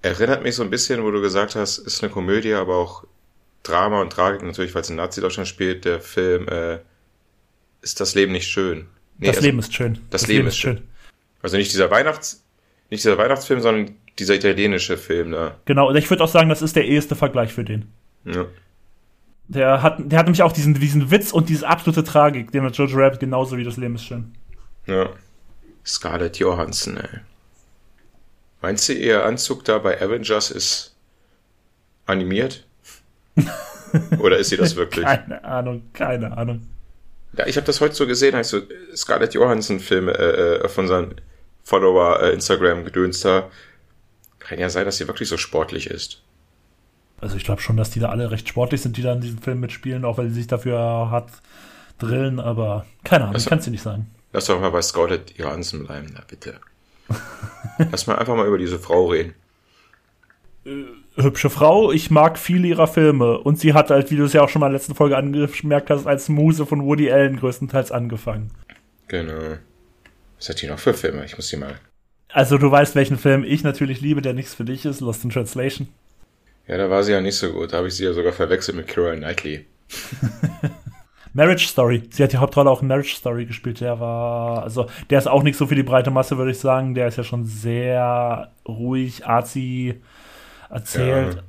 Erinnert 0.00 0.42
mich 0.42 0.54
so 0.56 0.62
ein 0.62 0.70
bisschen, 0.70 1.04
wo 1.04 1.10
du 1.10 1.20
gesagt 1.20 1.54
hast, 1.54 1.78
ist 1.78 2.02
eine 2.02 2.10
Komödie, 2.10 2.54
aber 2.54 2.76
auch 2.76 3.04
Drama 3.62 4.00
und 4.00 4.10
Tragik, 4.10 4.42
natürlich, 4.42 4.74
weil 4.74 4.82
es 4.82 4.90
in 4.90 4.96
Nazi-Deutschland 4.96 5.48
spielt, 5.48 5.84
der 5.84 6.00
Film 6.00 6.48
äh, 6.48 6.78
Ist 7.82 8.00
das 8.00 8.14
Leben 8.14 8.32
nicht 8.32 8.48
schön? 8.48 8.86
Nee, 9.18 9.26
das 9.28 9.36
also, 9.36 9.46
Leben 9.46 9.58
ist 9.58 9.74
schön. 9.74 9.98
Das 10.10 10.26
Leben 10.26 10.48
ist 10.48 10.56
schön. 10.56 10.82
Also 11.42 11.56
nicht 11.56 11.72
dieser 11.72 11.90
Weihnachts, 11.90 12.44
nicht 12.90 13.04
dieser 13.04 13.18
Weihnachtsfilm, 13.18 13.60
sondern 13.60 13.96
dieser 14.18 14.34
italienische 14.34 14.96
Film 14.96 15.32
da. 15.32 15.56
Genau, 15.64 15.88
und 15.88 15.96
ich 15.96 16.08
würde 16.10 16.22
auch 16.22 16.28
sagen, 16.28 16.48
das 16.48 16.62
ist 16.62 16.76
der 16.76 16.86
eheste 16.86 17.16
Vergleich 17.16 17.52
für 17.52 17.64
den. 17.64 17.86
Ja. 18.24 18.46
Der 19.52 19.82
hat, 19.82 19.98
der 19.98 20.18
hat 20.18 20.26
nämlich 20.26 20.42
auch 20.42 20.52
diesen, 20.52 20.72
diesen 20.72 21.10
Witz 21.10 21.30
und 21.30 21.50
diese 21.50 21.68
absolute 21.68 22.02
Tragik, 22.04 22.52
den 22.52 22.64
hat 22.64 22.76
Jojo 22.76 22.96
Rabbit 22.96 23.20
genauso 23.20 23.58
wie 23.58 23.64
das 23.64 23.76
Leben 23.76 23.96
ist 23.96 24.04
schön. 24.04 24.34
ja. 24.86 25.10
Scarlett 25.84 26.38
Johansson, 26.38 26.96
ey. 26.96 27.20
Meinst 28.60 28.88
du, 28.88 28.92
ihr 28.92 29.24
Anzug 29.24 29.64
da 29.64 29.78
bei 29.78 30.00
Avengers 30.00 30.52
ist 30.52 30.94
animiert? 32.06 32.64
Oder 34.20 34.38
ist 34.38 34.50
sie 34.50 34.56
das 34.56 34.76
wirklich? 34.76 35.04
Keine 35.04 35.42
Ahnung, 35.42 35.82
keine 35.92 36.36
Ahnung. 36.36 36.68
Ja, 37.36 37.46
ich 37.46 37.56
habe 37.56 37.66
das 37.66 37.80
heute 37.80 37.94
so 37.94 38.06
gesehen, 38.06 38.42
so 38.44 38.60
Scarlett 38.94 39.34
Johansson 39.34 39.80
Filme 39.80 40.12
äh, 40.12 40.64
äh, 40.64 40.68
von 40.68 40.86
seinen 40.86 41.16
Follower 41.64 42.22
äh, 42.22 42.32
Instagram 42.32 42.84
gedönst 42.84 43.24
da. 43.24 43.50
Kann 44.38 44.60
ja 44.60 44.70
sein, 44.70 44.84
dass 44.84 44.98
sie 44.98 45.08
wirklich 45.08 45.28
so 45.28 45.36
sportlich 45.36 45.88
ist. 45.88 46.22
Also 47.22 47.36
ich 47.36 47.44
glaube 47.44 47.62
schon, 47.62 47.76
dass 47.76 47.90
die 47.90 48.00
da 48.00 48.08
alle 48.10 48.30
recht 48.30 48.48
sportlich 48.48 48.82
sind, 48.82 48.96
die 48.96 49.02
da 49.02 49.12
in 49.12 49.20
diesem 49.20 49.38
Film 49.38 49.60
mitspielen, 49.60 50.04
auch 50.04 50.18
weil 50.18 50.28
sie 50.28 50.34
sich 50.34 50.46
dafür 50.48 50.78
hart 50.78 51.30
drillen, 51.98 52.40
aber 52.40 52.84
keine 53.04 53.24
Ahnung, 53.24 53.34
Also- 53.36 53.44
ich 53.46 53.48
kann 53.48 53.58
es 53.60 53.64
dir 53.64 53.70
nicht 53.70 53.82
sagen. 53.82 54.10
Lass 54.32 54.46
doch 54.46 54.60
mal 54.60 54.70
bei 54.70 54.82
Scarlett 54.82 55.36
Johansson 55.38 55.84
bleiben, 55.86 56.08
na 56.14 56.22
bitte. 56.26 56.58
Lass 57.90 58.06
mal 58.06 58.16
einfach 58.16 58.34
mal 58.34 58.46
über 58.46 58.58
diese 58.58 58.78
Frau 58.78 59.06
reden. 59.08 59.34
Hübsche 61.16 61.50
Frau, 61.50 61.92
ich 61.92 62.10
mag 62.10 62.38
viele 62.38 62.68
ihrer 62.68 62.86
Filme 62.86 63.38
und 63.38 63.58
sie 63.58 63.74
hat 63.74 63.90
halt, 63.90 64.10
wie 64.10 64.16
du 64.16 64.24
es 64.24 64.32
ja 64.32 64.42
auch 64.42 64.48
schon 64.48 64.60
mal 64.60 64.66
in 64.66 64.72
der 64.72 64.78
letzten 64.78 64.94
Folge 64.94 65.16
angemerkt 65.16 65.90
hast, 65.90 66.06
als 66.06 66.28
Muse 66.28 66.64
von 66.66 66.84
Woody 66.84 67.10
Allen 67.12 67.36
größtenteils 67.38 67.92
angefangen. 67.92 68.50
Genau. 69.08 69.58
Was 70.38 70.48
hat 70.48 70.62
die 70.62 70.66
noch 70.68 70.78
für 70.78 70.94
Filme? 70.94 71.24
Ich 71.24 71.36
muss 71.36 71.48
die 71.48 71.56
mal. 71.56 71.74
Also 72.32 72.56
du 72.58 72.70
weißt, 72.70 72.94
welchen 72.94 73.18
Film 73.18 73.44
ich 73.44 73.62
natürlich 73.62 74.00
liebe, 74.00 74.22
der 74.22 74.32
nichts 74.32 74.54
für 74.54 74.64
dich 74.64 74.86
ist, 74.86 75.00
Lost 75.00 75.24
in 75.24 75.30
Translation. 75.30 75.88
Ja, 76.66 76.76
da 76.76 76.90
war 76.90 77.02
sie 77.02 77.12
ja 77.12 77.20
nicht 77.20 77.36
so 77.36 77.52
gut. 77.52 77.72
Da 77.72 77.78
habe 77.78 77.88
ich 77.88 77.94
sie 77.94 78.04
ja 78.04 78.12
sogar 78.12 78.32
verwechselt 78.32 78.76
mit 78.76 78.88
Keira 78.88 79.14
Knightley. 79.14 79.66
Marriage 81.34 81.66
Story. 81.66 82.02
Sie 82.10 82.22
hat 82.22 82.32
die 82.32 82.36
Hauptrolle 82.36 82.70
auch 82.70 82.82
in 82.82 82.88
Marriage 82.88 83.16
Story 83.16 83.46
gespielt. 83.46 83.80
Der 83.80 83.98
war, 84.00 84.62
also, 84.62 84.88
der 85.10 85.18
ist 85.18 85.28
auch 85.28 85.42
nicht 85.42 85.56
so 85.56 85.66
für 85.66 85.74
die 85.74 85.82
breite 85.82 86.10
Masse, 86.10 86.36
würde 86.36 86.50
ich 86.50 86.58
sagen. 86.58 86.94
Der 86.94 87.08
ist 87.08 87.16
ja 87.16 87.24
schon 87.24 87.46
sehr 87.46 88.52
ruhig, 88.68 89.26
arzi 89.26 90.00
erzählt. 90.68 91.36
Ja. 91.36 91.42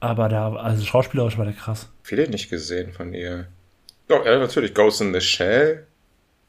Aber 0.00 0.28
da, 0.28 0.54
also 0.54 0.84
schauspielerisch 0.84 1.38
war 1.38 1.44
der 1.44 1.54
krass. 1.54 1.90
Viele 2.02 2.28
nicht 2.28 2.50
gesehen 2.50 2.92
von 2.92 3.12
ihr. 3.12 3.46
Doch, 4.08 4.24
ja, 4.24 4.38
natürlich. 4.38 4.74
Ghost 4.74 5.00
in 5.00 5.12
the 5.12 5.20
Shell. 5.20 5.86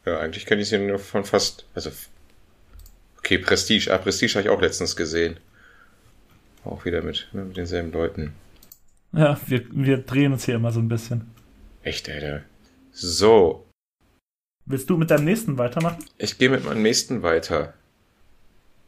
Ja, 0.05 0.19
eigentlich 0.19 0.45
kenne 0.45 0.61
ich 0.61 0.69
sie 0.69 0.77
nur 0.77 0.99
von 0.99 1.23
fast. 1.23 1.65
Also. 1.75 1.91
Okay, 3.17 3.37
Prestige. 3.37 3.93
Ah, 3.93 3.97
Prestige 3.97 4.35
habe 4.35 4.43
ich 4.43 4.49
auch 4.49 4.61
letztens 4.61 4.95
gesehen. 4.95 5.37
Auch 6.67 6.85
wieder 6.85 7.01
mit, 7.01 7.27
mit 7.33 7.57
denselben 7.57 7.91
Leuten. 7.91 8.33
Ja, 9.13 9.39
wir, 9.47 9.63
wir 9.71 9.97
drehen 9.99 10.33
uns 10.33 10.45
hier 10.45 10.55
immer 10.55 10.71
so 10.71 10.79
ein 10.79 10.89
bisschen. 10.89 11.31
Echt, 11.83 12.09
Alter. 12.09 12.43
So, 12.91 13.67
Willst 14.69 14.89
du 14.89 14.97
mit 14.97 15.09
deinem 15.09 15.23
nächsten 15.23 15.57
weitermachen? 15.57 16.03
ich 16.17 16.37
gehe 16.37 16.49
mit 16.49 16.65
meinem 16.65 16.81
nächsten 16.81 17.23
weiter. 17.23 17.73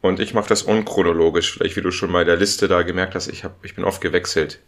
Und 0.02 0.20
ich 0.20 0.34
mache 0.34 0.48
das 0.48 0.62
unchronologisch. 0.62 1.52
Vielleicht, 1.52 1.76
wie 1.76 1.80
du 1.80 1.90
schon 1.90 2.12
bei 2.12 2.22
der 2.24 2.36
Liste 2.36 2.68
da 2.68 2.82
gemerkt 2.82 3.14
hast, 3.14 3.28
ich, 3.28 3.44
hab, 3.44 3.64
ich 3.64 3.74
bin 3.74 3.84
oft 3.84 4.00
gewechselt. 4.02 4.60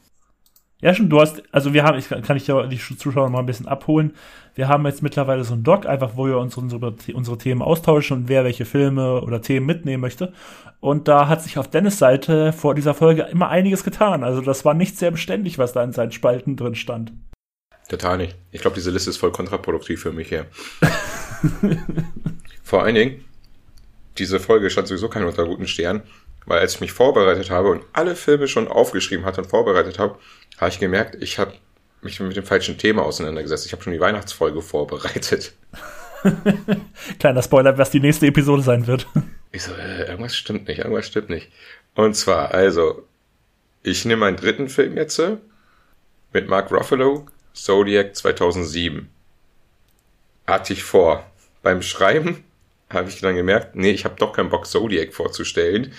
Ja, 0.83 0.93
schon, 0.93 1.09
du 1.09 1.21
hast, 1.21 1.45
also 1.53 1.73
wir 1.73 1.85
haben, 1.85 1.97
ich 1.97 2.09
kann 2.09 2.37
ich 2.37 2.49
ja 2.49 2.67
die 2.67 2.77
Zuschauer 2.79 3.31
mal 3.31 3.39
ein 3.39 3.47
bisschen 3.47 3.69
abholen. 3.69 4.15
Wir 4.57 4.67
haben 4.67 4.85
jetzt 4.85 5.01
mittlerweile 5.01 5.45
so 5.45 5.55
ein 5.55 5.63
Doc, 5.63 5.87
einfach 5.87 6.17
wo 6.17 6.27
wir 6.27 6.39
uns 6.39 6.57
unsere, 6.57 6.95
unsere 7.15 7.39
Themen 7.39 7.63
austauschen 7.63 8.17
und 8.17 8.29
wer 8.29 8.43
welche 8.43 8.65
Filme 8.65 9.23
oder 9.23 9.41
Themen 9.41 9.65
mitnehmen 9.65 10.01
möchte. 10.01 10.33
Und 10.81 11.07
da 11.07 11.29
hat 11.29 11.41
sich 11.41 11.57
auf 11.57 11.71
Dennis 11.71 11.99
Seite 11.99 12.53
vor 12.53 12.75
dieser 12.75 12.95
Folge 12.95 13.23
immer 13.23 13.49
einiges 13.49 13.85
getan. 13.85 14.25
Also 14.25 14.41
das 14.41 14.65
war 14.65 14.75
nicht 14.75 14.99
sehr 14.99 15.13
beständig, 15.13 15.57
was 15.57 15.73
da 15.73 15.85
in 15.85 15.93
seinen 15.93 16.11
Spalten 16.11 16.57
drin 16.57 16.75
stand. 16.75 17.13
Total 17.89 18.19
nicht. 18.19 18.37
Ich 18.51 18.61
glaube, 18.61 18.75
diese 18.75 18.91
Liste 18.91 19.11
ist 19.11 19.19
voll 19.19 19.31
kontraproduktiv 19.31 20.03
für 20.03 20.13
mich 20.13 20.31
hier. 20.31 20.47
Vor 22.65 22.83
allen 22.83 22.97
Dingen, 22.97 23.25
diese 24.19 24.41
Folge 24.41 24.69
stand 24.69 24.89
sowieso 24.89 25.09
keine 25.09 25.29
unter 25.29 25.47
guten 25.47 25.69
Sternen, 25.69 26.03
weil 26.47 26.59
als 26.59 26.75
ich 26.75 26.81
mich 26.81 26.93
vorbereitet 26.93 27.51
habe 27.51 27.71
und 27.71 27.85
alle 27.93 28.17
Filme 28.17 28.49
schon 28.49 28.67
aufgeschrieben 28.67 29.25
hatte 29.25 29.43
und 29.43 29.49
vorbereitet 29.49 30.01
habe, 30.01 30.19
habe 30.63 30.71
ich 30.71 30.79
gemerkt, 30.79 31.21
ich 31.21 31.41
habe 31.41 31.55
mich 32.03 32.21
mit 32.21 32.37
dem 32.37 32.45
falschen 32.45 32.79
Thema 32.79 33.03
auseinandergesetzt. 33.03 33.67
Ich 33.67 33.73
habe 33.73 33.83
schon 33.83 33.93
die 33.93 34.01
Weihnachtsfolge 34.01 34.63
vorbereitet. 34.63 35.55
Kleiner 37.19 37.43
Spoiler, 37.43 37.77
was 37.79 37.91
die 37.91 37.99
nächste 37.99 38.29
Episode 38.29 38.63
sein 38.63 38.87
wird. 38.87 39.09
Ich 39.51 39.65
so, 39.65 39.73
äh, 39.75 40.05
irgendwas 40.05 40.37
stimmt 40.37 40.69
nicht, 40.69 40.79
irgendwas 40.79 41.09
stimmt 41.09 41.31
nicht. 41.31 41.51
Und 41.97 42.15
zwar, 42.15 42.53
also, 42.55 43.07
ich 43.83 44.05
nehme 44.05 44.21
meinen 44.21 44.37
dritten 44.37 44.69
Film 44.69 44.97
jetzt 44.97 45.19
äh, 45.19 45.37
mit 46.33 46.49
Mark 46.49 46.71
Ruffalo, 46.71 47.27
Zodiac 47.55 48.15
2007. 48.15 49.09
Hatte 50.47 50.73
ich 50.73 50.85
vor. 50.85 51.27
Beim 51.65 51.83
Schreiben 51.83 52.45
habe 52.89 53.09
ich 53.09 53.21
dann 53.21 53.35
gemerkt, 53.35 53.75
nee, 53.75 53.91
ich 53.91 54.05
habe 54.05 54.15
doch 54.17 54.33
keinen 54.33 54.51
Bock, 54.51 54.69
Zodiac 54.69 55.13
vorzustellen, 55.13 55.93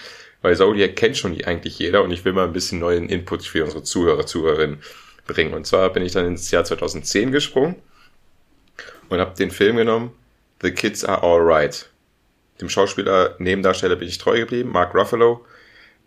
weil 0.43 0.55
Zodiac 0.55 0.95
kennt 0.95 1.17
schon 1.17 1.41
eigentlich 1.45 1.79
jeder 1.79 2.03
und 2.03 2.11
ich 2.11 2.23
will 2.25 2.33
mal 2.33 2.45
ein 2.45 2.53
bisschen 2.53 2.79
neuen 2.79 3.09
Input 3.09 3.43
für 3.43 3.63
unsere 3.63 3.81
Zuhörer, 3.81 4.27
Zuhörerinnen 4.27 4.83
bringen. 5.25 5.53
Und 5.53 5.65
zwar 5.65 5.91
bin 5.91 6.03
ich 6.03 6.11
dann 6.11 6.25
ins 6.25 6.51
Jahr 6.51 6.65
2010 6.65 7.31
gesprungen 7.31 7.77
und 9.09 9.19
habe 9.19 9.35
den 9.35 9.51
Film 9.51 9.77
genommen, 9.77 10.11
The 10.61 10.71
Kids 10.71 11.05
Are 11.05 11.23
Alright. 11.23 11.89
Dem 12.59 12.69
Schauspieler, 12.69 13.35
Nebendarsteller 13.39 13.95
bin 13.95 14.07
ich 14.07 14.17
treu 14.17 14.37
geblieben, 14.37 14.69
Mark 14.69 14.93
Ruffalo. 14.93 15.45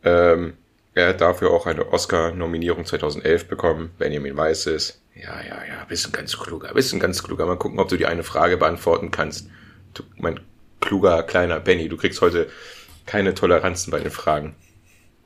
Ähm, 0.04 0.52
er 0.94 1.08
hat 1.08 1.20
dafür 1.22 1.50
auch 1.50 1.66
eine 1.66 1.92
Oscar-Nominierung 1.92 2.84
2011 2.84 3.48
bekommen, 3.48 3.90
Benjamin 3.98 4.36
weiß 4.36 4.66
es. 4.66 5.00
Ja, 5.14 5.40
ja, 5.40 5.64
ja, 5.66 5.84
bist 5.88 6.06
ein 6.06 6.12
ganz 6.12 6.38
kluger, 6.38 6.74
bist 6.74 6.92
ein 6.92 7.00
ganz 7.00 7.22
kluger. 7.22 7.46
Mal 7.46 7.56
gucken, 7.56 7.78
ob 7.78 7.88
du 7.88 7.96
die 7.96 8.06
eine 8.06 8.22
Frage 8.22 8.58
beantworten 8.58 9.10
kannst. 9.10 9.48
Du, 9.94 10.02
mein 10.18 10.40
kluger, 10.80 11.22
kleiner 11.22 11.58
Benny, 11.58 11.88
du 11.88 11.96
kriegst 11.96 12.20
heute 12.20 12.48
keine 13.06 13.34
Toleranzen 13.34 13.90
bei 13.90 14.00
den 14.00 14.10
Fragen. 14.10 14.54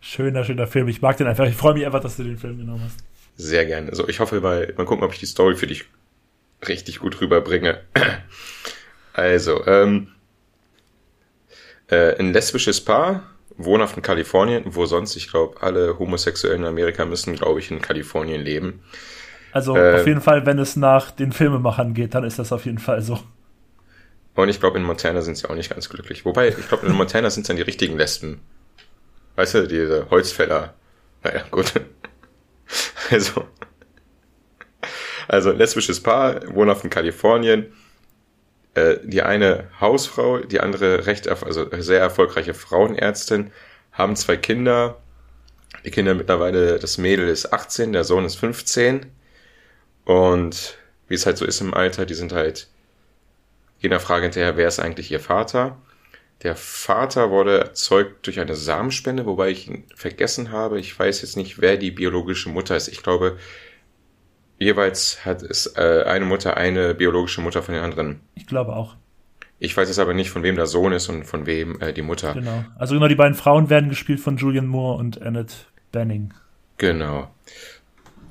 Schöner, 0.01 0.45
schöner 0.45 0.67
Film. 0.67 0.89
Ich 0.89 1.03
mag 1.03 1.17
den 1.17 1.27
einfach. 1.27 1.47
Ich 1.47 1.57
freue 1.57 1.75
mich 1.75 1.85
einfach, 1.85 2.01
dass 2.01 2.17
du 2.17 2.25
den 2.25 2.39
Film 2.39 2.59
genommen 2.59 2.83
hast. 2.85 2.99
Sehr 3.37 3.67
gerne. 3.67 3.89
Also 3.91 4.09
ich 4.09 4.21
hoffe 4.21 4.41
mal, 4.41 4.73
mal 4.77 4.87
gucken, 4.87 5.05
ob 5.05 5.13
ich 5.13 5.19
die 5.19 5.27
Story 5.27 5.57
für 5.57 5.67
dich 5.67 5.85
richtig 6.67 7.01
gut 7.01 7.21
rüberbringe. 7.21 7.81
Also, 9.13 9.67
ähm, 9.67 10.13
äh, 11.89 12.17
ein 12.19 12.33
lesbisches 12.33 12.83
Paar, 12.85 13.29
wohnhaft 13.57 13.97
in 13.97 14.03
Kalifornien, 14.03 14.63
wo 14.67 14.87
sonst, 14.87 15.17
ich 15.17 15.29
glaube, 15.29 15.61
alle 15.63 15.99
Homosexuellen 15.99 16.63
in 16.63 16.69
Amerika 16.69 17.05
müssen, 17.05 17.35
glaube 17.35 17.59
ich, 17.59 17.71
in 17.73 17.83
Kalifornien 17.83 18.41
leben. 18.41 18.83
Also 19.53 19.77
Ähm. 19.77 19.97
auf 19.97 20.07
jeden 20.07 20.21
Fall, 20.21 20.47
wenn 20.47 20.59
es 20.61 20.77
nach 20.77 21.11
den 21.11 21.33
Filmemachern 21.33 21.93
geht, 21.93 22.15
dann 22.15 22.23
ist 22.25 22.39
das 22.39 22.53
auf 22.53 22.67
jeden 22.67 22.79
Fall 22.79 23.03
so. 23.03 23.19
Und 24.43 24.49
ich 24.49 24.61
glaube, 24.61 24.79
in 24.79 24.85
Montana 24.85 25.21
sind 25.21 25.37
sie 25.37 25.49
auch 25.49 25.55
nicht 25.55 25.71
ganz 25.71 25.89
glücklich. 25.89 26.25
Wobei, 26.25 26.49
ich 26.49 26.69
glaube, 26.69 26.87
in 26.87 26.93
Montana 26.93 27.31
sind 27.31 27.43
es 27.43 27.49
dann 27.49 27.57
die 27.57 27.63
richtigen 27.63 27.97
Lesben. 27.97 28.41
Weißt 29.37 29.55
du, 29.55 29.67
diese 29.67 30.09
Holzfäller. 30.11 30.75
Naja, 31.23 31.45
gut. 31.51 31.73
Also, 33.11 33.45
also 35.27 35.51
ein 35.51 35.59
lesbisches 35.59 36.01
Paar, 36.01 36.43
wohnhaft 36.55 36.85
in 36.85 36.91
Kalifornien. 36.91 37.73
Äh, 38.75 38.99
die 39.03 39.23
eine 39.23 39.69
Hausfrau, 39.81 40.39
die 40.39 40.61
andere 40.61 41.07
recht, 41.07 41.27
also 41.27 41.69
sehr 41.81 41.99
erfolgreiche 41.99 42.55
Frauenärztin, 42.55 43.51
haben 43.91 44.15
zwei 44.15 44.37
Kinder. 44.37 45.03
Die 45.85 45.91
Kinder 45.91 46.15
mittlerweile, 46.15 46.79
das 46.79 46.99
Mädel 46.99 47.29
ist 47.29 47.53
18, 47.53 47.93
der 47.93 48.05
Sohn 48.05 48.25
ist 48.25 48.37
15. 48.37 49.07
Und 50.05 50.79
wie 51.09 51.15
es 51.15 51.27
halt 51.27 51.37
so 51.37 51.45
ist 51.45 51.61
im 51.61 51.75
Alter, 51.75 52.07
die 52.07 52.15
sind 52.15 52.33
halt 52.33 52.69
gehen 53.81 53.91
der 53.91 54.01
Frage 54.01 54.25
hinterher, 54.25 54.57
wer 54.57 54.69
ist 54.69 54.79
eigentlich 54.79 55.11
ihr 55.11 55.21
Vater? 55.21 55.79
Der 56.43 56.57
Vater 56.57 57.31
wurde 57.31 57.59
erzeugt 57.59 58.27
durch 58.27 58.41
eine 58.41 58.55
Samenspende, 58.55 59.27
wobei 59.27 59.51
ich 59.51 59.69
ihn 59.69 59.85
vergessen 59.95 60.53
habe. 60.53 60.81
Ich 60.81 60.99
weiß 60.99 61.21
jetzt 61.23 61.37
nicht, 61.37 61.61
wer 61.61 61.77
die 61.77 61.91
biologische 61.91 62.49
Mutter 62.49 62.77
ist. 62.77 62.89
Ich 62.89 63.03
glaube, 63.03 63.37
jeweils 64.59 65.25
hat 65.25 65.43
es 65.43 65.67
äh, 65.77 66.05
eine 66.07 66.25
Mutter 66.25 66.57
eine 66.57 66.95
biologische 66.95 67.43
Mutter 67.43 67.63
von 67.63 67.75
den 67.75 67.85
anderen. 67.85 68.21
Ich 68.35 68.47
glaube 68.47 68.75
auch. 68.75 68.97
Ich 69.59 69.77
weiß 69.77 69.89
jetzt 69.89 69.99
aber 69.99 70.15
nicht, 70.15 70.31
von 70.31 70.43
wem 70.43 70.57
der 70.57 70.67
Sohn 70.67 70.93
ist 70.93 71.11
und 71.11 71.25
von 71.25 71.45
wem 71.45 71.79
äh, 71.83 71.93
die 71.93 72.01
Mutter. 72.01 72.33
Genau. 72.33 72.65
Also 72.79 72.95
genau, 72.95 73.09
die 73.09 73.15
beiden 73.15 73.35
Frauen 73.35 73.69
werden 73.69 73.91
gespielt 73.91 74.21
von 74.21 74.39
Julian 74.39 74.67
Moore 74.67 74.99
und 74.99 75.21
Annette 75.21 75.55
Benning. 75.93 76.33
Genau. 76.79 77.31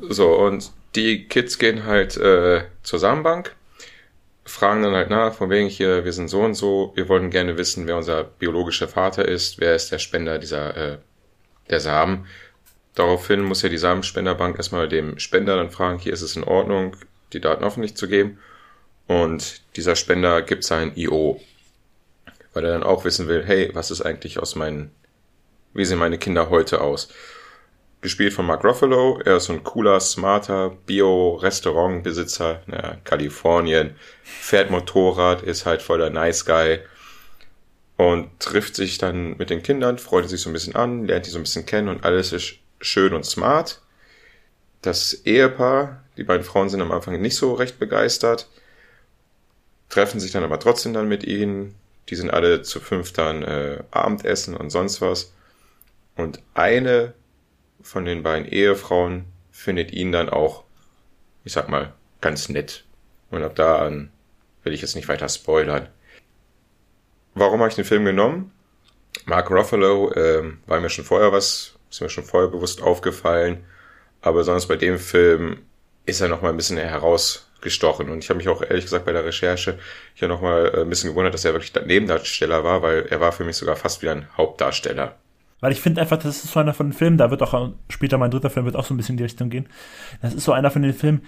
So, 0.01 0.33
und 0.33 0.71
die 0.95 1.27
Kids 1.27 1.59
gehen 1.59 1.85
halt 1.85 2.17
äh, 2.17 2.63
zur 2.81 2.97
Samenbank, 2.97 3.55
fragen 4.49 4.83
dann 4.83 4.93
halt 4.93 5.09
nach, 5.09 5.33
von 5.33 5.49
wegen 5.49 5.69
hier, 5.69 6.03
wir 6.05 6.13
sind 6.13 6.27
so 6.27 6.41
und 6.41 6.55
so, 6.55 6.91
wir 6.95 7.07
wollen 7.07 7.29
gerne 7.29 7.57
wissen, 7.57 7.87
wer 7.87 7.97
unser 7.97 8.23
biologischer 8.23 8.87
Vater 8.87 9.27
ist, 9.27 9.59
wer 9.59 9.75
ist 9.75 9.91
der 9.91 9.99
Spender 9.99 10.39
dieser, 10.39 10.75
äh, 10.75 10.97
der 11.69 11.79
Samen. 11.79 12.25
Daraufhin 12.95 13.43
muss 13.43 13.61
ja 13.61 13.69
die 13.69 13.77
Samenspenderbank 13.77 14.57
erstmal 14.57 14.89
dem 14.89 15.19
Spender 15.19 15.55
dann 15.55 15.71
fragen, 15.71 15.99
hier 15.99 16.13
ist 16.13 16.23
es 16.23 16.35
in 16.35 16.43
Ordnung, 16.43 16.95
die 17.31 17.39
Daten 17.39 17.63
öffentlich 17.63 17.95
zu 17.95 18.07
geben. 18.07 18.39
Und 19.07 19.61
dieser 19.75 19.95
Spender 19.95 20.41
gibt 20.41 20.63
sein 20.63 20.93
IO, 20.95 21.39
weil 22.53 22.65
er 22.65 22.71
dann 22.71 22.83
auch 22.83 23.05
wissen 23.05 23.27
will, 23.27 23.43
hey, 23.45 23.69
was 23.73 23.91
ist 23.91 24.01
eigentlich 24.01 24.39
aus 24.39 24.55
meinen, 24.55 24.91
wie 25.73 25.85
sehen 25.85 25.99
meine 25.99 26.17
Kinder 26.17 26.49
heute 26.49 26.81
aus? 26.81 27.09
Gespielt 28.01 28.33
von 28.33 28.45
Mark 28.45 28.63
Ruffalo. 28.63 29.19
Er 29.25 29.37
ist 29.37 29.45
so 29.45 29.53
ein 29.53 29.63
cooler, 29.63 29.99
smarter 29.99 30.71
Bio-Restaurantbesitzer, 30.85 32.61
naja, 32.67 32.97
Kalifornien, 33.03 33.95
fährt 34.23 34.71
Motorrad, 34.71 35.41
ist 35.41 35.65
halt 35.65 35.81
voll 35.81 35.99
der 35.99 36.09
Nice 36.09 36.45
Guy 36.45 36.79
und 37.97 38.39
trifft 38.39 38.75
sich 38.75 38.97
dann 38.97 39.35
mit 39.37 39.49
den 39.49 39.61
Kindern, 39.61 39.97
freut 39.97 40.29
sich 40.29 40.41
so 40.41 40.49
ein 40.49 40.53
bisschen 40.53 40.75
an, 40.75 41.05
lernt 41.05 41.25
die 41.25 41.31
so 41.31 41.37
ein 41.37 41.43
bisschen 41.43 41.65
kennen 41.65 41.89
und 41.89 42.05
alles 42.05 42.31
ist 42.31 42.55
schön 42.79 43.13
und 43.13 43.25
smart. 43.25 43.81
Das 44.81 45.13
Ehepaar, 45.25 46.01
die 46.15 46.23
beiden 46.23 46.45
Frauen 46.45 46.69
sind 46.69 46.81
am 46.81 46.93
Anfang 46.93 47.19
nicht 47.19 47.35
so 47.35 47.53
recht 47.53 47.77
begeistert, 47.77 48.47
treffen 49.89 50.21
sich 50.21 50.31
dann 50.31 50.43
aber 50.43 50.59
trotzdem 50.59 50.93
dann 50.93 51.09
mit 51.09 51.25
ihnen. 51.25 51.75
Die 52.07 52.15
sind 52.15 52.31
alle 52.31 52.61
zu 52.61 52.79
fünf 52.79 53.11
dann 53.11 53.43
äh, 53.43 53.83
Abendessen 53.91 54.55
und 54.55 54.69
sonst 54.69 55.01
was. 55.01 55.33
Und 56.15 56.41
eine 56.53 57.13
von 57.81 58.05
den 58.05 58.23
beiden 58.23 58.47
Ehefrauen 58.47 59.25
findet 59.51 59.91
ihn 59.91 60.11
dann 60.11 60.29
auch, 60.29 60.63
ich 61.43 61.53
sag 61.53 61.69
mal, 61.69 61.93
ganz 62.21 62.49
nett. 62.49 62.85
Und 63.31 63.43
ab 63.43 63.55
da 63.55 63.79
an 63.85 64.11
will 64.63 64.73
ich 64.73 64.81
jetzt 64.81 64.95
nicht 64.95 65.07
weiter 65.07 65.29
spoilern. 65.29 65.87
Warum 67.33 67.59
habe 67.59 67.69
ich 67.69 67.75
den 67.75 67.85
Film 67.85 68.05
genommen? 68.05 68.51
Mark 69.25 69.49
Ruffalo 69.49 70.13
ähm, 70.15 70.59
war 70.65 70.79
mir 70.79 70.89
schon 70.89 71.05
vorher 71.05 71.31
was, 71.31 71.75
ist 71.89 72.01
mir 72.01 72.09
schon 72.09 72.23
vorher 72.23 72.49
bewusst 72.49 72.81
aufgefallen, 72.81 73.65
aber 74.21 74.43
sonst 74.43 74.67
bei 74.67 74.75
dem 74.75 74.99
Film 74.99 75.63
ist 76.05 76.21
er 76.21 76.27
noch 76.27 76.41
mal 76.41 76.49
ein 76.49 76.57
bisschen 76.57 76.77
herausgestochen 76.77 78.09
und 78.09 78.23
ich 78.23 78.29
habe 78.29 78.37
mich 78.37 78.49
auch 78.49 78.61
ehrlich 78.61 78.85
gesagt 78.85 79.05
bei 79.05 79.13
der 79.13 79.25
Recherche 79.25 79.79
hier 80.13 80.27
noch 80.27 80.41
mal 80.41 80.71
äh, 80.73 80.81
ein 80.81 80.89
bisschen 80.89 81.11
gewundert, 81.11 81.33
dass 81.33 81.45
er 81.45 81.53
wirklich 81.53 81.73
Nebendarsteller 81.73 82.63
war, 82.63 82.81
weil 82.81 83.05
er 83.07 83.19
war 83.19 83.31
für 83.31 83.43
mich 83.43 83.57
sogar 83.57 83.75
fast 83.75 84.01
wie 84.01 84.09
ein 84.09 84.27
Hauptdarsteller. 84.35 85.17
Weil 85.61 85.71
ich 85.71 85.81
finde 85.81 86.01
einfach, 86.01 86.17
das 86.17 86.43
ist 86.43 86.51
so 86.51 86.59
einer 86.59 86.73
von 86.73 86.87
den 86.87 86.93
Filmen, 86.93 87.17
da 87.17 87.31
wird 87.31 87.41
auch 87.41 87.71
später 87.89 88.17
mein 88.17 88.31
dritter 88.31 88.49
Film 88.49 88.65
wird 88.65 88.75
auch 88.75 88.85
so 88.85 88.93
ein 88.93 88.97
bisschen 88.97 89.13
in 89.13 89.17
die 89.17 89.23
Richtung 89.23 89.49
gehen. 89.49 89.67
Das 90.21 90.33
ist 90.33 90.45
so 90.45 90.53
einer 90.53 90.71
von 90.71 90.81
den 90.81 90.93
Filmen, 90.93 91.21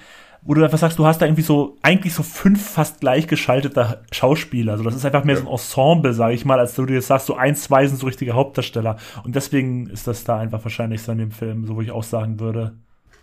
wo 0.43 0.53
du 0.53 0.63
einfach 0.63 0.77
sagst, 0.77 0.97
du 0.97 1.05
hast 1.05 1.21
da 1.21 1.25
irgendwie 1.25 1.43
so, 1.43 1.77
eigentlich 1.81 2.13
so 2.13 2.23
fünf 2.23 2.71
fast 2.71 3.01
gleichgeschaltete 3.01 4.01
Schauspieler. 4.11 4.73
Also 4.73 4.83
das 4.83 4.95
ist 4.95 5.05
einfach 5.05 5.23
mehr 5.23 5.35
ja. 5.35 5.41
so 5.41 5.47
ein 5.47 5.51
Ensemble, 5.51 6.13
sage 6.13 6.33
ich 6.33 6.45
mal, 6.45 6.59
als 6.59 6.75
du 6.75 6.85
dir 6.85 6.95
jetzt 6.95 7.07
sagst, 7.07 7.27
so 7.27 7.35
ein, 7.35 7.55
zwei 7.55 7.85
sind 7.85 7.97
so 7.97 8.07
richtige 8.07 8.33
Hauptdarsteller. 8.33 8.97
Und 9.23 9.35
deswegen 9.35 9.89
ist 9.89 10.07
das 10.07 10.23
da 10.23 10.39
einfach 10.39 10.63
wahrscheinlich 10.63 11.03
so 11.03 11.11
in 11.11 11.19
dem 11.19 11.31
Film, 11.31 11.67
so 11.67 11.75
wo 11.75 11.81
ich 11.81 11.91
auch 11.91 12.03
sagen 12.03 12.39
würde. 12.39 12.73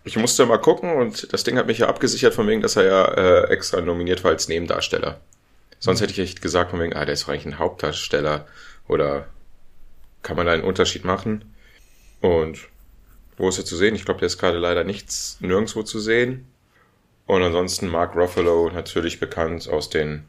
Ich 0.04 0.16
musste 0.16 0.46
mal 0.46 0.58
gucken 0.58 0.92
und 0.96 1.32
das 1.32 1.42
Ding 1.42 1.58
hat 1.58 1.66
mich 1.66 1.78
ja 1.78 1.88
abgesichert 1.88 2.34
von 2.34 2.46
wegen, 2.46 2.62
dass 2.62 2.76
er 2.76 2.84
ja 2.84 3.04
äh, 3.04 3.50
extra 3.50 3.80
nominiert 3.80 4.22
war 4.22 4.30
als 4.30 4.48
Nebendarsteller. 4.48 5.20
Sonst 5.80 6.00
hätte 6.00 6.12
ich 6.12 6.18
echt 6.18 6.42
gesagt 6.42 6.70
von 6.70 6.80
wegen, 6.80 6.94
ah, 6.94 7.04
der 7.04 7.14
ist 7.14 7.28
eigentlich 7.28 7.46
ein 7.46 7.58
Hauptdarsteller 7.58 8.46
oder 8.88 9.26
kann 10.22 10.36
man 10.36 10.46
da 10.46 10.52
einen 10.52 10.64
Unterschied 10.64 11.04
machen. 11.04 11.44
Und 12.20 12.68
wo 13.36 13.48
ist 13.48 13.58
er 13.58 13.64
zu 13.64 13.76
sehen? 13.76 13.94
Ich 13.94 14.04
glaube, 14.04 14.20
der 14.20 14.26
ist 14.26 14.38
gerade 14.38 14.58
leider 14.58 14.84
nichts, 14.84 15.38
nirgendwo 15.40 15.82
zu 15.82 16.00
sehen. 16.00 16.46
Und 17.26 17.42
ansonsten 17.42 17.88
Mark 17.88 18.16
Ruffalo, 18.16 18.70
natürlich 18.70 19.20
bekannt 19.20 19.68
aus 19.68 19.90
den 19.90 20.24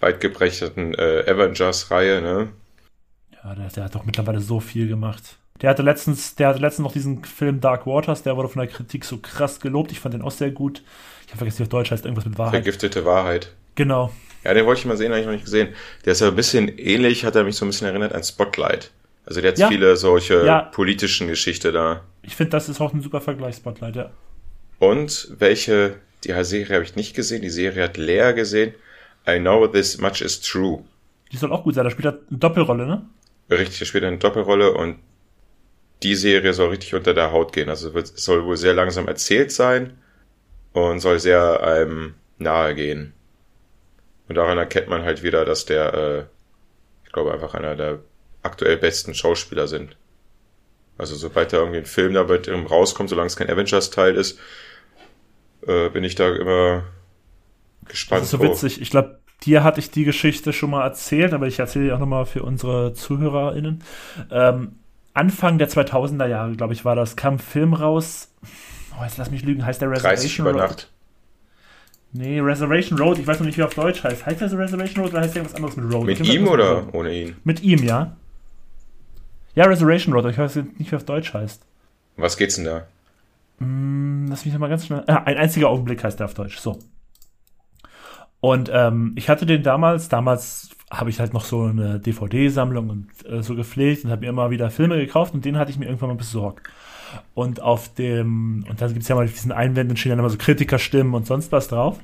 weitgebrechteten 0.00 0.94
äh, 0.94 1.24
Avengers-Reihe, 1.26 2.20
ne? 2.20 2.48
Ja, 3.42 3.54
der, 3.54 3.68
der, 3.68 3.84
hat 3.84 3.94
doch 3.94 4.04
mittlerweile 4.04 4.40
so 4.40 4.60
viel 4.60 4.88
gemacht. 4.88 5.38
Der 5.60 5.70
hatte 5.70 5.82
letztens, 5.82 6.34
der 6.34 6.48
hatte 6.48 6.58
letztens 6.58 6.84
noch 6.84 6.92
diesen 6.92 7.24
Film 7.24 7.60
Dark 7.60 7.86
Waters, 7.86 8.22
der 8.22 8.36
wurde 8.36 8.48
von 8.48 8.60
der 8.60 8.70
Kritik 8.70 9.04
so 9.04 9.18
krass 9.18 9.60
gelobt. 9.60 9.92
Ich 9.92 10.00
fand 10.00 10.14
den 10.14 10.22
auch 10.22 10.30
sehr 10.30 10.50
gut. 10.50 10.82
Ich 11.26 11.28
habe 11.28 11.38
vergessen, 11.38 11.60
wie 11.60 11.62
auf 11.64 11.68
Deutsch 11.68 11.90
heißt, 11.90 12.04
irgendwas 12.04 12.24
mit 12.24 12.38
Wahrheit. 12.38 12.64
Vergiftete 12.64 13.04
Wahrheit. 13.04 13.54
Genau. 13.74 14.10
Ja, 14.44 14.54
den 14.54 14.64
wollte 14.66 14.80
ich 14.80 14.86
mal 14.86 14.96
sehen, 14.96 15.10
habe 15.10 15.20
ich 15.20 15.26
noch 15.26 15.32
nicht 15.32 15.44
gesehen. 15.44 15.74
Der 16.04 16.12
ist 16.12 16.20
ja 16.20 16.28
ein 16.28 16.36
bisschen 16.36 16.68
ähnlich, 16.78 17.24
hat 17.24 17.36
er 17.36 17.44
mich 17.44 17.56
so 17.56 17.64
ein 17.64 17.68
bisschen 17.68 17.86
erinnert 17.86 18.14
an 18.14 18.22
Spotlight. 18.22 18.90
Also 19.26 19.40
der 19.40 19.52
hat 19.52 19.58
ja. 19.58 19.68
viele 19.68 19.96
solche 19.96 20.44
ja. 20.46 20.62
politischen 20.62 21.28
Geschichte 21.28 21.72
da. 21.72 22.02
Ich 22.22 22.36
finde, 22.36 22.50
das 22.50 22.68
ist 22.68 22.80
auch 22.80 22.92
ein 22.92 23.02
super 23.02 23.20
Vergleich, 23.20 23.56
Spotlight, 23.56 23.96
ja. 23.96 24.10
Und 24.78 25.28
welche, 25.38 25.96
die 26.24 26.32
Serie 26.42 26.74
habe 26.74 26.84
ich 26.84 26.96
nicht 26.96 27.14
gesehen, 27.14 27.42
die 27.42 27.50
Serie 27.50 27.84
hat 27.84 27.96
Lea 27.96 28.32
gesehen. 28.32 28.74
I 29.28 29.38
know 29.38 29.66
this 29.66 29.98
much 29.98 30.22
is 30.22 30.40
true. 30.40 30.84
Die 31.30 31.36
soll 31.36 31.52
auch 31.52 31.64
gut 31.64 31.74
sein, 31.74 31.84
da 31.84 31.90
spielt 31.90 32.06
er 32.06 32.18
eine 32.28 32.38
Doppelrolle, 32.38 32.86
ne? 32.86 33.06
Richtig, 33.50 33.78
da 33.78 33.84
spielt 33.84 34.04
er 34.04 34.08
eine 34.08 34.18
Doppelrolle 34.18 34.72
und 34.72 34.96
die 36.02 36.14
Serie 36.14 36.54
soll 36.54 36.70
richtig 36.70 36.94
unter 36.94 37.12
der 37.12 37.30
Haut 37.30 37.52
gehen. 37.52 37.68
Also 37.68 37.96
es 37.98 38.14
soll 38.16 38.44
wohl 38.44 38.56
sehr 38.56 38.74
langsam 38.74 39.06
erzählt 39.06 39.52
sein 39.52 39.98
und 40.72 41.00
soll 41.00 41.20
sehr 41.20 41.62
einem 41.62 42.14
nahe 42.38 42.74
gehen. 42.74 43.12
Und 44.30 44.36
daran 44.36 44.58
erkennt 44.58 44.86
man 44.86 45.02
halt 45.02 45.24
wieder, 45.24 45.44
dass 45.44 45.64
der, 45.64 45.92
äh, 45.92 46.24
ich 47.04 47.10
glaube, 47.10 47.32
einfach 47.32 47.54
einer 47.54 47.74
der 47.74 47.98
aktuell 48.44 48.76
besten 48.76 49.12
Schauspieler 49.12 49.66
sind. 49.66 49.96
Also 50.98 51.16
sobald 51.16 51.52
da 51.52 51.56
irgendwie 51.56 51.78
ein 51.78 51.84
Film 51.84 52.14
da 52.14 52.22
rauskommt, 52.22 53.10
solange 53.10 53.26
es 53.26 53.34
kein 53.34 53.50
Avengers-Teil 53.50 54.14
ist, 54.14 54.38
äh, 55.66 55.88
bin 55.88 56.04
ich 56.04 56.14
da 56.14 56.32
immer 56.32 56.84
gespannt. 57.88 58.20
Das 58.22 58.32
ist 58.32 58.38
so 58.38 58.40
witzig. 58.40 58.80
Ich 58.80 58.90
glaube, 58.90 59.18
dir 59.42 59.64
hatte 59.64 59.80
ich 59.80 59.90
die 59.90 60.04
Geschichte 60.04 60.52
schon 60.52 60.70
mal 60.70 60.84
erzählt, 60.84 61.32
aber 61.32 61.48
ich 61.48 61.58
erzähle 61.58 61.86
die 61.86 61.92
auch 61.92 61.98
nochmal 61.98 62.24
für 62.24 62.44
unsere 62.44 62.94
ZuhörerInnen. 62.94 63.82
Ähm, 64.30 64.76
Anfang 65.12 65.58
der 65.58 65.68
2000er 65.68 66.28
Jahre, 66.28 66.52
glaube 66.52 66.72
ich, 66.72 66.84
war 66.84 66.94
das, 66.94 67.16
kam 67.16 67.34
ein 67.34 67.38
Film 67.40 67.74
raus. 67.74 68.32
Oh, 68.96 69.02
jetzt 69.02 69.18
lass 69.18 69.32
mich 69.32 69.42
lügen, 69.42 69.66
heißt 69.66 69.82
der 69.82 69.90
Reservation 69.90 70.46
Road? 70.46 70.56
Nacht. 70.56 70.89
Nee, 72.12 72.40
Reservation 72.40 72.98
Road, 72.98 73.18
ich 73.18 73.26
weiß 73.26 73.38
noch 73.38 73.46
nicht, 73.46 73.56
wie 73.56 73.62
er 73.62 73.66
auf 73.66 73.74
Deutsch 73.74 74.02
heißt. 74.02 74.26
Heißt 74.26 74.40
das 74.40 74.52
Reservation 74.52 75.04
Road 75.04 75.12
oder 75.12 75.22
heißt 75.22 75.36
der 75.36 75.44
was 75.44 75.54
anderes 75.54 75.76
mit 75.76 75.92
Road? 75.92 76.06
Mit 76.06 76.20
ihm 76.20 76.48
oder 76.48 76.92
ohne 76.92 77.14
ihn? 77.14 77.36
Mit 77.44 77.62
ihm, 77.62 77.84
ja. 77.84 78.16
Ja, 79.54 79.64
Reservation 79.64 80.12
Road, 80.14 80.26
ich 80.26 80.38
weiß 80.38 80.56
nicht, 80.56 80.90
wie 80.90 80.96
auf 80.96 81.04
Deutsch 81.04 81.32
heißt. 81.32 81.64
Was 82.16 82.36
geht's 82.36 82.56
denn 82.56 82.64
da? 82.64 82.86
Mm, 83.60 84.26
lass 84.28 84.44
mich 84.44 84.52
nochmal 84.52 84.70
ganz 84.70 84.86
schnell. 84.86 85.04
Ah, 85.06 85.22
ein 85.24 85.36
einziger 85.36 85.68
Augenblick 85.68 86.02
heißt 86.02 86.18
der 86.18 86.26
auf 86.26 86.34
Deutsch. 86.34 86.58
So. 86.58 86.78
Und 88.40 88.70
ähm, 88.72 89.12
ich 89.16 89.28
hatte 89.28 89.46
den 89.46 89.62
damals, 89.62 90.08
damals 90.08 90.70
habe 90.90 91.10
ich 91.10 91.20
halt 91.20 91.32
noch 91.32 91.44
so 91.44 91.64
eine 91.64 92.00
DVD-Sammlung 92.00 92.90
und 92.90 93.08
äh, 93.30 93.42
so 93.42 93.54
gepflegt 93.54 94.04
und 94.04 94.10
habe 94.10 94.22
mir 94.22 94.28
immer 94.28 94.50
wieder 94.50 94.70
Filme 94.70 94.96
gekauft 94.96 95.34
und 95.34 95.44
den 95.44 95.58
hatte 95.58 95.70
ich 95.70 95.78
mir 95.78 95.84
irgendwann 95.84 96.08
mal 96.08 96.16
besorgt. 96.16 96.68
Und 97.34 97.62
auf 97.62 97.92
dem, 97.94 98.64
und 98.68 98.80
dann 98.80 98.88
gibt 98.92 99.02
es 99.02 99.08
ja 99.08 99.14
mal 99.14 99.26
diesen 99.26 99.52
Einwänden, 99.52 99.96
stehen 99.96 100.10
dann 100.10 100.18
immer 100.18 100.30
so 100.30 100.38
Kritikerstimmen 100.38 101.14
und 101.14 101.26
sonst 101.26 101.52
was 101.52 101.68
drauf. 101.68 101.98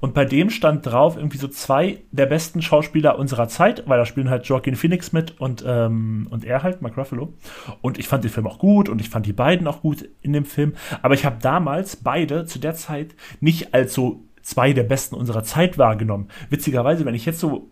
Und 0.00 0.14
bei 0.14 0.24
dem 0.24 0.50
stand 0.50 0.86
drauf 0.86 1.16
irgendwie 1.16 1.38
so 1.38 1.48
zwei 1.48 1.98
der 2.12 2.26
besten 2.26 2.62
Schauspieler 2.62 3.18
unserer 3.18 3.48
Zeit, 3.48 3.82
weil 3.86 3.98
da 3.98 4.06
spielen 4.06 4.30
halt 4.30 4.46
Joaquin 4.46 4.76
Phoenix 4.76 5.12
mit 5.12 5.40
und, 5.40 5.64
ähm, 5.66 6.26
und 6.30 6.44
er 6.44 6.62
halt, 6.62 6.82
Mark 6.82 6.96
Ruffalo. 6.96 7.32
Und 7.80 7.98
ich 7.98 8.08
fand 8.08 8.24
den 8.24 8.30
Film 8.30 8.46
auch 8.46 8.58
gut 8.58 8.88
und 8.88 9.00
ich 9.00 9.08
fand 9.08 9.26
die 9.26 9.32
beiden 9.32 9.66
auch 9.66 9.82
gut 9.82 10.08
in 10.20 10.32
dem 10.32 10.44
Film. 10.44 10.74
Aber 11.02 11.14
ich 11.14 11.24
habe 11.24 11.38
damals 11.40 11.96
beide 11.96 12.46
zu 12.46 12.58
der 12.58 12.74
Zeit 12.74 13.14
nicht 13.40 13.74
als 13.74 13.94
so 13.94 14.22
zwei 14.42 14.72
der 14.72 14.84
besten 14.84 15.14
unserer 15.14 15.44
Zeit 15.44 15.78
wahrgenommen. 15.78 16.28
Witzigerweise, 16.50 17.04
wenn 17.04 17.14
ich 17.14 17.26
jetzt 17.26 17.40
so 17.40 17.70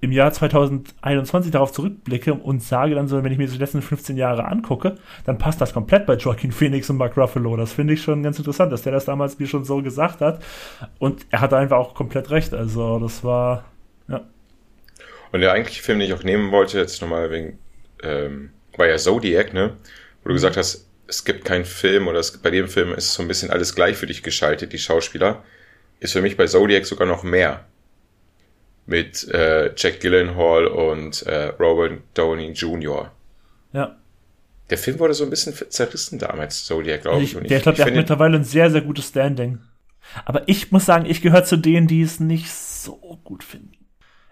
im 0.00 0.12
Jahr 0.12 0.32
2021 0.32 1.50
darauf 1.50 1.72
zurückblicke 1.72 2.34
und 2.34 2.62
sage 2.62 2.94
dann 2.94 3.08
so, 3.08 3.22
wenn 3.22 3.32
ich 3.32 3.38
mir 3.38 3.48
die 3.48 3.58
letzten 3.58 3.82
15 3.82 4.16
Jahre 4.16 4.46
angucke, 4.46 4.94
dann 5.24 5.38
passt 5.38 5.60
das 5.60 5.72
komplett 5.72 6.06
bei 6.06 6.14
Joaquin 6.14 6.52
Phoenix 6.52 6.88
und 6.88 6.96
Mark 6.96 7.16
Ruffalo. 7.16 7.56
Das 7.56 7.72
finde 7.72 7.94
ich 7.94 8.02
schon 8.02 8.22
ganz 8.22 8.38
interessant, 8.38 8.72
dass 8.72 8.82
der 8.82 8.92
das 8.92 9.06
damals 9.06 9.38
mir 9.38 9.46
schon 9.46 9.64
so 9.64 9.82
gesagt 9.82 10.20
hat. 10.20 10.42
Und 10.98 11.26
er 11.30 11.40
hatte 11.40 11.56
einfach 11.56 11.78
auch 11.78 11.94
komplett 11.94 12.30
recht. 12.30 12.54
Also 12.54 13.00
das 13.00 13.24
war, 13.24 13.64
ja. 14.08 14.24
Und 15.32 15.40
der 15.40 15.52
eigentliche 15.52 15.82
Film, 15.82 15.98
den 15.98 16.08
ich 16.08 16.14
auch 16.14 16.22
nehmen 16.22 16.52
wollte, 16.52 16.78
jetzt 16.78 17.02
nochmal 17.02 17.30
wegen, 17.30 17.58
ähm, 18.02 18.50
war 18.76 18.86
ja 18.86 18.96
Zodiac, 18.96 19.52
ne? 19.52 19.76
Wo 20.22 20.28
du 20.28 20.34
gesagt 20.34 20.56
hast, 20.56 20.88
es 21.08 21.24
gibt 21.24 21.44
keinen 21.44 21.64
Film 21.64 22.06
oder 22.06 22.20
es, 22.20 22.38
bei 22.38 22.50
dem 22.50 22.68
Film 22.68 22.92
ist 22.92 23.14
so 23.14 23.22
ein 23.22 23.28
bisschen 23.28 23.50
alles 23.50 23.74
gleich 23.74 23.96
für 23.96 24.06
dich 24.06 24.22
geschaltet, 24.22 24.72
die 24.72 24.78
Schauspieler. 24.78 25.42
Ist 26.00 26.12
für 26.12 26.22
mich 26.22 26.36
bei 26.36 26.46
Zodiac 26.46 26.86
sogar 26.86 27.08
noch 27.08 27.24
mehr 27.24 27.64
mit 28.88 29.28
äh, 29.28 29.70
Jack 29.76 30.00
Gyllenhaal 30.00 30.66
und 30.66 31.22
äh, 31.22 31.52
Robert 31.60 32.00
Downey 32.14 32.52
Jr. 32.52 33.12
Ja. 33.72 33.96
Der 34.70 34.78
Film 34.78 34.98
wurde 34.98 35.12
so 35.14 35.24
ein 35.24 35.30
bisschen 35.30 35.54
zerrissen 35.68 36.18
damals, 36.18 36.64
Zodiac, 36.64 37.02
glaube 37.02 37.22
ich. 37.22 37.36
ich. 37.36 37.46
Der, 37.46 37.58
ich 37.58 37.62
glaube, 37.62 37.76
der 37.76 37.86
hat 37.86 37.94
mittlerweile 37.94 38.36
ein 38.36 38.44
sehr, 38.44 38.70
sehr 38.70 38.80
gutes 38.80 39.08
Standing. 39.08 39.60
Aber 40.24 40.48
ich 40.48 40.72
muss 40.72 40.86
sagen, 40.86 41.04
ich 41.04 41.20
gehöre 41.20 41.44
zu 41.44 41.58
denen, 41.58 41.86
die 41.86 42.00
es 42.00 42.18
nicht 42.18 42.50
so 42.50 43.20
gut 43.24 43.44
finden. 43.44 43.72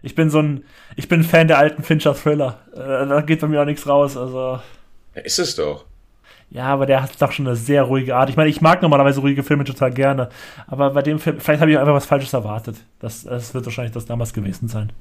Ich 0.02 0.14
bin 0.14 0.30
so 0.30 0.40
ein, 0.40 0.64
ich 0.96 1.08
bin 1.08 1.22
Fan 1.22 1.48
der 1.48 1.58
alten 1.58 1.82
Fincher 1.82 2.14
Thriller. 2.14 2.60
Äh, 2.72 3.08
da 3.08 3.20
geht 3.20 3.40
bei 3.40 3.48
mir 3.48 3.60
auch 3.60 3.66
nichts 3.66 3.86
raus, 3.86 4.16
also. 4.16 4.60
Ja, 5.14 5.22
ist 5.22 5.38
es 5.38 5.54
doch. 5.56 5.84
Ja, 6.50 6.66
aber 6.66 6.86
der 6.86 7.02
hat 7.02 7.20
doch 7.20 7.32
schon 7.32 7.46
eine 7.46 7.56
sehr 7.56 7.82
ruhige 7.82 8.14
Art. 8.14 8.30
Ich 8.30 8.36
meine, 8.36 8.48
ich 8.48 8.60
mag 8.60 8.80
normalerweise 8.80 9.20
ruhige 9.20 9.42
Filme 9.42 9.64
total 9.64 9.92
gerne, 9.92 10.28
aber 10.66 10.90
bei 10.90 11.02
dem 11.02 11.18
Film, 11.18 11.40
vielleicht 11.40 11.60
habe 11.60 11.70
ich 11.70 11.78
einfach 11.78 11.94
was 11.94 12.06
Falsches 12.06 12.32
erwartet. 12.32 12.76
Das, 13.00 13.24
das 13.24 13.52
wird 13.52 13.64
wahrscheinlich 13.64 13.92
das 13.92 14.06
damals 14.06 14.32
gewesen 14.32 14.68
sein. 14.68 14.92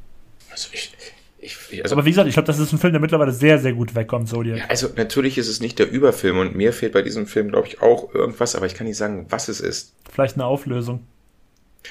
Also 0.52 0.70
ich, 0.74 0.92
ich, 1.40 1.84
also 1.84 1.96
aber 1.96 2.06
wie 2.06 2.10
gesagt, 2.10 2.28
ich 2.28 2.34
glaube, 2.34 2.48
das 2.48 2.58
ist 2.58 2.74
ein 2.74 2.80
Film, 2.80 2.94
der 2.94 3.00
mittlerweile 3.00 3.32
sehr, 3.32 3.60
sehr 3.60 3.74
gut 3.74 3.94
wegkommt, 3.94 4.28
Zodiac. 4.28 4.58
Ja, 4.58 4.66
also 4.68 4.90
natürlich 4.96 5.38
ist 5.38 5.48
es 5.48 5.60
nicht 5.60 5.78
der 5.78 5.90
Überfilm 5.90 6.40
und 6.40 6.56
mir 6.56 6.74
fehlt 6.74 6.94
bei 6.94 7.04
diesem 7.04 7.28
Film, 7.28 7.50
glaube 7.50 7.68
ich, 7.68 7.82
auch 7.82 8.14
irgendwas, 8.16 8.56
aber 8.56 8.66
ich 8.66 8.74
kann 8.74 8.88
nicht 8.88 8.98
sagen, 8.98 9.28
was 9.30 9.48
es 9.48 9.60
ist. 9.60 9.96
Vielleicht 10.12 10.36
eine 10.36 10.46
Auflösung. 10.46 11.06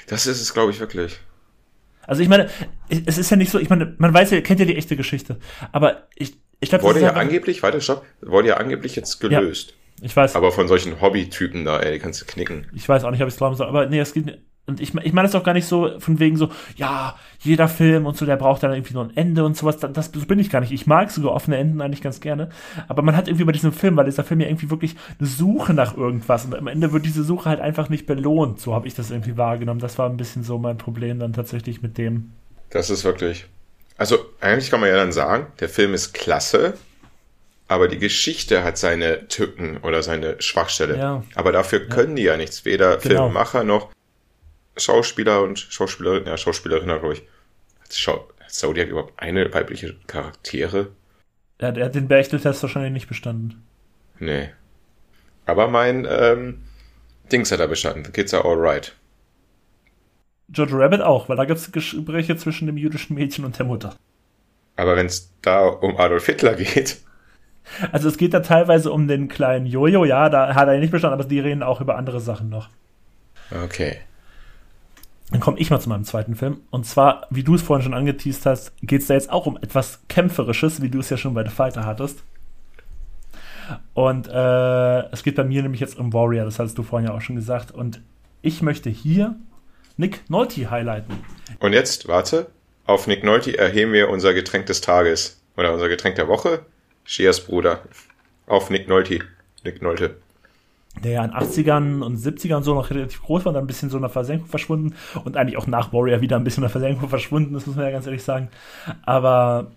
Das 0.07 0.27
ist 0.27 0.41
es, 0.41 0.53
glaube 0.53 0.71
ich, 0.71 0.81
wirklich. 0.81 1.19
Also 2.07 2.21
ich 2.21 2.29
meine, 2.29 2.49
es 2.89 3.17
ist 3.17 3.31
ja 3.31 3.37
nicht 3.37 3.51
so, 3.51 3.57
ich 3.57 3.69
meine, 3.69 3.95
man 3.97 4.13
weiß 4.13 4.31
ja, 4.31 4.41
kennt 4.41 4.59
ja 4.59 4.65
die 4.65 4.75
echte 4.75 4.95
Geschichte, 4.95 5.37
aber 5.71 6.07
ich, 6.15 6.37
ich 6.59 6.69
glaube, 6.69 6.83
wurde 6.83 7.01
ja 7.01 7.13
angeblich, 7.13 7.63
weiter 7.63 7.81
stopp, 7.81 8.05
wurde 8.21 8.49
ja 8.49 8.57
angeblich 8.57 8.95
jetzt 8.95 9.19
gelöst. 9.19 9.73
Ja, 9.99 10.05
ich 10.05 10.15
weiß. 10.15 10.35
Aber 10.35 10.51
von 10.51 10.67
solchen 10.67 11.01
Hobby-Typen 11.01 11.65
da, 11.65 11.79
ey, 11.79 11.93
die 11.93 11.99
kannst 11.99 12.21
du 12.21 12.25
knicken. 12.25 12.67
Ich 12.73 12.87
weiß 12.87 13.03
auch 13.03 13.11
nicht, 13.11 13.21
ob 13.21 13.27
ich 13.27 13.33
es 13.33 13.37
glauben 13.37 13.55
soll, 13.55 13.67
aber 13.67 13.85
nee, 13.87 13.99
es 13.99 14.13
geht, 14.13 14.39
und 14.67 14.81
ich, 14.81 14.95
ich 14.95 15.13
meine 15.13 15.27
es 15.27 15.35
auch 15.35 15.43
gar 15.43 15.53
nicht 15.53 15.67
so 15.67 15.99
von 15.99 16.19
wegen 16.19 16.37
so, 16.37 16.49
ja, 16.75 17.15
jeder 17.39 17.67
Film 17.67 18.07
und 18.07 18.17
so, 18.17 18.25
der 18.25 18.35
braucht 18.35 18.63
dann 18.63 18.73
irgendwie 18.73 18.95
noch 18.95 19.03
ein 19.03 19.15
Ende 19.15 19.45
und 19.45 19.55
sowas. 19.55 19.77
Das, 19.77 20.11
das 20.11 20.25
bin 20.25 20.39
ich 20.39 20.49
gar 20.49 20.59
nicht. 20.59 20.71
Ich 20.71 20.87
mag 20.87 21.11
sogar 21.11 21.33
offene 21.33 21.57
Enden 21.57 21.81
eigentlich 21.81 22.01
ganz 22.01 22.19
gerne. 22.19 22.49
Aber 22.87 23.03
man 23.03 23.15
hat 23.15 23.27
irgendwie 23.27 23.45
bei 23.45 23.51
diesem 23.51 23.71
Film, 23.71 23.95
weil 23.95 24.05
dieser 24.05 24.23
Film 24.23 24.39
ja 24.39 24.47
irgendwie 24.47 24.71
wirklich 24.71 24.95
eine 25.19 25.27
Suche 25.27 25.75
nach 25.75 25.95
irgendwas 25.95 26.45
und 26.45 26.55
am 26.55 26.65
Ende 26.65 26.91
wird 26.91 27.05
diese 27.05 27.23
Suche 27.23 27.49
halt 27.49 27.59
einfach 27.59 27.89
nicht 27.89 28.07
belohnt. 28.07 28.59
So 28.59 28.73
habe 28.73 28.87
ich 28.87 28.95
das 28.95 29.11
irgendwie 29.11 29.37
wahrgenommen. 29.37 29.79
Das 29.79 29.99
war 29.99 30.09
ein 30.09 30.17
bisschen 30.17 30.43
so 30.43 30.57
mein 30.57 30.79
Problem 30.79 31.19
dann 31.19 31.33
tatsächlich 31.33 31.83
mit 31.83 31.99
dem. 31.99 32.31
Das 32.71 32.89
ist 32.89 33.03
wirklich. 33.03 33.45
Also 33.97 34.25
eigentlich 34.41 34.69
kann 34.69 34.79
man 34.79 34.89
ja 34.89 34.95
dann 34.95 35.11
sagen, 35.11 35.47
der 35.59 35.69
Film 35.69 35.93
ist 35.93 36.13
klasse, 36.13 36.73
aber 37.67 37.87
die 37.87 37.97
Geschichte 37.97 38.63
hat 38.63 38.77
seine 38.77 39.27
Tücken 39.27 39.77
oder 39.77 40.03
seine 40.03 40.41
Schwachstelle. 40.41 40.97
Ja. 40.97 41.23
Aber 41.33 41.51
dafür 41.51 41.87
können 41.87 42.11
ja. 42.11 42.15
die 42.15 42.23
ja 42.23 42.37
nichts. 42.37 42.65
Weder 42.65 42.97
genau. 42.97 43.23
Filmemacher 43.23 43.63
noch 43.63 43.91
Schauspieler 44.77 45.41
und 45.41 45.59
Schauspielerin, 45.59 46.25
ja, 46.25 46.37
Schauspielerin, 46.37 46.87
glaube 46.87 47.13
ich. 47.13 47.23
Hat, 47.81 47.93
Schau 47.93 48.27
hat 48.39 48.51
Zodiac 48.51 48.89
überhaupt 48.89 49.13
eine 49.17 49.53
weibliche 49.53 49.95
Charaktere? 50.07 50.89
Ja, 51.61 51.71
der 51.71 51.85
hat 51.85 51.95
den 51.95 52.07
Bechteltest 52.07 52.61
wahrscheinlich 52.61 52.91
nicht 52.91 53.07
bestanden. 53.07 53.63
Nee. 54.19 54.49
Aber 55.45 55.67
mein 55.67 56.05
ähm, 56.09 56.63
Dings 57.31 57.51
hat 57.51 57.59
er 57.59 57.67
bestanden. 57.67 58.03
The 58.03 58.11
Kids 58.11 58.33
are 58.33 58.45
alright. 58.45 58.93
George 60.49 60.73
Rabbit 60.75 61.01
auch, 61.01 61.27
weil 61.29 61.37
da 61.37 61.45
gibt 61.45 61.59
es 61.59 61.71
Gespräche 61.71 62.37
zwischen 62.37 62.67
dem 62.67 62.77
jüdischen 62.77 63.15
Mädchen 63.15 63.45
und 63.45 63.57
der 63.57 63.65
Mutter. 63.65 63.95
Aber 64.75 64.95
wenn 64.95 65.07
es 65.07 65.31
da 65.41 65.65
um 65.67 65.97
Adolf 65.97 66.25
Hitler 66.25 66.55
geht. 66.55 67.01
Also 67.91 68.07
es 68.09 68.17
geht 68.17 68.33
da 68.33 68.41
teilweise 68.41 68.91
um 68.91 69.07
den 69.07 69.27
kleinen 69.27 69.65
Jojo, 69.65 70.05
ja, 70.05 70.29
da 70.29 70.53
hat 70.53 70.67
er 70.67 70.77
nicht 70.77 70.91
bestanden, 70.91 71.19
aber 71.19 71.27
die 71.27 71.39
reden 71.39 71.63
auch 71.63 71.81
über 71.81 71.97
andere 71.97 72.19
Sachen 72.19 72.49
noch. 72.49 72.69
Okay. 73.63 73.97
Dann 75.31 75.39
komme 75.39 75.57
ich 75.57 75.71
mal 75.71 75.79
zu 75.79 75.89
meinem 75.89 76.03
zweiten 76.03 76.35
Film. 76.35 76.61
Und 76.69 76.85
zwar, 76.85 77.25
wie 77.31 77.43
du 77.43 77.55
es 77.55 77.63
vorhin 77.63 77.83
schon 77.83 77.95
angeteased 77.95 78.45
hast, 78.45 78.73
geht 78.83 79.01
es 79.01 79.07
da 79.07 79.15
jetzt 79.15 79.31
auch 79.31 79.47
um 79.47 79.57
etwas 79.57 80.01
Kämpferisches, 80.07 80.81
wie 80.81 80.89
du 80.89 80.99
es 80.99 81.09
ja 81.09 81.17
schon 81.17 81.33
bei 81.33 81.43
The 81.43 81.49
Fighter 81.49 81.85
hattest. 81.85 82.23
Und 83.95 84.27
äh, 84.27 85.11
es 85.11 85.23
geht 85.23 85.35
bei 85.35 85.43
mir 85.43 85.63
nämlich 85.63 85.81
jetzt 85.81 85.97
um 85.97 86.13
Warrior, 86.13 86.45
das 86.45 86.59
hattest 86.59 86.77
du 86.77 86.83
vorhin 86.83 87.09
ja 87.09 87.15
auch 87.15 87.21
schon 87.21 87.35
gesagt. 87.35 87.71
Und 87.71 88.01
ich 88.43 88.61
möchte 88.61 88.91
hier 88.91 89.35
Nick 89.97 90.29
Nolte 90.29 90.69
highlighten. 90.69 91.23
Und 91.59 91.73
jetzt, 91.73 92.07
warte, 92.07 92.47
auf 92.85 93.07
Nick 93.07 93.23
Nolte 93.23 93.57
erheben 93.57 93.93
wir 93.93 94.09
unser 94.09 94.33
Getränk 94.33 94.65
des 94.65 94.81
Tages. 94.81 95.41
Oder 95.57 95.73
unser 95.73 95.87
Getränk 95.87 96.15
der 96.15 96.27
Woche. 96.27 96.65
Cheers, 97.05 97.45
Bruder. 97.45 97.83
Auf 98.45 98.69
Nick 98.69 98.87
Nolte. 98.87 99.19
Nick 99.63 99.81
Nolte 99.81 100.17
der 101.03 101.11
ja 101.11 101.25
in 101.25 101.31
80ern 101.31 102.01
und 102.01 102.17
70ern 102.17 102.63
so 102.63 102.73
noch 102.73 102.89
relativ 102.89 103.21
groß 103.21 103.45
war, 103.45 103.53
dann 103.53 103.63
ein 103.63 103.67
bisschen 103.67 103.89
so 103.89 103.97
in 103.97 104.03
der 104.03 104.09
Versenkung 104.09 104.47
verschwunden 104.47 104.95
und 105.23 105.37
eigentlich 105.37 105.57
auch 105.57 105.67
nach 105.67 105.91
Warrior 105.93 106.21
wieder 106.21 106.37
ein 106.37 106.43
bisschen 106.43 106.63
in 106.63 106.69
der 106.69 106.69
Versenkung 106.69 107.09
verschwunden, 107.09 107.53
das 107.53 107.65
muss 107.65 107.75
man 107.75 107.85
ja 107.85 107.91
ganz 107.91 108.05
ehrlich 108.05 108.23
sagen. 108.23 108.49
Aber 109.05 109.71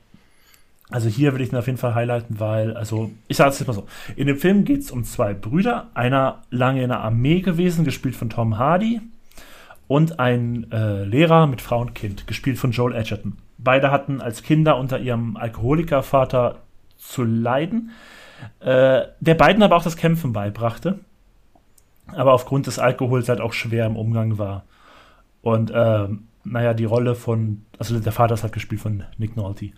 also 0.90 1.08
hier 1.08 1.34
will 1.34 1.42
ich 1.42 1.52
ihn 1.52 1.56
auf 1.56 1.66
jeden 1.66 1.78
Fall 1.78 1.94
highlighten, 1.94 2.40
weil, 2.40 2.74
also, 2.74 3.10
ich 3.26 3.36
sage 3.36 3.50
es 3.50 3.58
jetzt 3.58 3.68
mal 3.68 3.74
so. 3.74 3.86
In 4.16 4.26
dem 4.26 4.38
Film 4.38 4.64
geht 4.64 4.80
es 4.80 4.90
um 4.90 5.04
zwei 5.04 5.34
Brüder, 5.34 5.88
einer 5.92 6.42
lange 6.50 6.82
in 6.82 6.88
der 6.88 7.00
Armee 7.00 7.40
gewesen, 7.40 7.84
gespielt 7.84 8.16
von 8.16 8.30
Tom 8.30 8.56
Hardy, 8.56 9.02
und 9.88 10.20
ein 10.20 10.70
äh, 10.70 11.02
Lehrer 11.04 11.46
mit 11.46 11.60
Frau 11.60 11.80
und 11.80 11.94
Kind, 11.94 12.26
gespielt 12.26 12.58
von 12.58 12.70
Joel 12.70 12.94
Edgerton. 12.94 13.38
Beide 13.58 13.90
hatten 13.90 14.20
als 14.20 14.42
Kinder 14.42 14.76
unter 14.76 15.00
ihrem 15.00 15.36
Alkoholikervater 15.36 16.60
zu 16.96 17.24
leiden, 17.24 17.90
äh, 18.60 19.02
der 19.18 19.34
beiden 19.34 19.62
aber 19.62 19.76
auch 19.76 19.82
das 19.82 19.96
Kämpfen 19.96 20.32
beibrachte 20.32 21.00
aber 22.14 22.32
aufgrund 22.32 22.66
des 22.66 22.78
Alkohols 22.78 23.28
halt 23.28 23.40
auch 23.40 23.52
schwer 23.52 23.86
im 23.86 23.96
Umgang 23.96 24.38
war. 24.38 24.64
Und 25.42 25.72
ähm, 25.74 26.24
naja, 26.44 26.74
die 26.74 26.84
Rolle 26.84 27.14
von, 27.14 27.62
also 27.78 27.98
der 27.98 28.12
Vater 28.12 28.34
ist 28.34 28.42
halt 28.42 28.52
gespielt 28.52 28.80
von 28.80 29.04
Nick 29.18 29.36
Nolte. 29.36 29.70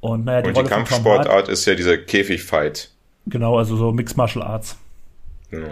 Und 0.00 0.24
naja, 0.24 0.42
die, 0.42 0.48
Und 0.48 0.58
die 0.58 0.64
Kampfsportart 0.64 1.48
ist 1.48 1.66
ja 1.66 1.74
dieser 1.74 1.98
Käfigfight. 1.98 2.90
Genau, 3.26 3.58
also 3.58 3.76
so 3.76 3.92
Mixed 3.92 4.16
Martial 4.16 4.44
Arts. 4.44 4.78
Genau. 5.50 5.68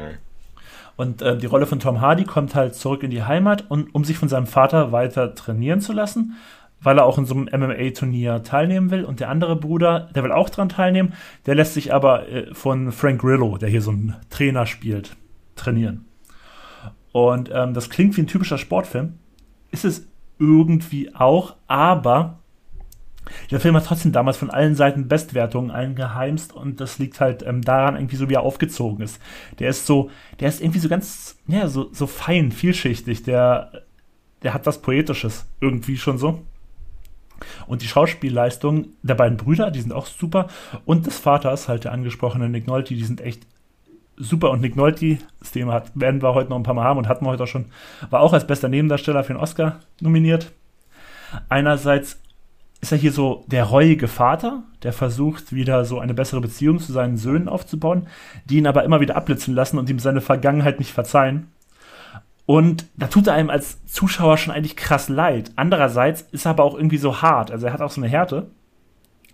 Und 0.96 1.22
äh, 1.22 1.36
die 1.36 1.46
Rolle 1.46 1.66
von 1.66 1.80
Tom 1.80 2.00
Hardy 2.00 2.24
kommt 2.24 2.54
halt 2.54 2.74
zurück 2.74 3.02
in 3.02 3.10
die 3.10 3.24
Heimat, 3.24 3.70
und, 3.70 3.94
um 3.94 4.04
sich 4.04 4.18
von 4.18 4.28
seinem 4.28 4.46
Vater 4.46 4.92
weiter 4.92 5.34
trainieren 5.34 5.80
zu 5.80 5.92
lassen, 5.92 6.36
weil 6.80 6.98
er 6.98 7.06
auch 7.06 7.18
in 7.18 7.24
so 7.24 7.34
einem 7.34 7.48
MMA-Turnier 7.52 8.42
teilnehmen 8.42 8.90
will. 8.90 9.04
Und 9.04 9.20
der 9.20 9.30
andere 9.30 9.56
Bruder, 9.56 10.08
der 10.14 10.22
will 10.22 10.32
auch 10.32 10.50
dran 10.50 10.68
teilnehmen, 10.68 11.14
der 11.46 11.54
lässt 11.54 11.74
sich 11.74 11.92
aber 11.92 12.28
äh, 12.28 12.54
von 12.54 12.92
Frank 12.92 13.20
Grillo, 13.20 13.58
der 13.58 13.68
hier 13.68 13.82
so 13.82 13.90
einen 13.90 14.16
Trainer 14.30 14.66
spielt, 14.66 15.16
trainieren. 15.56 16.04
Und 17.12 17.50
ähm, 17.52 17.74
das 17.74 17.90
klingt 17.90 18.16
wie 18.16 18.22
ein 18.22 18.26
typischer 18.26 18.58
Sportfilm. 18.58 19.14
Ist 19.70 19.84
es 19.84 20.06
irgendwie 20.38 21.14
auch, 21.14 21.56
aber 21.68 22.40
der 23.50 23.60
Film 23.60 23.76
hat 23.76 23.86
trotzdem 23.86 24.12
damals 24.12 24.36
von 24.36 24.50
allen 24.50 24.74
Seiten 24.74 25.08
Bestwertungen 25.08 25.70
eingeheimst 25.70 26.52
und 26.52 26.80
das 26.80 26.98
liegt 26.98 27.20
halt 27.20 27.42
ähm, 27.42 27.62
daran, 27.62 27.96
irgendwie 27.96 28.16
so 28.16 28.28
wie 28.28 28.34
er 28.34 28.42
aufgezogen 28.42 29.02
ist. 29.02 29.20
Der 29.58 29.70
ist 29.70 29.86
so, 29.86 30.10
der 30.40 30.48
ist 30.48 30.60
irgendwie 30.60 30.78
so 30.78 30.88
ganz, 30.88 31.36
ja, 31.46 31.68
so, 31.68 31.92
so 31.92 32.06
fein, 32.06 32.52
vielschichtig. 32.52 33.22
Der, 33.22 33.82
der 34.42 34.54
hat 34.54 34.66
was 34.66 34.82
Poetisches 34.82 35.46
irgendwie 35.60 35.96
schon 35.96 36.18
so. 36.18 36.42
Und 37.66 37.82
die 37.82 37.88
Schauspielleistung 37.88 38.88
der 39.02 39.14
beiden 39.14 39.36
Brüder, 39.36 39.70
die 39.70 39.80
sind 39.80 39.92
auch 39.92 40.06
super. 40.06 40.48
Und 40.84 41.06
des 41.06 41.18
Vaters, 41.18 41.68
halt 41.68 41.84
der 41.84 41.92
angesprochene 41.92 42.48
Nick 42.48 42.66
Nolte, 42.66 42.94
die 42.94 43.04
sind 43.04 43.20
echt 43.20 43.46
super. 44.16 44.50
Und 44.50 44.60
Nick 44.60 44.76
Nolte, 44.76 45.18
das 45.40 45.52
Thema 45.52 45.72
hat, 45.72 45.90
werden 45.94 46.22
wir 46.22 46.34
heute 46.34 46.50
noch 46.50 46.56
ein 46.56 46.62
paar 46.62 46.74
Mal 46.74 46.84
haben 46.84 46.98
und 46.98 47.08
hatten 47.08 47.24
wir 47.24 47.30
heute 47.30 47.44
auch 47.44 47.48
schon, 47.48 47.66
war 48.10 48.20
auch 48.20 48.32
als 48.32 48.46
bester 48.46 48.68
Nebendarsteller 48.68 49.24
für 49.24 49.34
den 49.34 49.42
Oscar 49.42 49.80
nominiert. 50.00 50.52
Einerseits 51.48 52.20
ist 52.84 52.92
er 52.92 52.98
hier 52.98 53.12
so 53.12 53.44
der 53.46 53.64
reuige 53.64 54.08
Vater, 54.08 54.62
der 54.82 54.92
versucht, 54.92 55.54
wieder 55.54 55.86
so 55.86 56.00
eine 56.00 56.12
bessere 56.12 56.42
Beziehung 56.42 56.78
zu 56.78 56.92
seinen 56.92 57.16
Söhnen 57.16 57.48
aufzubauen, 57.48 58.08
die 58.44 58.58
ihn 58.58 58.66
aber 58.66 58.84
immer 58.84 59.00
wieder 59.00 59.16
abblitzen 59.16 59.54
lassen 59.54 59.78
und 59.78 59.88
ihm 59.88 59.98
seine 59.98 60.20
Vergangenheit 60.20 60.78
nicht 60.78 60.92
verzeihen. 60.92 61.48
Und 62.44 62.86
da 62.94 63.06
tut 63.06 63.26
er 63.26 63.32
einem 63.32 63.48
als 63.48 63.82
Zuschauer 63.86 64.36
schon 64.36 64.52
eigentlich 64.52 64.76
krass 64.76 65.08
leid. 65.08 65.50
Andererseits 65.56 66.26
ist 66.30 66.44
er 66.44 66.50
aber 66.50 66.64
auch 66.64 66.74
irgendwie 66.74 66.98
so 66.98 67.22
hart. 67.22 67.50
Also 67.50 67.66
er 67.66 67.72
hat 67.72 67.80
auch 67.80 67.90
so 67.90 68.02
eine 68.02 68.10
Härte. 68.10 68.50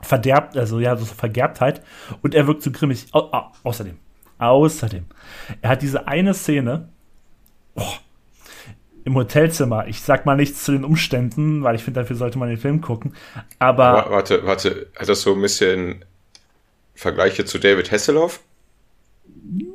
Verderbt, 0.01 0.57
also 0.57 0.79
ja, 0.79 0.97
so 0.97 1.05
Vergerbtheit. 1.05 1.83
Und 2.23 2.37
er 2.37 2.47
wirkt 2.47 2.63
so 2.63 2.71
grimmig. 2.71 3.09
Au, 3.11 3.33
au, 3.33 3.51
außerdem, 3.65 3.97
Außerdem, 4.39 5.05
er 5.61 5.71
hat 5.71 5.83
diese 5.83 6.09
eine 6.09 6.33
Szene 6.33 6.89
oh, 7.75 7.83
im 9.05 9.15
Hotelzimmer. 9.15 9.87
Ich 9.89 10.03
sag 10.03 10.27
mal 10.27 10.37
nichts 10.37 10.65
zu 10.65 10.73
den 10.73 10.85
Umständen, 10.85 11.63
weil 11.63 11.75
ich 11.75 11.85
finde, 11.85 12.01
dafür 12.01 12.17
sollte 12.17 12.39
man 12.39 12.49
den 12.49 12.59
Film 12.59 12.81
gucken. 12.81 13.15
Aber. 13.59 14.07
Warte, 14.11 14.45
warte, 14.45 14.89
hat 14.97 15.09
das 15.09 15.23
so 15.23 15.35
ein 15.35 15.41
bisschen 15.41 16.05
Vergleiche 16.95 17.45
zu 17.45 17.59
David 17.59 17.91
Hasselhoff? 17.91 18.41
Hm, 19.25 19.69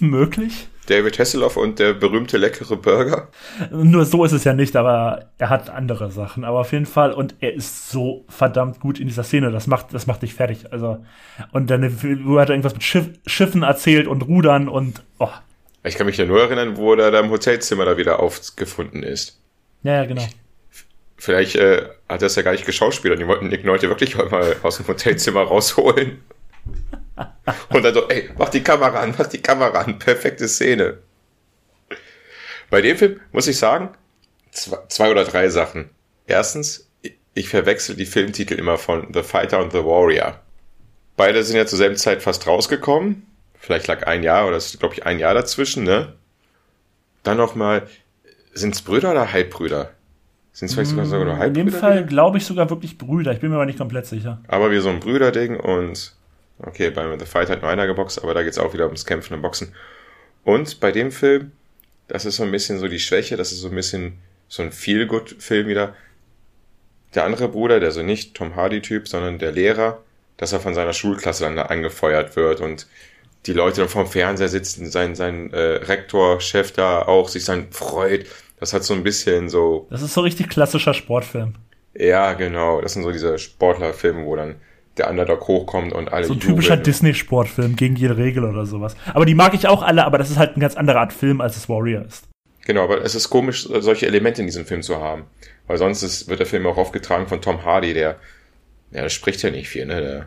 möglich. 0.00 0.68
David 0.86 1.18
Hasselhoff 1.18 1.56
und 1.56 1.78
der 1.78 1.94
berühmte 1.94 2.36
leckere 2.38 2.76
Burger. 2.76 3.28
Nur 3.70 4.04
so 4.04 4.24
ist 4.24 4.32
es 4.32 4.42
ja 4.42 4.52
nicht, 4.52 4.74
aber 4.74 5.26
er 5.38 5.48
hat 5.48 5.70
andere 5.70 6.10
Sachen. 6.10 6.44
Aber 6.44 6.60
auf 6.60 6.72
jeden 6.72 6.86
Fall, 6.86 7.12
und 7.12 7.36
er 7.40 7.54
ist 7.54 7.90
so 7.90 8.24
verdammt 8.28 8.80
gut 8.80 8.98
in 8.98 9.06
dieser 9.06 9.22
Szene. 9.22 9.52
Das 9.52 9.68
macht, 9.68 9.94
das 9.94 10.06
macht 10.06 10.22
dich 10.22 10.34
fertig. 10.34 10.72
Also, 10.72 11.04
und 11.52 11.70
dann 11.70 11.84
hat 11.84 12.02
er 12.02 12.50
irgendwas 12.50 12.74
mit 12.74 12.82
Schiff, 12.82 13.10
Schiffen 13.26 13.62
erzählt 13.62 14.08
und 14.08 14.22
Rudern 14.22 14.68
und 14.68 15.02
oh. 15.18 15.28
Ich 15.84 15.96
kann 15.96 16.06
mich 16.06 16.16
ja 16.16 16.24
nur 16.24 16.40
erinnern, 16.40 16.76
wo 16.76 16.94
er 16.94 17.10
da 17.10 17.20
im 17.20 17.30
Hotelzimmer 17.30 17.84
da 17.84 17.96
wieder 17.96 18.20
aufgefunden 18.20 19.02
ist. 19.02 19.40
Ja, 19.82 19.96
ja, 19.96 20.04
genau. 20.04 20.26
Vielleicht 21.16 21.56
äh, 21.56 21.88
hat 22.08 22.22
er 22.22 22.26
es 22.26 22.36
ja 22.36 22.42
gar 22.42 22.52
nicht 22.52 22.66
geschauspielert. 22.66 23.18
Die 23.18 23.26
wollten 23.26 23.48
Nick 23.48 23.64
Nolte 23.64 23.88
wirklich 23.88 24.16
mal 24.16 24.56
aus 24.62 24.76
dem 24.76 24.88
Hotelzimmer 24.88 25.42
rausholen. 25.42 26.22
Und 27.70 27.82
dann 27.84 27.94
so, 27.94 28.08
ey, 28.08 28.30
mach 28.36 28.48
die 28.48 28.62
Kamera 28.62 29.00
an, 29.00 29.14
mach 29.16 29.26
die 29.26 29.42
Kamera 29.42 29.80
an. 29.80 29.98
Perfekte 29.98 30.48
Szene. 30.48 30.98
Bei 32.70 32.80
dem 32.80 32.96
Film 32.96 33.20
muss 33.32 33.48
ich 33.48 33.58
sagen, 33.58 33.90
zwei, 34.50 34.78
zwei 34.88 35.10
oder 35.10 35.24
drei 35.24 35.48
Sachen. 35.48 35.90
Erstens, 36.26 36.90
ich 37.34 37.48
verwechsel 37.48 37.96
die 37.96 38.06
Filmtitel 38.06 38.54
immer 38.54 38.78
von 38.78 39.12
The 39.12 39.22
Fighter 39.22 39.60
und 39.60 39.72
The 39.72 39.84
Warrior. 39.84 40.40
Beide 41.16 41.42
sind 41.44 41.56
ja 41.56 41.66
zur 41.66 41.78
selben 41.78 41.96
Zeit 41.96 42.22
fast 42.22 42.46
rausgekommen. 42.46 43.26
Vielleicht 43.62 43.86
lag 43.86 44.08
ein 44.08 44.24
Jahr 44.24 44.48
oder 44.48 44.56
ist, 44.56 44.80
glaube 44.80 44.96
ich, 44.96 45.06
ein 45.06 45.20
Jahr 45.20 45.34
dazwischen, 45.34 45.84
ne? 45.84 46.14
Dann 47.22 47.36
noch 47.36 47.54
mal, 47.54 47.86
sind's 48.52 48.82
Brüder 48.82 49.12
oder 49.12 49.32
Halbbrüder? 49.32 49.92
Sind 50.52 50.66
es 50.66 50.74
vielleicht 50.74 50.90
sogar, 50.90 51.06
sogar 51.06 51.24
nur 51.26 51.44
In 51.44 51.54
dem 51.54 51.66
Halbbrüder? 51.66 51.78
Fall 51.78 52.04
glaube 52.04 52.38
ich 52.38 52.44
sogar 52.44 52.68
wirklich 52.70 52.98
Brüder. 52.98 53.30
Ich 53.30 53.38
bin 53.38 53.50
mir 53.50 53.56
aber 53.56 53.66
nicht 53.66 53.78
komplett 53.78 54.06
sicher. 54.06 54.40
Aber 54.48 54.72
wie 54.72 54.80
so 54.80 54.88
ein 54.88 54.98
Brüderding 54.98 55.60
und 55.60 56.12
okay, 56.58 56.90
bei 56.90 57.16
The 57.16 57.24
Fight 57.24 57.50
hat 57.50 57.62
nur 57.62 57.70
einer 57.70 57.86
geboxt, 57.86 58.20
aber 58.20 58.34
da 58.34 58.42
geht's 58.42 58.58
auch 58.58 58.74
wieder 58.74 58.86
ums 58.86 59.06
Kämpfen 59.06 59.34
und 59.34 59.42
Boxen. 59.42 59.72
Und 60.42 60.80
bei 60.80 60.90
dem 60.90 61.12
Film, 61.12 61.52
das 62.08 62.24
ist 62.24 62.36
so 62.36 62.42
ein 62.42 62.50
bisschen 62.50 62.80
so 62.80 62.88
die 62.88 62.98
Schwäche, 62.98 63.36
das 63.36 63.52
ist 63.52 63.60
so 63.60 63.68
ein 63.68 63.76
bisschen 63.76 64.18
so 64.48 64.64
ein 64.64 64.72
Feel-Good-Film 64.72 65.68
wieder. 65.68 65.94
Der 67.14 67.24
andere 67.24 67.48
Bruder, 67.48 67.78
der 67.78 67.92
so 67.92 68.02
nicht 68.02 68.34
Tom 68.34 68.56
Hardy-Typ, 68.56 69.06
sondern 69.06 69.38
der 69.38 69.52
Lehrer, 69.52 70.02
dass 70.36 70.52
er 70.52 70.58
von 70.58 70.74
seiner 70.74 70.94
Schulklasse 70.94 71.44
dann 71.44 71.54
da 71.54 71.66
angefeuert 71.66 72.34
wird 72.34 72.60
und 72.60 72.88
die 73.46 73.52
Leute 73.52 73.80
dann 73.80 73.88
vorm 73.88 74.06
Fernseher 74.06 74.48
sitzen, 74.48 74.90
sein, 74.90 75.14
sein 75.14 75.52
äh, 75.52 75.58
Rektor, 75.58 76.40
Chef 76.40 76.72
da 76.72 77.02
auch 77.02 77.28
sich 77.28 77.44
dann 77.44 77.70
freut. 77.72 78.26
Das 78.60 78.72
hat 78.72 78.84
so 78.84 78.94
ein 78.94 79.02
bisschen 79.02 79.48
so 79.48 79.86
Das 79.90 80.02
ist 80.02 80.14
so 80.14 80.20
richtig 80.20 80.48
klassischer 80.48 80.94
Sportfilm. 80.94 81.54
ja, 81.94 82.32
genau. 82.34 82.80
Das 82.80 82.92
sind 82.92 83.02
so 83.02 83.10
diese 83.10 83.38
Sportlerfilme, 83.38 84.24
wo 84.24 84.36
dann 84.36 84.56
der 84.98 85.10
Underdog 85.10 85.48
hochkommt 85.48 85.92
und 85.92 86.12
alle 86.12 86.26
So 86.26 86.34
ein 86.34 86.40
typischer. 86.40 86.76
Disney-Sportfilm 86.76 87.76
gegen 87.76 87.96
jede 87.96 88.16
Regel 88.16 88.44
oder 88.44 88.66
sowas. 88.66 88.94
Aber 89.14 89.24
die 89.24 89.34
mag 89.34 89.54
ich 89.54 89.66
auch 89.66 89.82
alle, 89.82 90.04
aber 90.04 90.18
das 90.18 90.30
ist 90.30 90.38
halt 90.38 90.50
eine 90.50 90.60
ganz 90.60 90.76
andere 90.76 91.00
Art 91.00 91.12
Film, 91.12 91.40
als 91.40 91.56
es 91.56 91.68
Warrior 91.68 92.04
ist. 92.04 92.28
Genau, 92.64 92.84
aber 92.84 93.02
es 93.02 93.14
ist 93.16 93.28
komisch, 93.30 93.62
solche 93.64 94.06
Elemente 94.06 94.40
in 94.42 94.46
diesem 94.46 94.66
Film 94.66 94.82
zu 94.82 95.00
haben. 95.00 95.24
Weil 95.66 95.78
sonst 95.78 96.02
ist, 96.02 96.28
wird 96.28 96.38
der 96.40 96.46
Film 96.46 96.66
auch 96.66 96.76
aufgetragen 96.76 97.26
von 97.26 97.40
Tom 97.40 97.64
Hardy, 97.64 97.94
der, 97.94 98.16
ja, 98.92 99.02
der 99.02 99.08
spricht 99.08 99.42
ja 99.42 99.50
nicht 99.50 99.68
viel, 99.68 99.86
ne? 99.86 100.00
Der 100.00 100.26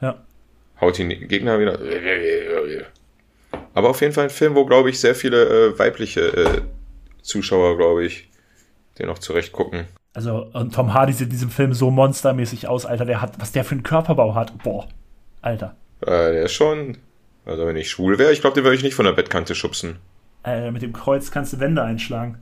Ja. 0.00 0.22
Haut 0.84 0.98
den 0.98 1.28
Gegner 1.28 1.58
wieder. 1.58 1.78
Aber 3.74 3.90
auf 3.90 4.00
jeden 4.00 4.12
Fall 4.12 4.24
ein 4.24 4.30
Film, 4.30 4.54
wo, 4.54 4.64
glaube 4.64 4.90
ich, 4.90 5.00
sehr 5.00 5.14
viele 5.14 5.44
äh, 5.44 5.78
weibliche 5.78 6.20
äh, 6.20 6.62
Zuschauer, 7.22 7.76
glaube 7.76 8.04
ich, 8.04 8.28
den 8.98 9.08
auch 9.08 9.18
zurecht 9.18 9.52
gucken. 9.52 9.86
Also, 10.12 10.46
und 10.52 10.74
Tom 10.74 10.94
Hardy 10.94 11.12
sieht 11.12 11.26
in 11.26 11.30
diesem 11.30 11.50
Film 11.50 11.72
so 11.72 11.90
monstermäßig 11.90 12.68
aus, 12.68 12.86
Alter. 12.86 13.04
Der 13.04 13.20
hat, 13.20 13.40
was 13.40 13.50
der 13.50 13.64
für 13.64 13.72
einen 13.72 13.82
Körperbau 13.82 14.34
hat. 14.34 14.56
Boah. 14.62 14.88
Alter. 15.42 15.74
Äh, 16.02 16.06
der 16.06 16.44
ist 16.44 16.52
schon, 16.52 16.98
also 17.44 17.66
wenn 17.66 17.76
ich 17.76 17.90
schwul 17.90 18.18
wäre, 18.18 18.32
ich 18.32 18.40
glaube, 18.40 18.54
den 18.54 18.64
würde 18.64 18.76
ich 18.76 18.82
nicht 18.82 18.94
von 18.94 19.06
der 19.06 19.12
Bettkante 19.12 19.54
schubsen. 19.54 19.98
Äh, 20.44 20.70
mit 20.70 20.82
dem 20.82 20.92
Kreuz 20.92 21.30
kannst 21.30 21.52
du 21.52 21.60
Wände 21.60 21.82
einschlagen. 21.82 22.38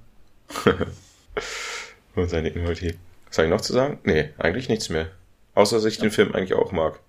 Und 2.15 2.29
seine 2.29 2.51
Inhalti. 2.51 2.95
Was 3.29 3.39
habe 3.39 3.47
ich 3.47 3.53
noch 3.53 3.63
zu 3.63 3.73
sagen? 3.73 3.99
Nee, 4.05 4.31
eigentlich 4.39 4.69
nichts 4.69 4.91
mehr. 4.91 5.09
Außer, 5.55 5.77
dass 5.77 5.85
ich 5.87 5.99
den 5.99 6.11
Film 6.11 6.35
eigentlich 6.35 6.55
auch 6.55 6.73
mag. 6.73 7.01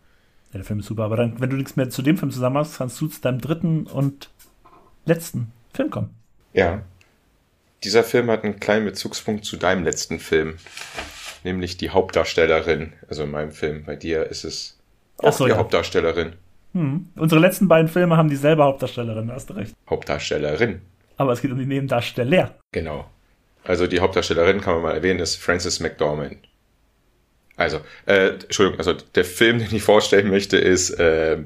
Ja, 0.54 0.60
der 0.60 0.66
Film 0.66 0.80
ist 0.80 0.86
super. 0.86 1.04
Aber 1.04 1.18
dann, 1.18 1.40
wenn 1.42 1.50
du 1.50 1.56
nichts 1.56 1.76
mehr 1.76 1.90
zu 1.90 2.02
dem 2.02 2.18
Film 2.18 2.32
zusammen 2.32 2.58
hast, 2.58 2.78
kannst 2.78 3.02
du 3.02 3.08
zu 3.08 3.20
deinem 3.22 3.42
dritten 3.42 3.88
und 3.88 4.30
letzten 5.06 5.52
Film 5.74 5.90
kommen. 5.90 6.12
Ja. 6.54 6.84
Dieser 7.84 8.04
Film 8.04 8.30
hat 8.30 8.44
einen 8.44 8.60
kleinen 8.60 8.86
Bezugspunkt 8.86 9.46
zu 9.46 9.58
deinem 9.58 9.84
letzten 9.84 10.20
Film. 10.20 10.56
Nämlich 11.44 11.76
die 11.78 11.90
Hauptdarstellerin. 11.90 12.94
Also 13.10 13.24
in 13.24 13.32
meinem 13.32 13.52
Film. 13.52 13.84
Bei 13.84 13.96
dir 13.96 14.28
ist 14.28 14.46
es 14.46 14.78
auch 15.18 15.34
so, 15.34 15.46
die 15.46 15.52
ja. 15.52 15.58
Hauptdarstellerin. 15.58 16.34
Hm. 16.74 17.08
Unsere 17.16 17.42
letzten 17.42 17.68
beiden 17.68 17.88
Filme 17.88 18.18
haben 18.18 18.30
dieselbe 18.30 18.64
Hauptdarstellerin, 18.64 19.28
da 19.28 19.36
hast 19.36 19.50
du 19.50 19.54
recht. 19.54 19.76
Hauptdarstellerin. 19.90 20.82
Aber 21.18 21.32
es 21.32 21.42
geht 21.42 21.52
um 21.52 21.60
die 21.60 21.66
Nebendarsteller. 21.66 22.56
Genau. 22.72 23.06
Also 23.64 23.88
die 23.88 24.00
Hauptdarstellerin 24.00 24.62
kann 24.62 24.76
man 24.76 24.84
mal 24.84 24.94
erwähnen, 24.94 25.20
ist 25.20 25.36
Frances 25.36 25.80
McDormand. 25.80 26.38
Also, 27.56 27.82
äh, 28.06 28.30
Entschuldigung, 28.30 28.80
also 28.80 28.94
der 28.94 29.26
Film, 29.26 29.60
den 29.60 29.74
ich 29.74 29.84
vorstellen 29.84 30.30
möchte, 30.30 30.58
ist 30.58 30.92
äh, 30.92 31.40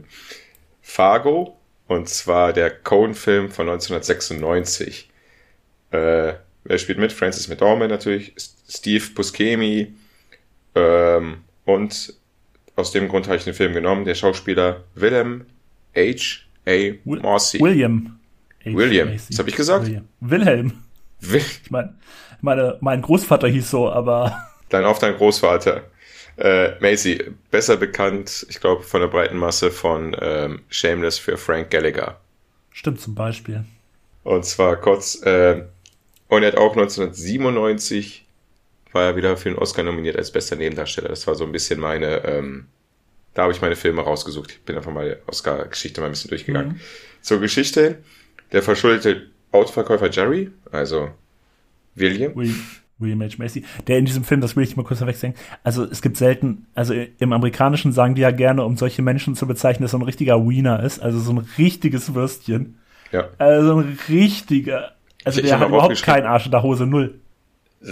Fargo. 0.81 1.57
Und 1.87 2.09
zwar 2.09 2.51
der 2.51 2.69
Coen-Film 2.69 3.49
von 3.49 3.69
1996. 3.69 5.09
Äh, 5.91 6.33
wer 6.65 6.77
spielt 6.77 6.97
mit? 6.97 7.13
Frances 7.13 7.47
McDormand 7.47 7.91
natürlich, 7.91 8.33
Steve 8.67 9.05
Buscemi. 9.15 9.93
Ähm, 10.75 11.37
und 11.63 12.13
aus 12.75 12.91
dem 12.91 13.07
Grund 13.07 13.27
habe 13.27 13.37
ich 13.37 13.45
den 13.45 13.53
Film 13.53 13.73
genommen. 13.73 14.03
Der 14.03 14.15
Schauspieler 14.15 14.83
Willem 14.95 15.45
H. 15.95 16.45
A. 16.67 16.93
Morsi. 17.05 17.61
William. 17.61 18.19
H. 18.65 18.73
William. 18.73 19.13
Was 19.13 19.39
hab 19.39 19.47
ich 19.47 19.55
gesagt? 19.55 19.85
William. 19.85 20.07
Wilhelm. 20.19 20.83
Will 21.21 21.41
Ich 21.41 21.71
meine, 21.71 21.95
meine, 22.41 22.77
mein 22.81 23.01
Großvater 23.01 23.47
hieß 23.47 23.69
so, 23.69 23.89
aber 23.89 24.47
Dein 24.69 24.85
auf 24.85 24.99
dein 24.99 25.15
Großvater. 25.15 25.83
Äh, 26.37 26.79
Macy, 26.79 27.31
besser 27.49 27.77
bekannt, 27.77 28.45
ich 28.49 28.59
glaube, 28.59 28.83
von 28.83 29.01
der 29.01 29.07
breiten 29.07 29.37
Masse 29.37 29.71
von 29.71 30.15
ähm, 30.21 30.61
Shameless 30.69 31.17
für 31.17 31.37
Frank 31.37 31.71
Gallagher. 31.71 32.19
stimmt 32.71 33.01
zum 33.01 33.15
Beispiel. 33.15 33.65
Und 34.23 34.45
zwar 34.45 34.75
kurz, 34.75 35.21
äh, 35.23 35.63
und 36.27 36.43
er 36.43 36.49
hat 36.49 36.57
auch 36.57 36.75
1997 36.75 38.27
war 38.91 39.03
er 39.03 39.15
wieder 39.15 39.37
für 39.37 39.49
den 39.49 39.57
Oscar 39.57 39.83
nominiert 39.83 40.15
als 40.15 40.31
bester 40.31 40.55
Nebendarsteller. 40.55 41.09
Das 41.09 41.27
war 41.27 41.35
so 41.35 41.43
ein 41.43 41.51
bisschen 41.51 41.79
meine, 41.79 42.23
ähm, 42.25 42.65
da 43.33 43.43
habe 43.43 43.53
ich 43.53 43.61
meine 43.61 43.75
Filme 43.75 44.01
rausgesucht. 44.01 44.51
Ich 44.51 44.61
bin 44.61 44.75
einfach 44.75 44.91
mal 44.91 45.09
die 45.09 45.29
Oscar-Geschichte 45.29 46.01
mal 46.01 46.07
ein 46.07 46.11
bisschen 46.11 46.29
durchgegangen. 46.29 46.73
Mhm. 46.73 46.79
Zur 47.21 47.39
Geschichte, 47.39 47.99
der 48.51 48.63
verschuldete 48.63 49.27
Autoverkäufer 49.51 50.09
Jerry, 50.09 50.51
also 50.71 51.11
William, 51.95 52.35
William, 52.35 52.59
William 52.99 53.21
H. 53.21 53.35
Macy, 53.37 53.63
der 53.87 53.97
in 53.99 54.05
diesem 54.05 54.23
Film, 54.23 54.41
das 54.41 54.55
will 54.55 54.63
ich 54.63 54.75
mal 54.75 54.83
kurz 54.83 54.99
vorwegsagen, 54.99 55.35
also 55.63 55.83
es 55.83 56.01
gibt 56.01 56.17
selten, 56.17 56.65
also 56.73 56.93
im 57.19 57.31
Amerikanischen 57.33 57.91
sagen 57.91 58.15
die 58.15 58.21
ja 58.21 58.31
gerne, 58.31 58.63
um 58.63 58.75
solche 58.77 59.01
Menschen 59.01 59.35
zu 59.35 59.45
bezeichnen, 59.47 59.83
dass 59.83 59.91
so 59.91 59.97
ein 59.97 60.03
richtiger 60.03 60.47
Wiener 60.47 60.81
ist, 60.83 60.99
also 60.99 61.19
so 61.19 61.31
ein 61.33 61.47
richtiges 61.57 62.13
Würstchen. 62.15 62.79
ja, 63.11 63.29
Also 63.37 63.77
ein 63.79 63.97
richtiger, 64.09 64.93
also 65.23 65.39
Ich- 65.39 65.45
ich 65.45 65.49
der 65.51 65.59
hab 65.59 65.65
hat 65.65 65.69
überhaupt 65.69 66.01
keinen 66.03 66.25
Arsch 66.25 66.45
in 66.45 66.51
der 66.51 66.63
Hose, 66.63 66.85
null. 66.87 67.15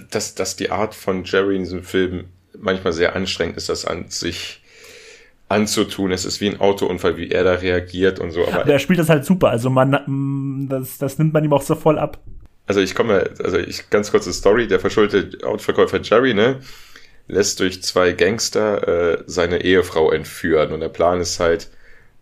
dass, 0.09 0.33
dass 0.35 0.55
die 0.55 0.71
Art 0.71 0.95
von 0.95 1.23
Jerry 1.23 1.55
in 1.55 1.63
diesem 1.63 1.83
Film 1.83 2.25
manchmal 2.57 2.93
sehr 2.93 3.15
anstrengend 3.15 3.57
ist, 3.57 3.69
das 3.69 3.85
an 3.85 4.05
sich 4.09 4.61
anzutun. 5.49 6.11
Es 6.11 6.25
ist 6.25 6.41
wie 6.41 6.49
ein 6.49 6.59
Autounfall, 6.59 7.17
wie 7.17 7.29
er 7.29 7.43
da 7.43 7.53
reagiert 7.53 8.19
und 8.19 8.31
so. 8.31 8.47
Aber 8.47 8.61
Aber 8.61 8.71
er 8.71 8.79
spielt 8.79 8.97
das 8.99 9.09
halt 9.09 9.25
super, 9.25 9.49
also 9.49 9.69
man, 9.69 9.91
mm, 10.07 10.69
das, 10.69 10.97
das 10.97 11.19
nimmt 11.19 11.33
man 11.33 11.43
ihm 11.43 11.53
auch 11.53 11.61
so 11.61 11.75
voll 11.75 11.99
ab. 11.99 12.19
Also 12.67 12.79
ich 12.81 12.95
komme, 12.95 13.31
also 13.43 13.57
ich 13.57 13.89
ganz 13.89 14.11
kurze 14.11 14.33
Story. 14.33 14.67
Der 14.67 14.79
verschuldete 14.79 15.45
Autoverkäufer 15.45 16.01
Jerry, 16.01 16.33
ne, 16.33 16.61
lässt 17.27 17.59
durch 17.59 17.83
zwei 17.83 18.13
Gangster 18.13 18.87
äh, 18.87 19.23
seine 19.27 19.63
Ehefrau 19.63 20.11
entführen 20.11 20.71
und 20.71 20.79
der 20.79 20.89
Plan 20.89 21.19
ist 21.19 21.39
halt 21.39 21.69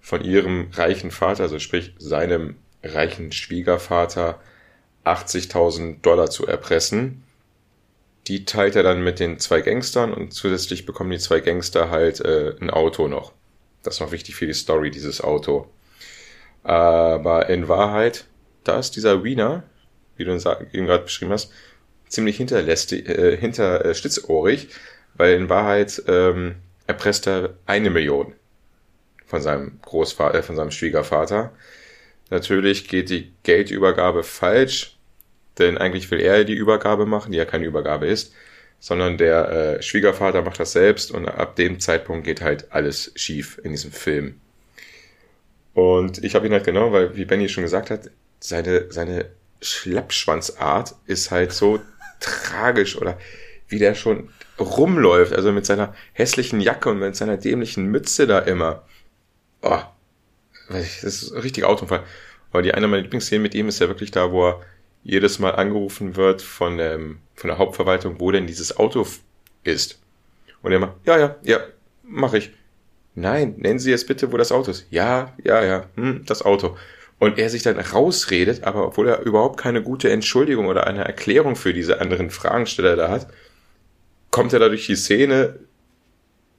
von 0.02 0.24
ihrem 0.24 0.70
reichen 0.74 1.12
Vater, 1.12 1.44
also 1.44 1.60
sprich 1.60 1.94
seinem 1.98 2.56
reichen 2.84 3.32
Schwiegervater, 3.32 4.40
80.000 5.06 6.02
Dollar 6.02 6.30
zu 6.30 6.46
erpressen. 6.46 7.24
Die 8.28 8.46
teilt 8.46 8.76
er 8.76 8.84
dann 8.84 9.04
mit 9.04 9.20
den 9.20 9.40
zwei 9.40 9.62
Gangstern 9.62 10.14
und 10.14 10.34
zusätzlich 10.34 10.86
bekommen 10.86 11.12
die 11.12 11.20
zwei 11.20 11.40
Gangster 11.42 11.90
halt 11.90 12.22
äh, 12.22 12.56
ein 12.60 12.70
Auto 12.70 13.08
noch. 13.08 13.34
Das 13.82 13.96
ist 13.96 14.00
noch 14.00 14.12
wichtig 14.12 14.36
für 14.36 14.48
die 14.48 14.54
Story, 14.54 14.92
dieses 14.92 15.22
Auto. 15.22 15.68
Aber 16.64 17.50
in 17.50 17.68
Wahrheit, 17.68 18.26
da 18.64 18.80
ist 18.80 18.96
dieser 18.96 19.26
Wiener, 19.26 19.64
wie 20.18 20.26
du 20.26 20.32
eben 20.32 20.86
gerade 20.86 21.04
beschrieben 21.04 21.32
hast, 21.32 21.52
ziemlich 22.08 22.38
hinterlästig, 22.38 23.08
äh, 23.10 23.38
hinter 23.38 23.86
äh, 23.86 23.96
schlitzohrig, 23.96 24.70
weil 25.16 25.36
in 25.36 25.50
Wahrheit 25.50 26.04
ähm, 26.08 26.56
erpresst 26.88 27.28
er 27.28 27.56
eine 27.66 27.90
Million 27.90 28.34
von 29.26 29.42
seinem 29.42 29.80
Großvater, 29.82 30.40
äh, 30.40 30.44
von 30.44 30.56
seinem 30.56 30.72
Schwiegervater. 30.72 31.52
Natürlich 32.30 32.88
geht 32.88 33.10
die 33.10 33.32
Geldübergabe 33.44 34.24
falsch, 34.24 34.98
denn 35.58 35.78
eigentlich 35.78 36.10
will 36.12 36.20
er 36.20 36.44
die 36.44 36.54
Übergabe 36.54 37.06
machen, 37.06 37.32
die 37.32 37.38
ja 37.38 37.46
keine 37.46 37.66
Übergabe 37.66 38.08
ist, 38.08 38.34
sondern 38.80 39.18
der 39.18 39.50
äh, 39.50 39.82
Schwiegervater 39.82 40.42
macht 40.42 40.60
das 40.60 40.74
selbst 40.74 41.12
und 41.12 41.28
ab 41.28 41.56
dem 41.56 41.80
Zeitpunkt 41.80 42.26
geht 42.26 42.42
halt 42.42 42.72
alles 42.72 43.12
schief 43.16 43.60
in 43.64 43.72
diesem 43.72 43.92
Film. 43.92 44.40
Und 45.74 46.24
ich 46.24 46.36
habe 46.36 46.46
ihn 46.46 46.54
halt 46.54 46.66
genommen, 46.66 46.94
weil, 46.94 47.16
wie 47.16 47.26
Benny 47.26 47.50
schon 47.50 47.64
gesagt 47.64 47.90
hat, 47.90 48.10
seine, 48.40 48.92
seine 48.92 49.26
Schleppschwanzart 49.64 50.96
ist 51.06 51.32
halt 51.32 51.54
so 51.54 51.80
tragisch 52.20 52.98
oder 52.98 53.18
wie 53.68 53.80
der 53.80 53.96
schon 53.96 54.30
rumläuft, 54.60 55.34
also 55.34 55.52
mit 55.52 55.66
seiner 55.66 55.96
hässlichen 56.14 56.62
Jacke 56.62 56.90
und 56.90 57.00
mit 57.00 57.16
seiner 57.16 57.38
dämlichen 57.38 57.86
Mütze 57.86 58.28
da 58.28 58.40
immer. 58.40 58.84
Oh, 59.62 59.82
das 60.70 61.04
ist 61.04 61.32
ein 61.32 61.42
richtiger 61.42 61.70
Autounfall. 61.70 62.04
Aber 62.52 62.62
die 62.62 62.74
eine 62.74 62.88
meiner 62.88 63.02
Lieblingsszenen 63.02 63.42
mit 63.42 63.56
ihm 63.56 63.68
ist 63.68 63.80
ja 63.80 63.88
wirklich 63.88 64.12
da, 64.12 64.32
wo 64.32 64.50
er 64.50 64.62
jedes 65.04 65.40
Mal 65.40 65.56
angerufen 65.56 66.16
wird 66.16 66.42
von, 66.42 66.80
ähm, 66.80 67.20
von 67.36 67.50
der 67.50 67.58
Hauptverwaltung, 67.58 68.20
wo 68.20 68.32
denn 68.32 68.48
dieses 68.48 68.78
Auto 68.78 69.06
ist. 69.64 70.00
Und 70.62 70.72
er 70.72 70.78
immer, 70.78 70.96
ja, 71.06 71.18
ja, 71.18 71.36
ja, 71.44 71.60
mach 72.04 72.34
ich. 72.34 72.52
Nein, 73.16 73.56
nennen 73.58 73.80
Sie 73.80 73.92
jetzt 73.92 74.08
bitte, 74.08 74.32
wo 74.32 74.38
das 74.38 74.52
Auto 74.52 74.72
ist. 74.72 74.88
Ja, 74.90 75.34
ja, 75.44 75.64
ja, 75.64 75.86
hm, 75.96 76.24
das 76.26 76.42
Auto. 76.42 76.78
Und 77.24 77.40
er 77.40 77.50
sich 77.50 77.64
dann 77.64 77.80
rausredet, 77.80 78.66
aber 78.66 78.86
obwohl 78.86 79.08
er 79.08 79.22
überhaupt 79.22 79.58
keine 79.58 79.82
gute 79.82 80.12
Entschuldigung 80.12 80.68
oder 80.68 80.88
eine 80.88 81.06
Erklärung 81.06 81.56
für 81.56 81.74
diese 81.74 82.02
anderen 82.02 82.30
Fragensteller 82.30 82.98
da 82.98 83.10
hat, 83.10 83.28
kommt 84.30 84.52
er 84.52 84.60
da 84.60 84.68
durch 84.68 84.88
die 84.88 84.98
Szene 84.98 85.58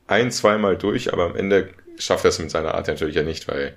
ein, 0.07 0.31
zweimal 0.31 0.79
durch, 0.79 1.13
aber 1.13 1.27
am 1.27 1.37
Ende 1.37 1.69
schafft 1.99 2.25
er 2.25 2.31
es 2.31 2.39
mit 2.39 2.51
seiner 2.51 2.75
Art 2.75 2.89
natürlich 2.89 3.15
ja 3.15 3.23
nicht, 3.23 3.47
weil 3.47 3.77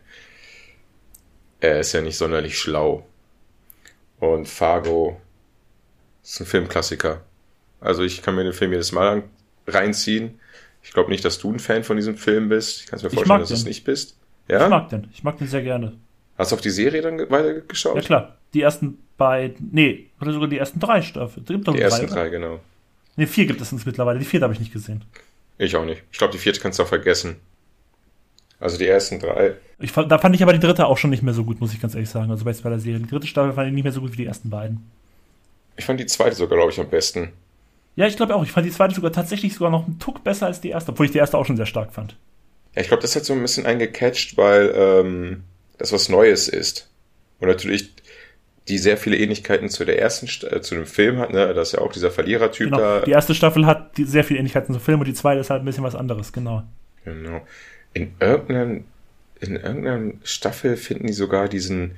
er 1.60 1.82
ist 1.82 1.92
ja 1.92 2.00
nicht 2.00 2.16
sonderlich 2.16 2.58
schlau. 2.58 3.06
Und 4.22 4.48
Fargo 4.48 5.20
ist 6.24 6.40
ein 6.40 6.46
Filmklassiker. 6.46 7.22
Also 7.82 8.04
ich 8.04 8.22
kann 8.22 8.36
mir 8.36 8.46
den 8.46 8.54
Film 8.54 8.72
jedes 8.72 8.94
Mal 8.94 9.24
reinziehen. 9.68 10.40
Ich 10.84 10.94
glaube 10.94 11.10
nicht, 11.10 11.26
dass 11.26 11.38
du 11.38 11.52
ein 11.52 11.60
Fan 11.60 11.84
von 11.84 11.98
diesem 11.98 12.16
Film 12.16 12.48
bist. 12.48 12.80
Ich 12.80 12.88
kann 12.88 13.02
mir 13.02 13.10
vorstellen, 13.10 13.40
dass 13.42 13.50
du 13.50 13.56
es 13.56 13.66
nicht 13.66 13.84
bist. 13.84 14.18
Ja? 14.48 14.64
Ich 14.64 14.70
mag 14.70 14.88
den. 14.88 15.10
Ich 15.12 15.24
mag 15.24 15.38
den 15.38 15.48
sehr 15.48 15.64
gerne. 15.64 15.98
Hast 16.38 16.52
du 16.52 16.56
auf 16.56 16.62
die 16.62 16.70
Serie 16.70 17.02
dann 17.02 17.18
weitergeschaut? 17.18 17.96
Ja 17.96 18.02
klar. 18.02 18.38
Die 18.54 18.62
ersten 18.62 19.00
beiden, 19.18 19.70
nee, 19.72 20.08
oder 20.22 20.32
sogar 20.32 20.48
die 20.48 20.58
ersten 20.58 20.80
drei 20.80 21.02
Staffeln. 21.02 21.46
Die, 21.46 21.82
ersten 21.82 22.08
drei, 22.08 22.30
genau. 22.30 22.60
Nee, 23.16 23.26
vier 23.26 23.46
gibt 23.46 23.60
es 23.60 23.74
uns 23.74 23.86
mittlerweile. 23.86 24.20
Die 24.20 24.26
vierte 24.26 24.44
habe 24.44 24.54
ich 24.54 24.60
nicht 24.60 24.72
gesehen. 24.72 25.04
Ich 25.58 25.76
auch 25.76 25.86
nicht. 25.86 26.04
Ich 26.12 26.18
glaube, 26.20 26.32
die 26.34 26.38
vierte 26.38 26.60
kannst 26.60 26.78
du 26.78 26.84
auch 26.84 26.88
vergessen. 26.88 27.38
Also 28.60 28.78
die 28.78 28.88
ersten 28.88 29.20
drei. 29.20 29.56
Ich, 29.80 29.92
da 29.92 30.18
fand 30.18 30.36
ich 30.36 30.44
aber 30.44 30.54
die 30.54 30.60
dritte 30.60 30.86
auch 30.88 30.98
schon 30.98 31.10
nicht 31.10 31.24
mehr 31.24 31.34
so 31.34 31.44
gut, 31.44 31.60
muss 31.60 31.74
ich 31.74 31.82
ganz 31.82 31.94
ehrlich 31.94 32.10
sagen. 32.10 32.32
Also 32.32 32.46
bei 32.46 32.52
der 32.52 32.80
Serie. 32.80 33.00
Die 33.00 33.10
dritte 33.10 33.28
Staffel 33.28 33.54
fand 33.54 33.68
ich 33.68 33.74
nicht 33.74 33.84
mehr 33.84 33.92
so 33.92 34.02
gut 34.02 34.14
wie 34.14 34.18
die 34.18 34.26
ersten 34.26 34.50
beiden. 34.50 34.90
Ich 35.76 35.86
fand 35.86 36.00
die 36.00 36.06
zweite 36.06 36.36
sogar, 36.36 36.58
glaube 36.58 36.72
ich, 36.72 36.80
am 36.80 36.90
besten. 36.90 37.34
Ja, 37.96 38.08
ich 38.08 38.16
glaube 38.16 38.36
auch. 38.36 38.44
Ich 38.44 38.52
fand 38.52 38.66
die 38.66 38.72
zweite 38.72 38.96
sogar 38.96 39.12
tatsächlich 39.12 39.54
sogar 39.54 39.72
noch 39.72 39.86
einen 39.86 40.00
Tuck 40.00 40.24
besser 40.24 40.48
als 40.48 40.62
die 40.62 40.70
erste, 40.70 40.92
obwohl 40.92 41.08
ich 41.08 41.12
die 41.12 41.18
erste 41.18 41.38
auch 41.38 41.46
schon 41.46 41.58
sehr 41.58 41.66
stark 41.66 41.94
fand. 41.94 42.16
Ja, 42.76 42.82
ich 42.82 42.88
glaube, 42.88 43.02
das 43.02 43.16
hat 43.16 43.26
so 43.26 43.34
ein 43.34 43.42
bisschen 43.42 43.66
eingecatcht, 43.66 44.38
weil 44.38 44.74
ähm, 44.76 45.44
das 45.78 45.92
was 45.92 46.10
Neues 46.10 46.48
ist. 46.48 46.90
Und 47.40 47.48
natürlich 47.48 47.94
die 48.68 48.78
sehr 48.78 48.98
viele 48.98 49.18
Ähnlichkeiten 49.18 49.70
zu 49.70 49.86
der 49.86 50.00
ersten, 50.00 50.28
äh, 50.48 50.62
zu 50.62 50.76
dem 50.76 50.86
Film 50.86 51.20
hat, 51.20 51.32
ne? 51.32 51.54
Das 51.54 51.70
ist 51.70 51.74
ja 51.74 51.80
auch 51.80 51.92
dieser 51.92 52.12
Verlierertyp 52.12 52.66
genau. 52.66 52.78
da. 52.78 53.02
Die 53.02 53.12
erste 53.12 53.34
Staffel 53.34 53.66
hat 53.66 53.98
die 53.98 54.04
sehr 54.04 54.24
viele 54.24 54.40
Ähnlichkeiten 54.40 54.74
zum 54.74 54.82
Film 54.82 55.00
und 55.00 55.08
die 55.08 55.14
zweite 55.14 55.40
ist 55.40 55.50
halt 55.50 55.62
ein 55.62 55.66
bisschen 55.66 55.84
was 55.84 55.96
anderes, 55.96 56.34
genau. 56.34 56.64
Genau. 57.06 57.46
In 57.94 58.14
irgendeinem, 58.20 58.84
in 59.40 59.56
irgendeiner 59.56 60.14
Staffel 60.24 60.76
finden 60.76 61.08
die 61.08 61.14
sogar 61.14 61.48
diesen, 61.48 61.96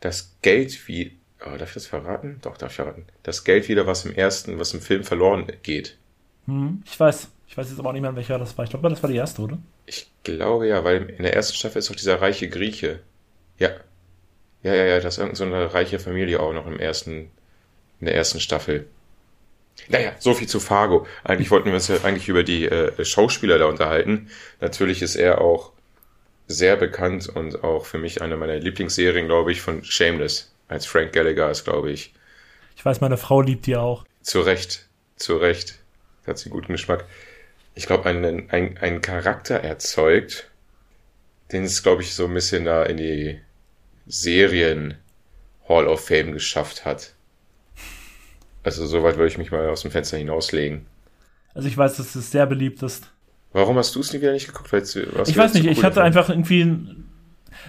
das 0.00 0.34
Geld 0.42 0.88
wie, 0.88 1.16
oh, 1.46 1.56
darf 1.56 1.68
ich 1.68 1.74
das 1.74 1.86
verraten? 1.86 2.38
Doch, 2.42 2.56
darf 2.56 2.70
ich 2.70 2.76
verraten. 2.76 3.04
Das 3.22 3.44
Geld 3.44 3.68
wieder, 3.68 3.86
was 3.86 4.04
im 4.04 4.14
ersten, 4.14 4.58
was 4.58 4.74
im 4.74 4.80
Film 4.80 5.04
verloren 5.04 5.46
geht. 5.62 5.96
Hm, 6.46 6.82
ich 6.84 6.98
weiß. 6.98 7.28
Ich 7.46 7.56
weiß 7.56 7.68
jetzt 7.68 7.80
aber 7.80 7.88
auch 7.88 7.92
nicht 7.92 8.02
mehr, 8.02 8.14
welcher 8.14 8.38
das 8.38 8.56
war. 8.56 8.64
Ich 8.64 8.70
glaube, 8.70 8.88
das 8.88 9.02
war 9.02 9.10
die 9.10 9.16
erste, 9.16 9.42
oder? 9.42 9.58
Ich 9.84 10.08
glaube 10.22 10.68
ja, 10.68 10.84
weil 10.84 11.10
in 11.10 11.24
der 11.24 11.34
ersten 11.34 11.56
Staffel 11.56 11.78
ist 11.78 11.90
auch 11.90 11.96
dieser 11.96 12.20
reiche 12.20 12.48
Grieche. 12.48 13.00
Ja, 13.60 13.70
ja, 14.62 14.74
ja, 14.74 14.84
ja, 14.84 15.00
das 15.00 15.14
ist 15.14 15.18
irgendeine 15.18 15.68
so 15.68 15.74
reiche 15.74 15.98
Familie 15.98 16.40
auch 16.40 16.52
noch 16.52 16.66
im 16.66 16.78
ersten, 16.78 17.30
in 18.00 18.06
der 18.06 18.14
ersten 18.14 18.40
Staffel. 18.40 18.88
Naja, 19.88 20.12
so 20.18 20.34
viel 20.34 20.48
zu 20.48 20.60
Fargo. 20.60 21.06
Eigentlich 21.24 21.50
wollten 21.50 21.66
wir 21.66 21.74
uns 21.74 21.88
ja 21.88 21.96
eigentlich 22.02 22.28
über 22.28 22.42
die 22.42 22.66
äh, 22.66 23.04
Schauspieler 23.04 23.58
da 23.58 23.66
unterhalten. 23.66 24.28
Natürlich 24.60 25.00
ist 25.00 25.16
er 25.16 25.40
auch 25.40 25.72
sehr 26.46 26.76
bekannt 26.76 27.28
und 27.28 27.62
auch 27.64 27.86
für 27.86 27.98
mich 27.98 28.20
eine 28.20 28.36
meiner 28.36 28.56
Lieblingsserien, 28.56 29.26
glaube 29.26 29.52
ich, 29.52 29.62
von 29.62 29.84
Shameless. 29.84 30.52
Als 30.68 30.86
Frank 30.86 31.12
Gallagher 31.12 31.50
ist, 31.50 31.64
glaube 31.64 31.90
ich. 31.90 32.12
Ich 32.76 32.84
weiß, 32.84 33.00
meine 33.00 33.16
Frau 33.16 33.40
liebt 33.40 33.66
die 33.66 33.76
auch. 33.76 34.04
Zu 34.22 34.40
Recht, 34.40 34.88
zu 35.16 35.36
Recht. 35.36 35.78
Hat 36.26 36.38
sie 36.38 36.50
guten 36.50 36.72
Geschmack. 36.72 37.06
Ich 37.74 37.86
glaube, 37.86 38.08
einen, 38.08 38.50
ein, 38.50 38.78
einen 38.78 39.00
Charakter 39.00 39.56
erzeugt, 39.56 40.50
den 41.50 41.64
es, 41.64 41.82
glaube 41.82 42.02
ich, 42.02 42.14
so 42.14 42.26
ein 42.26 42.34
bisschen 42.34 42.64
da 42.64 42.84
in 42.84 42.98
die 42.98 43.40
Serien 44.06 44.94
Hall 45.68 45.86
of 45.86 46.06
Fame 46.06 46.32
geschafft 46.32 46.84
hat. 46.84 47.14
Also 48.62 48.86
soweit 48.86 49.16
würde 49.16 49.28
ich 49.28 49.38
mich 49.38 49.50
mal 49.50 49.68
aus 49.68 49.82
dem 49.82 49.90
Fenster 49.90 50.18
hinauslegen. 50.18 50.86
Also 51.54 51.68
ich 51.68 51.76
weiß, 51.76 51.96
dass 51.96 52.14
es 52.14 52.30
sehr 52.30 52.46
beliebt 52.46 52.82
ist. 52.82 53.10
Warum 53.52 53.76
hast 53.78 53.94
du 53.94 54.00
es 54.00 54.12
nie 54.12 54.20
wieder 54.20 54.32
nicht 54.32 54.46
geguckt? 54.46 54.72
Weil 54.72 54.82
ich 54.82 55.36
weiß 55.36 55.54
nicht, 55.54 55.66
ich 55.66 55.82
hatte 55.82 56.02
einfach 56.02 56.28
irgendwie, 56.28 56.78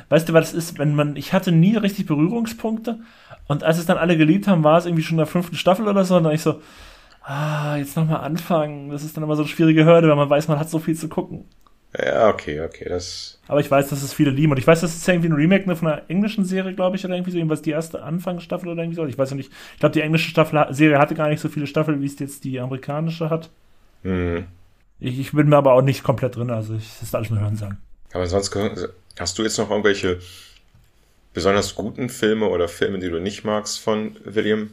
weißt 0.10 0.30
du, 0.30 0.34
was 0.34 0.52
das 0.52 0.54
ist, 0.54 0.78
wenn 0.80 0.94
man, 0.94 1.16
ich 1.16 1.34
hatte 1.34 1.52
nie 1.52 1.76
richtig 1.76 2.06
Berührungspunkte 2.06 3.00
und 3.48 3.64
als 3.64 3.80
es 3.80 3.88
dann 3.88 3.98
alle 3.98 4.18
geliebt 4.18 4.48
haben, 4.48 4.64
war 4.64 4.78
es 4.78 4.86
irgendwie 4.86 5.04
schon 5.04 5.16
in 5.16 5.20
der 5.20 5.28
fünften 5.28 5.56
Staffel 5.56 5.88
oder 5.88 6.06
so 6.06 6.18
und 6.18 6.24
dann 6.24 6.34
ich 6.34 6.42
so, 6.42 6.62
ah, 7.24 7.78
jetzt 7.78 7.96
nochmal 7.96 8.22
anfangen. 8.22 8.90
Das 8.90 9.04
ist 9.04 9.16
dann 9.18 9.24
immer 9.24 9.36
so 9.36 9.44
eine 9.44 9.50
schwierige 9.50 9.86
Hürde, 9.86 10.10
weil 10.10 10.16
man 10.16 10.30
weiß, 10.30 10.48
man 10.48 10.60
hat 10.60 10.70
so 10.70 10.80
viel 10.80 10.96
zu 10.96 11.08
gucken. 11.08 11.46
Ja, 11.98 12.30
okay, 12.30 12.62
okay, 12.62 12.88
das. 12.88 13.40
Aber 13.48 13.60
ich 13.60 13.70
weiß, 13.70 13.90
dass 13.90 14.02
es 14.02 14.14
viele 14.14 14.32
lieben. 14.32 14.52
Und 14.52 14.58
ich 14.58 14.68
weiß, 14.68 14.80
das 14.80 14.96
ist 14.96 15.08
irgendwie 15.08 15.28
ein 15.28 15.34
Remake 15.34 15.68
ne, 15.68 15.76
von 15.76 15.90
einer 15.90 16.10
englischen 16.10 16.46
Serie, 16.46 16.74
glaube 16.74 16.96
ich, 16.96 17.04
oder 17.04 17.16
irgendwie 17.16 17.32
so, 17.32 17.38
irgendwas 17.38 17.62
die 17.62 17.72
erste 17.72 18.02
Anfangsstaffel 18.02 18.70
oder 18.70 18.82
irgendwie 18.82 18.96
so. 18.96 19.06
Ich 19.06 19.18
weiß 19.18 19.32
ja 19.32 19.36
nicht. 19.36 19.52
Ich 19.74 19.80
glaube, 19.80 19.94
die 19.94 20.02
englische 20.02 20.30
Staffel, 20.30 20.68
Serie 20.70 21.00
hatte 21.00 21.16
gar 21.16 21.28
nicht 21.28 21.42
so 21.42 21.50
viele 21.50 21.68
Staffeln, 21.68 22.02
wie 22.02 22.06
es 22.06 22.18
jetzt 22.20 22.46
die 22.46 22.60
amerikanische 22.60 23.30
hat. 23.30 23.50
Mhm. 24.04 24.46
Ich, 25.02 25.20
ich 25.20 25.32
bin 25.32 25.50
mir 25.50 25.58
aber 25.58 25.74
auch 25.74 25.82
nicht 25.82 26.04
komplett 26.04 26.36
drin, 26.36 26.52
also 26.52 26.76
ich, 26.76 26.88
das 26.88 27.04
ist 27.04 27.16
alles 27.16 27.30
nur 27.30 27.40
Hören 27.40 27.56
sagen. 27.56 27.78
Aber 28.14 28.28
sonst 28.28 28.56
hast 29.20 29.38
du 29.38 29.44
jetzt 29.44 29.58
noch 29.58 29.70
irgendwelche 29.70 30.20
besonders 31.34 31.76
guten 31.76 32.10
Filme 32.10 32.48
oder 32.48 32.68
Filme, 32.68 33.00
die 33.00 33.10
du 33.10 33.20
nicht 33.20 33.44
magst 33.44 33.80
von 33.80 34.16
William? 34.24 34.70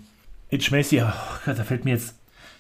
H. 0.53 0.71
Macy, 0.71 1.03
oh 1.03 1.13
Gott, 1.45 1.59
da 1.59 1.65
fällt 1.65 1.85
mir 1.85 1.93
jetzt, 1.93 2.15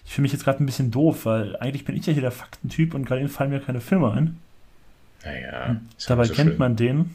ich 0.04 0.14
fühle 0.14 0.22
mich 0.22 0.32
jetzt 0.32 0.44
gerade 0.44 0.62
ein 0.62 0.66
bisschen 0.66 0.90
doof, 0.90 1.26
weil 1.26 1.56
eigentlich 1.56 1.84
bin 1.84 1.96
ich 1.96 2.06
ja 2.06 2.12
hier 2.12 2.22
der 2.22 2.30
Faktentyp 2.30 2.94
und 2.94 3.04
gerade 3.04 3.28
fallen 3.28 3.50
mir 3.50 3.60
keine 3.60 3.80
Filme 3.80 4.12
ein. 4.12 4.38
Naja. 5.24 5.80
Dabei 6.06 6.24
so 6.24 6.34
kennt 6.34 6.50
schön. 6.50 6.58
man 6.58 6.76
den. 6.76 7.14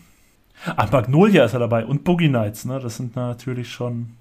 Ach, 0.65 0.91
Magnolia 0.91 1.45
ist 1.45 1.53
er 1.53 1.59
dabei 1.59 1.85
und 1.85 2.03
Boogie 2.03 2.29
Nights, 2.29 2.65
ne? 2.65 2.79
Das 2.79 2.97
sind 2.97 3.15
natürlich 3.15 3.71
schon. 3.71 4.15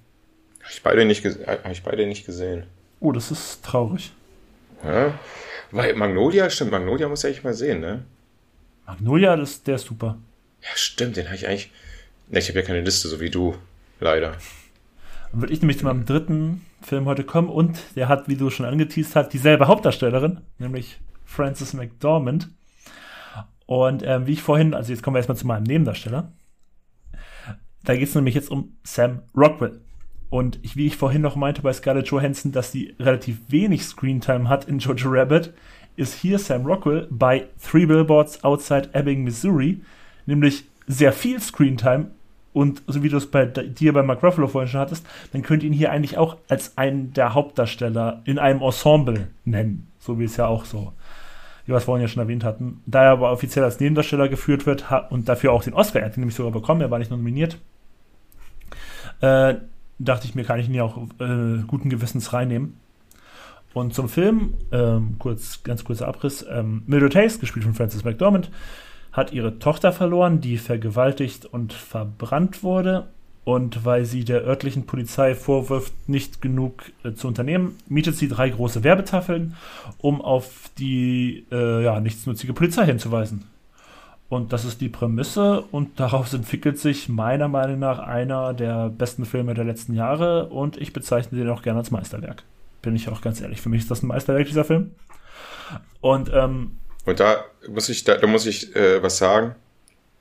Habe 0.61 0.71
ich 0.71 0.83
beide 0.83 1.05
nicht, 1.05 1.25
hab 1.25 1.71
ich 1.71 1.83
beide 1.83 2.05
nicht 2.07 2.25
gesehen. 2.25 2.65
Oh, 2.99 3.11
das 3.11 3.31
ist 3.31 3.63
traurig. 3.63 4.13
Ja. 4.83 5.13
Weil 5.71 5.95
Magnolia, 5.95 6.49
stimmt, 6.49 6.71
Magnolia 6.71 7.07
muss 7.07 7.23
ich 7.23 7.27
eigentlich 7.27 7.43
mal 7.43 7.53
sehen, 7.53 7.81
ne? 7.81 8.03
Magnolia, 8.85 9.35
das, 9.35 9.63
der 9.63 9.75
ist 9.75 9.85
super. 9.85 10.17
Ja, 10.61 10.69
stimmt, 10.75 11.17
den 11.17 11.25
habe 11.25 11.35
ich 11.35 11.47
eigentlich. 11.47 11.71
Ne, 12.29 12.39
ich 12.39 12.47
habe 12.49 12.59
ja 12.59 12.65
keine 12.65 12.81
Liste, 12.81 13.07
so 13.07 13.19
wie 13.19 13.29
du, 13.29 13.55
leider. 13.99 14.37
Dann 15.31 15.41
würde 15.41 15.53
ich 15.53 15.61
nämlich 15.61 15.79
zu 15.79 15.85
meinem 15.85 16.05
dritten 16.05 16.65
Film 16.81 17.05
heute 17.05 17.23
kommen 17.23 17.49
und 17.49 17.79
der 17.95 18.07
hat, 18.07 18.27
wie 18.27 18.35
du 18.35 18.49
schon 18.49 18.65
angeteased 18.65 19.15
hast, 19.15 19.29
dieselbe 19.29 19.67
Hauptdarstellerin, 19.67 20.41
nämlich 20.59 20.99
Frances 21.25 21.73
McDormand. 21.73 22.49
Und 23.65 24.03
ähm, 24.05 24.27
wie 24.27 24.33
ich 24.33 24.41
vorhin, 24.41 24.73
also 24.73 24.91
jetzt 24.91 25.01
kommen 25.03 25.15
wir 25.15 25.19
erstmal 25.19 25.37
zu 25.37 25.47
meinem 25.47 25.63
Nebendarsteller. 25.63 26.31
Da 27.83 27.95
geht 27.95 28.07
es 28.07 28.15
nämlich 28.15 28.35
jetzt 28.35 28.51
um 28.51 28.75
Sam 28.83 29.23
Rockwell. 29.35 29.81
Und 30.29 30.57
ich, 30.63 30.75
wie 30.75 30.87
ich 30.87 30.97
vorhin 30.97 31.21
noch 31.21 31.35
meinte 31.35 31.61
bei 31.61 31.73
Scarlett 31.73 32.07
Johansson, 32.07 32.51
dass 32.51 32.71
sie 32.71 32.95
relativ 32.99 33.37
wenig 33.49 33.83
Screentime 33.83 34.49
hat 34.49 34.65
in 34.65 34.79
Jojo 34.79 35.09
Rabbit, 35.09 35.53
ist 35.95 36.15
hier 36.15 36.39
Sam 36.39 36.65
Rockwell 36.65 37.07
bei 37.11 37.47
Three 37.61 37.85
Billboards 37.85 38.43
Outside 38.43 38.89
Ebbing, 38.93 39.23
Missouri, 39.23 39.81
nämlich 40.25 40.65
sehr 40.87 41.13
viel 41.13 41.39
Screentime. 41.39 42.07
Und 42.51 42.83
so 42.87 43.01
wie 43.01 43.09
du 43.09 43.17
es 43.17 43.29
bei 43.29 43.45
dir 43.45 43.93
bei 43.93 44.03
Mark 44.03 44.23
Ruffalo 44.23 44.47
vorhin 44.47 44.69
schon 44.69 44.79
hattest, 44.79 45.05
dann 45.31 45.41
könnt 45.41 45.63
ihr 45.63 45.69
ihn 45.69 45.73
hier 45.73 45.91
eigentlich 45.91 46.17
auch 46.17 46.37
als 46.49 46.77
einen 46.77 47.13
der 47.13 47.33
Hauptdarsteller 47.33 48.21
in 48.25 48.37
einem 48.37 48.61
Ensemble 48.61 49.27
nennen. 49.43 49.87
So 49.99 50.19
wie 50.19 50.25
es 50.25 50.37
ja 50.37 50.47
auch 50.47 50.65
so 50.65 50.93
wie 51.65 51.71
wir 51.71 51.77
es 51.77 51.85
vorhin 51.85 52.01
ja 52.01 52.07
schon 52.07 52.21
erwähnt 52.21 52.43
hatten. 52.43 52.81
Da 52.85 53.03
er 53.03 53.11
aber 53.11 53.31
offiziell 53.31 53.63
als 53.63 53.79
Nebendarsteller 53.79 54.29
geführt 54.29 54.65
wird 54.65 54.85
und 55.09 55.29
dafür 55.29 55.53
auch 55.53 55.63
den 55.63 55.73
Oscar, 55.73 55.99
er 55.99 56.05
hat 56.07 56.17
ihn 56.17 56.21
nämlich 56.21 56.35
sogar 56.35 56.51
bekommen, 56.51 56.81
er 56.81 56.91
war 56.91 56.99
nicht 56.99 57.11
nominiert, 57.11 57.57
äh, 59.21 59.55
dachte 59.99 60.25
ich 60.25 60.35
mir, 60.35 60.43
kann 60.43 60.59
ich 60.59 60.67
ihn 60.67 60.73
ja 60.73 60.83
auch 60.83 60.97
äh, 61.19 61.63
guten 61.67 61.89
Gewissens 61.89 62.33
reinnehmen. 62.33 62.77
Und 63.73 63.95
zum 63.95 64.07
Film, 64.07 64.53
ähm, 64.71 65.15
kurz, 65.17 65.63
ganz 65.63 65.83
kurzer 65.83 66.07
Abriss, 66.07 66.45
ähm, 66.47 66.83
Mildred 66.85 67.15
Hayes, 67.15 67.39
gespielt 67.39 67.65
von 67.65 67.73
Frances 67.73 68.03
McDormand, 68.03 68.51
hat 69.11 69.31
ihre 69.31 69.57
Tochter 69.59 69.91
verloren, 69.91 70.41
die 70.41 70.57
vergewaltigt 70.57 71.45
und 71.45 71.73
verbrannt 71.73 72.63
wurde 72.63 73.07
und 73.45 73.83
weil 73.83 74.05
sie 74.05 74.23
der 74.23 74.43
örtlichen 74.43 74.85
Polizei 74.85 75.35
vorwirft, 75.35 75.93
nicht 76.07 76.41
genug 76.41 76.83
äh, 77.03 77.13
zu 77.13 77.27
unternehmen, 77.27 77.77
mietet 77.87 78.15
sie 78.15 78.27
drei 78.27 78.49
große 78.49 78.83
Werbetafeln, 78.83 79.55
um 79.97 80.21
auf 80.21 80.69
die 80.77 81.45
äh, 81.51 81.83
ja, 81.83 81.99
nichtsnutzige 81.99 82.53
Polizei 82.53 82.85
hinzuweisen. 82.85 83.45
Und 84.29 84.53
das 84.53 84.65
ist 84.65 84.81
die 84.81 84.89
Prämisse 84.89 85.61
und 85.71 85.99
daraus 85.99 86.33
entwickelt 86.33 86.79
sich 86.79 87.09
meiner 87.09 87.49
Meinung 87.49 87.79
nach 87.79 87.99
einer 87.99 88.53
der 88.53 88.89
besten 88.89 89.25
Filme 89.25 89.53
der 89.53 89.65
letzten 89.65 89.93
Jahre 89.93 90.47
und 90.47 90.77
ich 90.77 90.93
bezeichne 90.93 91.37
den 91.37 91.49
auch 91.49 91.61
gerne 91.61 91.79
als 91.79 91.91
Meisterwerk. 91.91 92.43
Bin 92.81 92.95
ich 92.95 93.09
auch 93.09 93.21
ganz 93.21 93.41
ehrlich. 93.41 93.61
Für 93.61 93.69
mich 93.69 93.81
ist 93.81 93.91
das 93.91 94.03
ein 94.03 94.07
Meisterwerk, 94.07 94.47
dieser 94.47 94.65
Film. 94.65 94.91
Und, 96.01 96.31
ähm, 96.33 96.77
und 97.05 97.19
da 97.19 97.43
muss 97.69 97.89
ich, 97.89 98.03
da, 98.03 98.17
da 98.17 98.27
muss 98.27 98.45
ich 98.45 98.75
äh, 98.75 99.03
was 99.03 99.17
sagen 99.17 99.55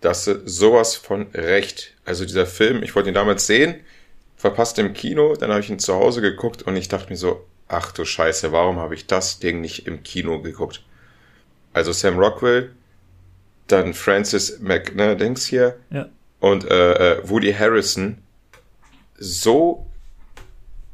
dass 0.03 0.25
sowas 0.25 0.97
von 0.97 1.29
recht. 1.33 1.95
Also 2.05 2.25
dieser 2.25 2.47
Film, 2.47 2.83
ich 2.83 2.95
wollte 2.95 3.09
ihn 3.09 3.15
damals 3.15 3.47
sehen, 3.47 3.77
verpasst 4.37 4.79
im 4.79 4.93
Kino, 4.93 5.35
dann 5.37 5.51
habe 5.51 5.61
ich 5.61 5.71
ihn 5.71 5.79
zu 5.79 5.95
Hause 5.95 6.21
geguckt 6.21 6.63
und 6.63 6.77
ich 6.77 6.89
dachte 6.89 7.11
mir 7.11 7.17
so, 7.17 7.47
ach 7.69 7.93
du 7.93 8.05
Scheiße, 8.05 8.53
warum 8.53 8.79
habe 8.79 8.95
ich 8.95 9.07
das 9.07 9.39
Ding 9.39 9.61
nicht 9.61 9.87
im 9.87 10.03
Kino 10.03 10.43
geguckt? 10.43 10.83
Also 11.73 11.93
Sam 11.93 12.19
Rockwell, 12.19 12.73
dann 13.69 13.95
Francis 13.95 14.59
McNair-Dings 14.61 15.47
hier 15.47 15.79
ja. 15.91 16.09
und 16.41 16.69
äh, 16.71 17.15
äh, 17.15 17.29
Woody 17.29 17.53
Harrison. 17.55 18.19
So 19.17 19.87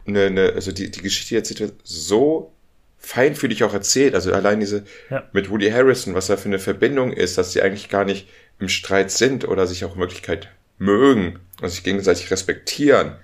eine, 0.07 0.31
ne, 0.31 0.53
also 0.55 0.71
die, 0.71 0.91
die 0.91 1.01
Geschichte 1.01 1.35
jetzt 1.35 1.55
so 1.83 2.53
feinfühlig 2.99 3.65
auch 3.65 3.73
erzählt. 3.73 4.15
Also 4.15 4.33
allein 4.33 4.61
diese 4.61 4.85
ja. 5.09 5.27
mit 5.33 5.51
Woody 5.51 5.71
Harrison, 5.71 6.15
was 6.15 6.27
da 6.27 6.37
für 6.37 6.49
eine 6.49 6.59
Verbindung 6.59 7.13
ist, 7.13 7.39
dass 7.39 7.53
sie 7.53 7.63
eigentlich 7.63 7.89
gar 7.89 8.05
nicht 8.05 8.29
im 8.59 8.69
Streit 8.69 9.11
sind 9.11 9.47
oder 9.47 9.67
sich 9.67 9.85
auch 9.85 9.95
in 9.95 10.01
Wirklichkeit 10.01 10.49
mögen 10.79 11.39
und 11.61 11.69
sich 11.69 11.83
gegenseitig 11.85 12.31
respektieren. 12.31 13.17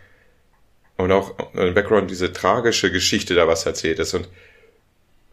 Und 0.96 1.10
auch 1.10 1.34
im 1.54 1.74
Background 1.74 2.10
diese 2.10 2.32
tragische 2.32 2.92
Geschichte 2.92 3.34
da 3.34 3.48
was 3.48 3.66
erzählt 3.66 3.98
ist 3.98 4.14
und 4.14 4.28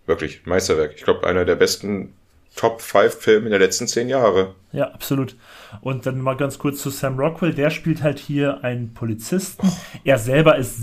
wirklich 0.08 0.46
Meisterwerk. 0.46 0.94
Ich 0.96 1.04
glaube, 1.04 1.28
einer 1.28 1.46
der 1.46 1.56
besten 1.56 2.14
Top 2.56 2.82
5 2.82 3.14
Filme 3.14 3.50
der 3.50 3.60
letzten 3.60 3.88
zehn 3.88 4.10
Jahre. 4.10 4.56
Ja, 4.74 4.92
absolut. 4.92 5.38
Und 5.82 6.06
dann 6.06 6.20
mal 6.20 6.36
ganz 6.36 6.58
kurz 6.58 6.82
zu 6.82 6.90
Sam 6.90 7.18
Rockwell. 7.18 7.54
Der 7.54 7.70
spielt 7.70 8.04
halt 8.04 8.20
hier 8.20 8.64
einen 8.64 8.94
Polizisten. 8.94 9.72
Er 10.04 10.18
selber 10.18 10.58
ist 10.58 10.78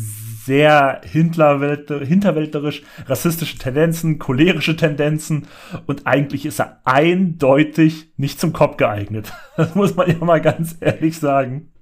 sehr 0.49 1.03
hinterwäldlerisch, 1.05 2.83
rassistische 3.07 3.59
Tendenzen, 3.59 4.19
cholerische 4.19 4.77
Tendenzen 4.77 5.47
und 5.87 6.07
eigentlich 6.07 6.47
ist 6.47 6.59
er 6.59 6.81
eindeutig 6.85 8.09
nicht 8.17 8.41
zum 8.41 8.53
Kopf 8.53 8.77
geeignet. 8.77 9.33
Das 9.59 9.75
muss 9.75 9.97
man 9.97 10.09
ja 10.09 10.25
mal 10.25 10.41
ganz 10.41 10.77
ehrlich 10.81 11.19
sagen. 11.19 11.73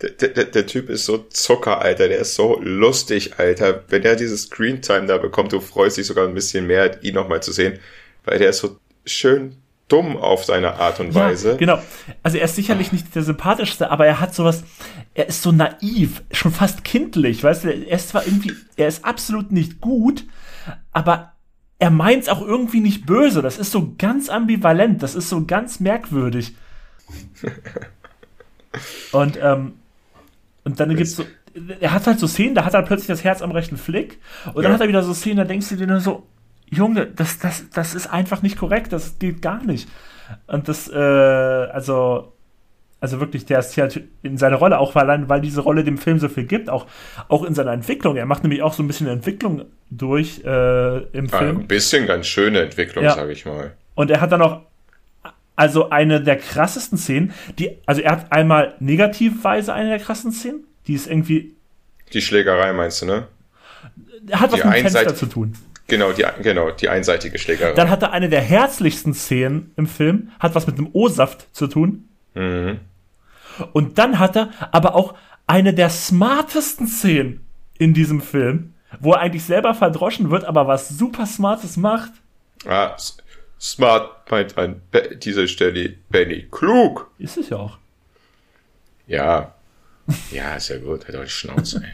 Der, 0.00 0.10
der, 0.10 0.44
der 0.44 0.66
Typ 0.66 0.88
ist 0.88 1.04
so 1.04 1.18
Zucker, 1.18 1.82
Alter. 1.82 2.08
Der 2.08 2.18
ist 2.18 2.34
so 2.34 2.58
lustig, 2.62 3.38
Alter. 3.38 3.84
Wenn 3.88 4.02
er 4.04 4.16
dieses 4.16 4.44
Screentime 4.44 5.04
da 5.04 5.18
bekommt, 5.18 5.52
du 5.52 5.60
freust 5.60 5.98
dich 5.98 6.06
sogar 6.06 6.26
ein 6.26 6.32
bisschen 6.32 6.66
mehr, 6.66 7.02
ihn 7.04 7.14
nochmal 7.14 7.42
zu 7.42 7.52
sehen, 7.52 7.78
weil 8.24 8.38
der 8.38 8.50
ist 8.50 8.58
so 8.60 8.78
schön 9.04 9.56
dumm 9.88 10.16
auf 10.16 10.44
seine 10.44 10.74
Art 10.74 11.00
und 11.00 11.14
Weise. 11.14 11.52
Ja, 11.52 11.56
genau. 11.56 11.78
Also 12.22 12.38
er 12.38 12.44
ist 12.44 12.56
sicherlich 12.56 12.92
nicht 12.92 13.14
der 13.14 13.22
sympathischste, 13.22 13.90
aber 13.90 14.06
er 14.06 14.20
hat 14.20 14.34
sowas, 14.34 14.64
er 15.14 15.28
ist 15.28 15.42
so 15.42 15.52
naiv, 15.52 16.22
schon 16.32 16.52
fast 16.52 16.84
kindlich, 16.84 17.42
weißt 17.44 17.64
du, 17.64 17.72
er 17.72 17.96
ist 17.96 18.08
zwar 18.08 18.26
irgendwie, 18.26 18.52
er 18.76 18.88
ist 18.88 19.04
absolut 19.04 19.52
nicht 19.52 19.80
gut, 19.80 20.24
aber 20.92 21.32
er 21.78 21.90
meint 21.90 22.24
es 22.24 22.28
auch 22.28 22.42
irgendwie 22.42 22.80
nicht 22.80 23.06
böse. 23.06 23.42
Das 23.42 23.58
ist 23.58 23.70
so 23.70 23.94
ganz 23.98 24.28
ambivalent, 24.28 25.02
das 25.02 25.14
ist 25.14 25.28
so 25.28 25.44
ganz 25.44 25.78
merkwürdig. 25.78 26.54
und, 29.12 29.38
ähm, 29.40 29.74
und 30.64 30.80
dann 30.80 30.96
gibt's 30.96 31.14
so, 31.16 31.24
er 31.80 31.92
hat 31.92 32.06
halt 32.06 32.18
so 32.18 32.26
Szenen, 32.26 32.54
da 32.54 32.64
hat 32.64 32.74
er 32.74 32.82
plötzlich 32.82 33.06
das 33.06 33.22
Herz 33.22 33.40
am 33.40 33.52
rechten 33.52 33.76
Flick 33.76 34.18
und 34.46 34.56
ja. 34.56 34.62
dann 34.62 34.72
hat 34.72 34.80
er 34.80 34.88
wieder 34.88 35.02
so 35.02 35.14
Szenen, 35.14 35.36
da 35.36 35.44
denkst 35.44 35.68
du 35.68 35.76
dir 35.76 35.86
nur 35.86 36.00
so, 36.00 36.26
Junge, 36.68 37.06
das, 37.06 37.38
das, 37.38 37.70
das 37.70 37.94
ist 37.94 38.06
einfach 38.08 38.42
nicht 38.42 38.58
korrekt, 38.58 38.92
das 38.92 39.18
geht 39.18 39.42
gar 39.42 39.62
nicht. 39.62 39.88
Und 40.46 40.68
das, 40.68 40.88
äh, 40.88 40.96
also, 40.96 42.32
also 43.00 43.20
wirklich, 43.20 43.44
der 43.44 43.60
ist 43.60 43.74
hier 43.74 43.88
in 44.22 44.36
seiner 44.36 44.56
Rolle, 44.56 44.78
auch 44.78 44.94
weil, 44.94 45.28
weil 45.28 45.40
diese 45.40 45.60
Rolle 45.60 45.84
dem 45.84 45.98
Film 45.98 46.18
so 46.18 46.28
viel 46.28 46.44
gibt, 46.44 46.68
auch, 46.68 46.86
auch 47.28 47.44
in 47.44 47.54
seiner 47.54 47.72
Entwicklung. 47.72 48.16
Er 48.16 48.26
macht 48.26 48.42
nämlich 48.42 48.62
auch 48.62 48.72
so 48.72 48.82
ein 48.82 48.88
bisschen 48.88 49.06
Entwicklung 49.06 49.66
durch 49.90 50.42
äh, 50.44 50.98
im 51.12 51.26
ja, 51.26 51.38
Film. 51.38 51.58
Ein 51.58 51.66
bisschen 51.68 52.06
ganz 52.06 52.26
schöne 52.26 52.60
Entwicklung, 52.60 53.04
ja. 53.04 53.14
sage 53.14 53.32
ich 53.32 53.46
mal. 53.46 53.72
Und 53.94 54.10
er 54.10 54.20
hat 54.20 54.32
dann 54.32 54.42
auch 54.42 54.62
also 55.56 55.88
eine 55.88 56.20
der 56.20 56.36
krassesten 56.36 56.98
Szenen, 56.98 57.32
die, 57.58 57.78
also 57.86 58.02
er 58.02 58.12
hat 58.12 58.32
einmal 58.32 58.74
negativweise 58.78 59.72
eine 59.72 59.88
der 59.88 59.98
krassesten 59.98 60.32
Szenen, 60.32 60.64
die 60.86 60.94
ist 60.94 61.06
irgendwie. 61.06 61.54
Die 62.12 62.20
Schlägerei 62.20 62.72
meinst 62.74 63.02
du, 63.02 63.06
ne? 63.06 63.26
Hat 64.32 64.52
was 64.52 64.62
mit 64.62 64.74
Fenster 64.74 65.14
zu 65.14 65.26
tun. 65.26 65.54
Genau, 65.88 66.12
die, 66.12 66.24
genau, 66.42 66.70
die 66.70 66.88
einseitige 66.88 67.38
Schlägerei. 67.38 67.72
Dann 67.74 67.90
hat 67.90 68.02
er 68.02 68.12
eine 68.12 68.28
der 68.28 68.40
herzlichsten 68.40 69.14
Szenen 69.14 69.72
im 69.76 69.86
Film, 69.86 70.32
hat 70.40 70.54
was 70.54 70.66
mit 70.66 70.78
dem 70.78 70.88
O-Saft 70.92 71.54
zu 71.54 71.68
tun. 71.68 72.08
Mhm. 72.34 72.80
Und 73.72 73.98
dann 73.98 74.18
hat 74.18 74.36
er 74.36 74.50
aber 74.72 74.94
auch 74.94 75.14
eine 75.46 75.72
der 75.72 75.90
smartesten 75.90 76.88
Szenen 76.88 77.46
in 77.78 77.94
diesem 77.94 78.20
Film, 78.20 78.74
wo 79.00 79.12
er 79.12 79.20
eigentlich 79.20 79.44
selber 79.44 79.74
verdroschen 79.74 80.30
wird, 80.30 80.44
aber 80.44 80.66
was 80.66 80.88
super 80.88 81.26
Smartes 81.26 81.76
macht. 81.76 82.10
Ah, 82.66 82.96
smart 83.60 84.30
meint 84.30 84.58
an 84.58 84.82
dieser 85.22 85.46
Stelle 85.46 85.94
Benny. 86.08 86.48
Klug! 86.50 87.10
Ist 87.18 87.36
es 87.36 87.50
ja 87.50 87.58
auch. 87.58 87.78
Ja. 89.06 89.54
Ja, 90.30 90.56
ist 90.56 90.68
ja 90.68 90.78
gut. 90.78 91.06
Hat 91.06 91.14
doch 91.14 91.22
die 91.22 91.30
Schnauze, 91.30 91.82
ey. 91.84 91.92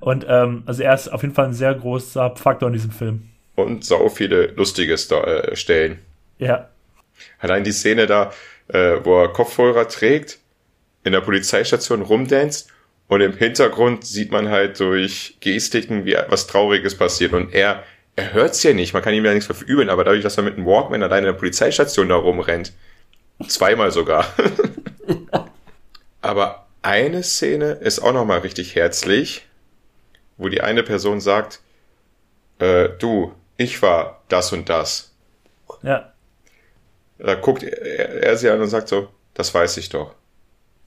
Und 0.00 0.26
ähm, 0.28 0.62
also 0.66 0.82
er 0.82 0.94
ist 0.94 1.08
auf 1.08 1.22
jeden 1.22 1.34
Fall 1.34 1.46
ein 1.46 1.54
sehr 1.54 1.74
großer 1.74 2.36
Faktor 2.36 2.68
in 2.68 2.74
diesem 2.74 2.90
Film. 2.90 3.28
Und 3.54 3.84
sau 3.84 4.08
viele 4.08 4.46
lustige 4.48 4.94
äh, 4.94 5.56
Stellen. 5.56 5.98
Ja. 6.38 6.68
Allein 7.38 7.64
die 7.64 7.72
Szene 7.72 8.06
da, 8.06 8.32
äh, 8.68 8.96
wo 9.02 9.22
er 9.22 9.28
Kopfhörer 9.28 9.88
trägt, 9.88 10.38
in 11.04 11.12
der 11.12 11.20
Polizeistation 11.20 12.02
rumdanzt 12.02 12.70
und 13.08 13.20
im 13.20 13.36
Hintergrund 13.36 14.06
sieht 14.06 14.30
man 14.30 14.50
halt 14.50 14.78
durch 14.78 15.36
Gestiken, 15.40 16.04
wie 16.04 16.16
was 16.28 16.46
Trauriges 16.46 16.94
passiert. 16.96 17.32
Und 17.32 17.52
er, 17.52 17.82
er 18.16 18.32
hört's 18.32 18.62
ja 18.62 18.72
nicht, 18.72 18.92
man 18.92 19.02
kann 19.02 19.14
ihm 19.14 19.24
ja 19.24 19.34
nichts 19.34 19.46
verübeln, 19.46 19.88
aber 19.88 20.04
dadurch, 20.04 20.22
dass 20.22 20.36
er 20.36 20.44
mit 20.44 20.56
einem 20.56 20.66
Walkman 20.66 21.02
allein 21.02 21.24
in 21.24 21.24
der 21.24 21.32
Polizeistation 21.32 22.08
da 22.08 22.16
rumrennt, 22.16 22.72
zweimal 23.48 23.90
sogar. 23.90 24.26
aber 26.20 26.66
eine 26.82 27.22
Szene 27.22 27.72
ist 27.72 28.00
auch 28.00 28.12
nochmal 28.12 28.40
richtig 28.40 28.74
herzlich, 28.74 29.46
wo 30.36 30.48
die 30.48 30.60
eine 30.60 30.82
Person 30.82 31.20
sagt, 31.20 31.60
äh, 32.58 32.88
du, 32.98 33.34
ich 33.56 33.82
war 33.82 34.22
das 34.28 34.52
und 34.52 34.68
das. 34.68 35.14
Ja. 35.82 36.12
Da 37.18 37.34
guckt 37.34 37.62
er, 37.62 38.22
er 38.22 38.36
sie 38.36 38.48
an 38.48 38.60
und 38.60 38.68
sagt 38.68 38.88
so, 38.88 39.08
das 39.34 39.52
weiß 39.52 39.76
ich 39.76 39.90
doch. 39.90 40.14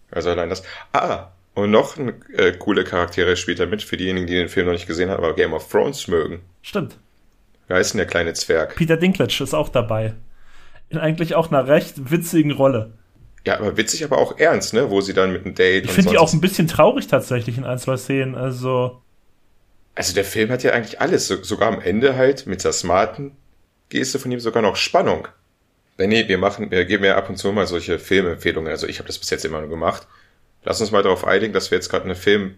Also 0.09 0.29
allein 0.29 0.49
das. 0.49 0.63
Ah, 0.91 1.29
und 1.53 1.69
noch 1.69 1.97
eine 1.97 2.13
äh, 2.35 2.51
coole 2.53 2.83
Charaktere 2.83 3.35
spielt 3.35 3.59
er 3.59 3.67
mit, 3.67 3.83
für 3.83 3.97
diejenigen, 3.97 4.25
die 4.25 4.33
den 4.33 4.49
Film 4.49 4.65
noch 4.65 4.73
nicht 4.73 4.87
gesehen 4.87 5.09
haben, 5.09 5.23
aber 5.23 5.35
Game 5.35 5.53
of 5.53 5.69
Thrones 5.69 6.07
mögen. 6.07 6.41
Stimmt. 6.63 6.97
Wer 7.67 7.79
ist 7.79 7.93
denn 7.93 7.99
der 7.99 8.07
kleine 8.07 8.33
Zwerg? 8.33 8.75
Peter 8.75 8.97
Dinklage 8.97 9.43
ist 9.43 9.53
auch 9.53 9.69
dabei. 9.69 10.15
In 10.89 10.97
eigentlich 10.97 11.35
auch 11.35 11.51
einer 11.51 11.67
recht 11.67 12.11
witzigen 12.11 12.51
Rolle. 12.51 12.93
Ja, 13.45 13.59
aber 13.59 13.75
witzig, 13.75 14.03
aber 14.03 14.17
auch 14.17 14.37
ernst, 14.37 14.73
ne? 14.73 14.89
Wo 14.89 15.01
sie 15.01 15.13
dann 15.13 15.33
mit 15.33 15.45
einem 15.45 15.55
Date. 15.55 15.85
Ich 15.85 15.91
finde 15.91 16.11
die 16.11 16.17
auch 16.17 16.31
ein 16.31 16.41
bisschen 16.41 16.67
traurig 16.67 17.07
tatsächlich 17.07 17.57
in 17.57 17.65
ein, 17.65 17.77
zwei 17.77 17.97
Szenen. 17.97 18.35
Also. 18.35 19.01
Also 19.95 20.13
der 20.13 20.25
Film 20.25 20.49
hat 20.49 20.63
ja 20.63 20.71
eigentlich 20.71 21.01
alles. 21.01 21.27
So, 21.27 21.43
sogar 21.43 21.67
am 21.71 21.81
Ende 21.81 22.15
halt 22.15 22.47
mit 22.47 22.63
der 22.63 22.71
smarten 22.71 23.35
Geste 23.89 24.17
von 24.17 24.31
ihm 24.31 24.39
sogar 24.39 24.61
noch 24.63 24.75
Spannung. 24.75 25.27
Benny, 25.97 26.27
wir 26.27 26.37
machen, 26.37 26.71
wir 26.71 26.85
geben 26.85 27.03
ja 27.03 27.17
ab 27.17 27.29
und 27.29 27.37
zu 27.37 27.51
mal 27.51 27.67
solche 27.67 27.99
Filmempfehlungen. 27.99 28.71
Also 28.71 28.87
ich 28.87 28.97
habe 28.99 29.07
das 29.07 29.19
bis 29.19 29.29
jetzt 29.29 29.45
immer 29.45 29.59
nur 29.59 29.69
gemacht. 29.69 30.07
Lass 30.63 30.81
uns 30.81 30.91
mal 30.91 31.03
darauf 31.03 31.25
einigen, 31.25 31.53
dass 31.53 31.69
wir 31.69 31.77
jetzt 31.77 31.89
gerade 31.89 32.05
eine 32.05 32.15
Film, 32.15 32.55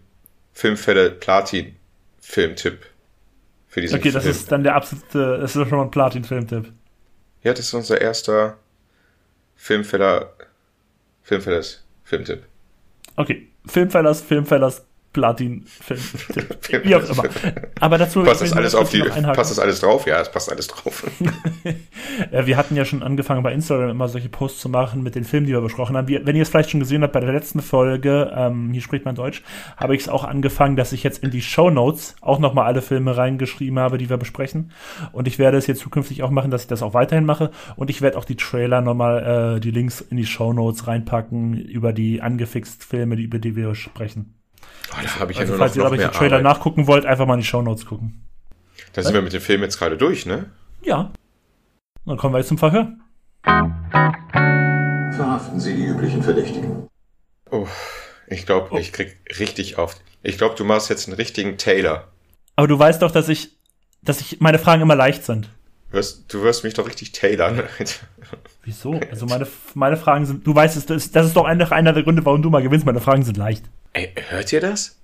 Filmfälle 0.53 1.09
Platin 1.11 1.75
Filmtipp 2.21 2.85
für 3.67 3.81
diesen 3.81 3.95
Okay, 3.95 4.11
Film. 4.11 4.13
das 4.13 4.25
ist 4.25 4.51
dann 4.51 4.63
der 4.63 4.75
absolute, 4.75 5.39
das 5.39 5.55
ist 5.55 5.67
schon 5.67 5.77
mal 5.77 5.83
ein 5.83 5.91
Platin 5.91 6.23
Filmtipp. 6.23 6.71
Ja, 7.43 7.51
das 7.53 7.65
ist 7.65 7.73
unser 7.73 7.99
erster 7.99 8.57
Filmfeller 9.55 10.34
Filmfellers, 11.26 11.84
Filmtipp. 12.03 12.43
Okay, 13.18 13.47
Filmfellers, 13.65 14.22
Filmfellers, 14.22 14.81
Platin-Film. 15.15 15.99
Wie 16.83 16.93
auch 16.93 17.09
immer. 17.09 17.23
Aber 17.79 17.97
dazu 17.97 18.23
passt 18.23 18.41
das 18.41 18.51
alles 18.51 18.75
auf 18.75 18.89
die, 18.89 18.99
passt 18.99 19.51
das 19.51 19.59
alles 19.59 19.79
drauf? 19.79 20.05
Ja, 20.05 20.19
es 20.19 20.29
passt 20.29 20.51
alles 20.51 20.67
drauf. 20.67 21.05
wir 22.31 22.57
hatten 22.57 22.75
ja 22.75 22.83
schon 22.83 23.01
angefangen 23.01 23.41
bei 23.41 23.53
Instagram 23.53 23.91
immer 23.91 24.09
solche 24.09 24.27
Posts 24.27 24.59
zu 24.59 24.67
machen 24.67 25.03
mit 25.03 25.15
den 25.15 25.23
Filmen, 25.23 25.47
die 25.47 25.53
wir 25.53 25.61
besprochen 25.61 25.95
haben. 25.95 26.09
Wenn 26.09 26.35
ihr 26.35 26.41
es 26.41 26.49
vielleicht 26.49 26.71
schon 26.71 26.81
gesehen 26.81 27.01
habt 27.01 27.13
bei 27.13 27.21
der 27.21 27.31
letzten 27.31 27.61
Folge, 27.61 28.29
ähm, 28.35 28.71
hier 28.73 28.81
spricht 28.81 29.05
man 29.05 29.15
Deutsch, 29.15 29.41
habe 29.77 29.95
ich 29.95 30.01
es 30.01 30.09
auch 30.09 30.25
angefangen, 30.25 30.75
dass 30.75 30.91
ich 30.91 31.01
jetzt 31.01 31.23
in 31.23 31.31
die 31.31 31.41
Show 31.41 31.69
Notes 31.69 32.17
auch 32.19 32.39
nochmal 32.39 32.65
alle 32.65 32.81
Filme 32.81 33.15
reingeschrieben 33.15 33.79
habe, 33.79 33.97
die 33.97 34.09
wir 34.09 34.17
besprechen. 34.17 34.71
Und 35.13 35.29
ich 35.29 35.39
werde 35.39 35.55
es 35.55 35.65
jetzt 35.65 35.79
zukünftig 35.79 36.23
auch 36.23 36.29
machen, 36.29 36.51
dass 36.51 36.63
ich 36.63 36.67
das 36.67 36.83
auch 36.83 36.93
weiterhin 36.93 37.23
mache. 37.23 37.51
Und 37.77 37.89
ich 37.89 38.01
werde 38.01 38.17
auch 38.17 38.25
die 38.25 38.35
Trailer 38.35 38.81
nochmal, 38.81 39.55
äh, 39.55 39.59
die 39.61 39.71
Links 39.71 40.01
in 40.01 40.17
die 40.17 40.25
Show 40.25 40.51
Notes 40.51 40.87
reinpacken 40.87 41.53
über 41.53 41.93
die 41.93 42.21
angefixt 42.21 42.83
Filme, 42.83 43.15
über 43.15 43.39
die 43.39 43.55
wir 43.55 43.75
sprechen. 43.75 44.33
Oh, 44.97 45.01
da 45.03 45.19
habe 45.19 45.31
ich 45.31 45.39
also, 45.39 45.53
ja 45.53 45.57
nur 45.57 45.65
falls 45.65 45.76
noch, 45.76 45.85
ihr, 45.85 45.89
noch 45.89 45.97
mehr 45.97 46.11
Trailer 46.11 46.38
Arbeit. 46.38 46.43
nachgucken 46.43 46.88
wollt, 46.88 47.05
einfach 47.05 47.26
mal 47.26 47.35
in 47.35 47.41
die 47.41 47.45
Show 47.45 47.61
Notes 47.61 47.85
gucken. 47.85 48.26
Da 48.93 49.03
sind 49.03 49.13
wir 49.13 49.22
mit 49.22 49.34
dem 49.34 49.41
Film 49.41 49.61
jetzt 49.61 49.77
gerade 49.77 49.97
durch, 49.97 50.26
ne? 50.26 50.45
Ja. 50.81 51.11
Dann 52.05 52.17
kommen 52.17 52.34
wir 52.34 52.39
jetzt 52.39 52.47
zum 52.47 52.57
Verhör. 52.57 52.93
Verhaften 53.43 55.59
Sie 55.59 55.76
die 55.76 55.85
üblichen 55.85 56.23
Verdächtigen. 56.23 56.88
Oh, 57.51 57.67
ich 58.27 58.45
glaube, 58.45 58.69
oh. 58.72 58.77
ich 58.77 58.93
krieg 58.93 59.17
richtig 59.39 59.77
oft. 59.77 60.01
Ich 60.23 60.38
glaube, 60.38 60.55
du 60.55 60.63
machst 60.63 60.89
jetzt 60.89 61.07
einen 61.07 61.15
richtigen 61.15 61.57
Taylor. 61.57 62.07
Aber 62.55 62.67
du 62.67 62.77
weißt 62.77 63.01
doch, 63.01 63.11
dass 63.11 63.30
ich, 63.30 63.57
dass 64.01 64.22
ich 64.22 64.39
meine 64.39 64.59
Fragen 64.59 64.81
immer 64.81 64.95
leicht 64.95 65.23
sind. 65.23 65.49
Wirst, 65.91 66.34
du 66.34 66.41
wirst 66.41 66.63
mich 66.63 66.73
doch 66.73 66.88
richtig 66.88 67.11
tailern. 67.11 67.63
Wieso? 68.63 68.99
Also 69.11 69.26
meine, 69.26 69.47
meine 69.73 69.97
Fragen 69.97 70.26
sind, 70.26 70.47
du 70.47 70.55
weißt 70.55 70.77
es, 70.77 70.85
das, 70.85 71.11
das 71.11 71.27
ist 71.27 71.35
doch 71.35 71.45
einer, 71.45 71.72
einer 71.72 71.93
der 71.93 72.03
Gründe, 72.03 72.26
warum 72.26 72.41
du 72.41 72.49
mal 72.49 72.63
gewinnst. 72.63 72.85
Meine 72.85 73.01
Fragen 73.01 73.23
sind 73.23 73.38
leicht. 73.38 73.65
Ey, 73.95 74.13
hört 74.27 74.51
ihr 74.51 74.59
das? 74.59 74.97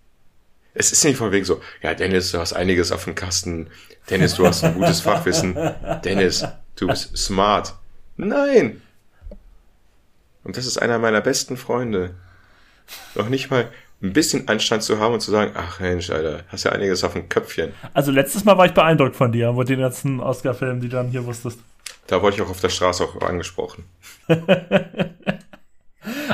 Es 0.73 0.91
ist 0.91 1.05
nicht 1.05 1.15
von 1.15 1.31
wegen 1.31 1.45
so, 1.45 1.61
ja, 1.81 1.93
Dennis, 1.93 2.31
du 2.31 2.39
hast 2.39 2.51
einiges 2.51 2.91
auf 2.91 3.05
dem 3.05 3.15
Kasten. 3.15 3.69
Dennis, 4.09 4.35
du 4.35 4.45
hast 4.45 4.65
ein 4.65 4.73
gutes 4.73 4.99
Fachwissen. 4.99 5.57
Dennis, 6.03 6.45
du 6.75 6.87
bist 6.87 7.15
smart. 7.15 7.73
Nein! 8.17 8.81
Und 10.43 10.57
das 10.57 10.65
ist 10.65 10.77
einer 10.77 10.99
meiner 10.99 11.21
besten 11.21 11.55
Freunde. 11.55 12.15
Noch 13.15 13.29
nicht 13.29 13.49
mal 13.49 13.71
ein 14.01 14.11
bisschen 14.11 14.49
Anstand 14.49 14.83
zu 14.83 14.99
haben 14.99 15.13
und 15.13 15.21
zu 15.21 15.31
sagen, 15.31 15.53
ach 15.55 15.79
Mensch, 15.79 16.09
Alter, 16.09 16.43
hast 16.49 16.65
ja 16.65 16.73
einiges 16.73 17.05
auf 17.05 17.13
dem 17.13 17.29
Köpfchen. 17.29 17.71
Also 17.93 18.11
letztes 18.11 18.43
Mal 18.43 18.57
war 18.57 18.65
ich 18.65 18.73
beeindruckt 18.73 19.15
von 19.15 19.31
dir, 19.31 19.53
mit 19.53 19.69
den 19.69 19.79
ganzen 19.79 20.19
Oscar-Filmen, 20.19 20.81
die 20.81 20.89
du 20.89 20.97
dann 20.97 21.07
hier 21.07 21.25
wusstest. 21.25 21.59
Da 22.07 22.21
wurde 22.21 22.35
ich 22.35 22.41
auch 22.41 22.49
auf 22.49 22.59
der 22.59 22.67
Straße 22.67 23.05
auch 23.05 23.21
angesprochen. 23.21 23.85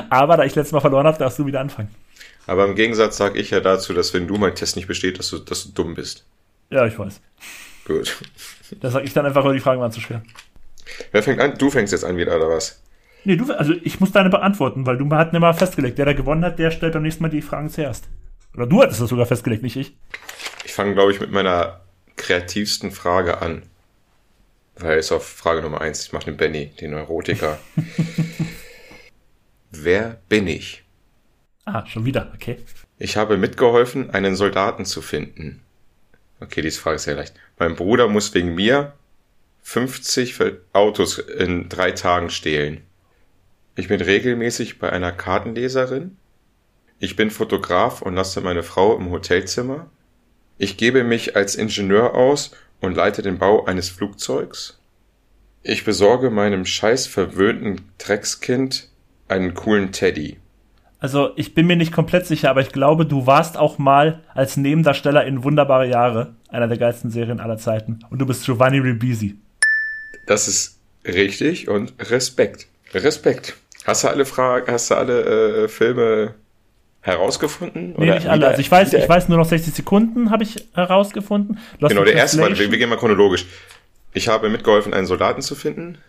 Aber 0.09 0.37
da 0.37 0.43
ich 0.43 0.55
letztes 0.55 0.71
Mal 0.71 0.79
verloren 0.79 1.05
habe, 1.05 1.19
darfst 1.19 1.37
du 1.37 1.45
wieder 1.45 1.59
anfangen. 1.59 1.93
Aber 2.47 2.65
im 2.65 2.75
Gegensatz 2.75 3.17
sage 3.17 3.39
ich 3.39 3.51
ja 3.51 3.59
dazu, 3.59 3.93
dass 3.93 4.13
wenn 4.13 4.25
du 4.25 4.37
meinen 4.37 4.55
Test 4.55 4.77
nicht 4.77 4.87
besteht, 4.87 5.19
dass 5.19 5.29
du, 5.29 5.37
dass 5.37 5.65
du 5.65 5.71
dumm 5.73 5.93
bist. 5.93 6.25
Ja, 6.69 6.87
ich 6.87 6.97
weiß. 6.97 7.21
Gut. 7.85 8.17
Da 8.81 8.91
sage 8.91 9.05
ich 9.05 9.13
dann 9.13 9.25
einfach, 9.25 9.45
nur 9.45 9.53
die 9.53 9.61
Fragen 9.61 9.79
waren 9.79 9.93
zu 9.93 10.01
schwer. 10.01 10.21
Wer 11.13 11.23
fängt 11.23 11.39
an? 11.39 11.57
Du 11.57 11.69
fängst 11.69 11.93
jetzt 11.93 12.03
an 12.03 12.17
wieder, 12.17 12.35
oder 12.35 12.49
was? 12.49 12.81
Nee, 13.23 13.37
du, 13.37 13.53
also 13.53 13.71
ich 13.81 14.01
muss 14.01 14.11
deine 14.11 14.29
beantworten, 14.29 14.85
weil 14.85 14.97
du 14.97 15.09
hatten 15.11 15.37
immer 15.37 15.53
festgelegt, 15.53 15.97
der 15.97 16.03
da 16.03 16.11
gewonnen 16.11 16.43
hat, 16.43 16.59
der 16.59 16.71
stellt 16.71 16.91
beim 16.91 17.03
nächsten 17.03 17.23
Mal 17.23 17.29
die 17.29 17.41
Fragen 17.41 17.69
zuerst. 17.69 18.09
Oder 18.53 18.67
du 18.67 18.81
hattest 18.81 18.99
das 18.99 19.09
sogar 19.09 19.25
festgelegt, 19.25 19.63
nicht 19.63 19.77
ich. 19.77 19.95
Ich 20.65 20.73
fange, 20.73 20.95
glaube 20.95 21.13
ich, 21.13 21.21
mit 21.21 21.31
meiner 21.31 21.79
kreativsten 22.17 22.91
Frage 22.91 23.41
an. 23.41 23.63
Weil 24.75 24.97
es 24.97 25.13
auf 25.13 25.25
Frage 25.25 25.61
Nummer 25.61 25.79
eins, 25.79 26.05
ich 26.05 26.11
mache 26.11 26.25
den 26.25 26.35
Benny, 26.35 26.71
den 26.81 26.91
Neurotiker. 26.91 27.57
Wer 29.71 30.19
bin 30.27 30.47
ich? 30.47 30.83
Ah, 31.69 31.85
schon 31.85 32.05
wieder, 32.05 32.31
okay. 32.33 32.59
Ich 32.97 33.17
habe 33.17 33.35
mitgeholfen, 33.35 34.09
einen 34.11 34.37
Soldaten 34.37 34.85
zu 34.85 35.01
finden. 35.01 35.61
Okay, 36.39 36.61
diese 36.61 36.79
Frage 36.79 36.95
ist 36.95 37.03
sehr 37.03 37.15
leicht. 37.15 37.33
Mein 37.59 37.75
Bruder 37.75 38.07
muss 38.07 38.33
wegen 38.33 38.55
mir 38.55 38.93
50 39.63 40.39
Autos 40.71 41.17
in 41.17 41.67
drei 41.67 41.91
Tagen 41.91 42.29
stehlen. 42.29 42.83
Ich 43.75 43.89
bin 43.89 43.99
regelmäßig 43.99 44.79
bei 44.79 44.93
einer 44.93 45.11
Kartenleserin. 45.11 46.15
Ich 46.99 47.17
bin 47.17 47.31
Fotograf 47.31 48.01
und 48.01 48.15
lasse 48.15 48.39
meine 48.39 48.63
Frau 48.63 48.95
im 48.95 49.11
Hotelzimmer. 49.11 49.89
Ich 50.57 50.77
gebe 50.77 51.03
mich 51.03 51.35
als 51.35 51.55
Ingenieur 51.55 52.15
aus 52.15 52.51
und 52.79 52.95
leite 52.95 53.21
den 53.21 53.39
Bau 53.39 53.65
eines 53.65 53.89
Flugzeugs. 53.89 54.79
Ich 55.63 55.83
besorge 55.83 56.29
meinem 56.29 56.65
scheiß 56.65 57.07
verwöhnten 57.07 57.91
Dreckskind 57.97 58.87
einen 59.27 59.53
coolen 59.53 59.91
Teddy. 59.91 60.37
Also 60.99 61.31
ich 61.35 61.53
bin 61.53 61.67
mir 61.67 61.75
nicht 61.75 61.91
komplett 61.91 62.25
sicher, 62.25 62.49
aber 62.49 62.61
ich 62.61 62.71
glaube, 62.71 63.05
du 63.05 63.27
warst 63.27 63.57
auch 63.57 63.77
mal 63.77 64.21
als 64.33 64.57
Nebendarsteller 64.57 65.25
in 65.25 65.43
Wunderbare 65.43 65.87
Jahre, 65.87 66.33
einer 66.49 66.67
der 66.67 66.77
geilsten 66.77 67.11
Serien 67.11 67.39
aller 67.39 67.57
Zeiten. 67.57 67.99
Und 68.09 68.19
du 68.19 68.25
bist 68.25 68.45
Giovanni 68.45 68.79
Ribisi. 68.79 69.37
Das 70.25 70.47
ist 70.47 70.79
richtig 71.05 71.69
und 71.69 71.93
Respekt. 71.99 72.67
Respekt. 72.93 73.55
Hast 73.85 74.03
du 74.03 74.07
alle 74.07 74.25
Fragen, 74.25 74.71
hast 74.71 74.89
du 74.89 74.95
alle 74.95 75.63
äh, 75.63 75.67
Filme 75.67 76.33
herausgefunden? 77.01 77.93
Nee, 77.97 78.11
nicht 78.11 78.27
alle. 78.27 78.47
Also 78.47 78.59
ich 78.59 78.69
weiß, 78.69 78.93
ich 78.93 79.07
weiß 79.07 79.29
nur 79.29 79.37
noch 79.37 79.45
60 79.45 79.73
Sekunden 79.73 80.31
habe 80.31 80.43
ich 80.43 80.67
herausgefunden. 80.73 81.59
Lost 81.79 81.93
genau, 81.93 82.03
der 82.03 82.15
erste 82.15 82.41
war, 82.41 82.49
wir, 82.49 82.71
wir 82.71 82.77
gehen 82.77 82.89
mal 82.89 82.97
chronologisch. 82.97 83.45
Ich 84.13 84.27
habe 84.27 84.49
mitgeholfen, 84.49 84.93
einen 84.93 85.05
Soldaten 85.05 85.41
zu 85.41 85.53
finden. 85.53 85.99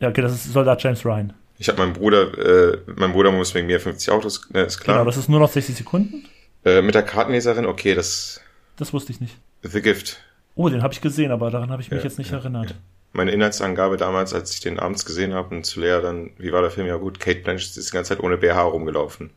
Ja, 0.00 0.08
okay, 0.08 0.22
das 0.22 0.32
ist 0.32 0.52
Soldat 0.52 0.82
James 0.82 1.04
Ryan. 1.04 1.34
Ich 1.58 1.68
habe 1.68 1.78
meinen 1.78 1.92
Bruder, 1.92 2.72
äh, 2.72 2.78
mein 2.96 3.12
Bruder 3.12 3.32
muss 3.32 3.54
wegen 3.54 3.66
mir 3.66 3.80
50 3.80 4.10
Autos, 4.12 4.48
ne, 4.50 4.62
ist 4.62 4.78
klar. 4.80 4.98
Genau, 4.98 5.06
das 5.06 5.16
ist 5.16 5.28
nur 5.28 5.40
noch 5.40 5.50
60 5.50 5.76
Sekunden. 5.76 6.24
Äh, 6.64 6.82
mit 6.82 6.94
der 6.94 7.02
Kartenleserin, 7.02 7.66
okay, 7.66 7.94
das. 7.94 8.40
Das 8.76 8.92
wusste 8.92 9.12
ich 9.12 9.20
nicht. 9.20 9.36
The 9.62 9.82
Gift. 9.82 10.20
Oh, 10.54 10.68
den 10.68 10.82
habe 10.82 10.92
ich 10.92 11.00
gesehen, 11.00 11.32
aber 11.32 11.50
daran 11.50 11.70
habe 11.70 11.82
ich 11.82 11.90
mich 11.90 11.98
ja, 11.98 12.04
jetzt 12.04 12.18
nicht 12.18 12.30
ja, 12.30 12.38
erinnert. 12.38 12.70
Ja. 12.70 12.76
Meine 13.12 13.32
Inhaltsangabe 13.32 13.96
damals, 13.96 14.34
als 14.34 14.52
ich 14.54 14.60
den 14.60 14.78
abends 14.78 15.04
gesehen 15.04 15.34
habe 15.34 15.54
und 15.54 15.64
zu 15.64 15.80
Lea 15.80 16.00
dann, 16.02 16.30
wie 16.38 16.52
war 16.52 16.62
der 16.62 16.70
Film? 16.70 16.86
Ja 16.86 16.96
gut, 16.96 17.18
Kate 17.18 17.40
Blanchett 17.40 17.76
ist 17.76 17.90
die 17.90 17.94
ganze 17.94 18.10
Zeit 18.10 18.22
ohne 18.22 18.36
BH 18.36 18.62
rumgelaufen. 18.62 19.30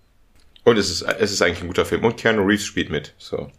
Und 0.64 0.78
es 0.78 0.92
ist, 0.92 1.02
es 1.02 1.32
ist 1.32 1.42
eigentlich 1.42 1.62
ein 1.62 1.68
guter 1.68 1.86
Film. 1.86 2.04
Und 2.04 2.18
Keanu 2.18 2.44
Reeves 2.44 2.66
spielt 2.66 2.90
mit. 2.90 3.14
So. 3.18 3.50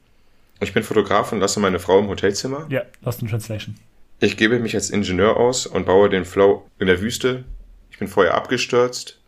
Ich 0.60 0.72
bin 0.72 0.84
Fotograf 0.84 1.32
und 1.32 1.40
lasse 1.40 1.58
meine 1.58 1.80
Frau 1.80 1.98
im 1.98 2.08
Hotelzimmer. 2.08 2.66
Ja, 2.68 2.82
Lost 3.02 3.22
in 3.22 3.28
Translation. 3.28 3.76
Ich 4.20 4.36
gebe 4.36 4.60
mich 4.60 4.74
als 4.76 4.90
Ingenieur 4.90 5.36
aus 5.36 5.66
und 5.66 5.86
baue 5.86 6.08
den 6.08 6.24
Flow 6.24 6.64
in 6.78 6.86
der 6.86 7.00
Wüste. 7.00 7.44
Ich 7.92 7.98
bin 7.98 8.08
vorher 8.08 8.34
abgestürzt. 8.34 9.18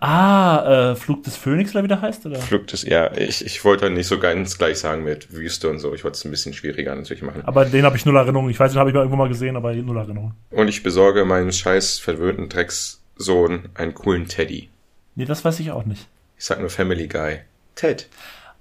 Ah, 0.00 0.92
äh, 0.92 0.96
Flug 0.96 1.22
des 1.22 1.36
Phönix 1.36 1.72
oder 1.72 1.84
wie 1.84 1.88
der 1.88 2.00
heißt, 2.00 2.26
oder? 2.26 2.40
Flug 2.40 2.66
des, 2.68 2.82
ja, 2.82 3.12
ich, 3.16 3.44
ich 3.44 3.64
wollte 3.64 3.88
nicht 3.90 4.06
so 4.06 4.18
ganz 4.18 4.58
gleich 4.58 4.78
sagen 4.78 5.04
mit 5.04 5.32
Wüste 5.32 5.68
und 5.68 5.78
so. 5.78 5.94
Ich 5.94 6.02
wollte 6.02 6.16
es 6.16 6.24
ein 6.24 6.30
bisschen 6.30 6.54
schwieriger 6.54 6.94
natürlich 6.94 7.22
machen. 7.22 7.42
Aber 7.44 7.64
den 7.64 7.84
habe 7.84 7.96
ich 7.96 8.04
null 8.06 8.16
Erinnerung. 8.16 8.48
Ich 8.50 8.58
weiß, 8.58 8.72
den 8.72 8.78
habe 8.80 8.90
ich 8.90 8.94
mal 8.94 9.00
irgendwo 9.00 9.16
mal 9.16 9.28
gesehen, 9.28 9.56
aber 9.56 9.72
null 9.74 9.96
Erinnerung. 9.96 10.34
Und 10.50 10.68
ich 10.68 10.82
besorge 10.82 11.24
meinen 11.24 11.52
scheiß 11.52 11.98
verwöhnten 11.98 12.48
Dreckssohn 12.48 13.68
einen 13.74 13.94
coolen 13.94 14.26
Teddy. 14.26 14.70
Nee, 15.14 15.24
das 15.24 15.44
weiß 15.44 15.60
ich 15.60 15.70
auch 15.70 15.84
nicht. 15.84 16.08
Ich 16.38 16.44
sag 16.44 16.60
nur 16.60 16.70
Family 16.70 17.06
Guy. 17.06 17.40
Ted. 17.74 18.08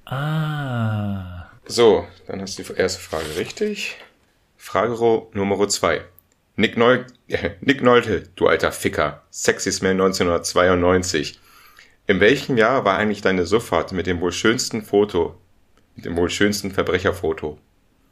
Ah. 0.05 1.45
So, 1.65 2.07
dann 2.27 2.41
hast 2.41 2.57
du 2.59 2.63
die 2.63 2.73
erste 2.73 2.99
Frage 2.99 3.37
richtig. 3.37 3.95
Frage 4.57 5.27
Nummer 5.33 5.67
zwei. 5.69 6.01
Nick, 6.59 6.75
äh, 6.77 7.05
Nick 7.61 7.81
Nolte, 7.81 8.23
du 8.35 8.47
alter 8.47 8.73
Ficker. 8.73 9.23
Sexys 9.31 9.81
Man 9.81 9.93
1992. 9.93 11.39
In 12.05 12.19
welchem 12.19 12.57
Jahr 12.57 12.83
war 12.83 12.97
eigentlich 12.97 13.21
deine 13.21 13.45
Suffahrt 13.45 13.93
mit 13.93 14.07
dem 14.07 14.19
wohl 14.19 14.33
schönsten 14.33 14.81
Foto, 14.81 15.37
mit 15.95 16.03
dem 16.03 16.17
wohl 16.17 16.29
schönsten 16.29 16.71
Verbrecherfoto? 16.71 17.57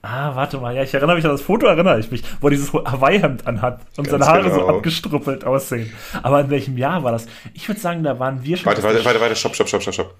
Ah, 0.01 0.33
warte 0.35 0.59
mal, 0.59 0.73
ja, 0.73 0.83
ich 0.83 0.93
erinnere 0.93 1.17
mich 1.17 1.25
an 1.25 1.31
das 1.31 1.41
Foto, 1.41 1.65
erinnere 1.65 1.99
ich 1.99 2.09
mich, 2.09 2.23
wo 2.39 2.47
er 2.47 2.51
dieses 2.51 2.71
Hawaii-Hemd 2.71 3.45
anhat 3.45 3.81
und 3.97 4.07
Ganz 4.07 4.11
seine 4.11 4.25
Haare 4.25 4.43
genau. 4.43 4.55
so 4.55 4.67
abgestruppelt 4.69 5.43
aussehen. 5.43 5.91
Aber 6.23 6.39
in 6.39 6.49
welchem 6.49 6.77
Jahr 6.77 7.03
war 7.03 7.11
das? 7.11 7.25
Ich 7.53 7.67
würde 7.67 7.81
sagen, 7.81 8.03
da 8.03 8.17
waren 8.17 8.45
wir 8.45 8.55
schon. 8.55 8.67
Warte, 8.67 8.83
warte, 8.83 9.03
warte, 9.03 9.19
warte, 9.19 9.35
stopp, 9.35 9.55
stopp, 9.55 9.67
stopp, 9.67 9.81
stopp, 9.81 9.93
stopp. 9.93 10.15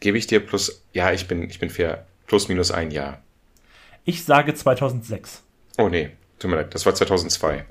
Gebe 0.00 0.18
ich 0.18 0.26
dir 0.26 0.40
plus, 0.40 0.84
ja, 0.92 1.10
ich 1.12 1.26
bin, 1.26 1.48
ich 1.48 1.58
bin 1.58 1.70
fair, 1.70 2.06
plus 2.26 2.48
minus 2.48 2.70
ein 2.70 2.90
Jahr. 2.90 3.22
Ich 4.04 4.24
sage 4.24 4.52
2006. 4.52 5.42
Oh 5.78 5.88
nee, 5.88 6.10
tut 6.42 6.50
mir 6.50 6.56
leid, 6.56 6.74
das 6.74 6.84
war 6.84 6.94
2002. 6.94 7.64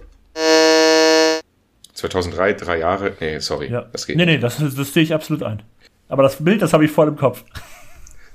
2003, 1.94 2.54
drei 2.54 2.80
Jahre, 2.80 3.14
nee, 3.20 3.40
sorry, 3.40 3.70
ja. 3.70 3.82
das 3.92 4.08
geht 4.08 4.16
Nee, 4.18 4.26
nee, 4.26 4.38
das, 4.38 4.58
das 4.58 4.94
sehe 4.94 5.04
ich 5.04 5.14
absolut 5.14 5.44
ein. 5.44 5.62
Aber 6.08 6.24
das 6.24 6.44
Bild, 6.44 6.62
das 6.62 6.74
habe 6.74 6.86
ich 6.86 6.92
voll 6.92 7.08
im 7.08 7.18
Kopf. 7.18 7.44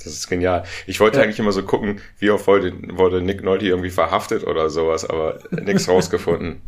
Das 0.04 0.14
ist 0.14 0.28
genial. 0.28 0.62
Ich 0.86 1.00
wollte 1.00 1.18
ja. 1.18 1.24
eigentlich 1.24 1.40
immer 1.40 1.50
so 1.50 1.64
gucken, 1.64 2.00
wie 2.20 2.30
oft 2.30 2.46
wurde, 2.46 2.72
wurde 2.96 3.20
Nick 3.20 3.42
Nolte 3.42 3.66
irgendwie 3.66 3.90
verhaftet 3.90 4.46
oder 4.46 4.70
sowas, 4.70 5.04
aber 5.04 5.40
nichts 5.50 5.88
rausgefunden. 5.88 6.60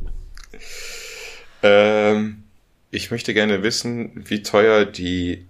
Ähm, 1.63 2.43
ich 2.91 3.13
möchte 3.13 3.35
gerne 3.35 3.63
wissen, 3.63 4.25
wie 4.29 4.43
teuer 4.43 4.85
die 4.85 5.47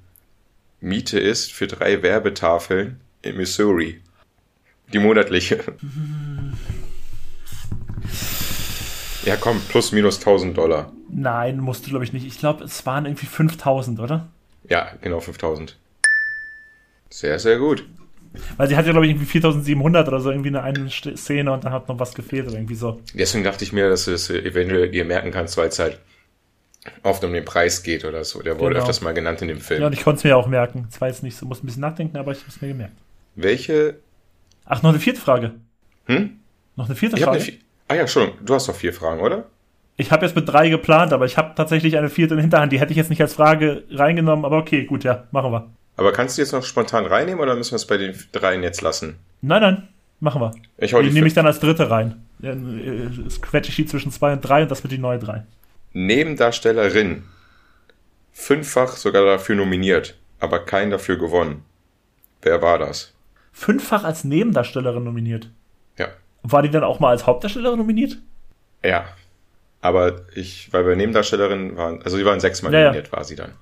Miete 0.80 1.18
ist 1.18 1.50
für 1.50 1.66
drei 1.66 2.02
Werbetafeln 2.02 3.00
in 3.22 3.38
Missouri. 3.38 4.02
Die 4.92 4.98
monatliche. 4.98 5.64
Ja, 9.24 9.36
komm, 9.36 9.60
plus 9.68 9.92
minus 9.92 10.18
1000 10.18 10.56
Dollar. 10.56 10.92
Nein, 11.10 11.58
musst 11.58 11.86
du 11.86 11.90
glaube 11.90 12.04
ich 12.04 12.12
nicht. 12.12 12.26
Ich 12.26 12.38
glaube, 12.38 12.64
es 12.64 12.86
waren 12.86 13.04
irgendwie 13.04 13.26
5000, 13.26 14.00
oder? 14.00 14.28
Ja, 14.68 14.92
genau 15.00 15.20
5000. 15.20 15.76
Sehr, 17.10 17.38
sehr 17.38 17.58
gut. 17.58 17.84
Weil 18.56 18.68
sie 18.68 18.76
hat 18.76 18.86
ja, 18.86 18.92
glaube 18.92 19.06
ich, 19.06 19.12
irgendwie 19.12 19.26
4700 19.26 20.06
oder 20.06 20.20
so, 20.20 20.30
irgendwie 20.30 20.48
eine, 20.48 20.62
eine 20.62 20.90
Szene 20.90 21.50
und 21.52 21.64
dann 21.64 21.72
hat 21.72 21.88
noch 21.88 21.98
was 21.98 22.14
gefehlt 22.14 22.46
oder 22.46 22.56
irgendwie 22.56 22.74
so. 22.74 23.00
Deswegen 23.14 23.44
dachte 23.44 23.64
ich 23.64 23.72
mir, 23.72 23.88
dass 23.88 24.04
du 24.04 24.10
das 24.10 24.28
eventuell 24.30 24.90
dir 24.90 25.04
merken 25.04 25.30
kannst, 25.30 25.56
weil 25.56 25.68
es 25.68 25.78
halt 25.78 25.98
oft 27.02 27.24
um 27.24 27.32
den 27.32 27.44
Preis 27.44 27.82
geht 27.82 28.04
oder 28.04 28.24
so. 28.24 28.42
Der 28.42 28.58
wurde 28.58 28.74
genau. 28.74 28.80
öfters 28.80 29.00
mal 29.00 29.14
genannt 29.14 29.42
in 29.42 29.48
dem 29.48 29.60
Film. 29.60 29.80
Ja, 29.80 29.86
und 29.86 29.92
ich 29.94 30.04
konnte 30.04 30.18
es 30.18 30.24
mir 30.24 30.36
auch 30.36 30.46
merken. 30.46 30.86
Es 30.90 31.00
war 31.00 31.08
jetzt 31.08 31.22
nicht 31.22 31.36
so, 31.36 31.46
muss 31.46 31.62
ein 31.62 31.66
bisschen 31.66 31.80
nachdenken, 31.80 32.16
aber 32.16 32.32
ich 32.32 32.38
habe 32.40 32.50
es 32.50 32.60
mir 32.60 32.68
gemerkt. 32.68 32.94
Welche? 33.34 33.98
Ach, 34.64 34.82
noch 34.82 34.90
eine 34.90 35.00
vierte 35.00 35.20
Frage. 35.20 35.54
Hm? 36.06 36.38
Noch 36.76 36.86
eine 36.86 36.94
vierte 36.94 37.16
ich 37.16 37.22
Frage? 37.22 37.38
Eine 37.40 37.58
ah 37.88 37.94
ja, 37.94 38.06
schon. 38.06 38.32
Du 38.44 38.54
hast 38.54 38.68
doch 38.68 38.74
vier 38.74 38.92
Fragen, 38.92 39.20
oder? 39.20 39.46
Ich 39.96 40.12
habe 40.12 40.24
jetzt 40.24 40.36
mit 40.36 40.48
drei 40.48 40.68
geplant, 40.68 41.12
aber 41.12 41.26
ich 41.26 41.36
habe 41.36 41.54
tatsächlich 41.56 41.98
eine 41.98 42.08
vierte 42.08 42.34
in 42.34 42.40
Hinterhand. 42.40 42.72
Die 42.72 42.78
hätte 42.78 42.92
ich 42.92 42.96
jetzt 42.96 43.10
nicht 43.10 43.20
als 43.20 43.34
Frage 43.34 43.82
reingenommen, 43.90 44.44
aber 44.44 44.58
okay, 44.58 44.84
gut, 44.84 45.02
ja, 45.02 45.24
machen 45.32 45.50
wir. 45.50 45.68
Aber 45.96 46.12
kannst 46.12 46.38
du 46.38 46.42
jetzt 46.42 46.52
noch 46.52 46.62
spontan 46.62 47.06
reinnehmen 47.06 47.40
oder 47.40 47.56
müssen 47.56 47.72
wir 47.72 47.76
es 47.76 47.86
bei 47.86 47.96
den 47.96 48.14
dreien 48.30 48.62
jetzt 48.62 48.80
lassen? 48.80 49.18
Nein, 49.42 49.60
nein, 49.60 49.88
machen 50.20 50.40
wir. 50.40 50.52
Ich 50.76 50.92
die, 50.92 51.02
die 51.02 51.10
nehme 51.10 51.26
ich 51.26 51.34
dann 51.34 51.46
als 51.46 51.58
dritte 51.58 51.90
rein. 51.90 52.22
Es 52.40 53.42
quetsche 53.42 53.70
ich 53.70 53.76
die 53.76 53.86
zwischen 53.86 54.12
zwei 54.12 54.32
und 54.32 54.40
drei 54.42 54.62
und 54.62 54.70
das 54.70 54.84
wird 54.84 54.92
die 54.92 54.98
neue 54.98 55.18
drei. 55.18 55.42
Nebendarstellerin. 55.92 57.24
Fünffach 58.30 58.96
sogar 58.96 59.24
dafür 59.24 59.56
nominiert, 59.56 60.16
aber 60.38 60.60
kein 60.60 60.90
dafür 60.90 61.18
gewonnen. 61.18 61.64
Wer 62.42 62.62
war 62.62 62.78
das? 62.78 63.12
Fünffach 63.52 64.04
als 64.04 64.22
Nebendarstellerin 64.22 65.02
nominiert? 65.02 65.50
War 66.42 66.62
die 66.62 66.70
dann 66.70 66.84
auch 66.84 67.00
mal 67.00 67.10
als 67.10 67.26
Hauptdarstellerin 67.26 67.78
nominiert? 67.78 68.18
Ja. 68.84 69.06
Aber 69.80 70.22
ich, 70.34 70.72
weil 70.72 70.86
wir 70.86 70.96
Nebendarstellerin 70.96 71.76
waren, 71.76 72.02
also 72.02 72.16
sie 72.16 72.24
waren 72.24 72.40
sechsmal 72.40 72.72
ja, 72.72 72.84
nominiert, 72.84 73.08
ja. 73.08 73.12
war 73.12 73.24
sie 73.24 73.36
dann. 73.36 73.52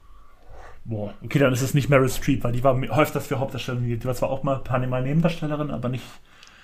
Boah, 0.84 1.12
okay, 1.22 1.40
dann 1.40 1.52
ist 1.52 1.62
es 1.62 1.74
nicht 1.74 1.88
Meryl 1.88 2.08
Streep, 2.08 2.44
weil 2.44 2.52
die 2.52 2.62
war 2.62 2.80
häufig 2.90 3.22
für 3.22 3.40
Hauptdarstellerin. 3.40 3.98
Die 3.98 4.04
war 4.04 4.14
zwar 4.14 4.30
auch 4.30 4.44
mal 4.44 4.56
ein 4.56 4.64
paar 4.64 4.78
Mal 4.86 5.02
Nebendarstellerin, 5.02 5.70
aber 5.70 5.88
nicht. 5.88 6.04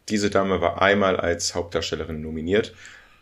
Diese 0.09 0.31
Dame 0.31 0.61
war 0.61 0.81
einmal 0.81 1.17
als 1.17 1.55
Hauptdarstellerin 1.55 2.21
nominiert, 2.23 2.73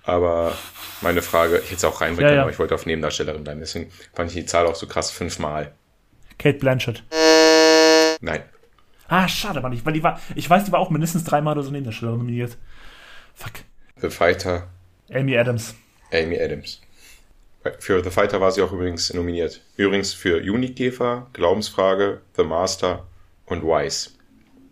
aber 0.04 0.52
meine 1.00 1.22
Frage, 1.22 1.58
ich 1.58 1.66
hätte 1.66 1.76
es 1.76 1.84
auch 1.84 2.00
reinbringen 2.00 2.30
ja, 2.30 2.36
ja. 2.36 2.42
aber 2.42 2.50
ich 2.50 2.58
wollte 2.58 2.74
auf 2.74 2.86
Nebendarstellerin 2.86 3.44
bleiben. 3.44 3.60
Deswegen 3.60 3.90
fand 4.12 4.30
ich 4.30 4.36
die 4.36 4.46
Zahl 4.46 4.66
auch 4.66 4.74
so 4.74 4.86
krass, 4.86 5.10
fünfmal. 5.10 5.72
Kate 6.38 6.58
Blanchett. 6.58 7.02
Nein. 8.20 8.42
Ah, 9.08 9.26
schade, 9.26 9.60
Mann. 9.60 9.72
Ich, 9.72 9.84
weil 9.84 9.94
die 9.94 10.02
war, 10.02 10.20
ich 10.34 10.48
weiß, 10.48 10.64
die 10.64 10.72
war 10.72 10.80
auch 10.80 10.90
mindestens 10.90 11.24
dreimal 11.24 11.54
oder 11.54 11.62
so 11.62 11.70
Nebendarstellerin 11.70 12.18
nominiert. 12.18 12.56
Fuck. 13.40 13.52
The 14.00 14.10
Fighter. 14.10 14.68
Amy 15.12 15.36
Adams. 15.36 15.74
Amy 16.12 16.38
Adams. 16.40 16.80
Für 17.78 18.02
The 18.02 18.10
Fighter 18.10 18.40
war 18.40 18.52
sie 18.52 18.62
auch 18.62 18.72
übrigens 18.72 19.12
nominiert. 19.12 19.60
Übrigens 19.76 20.12
für 20.14 20.36
Unikäfer, 20.38 21.26
Glaubensfrage, 21.32 22.20
The 22.36 22.44
Master 22.44 23.06
und 23.46 23.62
Wise. 23.62 24.10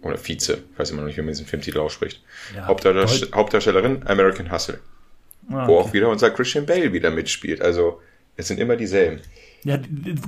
Oder 0.02 0.16
Vize. 0.16 0.58
Ich 0.72 0.78
weiß 0.78 0.90
immer 0.90 1.00
noch 1.00 1.08
nicht, 1.08 1.16
wie 1.16 1.22
man 1.22 1.28
diesen 1.30 1.46
Filmtitel 1.46 1.80
ausspricht. 1.80 2.22
Ja, 2.54 2.66
Hauptdarstell 2.66 3.30
Hauptdarstellerin 3.34 4.06
American 4.06 4.50
Hustle. 4.52 4.78
Ah, 5.50 5.66
Wo 5.66 5.78
okay. 5.78 5.88
auch 5.88 5.92
wieder 5.92 6.08
unser 6.08 6.30
Christian 6.30 6.66
Bale 6.66 6.92
wieder 6.92 7.10
mitspielt. 7.10 7.60
Also, 7.60 8.00
es 8.36 8.48
sind 8.48 8.60
immer 8.60 8.76
dieselben. 8.76 9.20
Ja, 9.64 9.78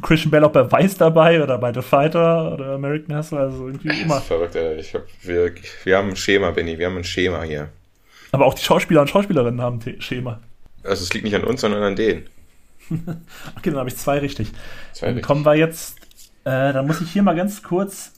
Christian 0.03 0.31
Bale 0.31 0.47
auch 0.47 0.53
bei 0.53 0.71
Vice 0.71 0.97
dabei 0.97 1.43
oder 1.43 1.57
bei 1.59 1.73
The 1.73 1.83
Fighter 1.83 2.53
oder 2.53 2.73
American 2.75 3.17
Hustle, 3.17 3.39
also 3.39 3.69
irgendwie 3.69 3.89
Das 3.89 3.99
immer. 4.01 4.17
ist 4.19 4.25
verrückt, 4.25 4.57
ey. 4.57 4.81
Ich 4.81 4.93
hab, 4.95 5.05
wir, 5.23 5.55
wir 5.85 5.97
haben 5.97 6.09
ein 6.11 6.17
Schema, 6.17 6.51
Benny. 6.51 6.79
Wir 6.79 6.87
haben 6.87 6.97
ein 6.97 7.05
Schema 7.05 7.43
hier. 7.45 7.69
Aber 8.33 8.47
auch 8.47 8.55
die 8.55 8.63
Schauspieler 8.63 9.01
und 9.01 9.11
Schauspielerinnen 9.11 9.61
haben 9.61 9.81
ein 9.85 10.01
Schema. 10.01 10.41
Also, 10.83 11.03
es 11.05 11.13
liegt 11.13 11.25
nicht 11.25 11.35
an 11.35 11.45
uns, 11.45 11.61
sondern 11.61 11.83
an 11.83 11.97
denen. 11.97 12.29
Okay, 13.57 13.71
dann 13.71 13.79
habe 13.79 13.89
ich 13.89 13.97
zwei 13.97 14.19
richtig. 14.19 14.51
Zwei 14.93 15.07
dann 15.07 15.15
richtig. 15.15 15.27
kommen 15.27 15.45
wir 15.45 15.55
jetzt, 15.55 15.99
äh, 16.45 16.73
dann 16.73 16.87
muss 16.87 17.01
ich 17.01 17.11
hier 17.11 17.23
mal 17.23 17.37
ganz 17.37 17.63
kurz, 17.63 18.13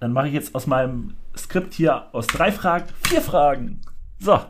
dann 0.00 0.12
mache 0.12 0.28
ich 0.28 0.34
jetzt 0.34 0.54
aus 0.54 0.66
meinem 0.66 1.14
Skript 1.36 1.72
hier 1.74 2.06
aus 2.12 2.26
drei 2.26 2.52
Fragen 2.52 2.86
vier 3.06 3.22
Fragen. 3.22 3.80
So. 4.18 4.40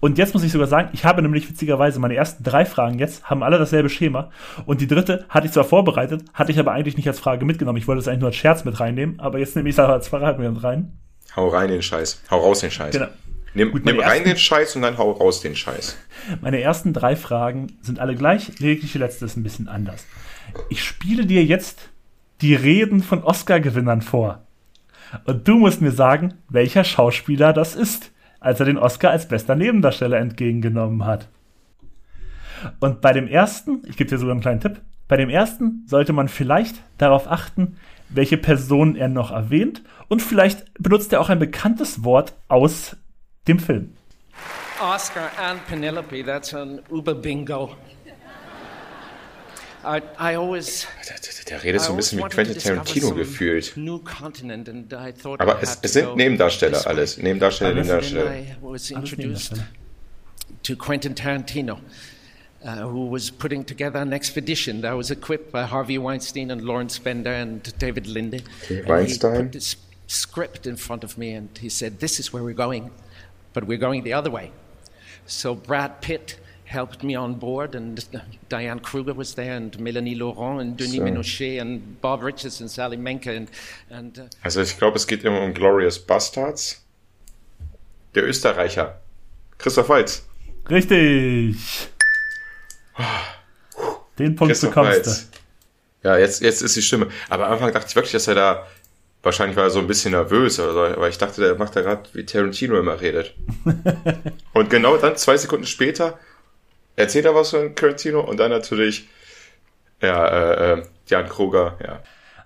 Und 0.00 0.18
jetzt 0.18 0.34
muss 0.34 0.42
ich 0.42 0.52
sogar 0.52 0.66
sagen, 0.66 0.88
ich 0.92 1.04
habe 1.04 1.22
nämlich 1.22 1.48
witzigerweise 1.48 2.00
meine 2.00 2.14
ersten 2.14 2.42
drei 2.42 2.64
Fragen 2.64 2.98
jetzt, 2.98 3.24
haben 3.24 3.42
alle 3.42 3.58
dasselbe 3.58 3.88
Schema. 3.88 4.30
Und 4.66 4.80
die 4.80 4.86
dritte 4.86 5.26
hatte 5.28 5.46
ich 5.46 5.52
zwar 5.52 5.64
vorbereitet, 5.64 6.24
hatte 6.32 6.52
ich 6.52 6.58
aber 6.58 6.72
eigentlich 6.72 6.96
nicht 6.96 7.08
als 7.08 7.20
Frage 7.20 7.44
mitgenommen. 7.44 7.78
Ich 7.78 7.86
wollte 7.86 8.00
es 8.00 8.08
eigentlich 8.08 8.20
nur 8.20 8.28
als 8.28 8.36
Scherz 8.36 8.64
mit 8.64 8.80
reinnehmen, 8.80 9.20
aber 9.20 9.38
jetzt 9.38 9.56
nehme 9.56 9.68
ich 9.68 9.74
es 9.74 9.78
aber 9.78 9.92
als 9.92 10.08
Frage 10.08 10.40
mit 10.40 10.62
rein. 10.62 10.98
Hau 11.36 11.48
rein 11.48 11.68
den 11.68 11.82
Scheiß. 11.82 12.22
Hau 12.30 12.38
raus 12.38 12.60
den 12.60 12.70
Scheiß. 12.70 12.94
Genau. 12.94 13.08
Nimm, 13.54 13.70
Gut, 13.70 13.84
nimm 13.84 13.98
rein 14.00 14.08
ersten- 14.08 14.24
den 14.24 14.36
Scheiß 14.36 14.76
und 14.76 14.82
dann 14.82 14.98
hau 14.98 15.12
raus 15.12 15.40
den 15.40 15.54
Scheiß. 15.54 15.96
Meine 16.40 16.60
ersten 16.60 16.92
drei 16.92 17.14
Fragen 17.16 17.78
sind 17.80 18.00
alle 18.00 18.16
gleich, 18.16 18.58
lediglich 18.58 18.92
die 18.92 18.98
letzte 18.98 19.24
ist 19.24 19.36
ein 19.36 19.42
bisschen 19.42 19.68
anders. 19.68 20.06
Ich 20.70 20.82
spiele 20.82 21.24
dir 21.26 21.44
jetzt 21.44 21.88
die 22.40 22.54
Reden 22.54 23.02
von 23.02 23.22
Oscar-Gewinnern 23.22 24.02
vor. 24.02 24.42
Und 25.24 25.46
du 25.46 25.56
musst 25.56 25.80
mir 25.80 25.92
sagen, 25.92 26.34
welcher 26.48 26.82
Schauspieler 26.82 27.52
das 27.52 27.76
ist, 27.76 28.10
als 28.40 28.58
er 28.58 28.66
den 28.66 28.78
Oscar 28.78 29.10
als 29.10 29.28
bester 29.28 29.54
Nebendarsteller 29.54 30.18
entgegengenommen 30.18 31.04
hat. 31.06 31.28
Und 32.80 33.00
bei 33.00 33.12
dem 33.12 33.28
ersten, 33.28 33.82
ich 33.86 33.96
gebe 33.96 34.10
dir 34.10 34.18
sogar 34.18 34.32
einen 34.32 34.40
kleinen 34.40 34.60
Tipp, 34.60 34.80
bei 35.06 35.16
dem 35.16 35.28
ersten 35.30 35.84
sollte 35.86 36.12
man 36.12 36.28
vielleicht 36.28 36.76
darauf 36.98 37.30
achten, 37.30 37.76
welche 38.08 38.36
Personen 38.36 38.96
er 38.96 39.08
noch 39.08 39.30
erwähnt 39.30 39.82
und 40.08 40.22
vielleicht 40.22 40.72
benutzt 40.82 41.12
er 41.12 41.20
auch 41.20 41.28
ein 41.28 41.38
bekanntes 41.38 42.04
Wort 42.04 42.34
aus 42.48 42.96
dem 43.46 43.58
Film. 43.58 43.92
Oscar 44.80 45.30
and 45.38 45.60
Penelope, 45.66 46.22
that's 46.22 46.52
an 46.52 46.82
Uber 46.90 47.14
bingo. 47.14 47.76
I, 49.84 50.00
I 50.18 50.34
always. 50.36 50.86
Der, 51.06 51.16
der, 51.16 51.44
der 51.58 51.62
redet 51.64 51.82
so 51.82 51.90
ein 51.92 51.96
bisschen 51.96 52.18
wie 52.18 52.22
wanted 52.22 52.34
Quentin 52.36 52.54
to 52.54 52.60
discover 52.60 52.84
Tarantino 52.84 53.14
gefühlt. 53.14 53.76
New 53.76 53.98
continent 53.98 54.68
and 54.68 54.92
I 54.94 55.12
thought 55.12 55.40
Aber 55.42 55.58
I 55.58 55.62
es, 55.62 55.70
had 55.70 55.82
to 55.82 55.84
es 55.84 55.92
sind 55.92 56.06
go 56.06 56.16
Nebendarsteller 56.16 56.86
alles. 56.86 57.18
Nebendarsteller, 57.18 57.74
Nebendarsteller. 57.74 58.30
I 58.32 58.56
was 58.62 58.90
introduced 58.90 59.52
Nebendarsteller. 59.52 59.66
to 60.62 60.76
Quentin 60.76 61.14
Tarantino, 61.14 61.80
uh, 62.64 62.76
who 62.88 63.10
was 63.10 63.30
putting 63.30 63.62
together 63.64 64.00
an 64.00 64.14
expedition 64.14 64.80
that 64.80 64.96
was 64.96 65.10
equipped 65.10 65.52
by 65.52 65.64
Harvey 65.64 65.98
Weinstein 65.98 66.50
and 66.50 66.62
Lawrence 66.62 66.98
Bender 66.98 67.32
and 67.34 67.62
David 67.78 68.06
Linde. 68.06 68.42
Okay, 68.64 68.78
And 68.78 68.88
Weinstein. 68.88 69.34
He 69.34 69.42
put 69.42 69.52
this 69.52 69.76
script 70.06 70.66
in 70.66 70.76
front 70.76 71.04
of 71.04 71.18
me 71.18 71.34
and 71.34 71.50
he 71.58 71.68
said, 71.68 72.00
This 72.00 72.18
is 72.18 72.32
where 72.32 72.42
we're 72.42 72.54
going, 72.54 72.90
but 73.54 73.64
we're 73.64 73.78
going 73.78 74.04
the 74.04 74.12
other 74.12 74.30
way. 74.30 74.50
So 75.26 75.54
Brad 75.54 76.02
Pitt 76.02 76.38
helped 76.66 77.02
me 77.02 77.14
on 77.14 77.34
board, 77.34 77.74
and 77.74 78.04
Diane 78.48 78.80
Kruger 78.80 79.14
was 79.14 79.34
there, 79.34 79.56
and 79.56 79.78
Melanie 79.78 80.14
Laurent, 80.14 80.60
and 80.60 80.76
Denis 80.76 80.96
So. 80.96 81.04
Menochet, 81.04 81.58
and 81.58 82.00
Bob 82.02 82.22
Richards, 82.22 82.60
and 82.60 82.70
Sally 82.70 82.98
Menke, 82.98 83.34
and, 83.34 83.50
and 83.90 84.18
uh, 84.18 84.22
Also 84.42 84.60
ich 84.60 84.76
glaube, 84.76 84.96
es 84.96 85.06
geht 85.06 85.24
immer 85.24 85.40
um 85.40 85.54
Glorious 85.54 85.98
Bastards. 85.98 86.82
Der 88.14 88.24
Österreicher. 88.24 89.00
Christoph 89.58 89.88
Waltz. 89.88 90.26
Richtig. 90.68 91.56
Den 94.18 94.36
Punkt 94.36 94.50
Christoph 94.52 94.70
bekommst 94.70 95.06
Waltz. 95.06 95.30
Ja, 96.02 96.18
jetzt, 96.18 96.42
jetzt 96.42 96.62
ist 96.62 96.76
die 96.76 96.82
Stimme. 96.82 97.08
Aber 97.28 97.46
am 97.46 97.54
Anfang 97.54 97.72
dachte 97.72 97.86
ich 97.88 97.96
wirklich, 97.96 98.12
dass 98.12 98.28
er 98.28 98.34
da, 98.34 98.66
wahrscheinlich 99.24 99.56
war 99.56 99.64
er 99.64 99.70
so 99.70 99.78
ein 99.78 99.86
bisschen 99.86 100.12
nervös 100.12 100.60
oder 100.60 100.72
so, 100.72 100.80
aber 100.80 101.08
ich 101.08 101.18
dachte, 101.18 101.40
der 101.40 101.56
macht 101.56 101.74
da 101.74 101.82
gerade, 101.82 102.02
wie 102.12 102.24
Tarantino 102.24 102.78
immer 102.78 103.00
redet. 103.00 103.34
und 104.52 104.70
genau 104.70 104.96
dann, 104.96 105.16
zwei 105.16 105.36
Sekunden 105.36 105.66
später, 105.66 106.18
erzählt 106.96 107.24
er 107.24 107.34
was 107.34 107.50
von 107.50 107.74
Tarantino 107.74 108.20
und 108.20 108.38
dann 108.38 108.50
natürlich, 108.50 109.08
ja, 110.00 110.26
äh, 110.26 110.72
äh, 110.72 110.82
Jan 111.06 111.28
Kruger, 111.28 111.78
ja. 111.84 112.00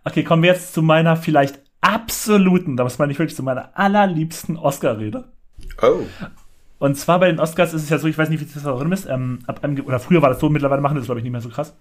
Okay, 0.05 0.25
kommen 0.25 0.43
wir 0.43 0.53
jetzt 0.53 0.73
zu 0.73 0.83
meiner 0.83 1.17
vielleicht 1.17 1.61
absoluten, 1.81 2.77
das 2.77 2.99
meine 2.99 3.13
ich 3.13 3.19
wirklich 3.19 3.37
zu 3.37 3.43
meiner 3.43 3.77
allerliebsten 3.77 4.57
Oscar-Rede. 4.57 5.25
Oh. 5.83 6.01
Und 6.79 6.97
zwar 6.97 7.19
bei 7.19 7.27
den 7.27 7.41
Oscars 7.41 7.75
ist 7.75 7.83
es 7.83 7.91
ja 7.91 7.99
so, 7.99 8.07
ich 8.07 8.17
weiß 8.17 8.29
nicht, 8.29 8.41
wie 8.41 8.53
das 8.53 8.63
da 8.63 8.73
drin 8.73 8.93
ist, 8.93 9.07
ähm, 9.07 9.41
ab 9.47 9.63
einem, 9.63 9.85
oder 9.85 9.99
früher 9.99 10.23
war 10.23 10.31
das 10.31 10.41
so, 10.41 10.49
mittlerweile 10.49 10.81
machen 10.81 10.97
das 10.97 11.07
glaube 11.07 11.21
ich 11.21 11.25
nicht 11.25 11.33
mehr 11.33 11.41
so 11.41 11.49
krass. 11.49 11.77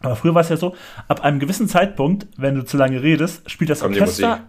Aber 0.00 0.16
früher 0.16 0.34
war 0.34 0.40
es 0.42 0.48
ja 0.48 0.56
so, 0.56 0.74
ab 1.08 1.22
einem 1.22 1.38
gewissen 1.40 1.68
Zeitpunkt, 1.68 2.26
wenn 2.36 2.54
du 2.54 2.64
zu 2.64 2.76
lange 2.76 3.02
redest, 3.02 3.48
spielt 3.50 3.70
das 3.70 3.80
Kommt 3.80 4.00
Orchester. 4.00 4.40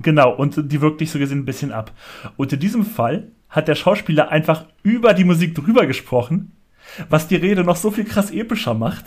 Genau, 0.00 0.32
und 0.32 0.70
die 0.70 0.80
wirkt 0.80 1.00
dich 1.00 1.10
so 1.10 1.18
gesehen 1.18 1.40
ein 1.40 1.44
bisschen 1.44 1.72
ab. 1.72 1.92
Und 2.36 2.52
in 2.52 2.60
diesem 2.60 2.84
Fall 2.84 3.28
hat 3.48 3.66
der 3.68 3.74
Schauspieler 3.74 4.28
einfach 4.30 4.66
über 4.82 5.14
die 5.14 5.24
Musik 5.24 5.54
drüber 5.54 5.86
gesprochen, 5.86 6.52
was 7.08 7.26
die 7.26 7.36
Rede 7.36 7.64
noch 7.64 7.76
so 7.76 7.90
viel 7.90 8.04
krass 8.04 8.30
epischer 8.30 8.74
macht. 8.74 9.06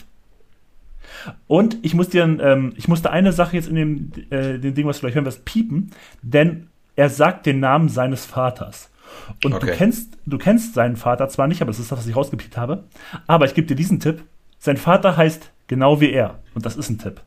Und 1.47 1.77
ich 1.83 1.93
muss 1.93 2.09
dir, 2.09 2.23
ähm, 2.23 2.73
ich 2.75 2.87
musste 2.87 3.11
eine 3.11 3.31
Sache 3.31 3.55
jetzt 3.55 3.69
in 3.69 3.75
dem, 3.75 4.11
äh, 4.31 4.57
dem 4.57 4.73
Ding, 4.73 4.87
was 4.87 4.97
du 4.97 5.01
gleich 5.01 5.15
hören 5.15 5.25
wirst, 5.25 5.45
piepen, 5.45 5.91
denn 6.21 6.67
er 6.95 7.09
sagt 7.09 7.45
den 7.45 7.59
Namen 7.59 7.89
seines 7.89 8.25
Vaters. 8.25 8.89
Und 9.43 9.53
Okay. 9.53 9.67
du 9.67 9.71
kennst, 9.73 10.17
du 10.25 10.37
kennst 10.37 10.73
seinen 10.73 10.95
Vater 10.95 11.29
zwar 11.29 11.47
nicht, 11.47 11.61
aber 11.61 11.69
das 11.69 11.79
ist 11.79 11.91
das, 11.91 11.99
was 11.99 12.07
ich 12.07 12.15
rausgepiept 12.15 12.57
habe. 12.57 12.85
Aber 13.27 13.45
ich 13.45 13.53
gebe 13.53 13.67
dir 13.67 13.75
diesen 13.75 13.99
Tipp. 13.99 14.23
Sein 14.57 14.77
Vater 14.77 15.15
heißt 15.17 15.51
genau 15.71 16.01
wie 16.01 16.11
er. 16.11 16.39
Und 16.53 16.65
das 16.65 16.75
ist 16.75 16.89
ein 16.89 16.99
Tipp. 16.99 17.21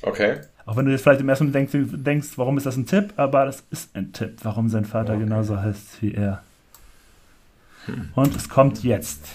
Okay. 0.00 0.40
Auch 0.64 0.76
wenn 0.76 0.86
du 0.86 0.90
jetzt 0.90 1.02
vielleicht 1.02 1.20
im 1.20 1.28
ersten 1.28 1.50
Moment 1.50 1.72
denkst, 1.72 1.90
denkst, 2.02 2.28
warum 2.36 2.56
ist 2.56 2.64
das 2.64 2.78
ein 2.78 2.86
Tipp? 2.86 3.12
Aber 3.16 3.44
das 3.44 3.62
ist 3.70 3.94
ein 3.94 4.14
Tipp, 4.14 4.38
warum 4.42 4.70
sein 4.70 4.86
Vater 4.86 5.18
genauso 5.18 5.60
heißt 5.60 6.00
wie 6.00 6.14
er. 6.14 6.42
Und 8.14 8.34
es 8.34 8.48
kommt 8.48 8.82
jetzt. 8.84 9.26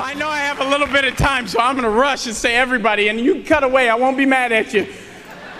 I 0.00 0.14
know 0.14 0.26
I 0.26 0.38
have 0.38 0.58
a 0.58 0.68
little 0.68 0.86
bit 0.86 1.04
of 1.04 1.16
time, 1.16 1.46
so 1.46 1.58
I'm 1.58 1.76
gonna 1.76 1.88
rush 1.88 2.26
and 2.26 2.34
say 2.34 2.56
everybody, 2.56 3.10
and 3.10 3.20
you 3.20 3.42
cut 3.46 3.62
away. 3.62 3.90
I 3.90 3.94
won't 3.94 4.16
be 4.16 4.24
mad 4.24 4.52
at 4.52 4.72
you. 4.72 4.86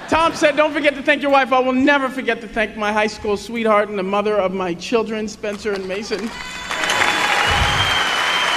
Tom 0.08 0.32
said, 0.34 0.56
Don't 0.56 0.72
forget 0.72 0.94
to 0.94 1.02
thank 1.02 1.22
your 1.22 1.32
wife. 1.32 1.52
I 1.52 1.60
will 1.60 1.74
never 1.74 2.08
forget 2.08 2.40
to 2.40 2.48
thank 2.48 2.78
my 2.78 2.92
high 2.92 3.08
school 3.08 3.36
sweetheart 3.36 3.90
and 3.90 3.98
the 3.98 4.02
mother 4.02 4.36
of 4.38 4.54
my 4.54 4.72
children, 4.74 5.28
Spencer 5.28 5.74
and 5.74 5.86
Mason. 5.86 6.30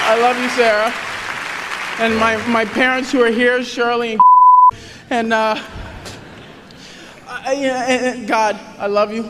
I 0.05 0.17
love 0.21 0.39
you, 0.41 0.49
Sarah. 0.49 1.08
And 1.99 2.15
my, 2.17 2.37
my 2.47 2.63
parents 2.65 3.11
who 3.11 3.21
are 3.23 3.31
here, 3.31 3.61
Shirley 3.63 4.13
and 4.13 4.21
and 5.09 5.33
uh, 5.33 5.61
I, 7.27 7.53
and- 7.55 8.19
and 8.19 8.27
God, 8.27 8.59
I 8.77 8.87
love 8.87 9.11
you. 9.13 9.29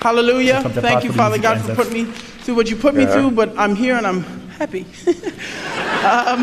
Hallelujah. 0.00 0.62
Thank 0.62 1.04
you, 1.04 1.12
Father 1.12 1.38
God, 1.38 1.60
for 1.60 1.74
putting 1.74 1.92
me 1.92 2.04
through 2.44 2.54
what 2.54 2.70
you 2.70 2.76
put 2.76 2.94
me 2.94 3.04
through, 3.06 3.32
but 3.32 3.56
I'm 3.58 3.74
here 3.74 3.96
and 3.96 4.06
I'm 4.06 4.22
happy. 4.56 4.82
um, 6.08 6.40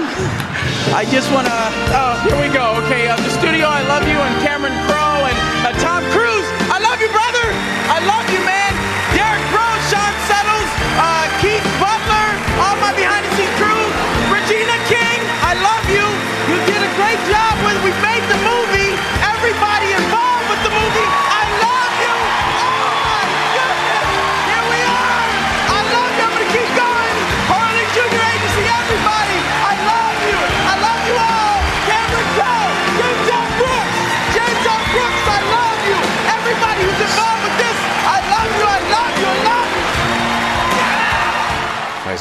I 0.94 1.06
just 1.10 1.32
want 1.34 1.48
to. 1.48 1.53
Oh, 1.95 2.14
here 2.28 2.38
we 2.38 2.53
go. 2.53 2.78
Okay, 2.86 3.07
uh, 3.10 3.15
the 3.18 3.30
studio, 3.41 3.65
I 3.65 3.82
love 3.90 4.06
you, 4.06 4.14
and 4.18 4.36
Cameron 4.45 4.74
Crowe 4.86 5.26
and 5.26 5.38
uh, 5.65 5.74
Tom 5.82 6.03
Cruise. 6.14 6.45
I 6.69 6.78
love 6.78 7.02
you, 7.02 7.10
brother. 7.10 7.45
I 7.90 7.98
love 8.06 8.26
you, 8.30 8.41
man. 8.45 8.74
Derek 9.18 9.41
Rose, 9.49 9.82
Sean 9.90 10.14
Settles, 10.30 10.69
uh, 11.02 11.26
Keith 11.41 11.65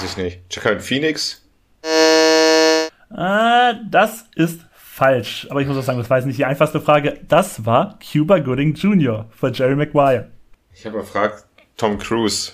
Ich 0.06 0.16
nicht. 0.16 0.40
Joaquin 0.50 0.80
Phoenix? 0.80 1.42
Ah, 3.10 3.74
das 3.90 4.26
ist 4.36 4.60
falsch. 4.72 5.48
Aber 5.50 5.60
ich 5.60 5.66
muss 5.66 5.76
auch 5.76 5.82
sagen, 5.82 5.98
das 5.98 6.08
war 6.08 6.18
jetzt 6.18 6.26
nicht 6.26 6.38
die 6.38 6.44
einfachste 6.44 6.80
Frage. 6.80 7.18
Das 7.26 7.66
war 7.66 7.98
Cuba 7.98 8.38
Gooding 8.38 8.74
Jr. 8.74 9.26
von 9.30 9.52
Jerry 9.52 9.74
Maguire. 9.74 10.28
Ich 10.72 10.86
habe 10.86 10.98
gefragt, 10.98 11.44
Tom 11.76 11.98
Cruise. 11.98 12.52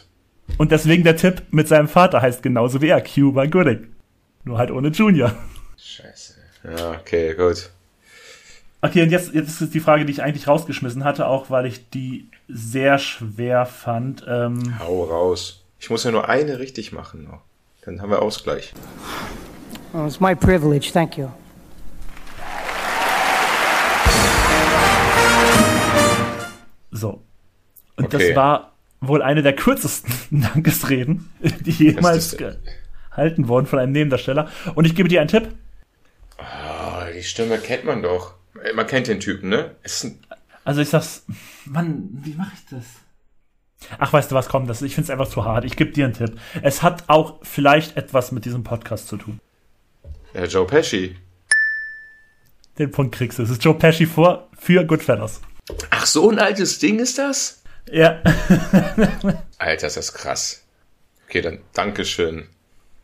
Und 0.56 0.72
deswegen 0.72 1.04
der 1.04 1.16
Tipp 1.16 1.42
mit 1.50 1.68
seinem 1.68 1.88
Vater 1.88 2.22
heißt 2.22 2.42
genauso 2.42 2.80
wie 2.80 2.88
er, 2.88 3.02
Cuba 3.02 3.44
Gooding. 3.44 3.88
Nur 4.44 4.56
halt 4.56 4.70
ohne 4.70 4.88
Junior. 4.88 5.34
Scheiße. 5.76 6.34
Ja, 6.64 6.92
okay, 6.92 7.34
gut. 7.34 7.70
Okay, 8.80 9.02
und 9.02 9.10
jetzt, 9.10 9.32
jetzt 9.34 9.60
ist 9.60 9.74
die 9.74 9.80
Frage, 9.80 10.04
die 10.04 10.12
ich 10.12 10.22
eigentlich 10.22 10.48
rausgeschmissen 10.48 11.04
hatte, 11.04 11.26
auch 11.26 11.50
weil 11.50 11.66
ich 11.66 11.88
die 11.90 12.28
sehr 12.48 12.98
schwer 12.98 13.66
fand. 13.66 14.24
Ähm, 14.26 14.78
Hau 14.80 15.04
raus. 15.04 15.61
Ich 15.82 15.90
muss 15.90 16.04
ja 16.04 16.12
nur 16.12 16.28
eine 16.28 16.60
richtig 16.60 16.92
machen 16.92 17.24
noch. 17.24 17.40
Dann 17.84 18.00
haben 18.00 18.10
wir 18.10 18.22
Ausgleich. 18.22 18.72
Oh, 19.92 20.06
it's 20.06 20.20
my 20.20 20.32
privilege. 20.32 20.92
Thank 20.92 21.18
you. 21.18 21.28
so. 26.90 27.22
Und 27.96 28.06
Okay. 28.06 28.28
das 28.28 28.36
war 28.36 28.72
wohl 29.00 29.22
eine 29.22 29.42
der 29.42 29.54
kürzesten 29.54 30.12
Dankesreden, 30.42 31.30
die 31.40 31.70
jemals 31.72 32.36
gehalten 32.36 33.48
wurden 33.48 33.66
von 33.66 33.78
einem 33.78 33.92
Nebendarsteller. 33.92 34.48
Und 34.74 34.84
ich 34.84 34.94
gebe 34.94 35.08
dir 35.08 35.20
einen 35.20 35.28
Tipp. 35.28 35.48
Ah, 36.38 37.06
die 37.14 37.22
Stimme 37.22 37.58
kennt 37.58 37.84
man 37.84 38.02
doch. 38.02 38.34
Äh, 38.62 38.72
Man 38.74 38.86
kennt 38.86 39.08
den 39.08 39.20
Typen, 39.20 39.48
ne? 39.48 39.74
Ein, 40.02 40.18
Also 40.64 40.80
ich 40.80 40.88
sag's, 40.88 41.24
Mann, 41.64 42.08
wie 42.22 42.34
mache 42.34 42.52
ich 42.54 42.60
das? 42.70 42.84
Ach, 43.98 44.12
weißt 44.12 44.30
du 44.30 44.34
was, 44.34 44.48
komm, 44.48 44.66
das, 44.66 44.82
ich 44.82 44.94
find's 44.94 45.10
einfach 45.10 45.28
zu 45.28 45.44
hart. 45.44 45.64
Ich 45.64 45.76
gebe 45.76 45.92
dir 45.92 46.04
einen 46.04 46.14
Tipp. 46.14 46.38
Es 46.62 46.82
hat 46.82 47.04
auch 47.08 47.38
vielleicht 47.42 47.96
etwas 47.96 48.32
mit 48.32 48.44
diesem 48.44 48.64
Podcast 48.64 49.08
zu 49.08 49.16
tun. 49.16 49.40
äh, 50.34 50.44
Joe 50.46 50.66
Pesci. 50.66 51.16
Den 52.78 52.90
Punkt 52.90 53.14
kriegst 53.14 53.38
du. 53.38 53.42
Es 53.42 53.50
ist 53.50 53.62
Joe 53.64 53.74
Pesci 53.74 54.06
vor 54.06 54.48
für 54.58 54.84
Goodfellas. 54.84 55.40
Ach, 55.90 56.06
so 56.06 56.30
ein 56.30 56.38
altes 56.38 56.78
Ding 56.78 56.98
ist 56.98 57.18
das? 57.18 57.62
Ja. 57.90 58.20
Alter, 59.58 59.86
ist 59.86 59.96
das 59.96 60.14
krass. 60.14 60.64
Okay, 61.28 61.42
dann 61.42 61.58
Dankeschön. 61.74 62.46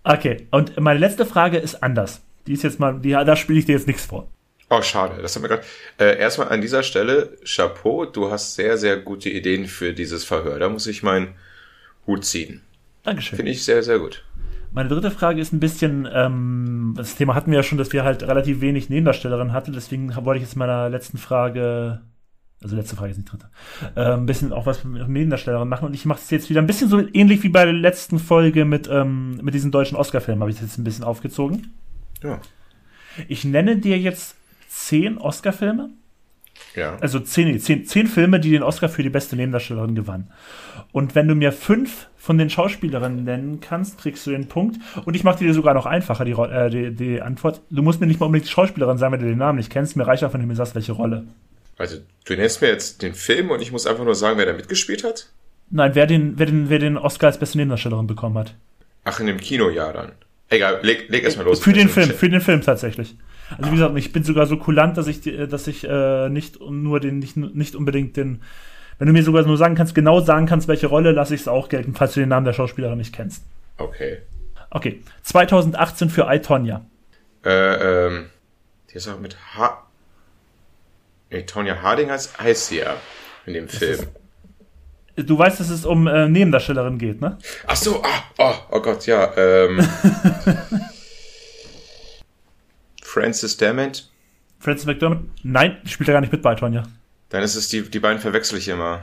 Okay, 0.04 0.46
und 0.50 0.78
meine 0.80 0.98
letzte 0.98 1.26
Frage 1.26 1.58
ist 1.58 1.82
anders. 1.82 2.22
Die 2.46 2.52
ist 2.54 2.62
jetzt 2.62 2.80
mal, 2.80 2.98
die, 2.98 3.10
da 3.10 3.36
spiele 3.36 3.58
ich 3.58 3.66
dir 3.66 3.72
jetzt 3.72 3.86
nichts 3.86 4.06
vor. 4.06 4.28
Oh, 4.70 4.82
schade. 4.82 5.22
Das 5.22 5.34
haben 5.34 5.42
wir 5.42 5.48
gerade. 5.48 5.64
Äh, 5.98 6.18
erstmal 6.18 6.48
an 6.48 6.60
dieser 6.60 6.82
Stelle, 6.82 7.36
Chapeau, 7.44 8.04
du 8.04 8.30
hast 8.30 8.54
sehr, 8.54 8.76
sehr 8.76 8.98
gute 8.98 9.30
Ideen 9.30 9.66
für 9.66 9.94
dieses 9.94 10.24
Verhör. 10.24 10.58
Da 10.58 10.68
muss 10.68 10.86
ich 10.86 11.02
meinen 11.02 11.34
Hut 12.06 12.24
ziehen. 12.24 12.62
Dankeschön. 13.02 13.36
Finde 13.36 13.52
ich 13.52 13.64
sehr, 13.64 13.82
sehr 13.82 13.98
gut. 13.98 14.24
Meine 14.72 14.90
dritte 14.90 15.10
Frage 15.10 15.40
ist 15.40 15.52
ein 15.52 15.60
bisschen, 15.60 16.06
ähm, 16.12 16.94
das 16.96 17.14
Thema 17.14 17.34
hatten 17.34 17.50
wir 17.50 17.58
ja 17.58 17.62
schon, 17.62 17.78
dass 17.78 17.92
wir 17.92 18.04
halt 18.04 18.22
relativ 18.22 18.60
wenig 18.60 18.90
Nebendarstellerinnen 18.90 19.52
hatten, 19.52 19.72
deswegen 19.72 20.14
wollte 20.24 20.42
ich 20.42 20.46
jetzt 20.46 20.56
meiner 20.56 20.90
letzten 20.90 21.16
Frage, 21.16 22.02
also 22.62 22.76
letzte 22.76 22.94
Frage 22.94 23.12
ist 23.12 23.16
nicht 23.16 23.32
dritte, 23.32 23.48
äh, 23.94 24.12
ein 24.12 24.26
bisschen 24.26 24.52
auch 24.52 24.66
was 24.66 24.84
mit 24.84 25.08
Nebendarstellerinnen 25.08 25.68
machen 25.68 25.86
und 25.86 25.94
ich 25.94 26.04
mache 26.04 26.20
es 26.20 26.30
jetzt 26.30 26.50
wieder 26.50 26.60
ein 26.60 26.66
bisschen 26.66 26.90
so 26.90 27.00
ähnlich 27.14 27.42
wie 27.42 27.48
bei 27.48 27.64
der 27.64 27.72
letzten 27.72 28.18
Folge 28.18 28.66
mit, 28.66 28.88
ähm, 28.92 29.40
mit 29.42 29.54
diesen 29.54 29.70
deutschen 29.70 29.96
Oscar-Filmen, 29.96 30.42
habe 30.42 30.50
ich 30.50 30.58
das 30.58 30.66
jetzt 30.66 30.78
ein 30.78 30.84
bisschen 30.84 31.04
aufgezogen. 31.04 31.72
Ja. 32.22 32.38
Ich 33.26 33.44
nenne 33.44 33.78
dir 33.78 33.98
jetzt 33.98 34.36
zehn 34.86 35.18
Oscar-Filme, 35.18 35.90
Ja. 36.76 36.96
also 37.00 37.18
zehn, 37.20 37.58
zehn, 37.60 37.84
zehn 37.84 38.06
Filme, 38.06 38.40
die 38.40 38.50
den 38.50 38.62
Oscar 38.62 38.88
für 38.88 39.02
die 39.02 39.10
beste 39.10 39.36
Nebendarstellerin 39.36 39.94
gewannen. 39.94 40.28
Und 40.92 41.14
wenn 41.14 41.26
du 41.28 41.34
mir 41.34 41.52
fünf 41.52 42.06
von 42.16 42.38
den 42.38 42.50
Schauspielerinnen 42.50 43.24
nennen 43.24 43.60
kannst, 43.60 43.98
kriegst 43.98 44.26
du 44.26 44.30
den 44.30 44.48
Punkt. 44.48 44.78
Und 45.04 45.14
ich 45.14 45.24
mache 45.24 45.38
dir 45.44 45.52
sogar 45.54 45.74
noch 45.74 45.86
einfacher 45.86 46.24
die, 46.24 46.32
äh, 46.32 46.70
die, 46.70 46.94
die 46.94 47.20
Antwort. 47.22 47.60
Du 47.70 47.82
musst 47.82 48.00
mir 48.00 48.06
nicht 48.06 48.20
mal 48.20 48.26
unbedingt 48.26 48.48
die 48.48 48.52
Schauspielerin 48.52 48.98
sagen, 48.98 49.12
wenn 49.14 49.20
du 49.20 49.26
den 49.26 49.38
Namen 49.38 49.58
nicht 49.58 49.70
kennst. 49.70 49.96
Mir 49.96 50.06
reicht 50.06 50.24
auch, 50.24 50.32
wenn 50.32 50.40
du 50.40 50.46
mir 50.46 50.54
sagst, 50.56 50.74
welche 50.74 50.92
Rolle. 50.92 51.24
Also, 51.78 51.98
du 52.24 52.34
nennst 52.34 52.60
mir 52.60 52.68
jetzt 52.68 53.02
den 53.02 53.14
Film 53.14 53.50
und 53.50 53.62
ich 53.62 53.72
muss 53.72 53.86
einfach 53.86 54.04
nur 54.04 54.14
sagen, 54.14 54.38
wer 54.38 54.46
da 54.46 54.52
mitgespielt 54.52 55.04
hat? 55.04 55.28
Nein, 55.70 55.94
wer 55.94 56.06
den, 56.06 56.38
wer 56.38 56.46
den, 56.46 56.68
wer 56.70 56.78
den 56.78 56.96
Oscar 56.96 57.28
als 57.28 57.38
beste 57.38 57.58
Nebendarstellerin 57.58 58.06
bekommen 58.06 58.36
hat. 58.38 58.54
Ach, 59.04 59.20
in 59.20 59.26
dem 59.26 59.38
Kinojahr 59.38 59.92
dann. 59.92 60.12
Egal, 60.50 60.80
leg, 60.82 61.06
leg 61.08 61.24
erstmal 61.24 61.46
los. 61.46 61.60
Für 61.60 61.72
den 61.72 61.88
Film, 61.88 62.10
für 62.10 62.28
den 62.28 62.40
Film 62.40 62.62
tatsächlich. 62.62 63.16
Also 63.56 63.70
wie 63.70 63.76
gesagt, 63.76 63.96
ich 63.96 64.12
bin 64.12 64.24
sogar 64.24 64.46
so 64.46 64.56
kulant, 64.58 64.96
dass 64.98 65.06
ich, 65.06 65.20
die- 65.20 65.46
dass 65.46 65.66
ich 65.66 65.84
äh, 65.88 66.28
nicht 66.28 66.60
nur 66.60 67.00
den, 67.00 67.18
nicht, 67.18 67.36
nicht 67.36 67.74
unbedingt 67.74 68.16
den, 68.16 68.42
wenn 68.98 69.06
du 69.06 69.12
mir 69.12 69.22
sogar 69.22 69.42
nur 69.44 69.56
sagen 69.56 69.74
kannst, 69.74 69.94
genau 69.94 70.20
sagen 70.20 70.46
kannst, 70.46 70.68
welche 70.68 70.88
Rolle, 70.88 71.12
lasse 71.12 71.34
ich 71.34 71.42
es 71.42 71.48
auch 71.48 71.68
gelten, 71.68 71.94
falls 71.94 72.14
du 72.14 72.20
den 72.20 72.28
Namen 72.28 72.44
der 72.44 72.52
Schauspielerin 72.52 72.98
nicht 72.98 73.14
kennst. 73.14 73.44
Okay. 73.78 74.18
Okay, 74.70 75.02
2018 75.22 76.10
für 76.10 76.26
I, 76.30 76.40
Tonya. 76.40 76.84
Äh, 77.44 78.06
ähm, 78.06 78.26
die 78.90 78.96
ist 78.96 79.08
auch 79.08 79.18
mit 79.20 79.36
H. 79.56 79.84
Nee, 81.30 81.42
Tonya 81.44 81.80
Harding 81.82 82.10
heißt, 82.10 82.38
heißt 82.40 82.66
sie 82.68 82.78
ja 82.78 82.96
in 83.46 83.54
dem 83.54 83.68
Film. 83.68 84.00
Du 85.16 85.36
weißt, 85.38 85.58
dass 85.58 85.68
es 85.70 85.84
um 85.84 86.06
äh, 86.06 86.28
Nebendarstellerin 86.28 86.96
geht, 86.98 87.20
ne? 87.20 87.38
Ach 87.66 87.76
so, 87.76 88.02
ah, 88.04 88.22
oh, 88.38 88.54
oh 88.70 88.80
Gott, 88.80 89.06
ja. 89.06 89.32
Ähm, 89.36 89.78
Francis 93.08 93.56
Damond. 93.56 94.10
Frances 94.60 94.84
McDermott? 94.86 95.20
Nein, 95.42 95.78
spielt 95.86 96.08
ja 96.08 96.12
gar 96.14 96.20
nicht 96.20 96.32
mit 96.32 96.42
bei 96.42 96.54
Tonya. 96.54 96.82
Dann 97.30 97.42
ist 97.42 97.54
es 97.54 97.68
die, 97.68 97.82
die 97.82 98.00
beiden 98.00 98.20
verwechsel 98.20 98.58
ich 98.58 98.68
immer. 98.68 99.00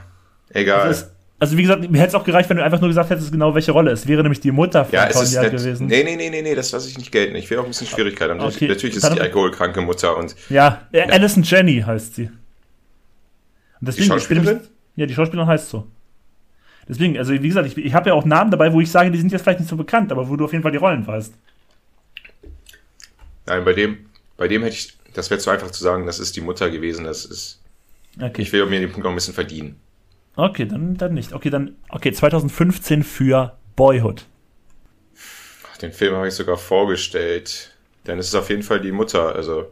Egal. 0.50 0.88
Das 0.88 1.02
ist, 1.02 1.10
also 1.40 1.56
wie 1.56 1.62
gesagt, 1.62 1.90
mir 1.90 1.98
hätte 1.98 2.08
es 2.10 2.14
auch 2.14 2.24
gereicht, 2.24 2.48
wenn 2.48 2.56
du 2.56 2.62
einfach 2.64 2.80
nur 2.80 2.88
gesagt 2.88 3.10
hättest, 3.10 3.32
genau 3.32 3.54
welche 3.54 3.72
Rolle. 3.72 3.90
Es 3.90 4.06
wäre 4.06 4.22
nämlich 4.22 4.40
die 4.40 4.52
Mutter 4.52 4.84
von 4.84 4.94
ja, 4.94 5.06
es 5.08 5.20
ist 5.20 5.34
Tonya 5.34 5.42
nett. 5.50 5.58
gewesen. 5.60 5.86
Nee, 5.88 6.04
nee, 6.04 6.14
nee, 6.16 6.30
nee, 6.30 6.42
nee, 6.42 6.54
das 6.54 6.70
lasse 6.72 6.88
ich 6.88 6.98
nicht 6.98 7.10
gelten. 7.10 7.34
Ich 7.36 7.50
will 7.50 7.58
auch 7.58 7.64
ein 7.64 7.68
bisschen 7.68 7.86
Schwierigkeit 7.88 8.30
haben. 8.30 8.40
Okay, 8.40 8.68
Natürlich 8.68 8.96
ist 8.96 9.02
dann- 9.04 9.14
die 9.14 9.20
alkoholkranke 9.20 9.80
Mutter 9.80 10.16
und 10.16 10.36
Ja, 10.50 10.82
äh, 10.92 11.02
Alison 11.10 11.42
Jenny 11.42 11.80
heißt 11.80 12.14
sie. 12.14 12.24
Und 12.26 12.32
deswegen, 13.88 14.04
Die 14.04 14.08
Schauspielerin? 14.10 14.60
Ja, 14.94 15.06
die 15.06 15.14
Schauspielerin 15.14 15.48
heißt 15.48 15.68
so. 15.68 15.86
Deswegen, 16.88 17.18
also 17.18 17.32
wie 17.32 17.48
gesagt, 17.48 17.66
ich, 17.66 17.76
ich 17.76 17.92
habe 17.94 18.10
ja 18.10 18.14
auch 18.14 18.24
Namen 18.24 18.50
dabei, 18.50 18.72
wo 18.72 18.80
ich 18.80 18.90
sage, 18.90 19.10
die 19.10 19.18
sind 19.18 19.32
jetzt 19.32 19.42
vielleicht 19.42 19.58
nicht 19.60 19.68
so 19.68 19.76
bekannt, 19.76 20.12
aber 20.12 20.28
wo 20.28 20.36
du 20.36 20.44
auf 20.44 20.52
jeden 20.52 20.62
Fall 20.62 20.70
die 20.72 20.78
Rollen 20.78 21.04
weißt. 21.06 21.34
Nein, 23.46 23.64
bei 23.64 23.72
dem, 23.72 24.06
bei 24.36 24.48
dem 24.48 24.62
hätte 24.62 24.74
ich, 24.76 24.96
das 25.14 25.30
wäre 25.30 25.40
zu 25.40 25.50
einfach 25.50 25.70
zu 25.70 25.82
sagen, 25.82 26.06
das 26.06 26.18
ist 26.18 26.36
die 26.36 26.40
Mutter 26.40 26.70
gewesen, 26.70 27.04
das 27.04 27.24
ist, 27.24 27.62
Okay. 28.20 28.42
ich 28.42 28.52
will 28.52 28.64
mir 28.66 28.80
den 28.80 28.90
Punkt 28.90 29.04
noch 29.04 29.10
ein 29.10 29.14
bisschen 29.16 29.34
verdienen. 29.34 29.80
Okay, 30.36 30.66
dann, 30.66 30.96
dann 30.96 31.14
nicht. 31.14 31.32
Okay, 31.32 31.50
dann, 31.50 31.76
okay, 31.88 32.12
2015 32.12 33.02
für 33.02 33.56
Boyhood. 33.74 34.26
Ach, 35.72 35.76
Den 35.78 35.92
Film 35.92 36.14
habe 36.14 36.28
ich 36.28 36.34
sogar 36.34 36.56
vorgestellt. 36.58 37.74
Dann 38.04 38.18
ist 38.18 38.28
es 38.28 38.34
auf 38.34 38.48
jeden 38.50 38.62
Fall 38.62 38.80
die 38.80 38.92
Mutter, 38.92 39.34
also 39.34 39.70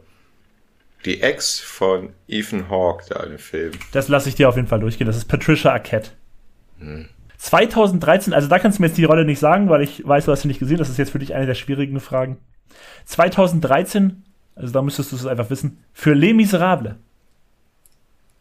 die 1.05 1.21
Ex 1.21 1.59
von 1.59 2.13
Ethan 2.27 2.69
Hawke 2.69 3.05
da 3.09 3.23
in 3.23 3.29
dem 3.31 3.39
Film. 3.39 3.71
Das 3.91 4.07
lasse 4.07 4.29
ich 4.29 4.35
dir 4.35 4.49
auf 4.49 4.55
jeden 4.55 4.67
Fall 4.67 4.79
durchgehen. 4.79 5.07
Das 5.07 5.17
ist 5.17 5.25
Patricia 5.25 5.71
Arquette. 5.71 6.09
2013, 7.37 8.33
also 8.33 8.47
da 8.47 8.59
kannst 8.59 8.77
du 8.77 8.81
mir 8.81 8.87
jetzt 8.87 8.97
die 8.97 9.03
Rolle 9.05 9.25
nicht 9.25 9.39
sagen, 9.39 9.69
weil 9.69 9.81
ich 9.83 10.05
weiß, 10.05 10.25
du 10.25 10.31
hast 10.31 10.41
sie 10.41 10.47
nicht 10.47 10.59
gesehen. 10.59 10.77
Das 10.77 10.89
ist 10.89 10.97
jetzt 10.97 11.11
für 11.11 11.19
dich 11.19 11.33
eine 11.35 11.45
der 11.45 11.55
schwierigen 11.55 11.99
Fragen. 11.99 12.37
2013, 13.05 14.23
also 14.55 14.73
da 14.73 14.81
müsstest 14.81 15.11
du 15.11 15.15
es 15.15 15.25
einfach 15.25 15.49
wissen, 15.49 15.83
für 15.93 16.13
Les 16.13 16.33
Miserables. 16.33 16.95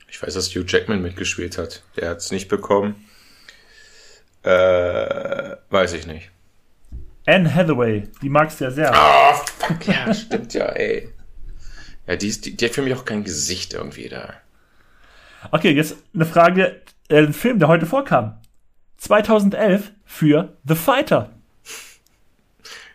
Ich 0.09 0.23
weiß, 0.23 0.35
dass 0.35 0.55
Hugh 0.55 0.65
Jackman 0.67 1.03
mitgespielt 1.03 1.59
hat. 1.59 1.83
Der 1.97 2.11
hat 2.11 2.19
es 2.19 2.31
nicht 2.31 2.49
bekommen. 2.49 2.95
Äh, 4.45 5.57
weiß 5.71 5.95
ich 5.95 6.07
nicht. 6.07 6.31
Anne 7.27 7.53
Hathaway, 7.53 8.09
die 8.23 8.29
magst 8.29 8.61
du 8.61 8.65
ja 8.65 8.71
sehr. 8.71 8.95
Ah, 8.95 9.35
fuck, 9.35 9.87
ja, 9.87 10.13
stimmt 10.15 10.53
ja, 10.55 10.67
ey. 10.67 11.09
Ja, 12.07 12.17
die, 12.17 12.29
ist, 12.29 12.45
die, 12.45 12.57
die 12.57 12.65
hat 12.67 12.75
für 12.75 12.83
mich 12.83 12.95
auch 12.95 13.05
kein 13.05 13.25
Gesicht 13.25 13.73
irgendwie 13.73 14.09
da. 14.09 14.35
Okay, 15.51 15.71
jetzt 15.73 15.97
eine 16.15 16.27
Frage, 16.27 16.83
äh, 17.09 17.19
ein 17.19 17.33
Film, 17.33 17.59
der 17.59 17.69
heute 17.69 17.87
vorkam. 17.87 18.39
2011 18.99 19.91
für 20.05 20.57
The 20.67 20.75
Fighter. 20.75 21.33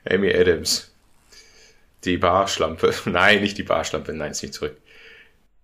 Amy 0.09 0.33
Adams. 0.33 0.88
Die 2.05 2.17
Barschlampe. 2.17 2.93
Nein, 3.05 3.41
nicht 3.41 3.57
die 3.57 3.63
Barschlampe. 3.63 4.13
Nein, 4.13 4.31
ist 4.31 4.41
nicht 4.41 4.53
zurück. 4.53 4.77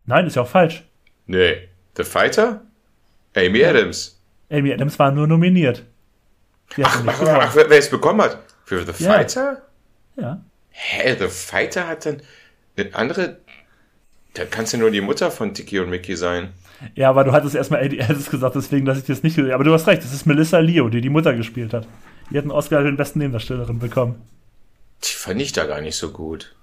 Nein, 0.06 0.28
ist 0.28 0.36
ja 0.36 0.42
auch 0.44 0.48
falsch. 0.48 0.84
Nee. 1.28 1.70
The 1.98 2.04
Fighter? 2.04 2.62
Amy 3.36 3.64
Adams. 3.64 4.22
Amy 4.52 4.72
Adams 4.74 5.00
war 5.00 5.12
nur 5.12 5.28
nominiert. 5.28 5.84
Ach, 6.84 7.04
ach, 7.08 7.22
ach, 7.22 7.56
wer 7.56 7.70
es 7.72 7.90
bekommen 7.90 8.22
hat? 8.22 8.40
Für 8.66 8.86
The 8.86 9.04
Ja. 9.04 9.14
Fighter? 9.14 9.62
Ja. 10.16 10.42
Hä, 10.70 11.16
The 11.18 11.28
Fighter 11.28 11.88
hat 11.88 12.06
dann 12.06 12.22
eine 12.78 12.94
andere. 12.96 13.38
Da 14.34 14.46
kannst 14.46 14.74
du 14.74 14.78
nur 14.78 14.92
die 14.92 15.02
Mutter 15.02 15.32
von 15.32 15.54
Tiki 15.54 15.80
und 15.80 15.90
Mickey 15.90 16.16
sein. 16.16 16.50
Ja, 16.96 17.10
aber 17.10 17.24
du 17.24 17.32
hattest 17.32 17.56
erstmal 17.56 17.82
Eddie 17.86 18.02
Adams 18.02 18.30
gesagt, 18.30 18.56
deswegen 18.56 18.86
lasse 18.86 19.00
ich 19.00 19.06
dir 19.06 19.14
das 19.14 19.24
nicht. 19.24 19.40
Aber 19.40 19.64
du 19.64 19.74
hast 19.74 19.88
recht, 19.88 20.04
das 20.04 20.14
ist 20.14 20.26
Melissa 20.26 20.60
Leo, 20.60 20.90
die 20.90 21.02
die 21.02 21.10
Mutter 21.10 21.34
gespielt 21.34 21.74
hat. 21.74 21.88
Die 22.30 22.38
hat 22.38 22.44
einen 22.44 22.52
Oscar 22.52 22.80
für 22.80 22.86
den 22.86 22.98
besten 22.98 23.20
Nebendarstellerin 23.20 23.80
bekommen. 23.80 24.22
Die 25.04 25.14
fand 25.14 25.42
ich 25.42 25.52
da 25.52 25.66
gar 25.66 25.82
nicht 25.82 25.96
so 25.98 26.12
gut. 26.12 26.56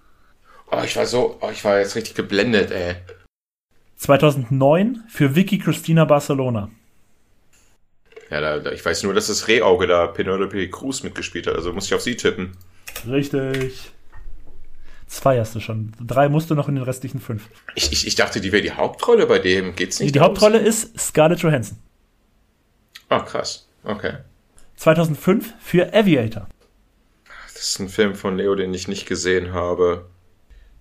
Oh, 0.71 0.81
ich 0.85 0.97
war 0.97 1.07
so, 1.07 1.39
oh, 1.41 1.51
ich 1.51 1.65
war 1.65 1.79
jetzt 1.79 1.95
richtig 1.97 2.15
geblendet, 2.15 2.71
ey. 2.71 2.97
2009 3.97 5.05
für 5.09 5.37
Vicky 5.37 5.59
Cristina 5.59 6.05
Barcelona. 6.05 6.71
Ja, 8.31 8.41
da, 8.41 8.59
da, 8.59 8.73
ich 8.73 8.85
weiß 8.85 9.03
nur, 9.03 9.15
dass 9.15 9.27
das 9.27 9.47
Rehauge 9.49 9.87
da 9.87 10.07
Penelope 10.07 10.69
Cruz 10.71 11.03
mitgespielt 11.03 11.47
hat, 11.47 11.55
also 11.55 11.73
muss 11.73 11.87
ich 11.87 11.95
auf 11.95 12.01
sie 12.01 12.17
tippen. 12.17 12.57
Richtig. 13.07 13.93
Zwei 15.07 15.39
hast 15.39 15.55
du 15.55 15.61
schon. 15.61 15.93
Drei 16.01 16.31
musst 16.31 16.49
du 16.51 16.55
noch 16.55 16.69
in 16.69 16.77
den 16.77 16.85
restlichen 16.85 17.21
fünf. 17.21 17.49
Ich, 17.75 17.93
ich, 17.93 18.07
ich 18.07 18.15
dachte, 18.15 18.41
die 18.41 18.51
wäre 18.51 18.63
die 18.63 18.73
Hauptrolle 18.73 19.27
bei 19.27 19.39
dem. 19.39 19.77
Geht's 19.77 19.99
Die, 19.99 20.05
nicht? 20.05 20.15
die 20.15 20.21
aus? 20.21 20.29
Hauptrolle 20.29 20.59
ist 20.59 20.99
Scarlett 20.99 21.41
Johansson. 21.41 21.77
Ah, 23.11 23.21
krass. 23.21 23.69
Okay. 23.85 24.15
2005 24.77 25.53
für 25.61 25.93
Aviator. 25.93 26.49
Das 27.63 27.69
ist 27.69 27.79
ein 27.79 27.89
Film 27.89 28.17
von 28.17 28.37
Leo, 28.37 28.57
den 28.57 28.75
ich 28.75 28.89
nicht 28.89 29.07
gesehen 29.07 29.53
habe. 29.53 30.07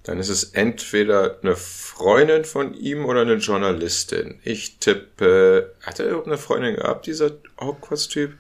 Dann 0.02 0.18
ist 0.18 0.30
es 0.30 0.46
entweder 0.46 1.38
eine 1.44 1.56
Freundin 1.56 2.44
von 2.44 2.74
ihm 2.74 3.06
oder 3.06 3.22
eine 3.22 3.36
Journalistin. 3.36 4.40
Ich 4.44 4.80
tippe, 4.80 5.76
hat 5.84 6.00
er 6.00 6.08
überhaupt 6.08 6.26
eine 6.26 6.40
Freundin 6.40 6.78
gehabt, 6.78 7.06
dieser 7.06 7.34
Hogwarts-Typ? 7.60 8.34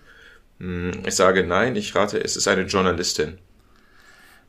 Hm, 0.59 1.03
ich 1.05 1.13
sage 1.13 1.43
nein, 1.43 1.75
ich 1.75 1.93
rate, 1.93 2.17
es 2.17 2.35
ist 2.35 2.47
eine 2.47 2.63
Journalistin. 2.63 3.37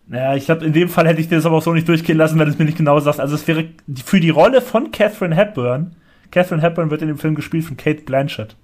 Naja, 0.07 0.37
ich 0.37 0.47
glaube, 0.47 0.65
in 0.65 0.73
dem 0.73 0.89
Fall 0.89 1.07
hätte 1.07 1.21
ich 1.21 1.29
dir 1.29 1.37
das 1.37 1.45
aber 1.45 1.59
auch 1.59 1.63
so 1.63 1.75
nicht 1.75 1.87
durchgehen 1.87 2.17
lassen, 2.17 2.39
weil 2.39 2.47
du 2.47 2.53
es 2.53 2.59
mir 2.59 2.65
nicht 2.65 2.79
genau 2.79 2.99
sagst. 2.99 3.21
Also 3.21 3.35
es 3.35 3.47
wäre 3.47 3.69
für 4.07 4.21
die 4.21 4.31
Rolle 4.31 4.63
von 4.63 4.91
Catherine 4.91 5.37
Hepburn. 5.37 5.97
Catherine 6.31 6.63
Hepburn 6.63 6.91
wird 6.91 7.03
in 7.03 7.09
dem 7.09 7.19
Film 7.19 7.35
gespielt 7.35 7.67
von 7.67 7.77
Kate 7.77 8.05
Blanchett. 8.05 8.57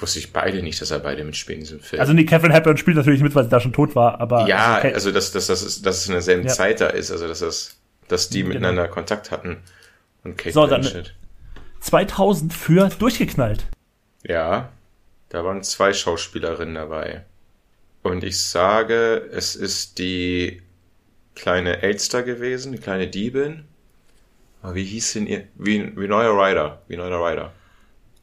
Wusste 0.00 0.18
ich 0.18 0.32
beide 0.32 0.62
nicht, 0.62 0.80
dass 0.80 0.90
er 0.90 0.98
beide 1.00 1.24
mitspielen 1.24 1.60
in 1.60 1.64
diesem 1.64 1.80
Film. 1.80 2.00
Also 2.00 2.12
nee, 2.12 2.24
Catherine 2.24 2.54
Hepburn 2.54 2.76
spielt 2.76 2.96
natürlich 2.96 3.22
mit, 3.22 3.34
weil 3.34 3.44
sie 3.44 3.50
da 3.50 3.60
schon 3.60 3.72
tot 3.72 3.94
war, 3.94 4.20
aber. 4.20 4.46
ja, 4.48 4.74
also, 4.76 4.82
Kate- 4.82 4.94
also 4.94 5.10
dass, 5.12 5.32
dass, 5.32 5.46
dass, 5.48 5.62
es- 5.62 5.82
dass 5.82 5.98
es 5.98 6.06
in 6.06 6.12
derselben 6.12 6.46
Ja. 6.46 6.52
Zeit 6.52 6.80
da 6.80 6.86
ist, 6.88 7.10
also 7.10 7.28
dass, 7.28 7.40
das, 7.40 7.76
dass 8.08 8.28
die 8.30 8.38
Genau. 8.40 8.48
miteinander 8.54 8.88
Kontakt 8.88 9.30
hatten. 9.30 9.58
Und 10.24 10.38
Kate 10.38 10.52
So, 10.52 10.66
dann- 10.66 10.80
Blanchett. 10.80 11.14
2000 11.80 12.52
für 12.52 12.88
durchgeknallt. 12.98 13.66
Ja, 14.22 14.70
da 15.30 15.44
waren 15.44 15.62
zwei 15.62 15.92
Schauspielerinnen 15.92 16.74
dabei. 16.74 17.24
Und 18.02 18.24
ich 18.24 18.42
sage, 18.42 19.28
es 19.32 19.54
ist 19.56 19.98
die 19.98 20.62
kleine 21.34 21.82
Elster 21.82 22.22
gewesen, 22.22 22.72
die 22.72 22.78
kleine 22.78 23.06
Diebin. 23.08 23.64
Aber 24.62 24.74
wie 24.74 24.84
hieß 24.84 25.14
denn 25.14 25.26
ihr? 25.26 25.44
Wie, 25.56 25.94
Winona 25.96 26.28
Ryder. 26.30 26.82
Winona 26.88 27.16
Ryder. 27.16 27.52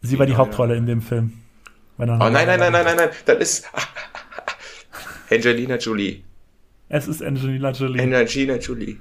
Sie 0.01 0.19
war 0.19 0.25
die 0.27 0.35
Hauptrolle 0.35 0.75
in 0.75 0.85
dem 0.85 1.01
Film. 1.01 1.33
Oh 1.99 2.05
nein, 2.05 2.19
nein, 2.31 2.59
nein, 2.59 2.71
nein, 2.71 2.85
nein, 2.85 2.95
nein, 2.97 3.09
das 3.25 3.37
ist 3.39 3.69
Angelina 5.31 5.77
Jolie. 5.77 6.23
Es 6.89 7.07
ist 7.07 7.21
Angelina 7.23 7.71
Jolie. 7.71 8.01
Angelina 8.01 8.55
Jolie. 8.57 8.97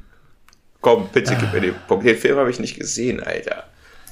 Komm, 0.80 1.08
bitte 1.12 1.36
gib 1.38 1.52
mir 1.52 1.60
den 1.60 1.74
Punkt. 1.86 2.06
Den 2.06 2.16
Film 2.16 2.36
habe 2.38 2.50
ich 2.50 2.58
nicht 2.60 2.78
gesehen, 2.78 3.22
Alter. 3.22 3.64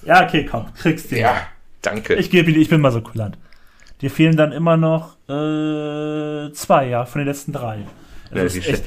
ja, 0.05 0.25
okay, 0.27 0.45
komm, 0.51 0.73
kriegst 0.75 1.11
du. 1.11 1.17
Ja, 1.19 1.47
danke. 1.83 2.15
Ich 2.15 2.31
gebe 2.31 2.51
ich 2.51 2.69
bin 2.69 2.81
mal 2.81 2.93
so 2.93 3.01
kulant. 3.01 3.39
Dir 4.01 4.11
fehlen 4.11 4.37
dann 4.37 4.53
immer 4.53 4.77
noch 4.77 5.17
äh, 5.29 6.53
zwei, 6.53 6.89
ja, 6.89 7.05
von 7.07 7.21
den 7.21 7.29
letzten 7.29 7.53
drei. 7.53 7.87
Das 8.31 8.55
Ja, 8.55 8.61
ist 8.61 8.69
echt 8.69 8.85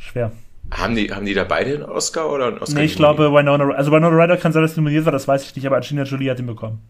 schwer. 0.00 0.32
haben, 0.72 0.94
die, 0.96 1.12
haben 1.12 1.26
die 1.26 1.34
da 1.34 1.44
beide 1.44 1.74
einen 1.74 1.82
Oscar 1.84 2.30
oder 2.30 2.46
einen 2.48 2.58
Oscar? 2.58 2.78
Nee, 2.80 2.86
ich 2.86 2.96
glaube, 2.96 3.30
Winona, 3.32 3.74
also 3.74 3.92
Winona 3.92 4.16
Ryder 4.16 4.36
kann 4.38 4.52
sein, 4.52 4.62
dass 4.62 4.74
sie 4.74 4.80
nominiert 4.80 5.04
war, 5.04 5.12
das 5.12 5.28
weiß 5.28 5.44
ich 5.44 5.54
nicht, 5.54 5.66
aber 5.66 5.76
Angelina 5.76 6.04
Jolie 6.04 6.30
hat 6.30 6.38
ihn 6.38 6.46
bekommen. 6.46 6.80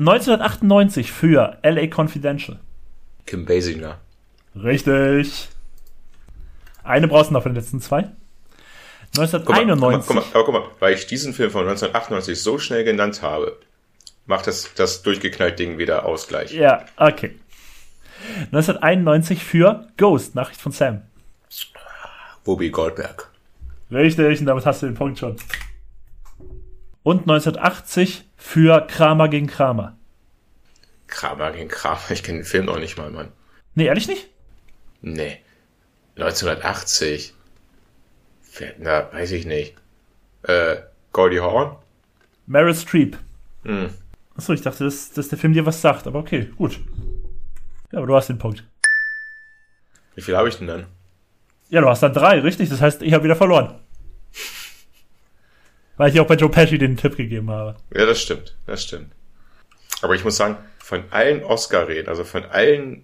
1998 0.00 1.12
für 1.12 1.58
LA 1.62 1.86
Confidential. 1.94 2.58
Kim 3.26 3.44
Basinger. 3.44 3.98
Richtig. 4.56 5.50
Eine 6.82 7.06
brauchst 7.06 7.30
du 7.30 7.34
noch 7.34 7.42
von 7.42 7.52
den 7.52 7.60
letzten 7.60 7.80
zwei. 7.80 8.10
Guck 9.14 9.20
mal, 9.20 9.60
1991. 9.60 10.06
Guck 10.06 10.16
mal, 10.16 10.22
guck 10.22 10.32
mal, 10.32 10.40
aber 10.40 10.44
guck 10.44 10.54
mal, 10.54 10.76
weil 10.80 10.94
ich 10.94 11.06
diesen 11.06 11.34
Film 11.34 11.50
von 11.50 11.62
1998 11.62 12.40
so 12.40 12.58
schnell 12.58 12.84
genannt 12.84 13.20
habe, 13.20 13.58
macht 14.26 14.46
das, 14.46 14.72
das 14.74 15.02
durchgeknallt 15.02 15.58
Ding 15.58 15.76
wieder 15.76 16.06
Ausgleich. 16.06 16.52
Ja, 16.52 16.86
okay. 16.96 17.38
1991 18.52 19.44
für 19.44 19.86
Ghost, 19.98 20.34
Nachricht 20.34 20.60
von 20.60 20.72
Sam. 20.72 21.02
Whoopi 22.44 22.70
Goldberg. 22.70 23.28
Richtig, 23.90 24.40
und 24.40 24.46
damit 24.46 24.64
hast 24.64 24.82
du 24.82 24.86
den 24.86 24.94
Punkt 24.94 25.18
schon. 25.18 25.36
Und 27.02 27.22
1980 27.22 28.24
für 28.40 28.86
Kramer 28.86 29.28
gegen 29.28 29.46
Kramer. 29.46 29.96
Kramer 31.06 31.52
gegen 31.52 31.68
Kramer. 31.68 32.00
Ich 32.10 32.22
kenne 32.22 32.38
den 32.38 32.44
Film 32.44 32.64
noch 32.64 32.78
nicht 32.78 32.96
mal, 32.96 33.10
Mann. 33.10 33.28
Nee, 33.74 33.86
ehrlich 33.86 34.08
nicht? 34.08 34.28
Nee. 35.02 35.38
1980. 36.16 37.34
Wer, 38.58 38.74
na, 38.78 39.12
weiß 39.12 39.32
ich 39.32 39.46
nicht. 39.46 39.76
Äh, 40.42 40.76
Goldie 41.12 41.40
Hawn? 41.40 41.76
Meryl 42.46 42.74
Streep. 42.74 43.18
Hm. 43.64 43.90
Achso, 44.34 44.52
ich 44.54 44.62
dachte, 44.62 44.84
dass, 44.84 45.12
dass 45.12 45.28
der 45.28 45.38
Film 45.38 45.52
dir 45.52 45.66
was 45.66 45.80
sagt, 45.80 46.06
aber 46.06 46.18
okay, 46.18 46.50
gut. 46.56 46.80
Ja, 47.92 47.98
aber 47.98 48.06
du 48.06 48.16
hast 48.16 48.28
den 48.28 48.38
Punkt. 48.38 48.64
Wie 50.14 50.22
viel 50.22 50.36
habe 50.36 50.48
ich 50.48 50.56
denn 50.56 50.66
dann? 50.66 50.86
Ja, 51.68 51.82
du 51.82 51.88
hast 51.88 52.02
dann 52.02 52.14
drei, 52.14 52.40
richtig? 52.40 52.70
Das 52.70 52.80
heißt, 52.80 53.02
ich 53.02 53.12
habe 53.12 53.24
wieder 53.24 53.36
verloren. 53.36 53.78
Weil 56.00 56.10
ich 56.12 56.18
auch 56.20 56.26
bei 56.26 56.34
Joe 56.34 56.48
Pesci 56.48 56.78
den 56.78 56.96
Tipp 56.96 57.16
gegeben 57.16 57.50
habe. 57.50 57.76
Ja, 57.94 58.06
das 58.06 58.20
stimmt. 58.22 58.56
Das 58.66 58.82
stimmt. 58.82 59.12
Aber 60.00 60.14
ich 60.14 60.24
muss 60.24 60.36
sagen, 60.38 60.56
von 60.78 61.02
allen 61.10 61.44
Oscar-Reden, 61.44 62.08
also 62.08 62.24
von 62.24 62.44
allen, 62.46 63.02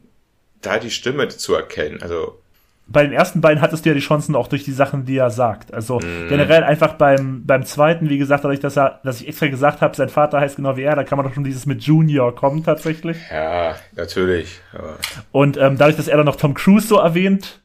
da 0.63 0.79
die 0.79 0.91
Stimme 0.91 1.29
zu 1.29 1.55
erkennen, 1.55 2.01
also 2.01 2.41
Bei 2.89 3.03
den 3.03 3.13
ersten 3.13 3.41
beiden 3.43 3.61
hattest 3.61 3.85
du 3.85 3.91
ja 3.91 3.95
die 3.95 4.01
Chancen 4.01 4.35
auch 4.35 4.49
durch 4.49 4.65
die 4.65 4.73
Sachen, 4.73 5.05
die 5.05 5.17
er 5.19 5.29
sagt. 5.31 5.75
Also 5.75 5.99
Mhm. 6.01 6.29
generell 6.29 6.65
einfach 6.65 6.95
beim, 6.95 7.45
beim 7.45 7.67
zweiten, 7.67 8.09
wie 8.09 8.17
gesagt, 8.17 8.45
dadurch, 8.45 8.61
dass, 8.61 8.77
er, 8.79 9.01
dass 9.05 9.21
ich 9.21 9.29
extra 9.29 9.49
gesagt 9.49 9.83
habe, 9.83 9.95
sein 9.95 10.09
Vater 10.09 10.41
heißt 10.41 10.57
genau 10.57 10.77
wie 10.79 10.85
er, 10.85 10.97
da 10.97 11.05
kann 11.05 11.19
man 11.19 11.27
doch 11.27 11.35
schon 11.35 11.45
dieses 11.45 11.67
mit 11.67 11.83
Junior 11.83 12.35
kommen 12.35 12.65
tatsächlich. 12.65 13.19
ja, 13.31 13.77
natürlich. 13.95 14.61
Aber 14.73 14.97
Und 15.33 15.59
ähm, 15.59 15.77
dadurch, 15.77 15.97
dass 15.99 16.09
er 16.09 16.17
dann 16.17 16.25
noch 16.27 16.37
Tom 16.37 16.55
Cruise 16.55 16.87
so 16.87 16.97
erwähnt 16.99 17.61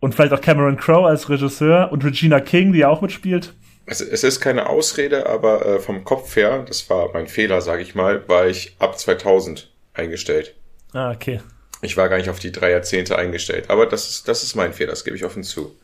und 0.00 0.14
vielleicht 0.14 0.32
auch 0.34 0.40
Cameron 0.42 0.76
Crowe 0.76 1.06
als 1.08 1.30
Regisseur 1.30 1.90
und 1.90 2.04
Regina 2.04 2.40
King, 2.40 2.74
die 2.74 2.80
ja 2.80 2.88
auch 2.88 3.00
mitspielt. 3.00 3.54
Es, 3.88 4.02
es 4.02 4.22
ist 4.22 4.40
keine 4.40 4.68
Ausrede, 4.68 5.26
aber 5.26 5.64
äh, 5.64 5.78
vom 5.80 6.04
Kopf 6.04 6.36
her, 6.36 6.62
das 6.66 6.90
war 6.90 7.10
mein 7.14 7.26
Fehler, 7.26 7.62
sage 7.62 7.80
ich 7.82 7.94
mal, 7.94 8.28
war 8.28 8.46
ich 8.46 8.76
ab 8.78 8.98
2000 8.98 9.70
eingestellt. 9.94 10.54
Ah, 10.92 11.10
okay. 11.10 11.40
Ich 11.80 11.96
war 11.96 12.08
gar 12.10 12.18
nicht 12.18 12.28
auf 12.28 12.38
die 12.38 12.52
drei 12.52 12.70
Jahrzehnte 12.70 13.16
eingestellt. 13.16 13.70
Aber 13.70 13.86
das 13.86 14.10
ist, 14.10 14.28
das 14.28 14.42
ist 14.42 14.54
mein 14.56 14.74
Fehler, 14.74 14.90
das 14.90 15.04
gebe 15.04 15.16
ich 15.16 15.24
offen 15.24 15.42
zu. 15.42 15.74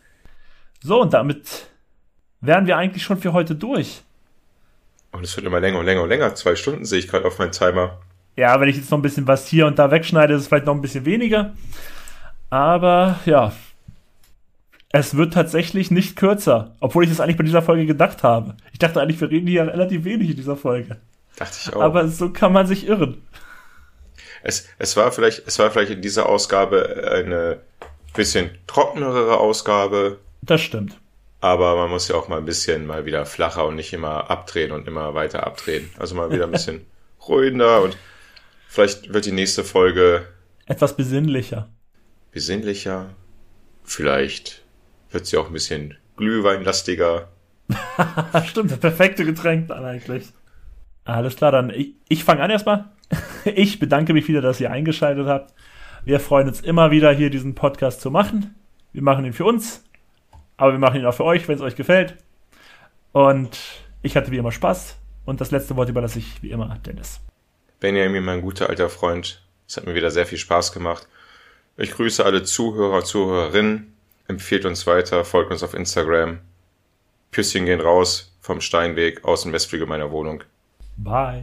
So, 0.82 1.00
und 1.00 1.14
damit 1.14 1.66
wären 2.42 2.66
wir 2.66 2.76
eigentlich 2.76 3.02
schon 3.02 3.18
für 3.18 3.32
heute 3.32 3.54
durch. 3.54 4.02
Und 5.12 5.24
es 5.24 5.34
wird 5.36 5.46
immer 5.46 5.60
länger 5.60 5.78
und 5.78 5.86
länger 5.86 6.02
und 6.02 6.08
länger. 6.10 6.34
Zwei 6.34 6.56
Stunden 6.56 6.84
sehe 6.84 6.98
ich 6.98 7.08
gerade 7.08 7.26
auf 7.26 7.38
meinen 7.38 7.52
Timer. 7.52 8.00
Ja, 8.36 8.60
wenn 8.60 8.68
ich 8.68 8.76
jetzt 8.76 8.90
noch 8.90 8.98
ein 8.98 9.02
bisschen 9.02 9.26
was 9.26 9.46
hier 9.46 9.66
und 9.66 9.78
da 9.78 9.90
wegschneide, 9.90 10.34
ist 10.34 10.42
es 10.42 10.48
vielleicht 10.48 10.66
noch 10.66 10.74
ein 10.74 10.82
bisschen 10.82 11.06
weniger. 11.06 11.54
Aber 12.50 13.20
ja, 13.24 13.52
es 15.00 15.16
wird 15.16 15.34
tatsächlich 15.34 15.90
nicht 15.90 16.14
kürzer, 16.14 16.76
obwohl 16.78 17.02
ich 17.02 17.10
das 17.10 17.18
eigentlich 17.18 17.36
bei 17.36 17.42
dieser 17.42 17.62
Folge 17.62 17.84
gedacht 17.84 18.22
habe. 18.22 18.54
Ich 18.72 18.78
dachte 18.78 19.00
eigentlich, 19.00 19.20
wir 19.20 19.28
reden 19.30 19.48
hier 19.48 19.66
relativ 19.66 20.04
wenig 20.04 20.30
in 20.30 20.36
dieser 20.36 20.56
Folge. 20.56 20.98
Dachte 21.36 21.56
ich 21.60 21.74
auch. 21.74 21.82
Aber 21.82 22.06
so 22.06 22.30
kann 22.30 22.52
man 22.52 22.68
sich 22.68 22.86
irren. 22.86 23.20
es, 24.44 24.68
es 24.78 24.96
war 24.96 25.10
vielleicht, 25.10 25.48
es 25.48 25.58
war 25.58 25.70
vielleicht 25.72 25.90
in 25.90 26.00
dieser 26.00 26.28
Ausgabe 26.28 27.10
eine 27.12 27.58
bisschen 28.14 28.50
trockenere 28.68 29.36
Ausgabe. 29.38 30.20
Das 30.42 30.60
stimmt. 30.60 30.96
Aber 31.40 31.74
man 31.74 31.90
muss 31.90 32.06
ja 32.06 32.14
auch 32.14 32.28
mal 32.28 32.38
ein 32.38 32.44
bisschen 32.44 32.86
mal 32.86 33.04
wieder 33.04 33.26
flacher 33.26 33.66
und 33.66 33.74
nicht 33.74 33.92
immer 33.92 34.30
abdrehen 34.30 34.70
und 34.70 34.86
immer 34.86 35.12
weiter 35.14 35.44
abdrehen. 35.44 35.90
Also 35.98 36.14
mal 36.14 36.30
wieder 36.30 36.44
ein 36.44 36.52
bisschen 36.52 36.86
ruhender 37.28 37.82
und 37.82 37.96
vielleicht 38.68 39.12
wird 39.12 39.26
die 39.26 39.32
nächste 39.32 39.64
Folge 39.64 40.28
Etwas 40.66 40.94
besinnlicher. 40.96 41.68
besinnlicher. 42.30 43.10
Vielleicht 43.82 44.63
wird 45.14 45.26
sie 45.26 45.36
auch 45.36 45.46
ein 45.46 45.52
bisschen 45.52 45.96
glühweinlastiger. 46.16 47.28
Stimmt, 48.46 48.72
das 48.72 48.78
perfekte 48.78 49.24
Getränk 49.24 49.68
dann 49.68 49.84
eigentlich. 49.84 50.32
Alles 51.04 51.36
klar, 51.36 51.52
dann 51.52 51.70
ich, 51.70 51.94
ich 52.08 52.24
fange 52.24 52.42
an 52.42 52.50
erstmal. 52.50 52.86
Ich 53.44 53.78
bedanke 53.78 54.14
mich 54.14 54.26
wieder, 54.26 54.40
dass 54.40 54.58
ihr 54.58 54.70
eingeschaltet 54.70 55.26
habt. 55.26 55.52
Wir 56.06 56.18
freuen 56.18 56.48
uns 56.48 56.62
immer 56.62 56.90
wieder, 56.90 57.12
hier 57.12 57.28
diesen 57.28 57.54
Podcast 57.54 58.00
zu 58.00 58.10
machen. 58.10 58.54
Wir 58.92 59.02
machen 59.02 59.26
ihn 59.26 59.34
für 59.34 59.44
uns, 59.44 59.84
aber 60.56 60.72
wir 60.72 60.78
machen 60.78 61.00
ihn 61.00 61.06
auch 61.06 61.14
für 61.14 61.24
euch, 61.24 61.46
wenn 61.46 61.56
es 61.56 61.60
euch 61.60 61.76
gefällt. 61.76 62.16
Und 63.12 63.58
ich 64.02 64.16
hatte 64.16 64.30
wie 64.30 64.38
immer 64.38 64.50
Spaß. 64.50 64.96
Und 65.24 65.40
das 65.40 65.50
letzte 65.50 65.76
Wort 65.76 65.88
überlasse 65.88 66.18
ich 66.18 66.42
wie 66.42 66.50
immer 66.50 66.78
Dennis. 66.86 67.20
Benjamin, 67.80 68.24
mein 68.24 68.40
guter 68.40 68.70
alter 68.70 68.88
Freund, 68.88 69.42
es 69.66 69.76
hat 69.76 69.86
mir 69.86 69.94
wieder 69.94 70.10
sehr 70.10 70.26
viel 70.26 70.38
Spaß 70.38 70.72
gemacht. 70.72 71.06
Ich 71.76 71.90
grüße 71.90 72.24
alle 72.24 72.44
Zuhörer, 72.44 73.04
Zuhörerinnen. 73.04 73.93
Empfehlt 74.26 74.64
uns 74.64 74.86
weiter, 74.86 75.22
folgt 75.22 75.50
uns 75.50 75.62
auf 75.62 75.74
Instagram. 75.74 76.38
Küsschen 77.30 77.66
gehen 77.66 77.80
raus 77.80 78.34
vom 78.40 78.62
Steinweg 78.62 79.22
aus 79.22 79.42
dem 79.42 79.52
Westflügel 79.52 79.86
meiner 79.86 80.10
Wohnung. 80.10 80.42
Bye. 80.96 81.42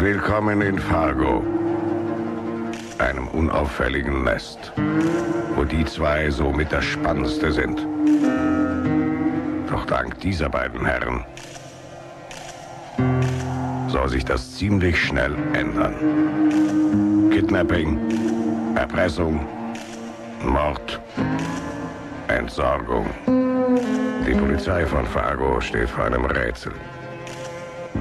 Willkommen 0.00 0.62
in 0.62 0.78
Fargo, 0.80 1.44
einem 2.98 3.28
unauffälligen 3.28 4.24
Nest, 4.24 4.72
wo 5.54 5.62
die 5.62 5.84
zwei 5.84 6.28
so 6.30 6.50
mit 6.50 6.72
das 6.72 6.84
Spannendste 6.84 7.52
sind. 7.52 7.86
Doch 9.70 9.86
dank 9.86 10.18
dieser 10.20 10.48
beiden 10.48 10.84
Herren 10.84 11.24
soll 13.96 14.10
sich 14.10 14.26
das 14.26 14.56
ziemlich 14.56 15.00
schnell 15.00 15.34
ändern. 15.54 17.30
Kidnapping, 17.30 17.98
Erpressung, 18.76 19.40
Mord, 20.42 21.00
Entsorgung. 22.28 23.06
Die 24.26 24.34
Polizei 24.34 24.84
von 24.84 25.06
Fargo 25.06 25.62
steht 25.62 25.88
vor 25.88 26.04
einem 26.04 26.26
Rätsel. 26.26 26.72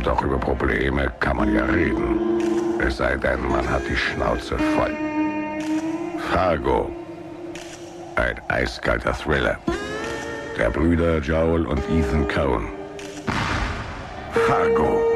Doch 0.03 0.21
über 0.21 0.37
Probleme 0.37 1.09
kann 1.21 1.37
man 1.37 1.55
ja 1.55 1.63
reden. 1.63 2.41
Es 2.85 2.97
sei 2.97 3.15
denn, 3.15 3.47
man 3.47 3.65
hat 3.69 3.83
die 3.89 3.95
Schnauze 3.95 4.57
voll. 4.75 4.97
Fargo. 6.29 6.91
Ein 8.17 8.35
eiskalter 8.49 9.13
Thriller. 9.13 9.57
Der 10.57 10.71
Brüder 10.71 11.19
Joel 11.19 11.65
und 11.65 11.79
Ethan 11.89 12.27
Cohen. 12.27 12.67
Fargo. 14.45 15.14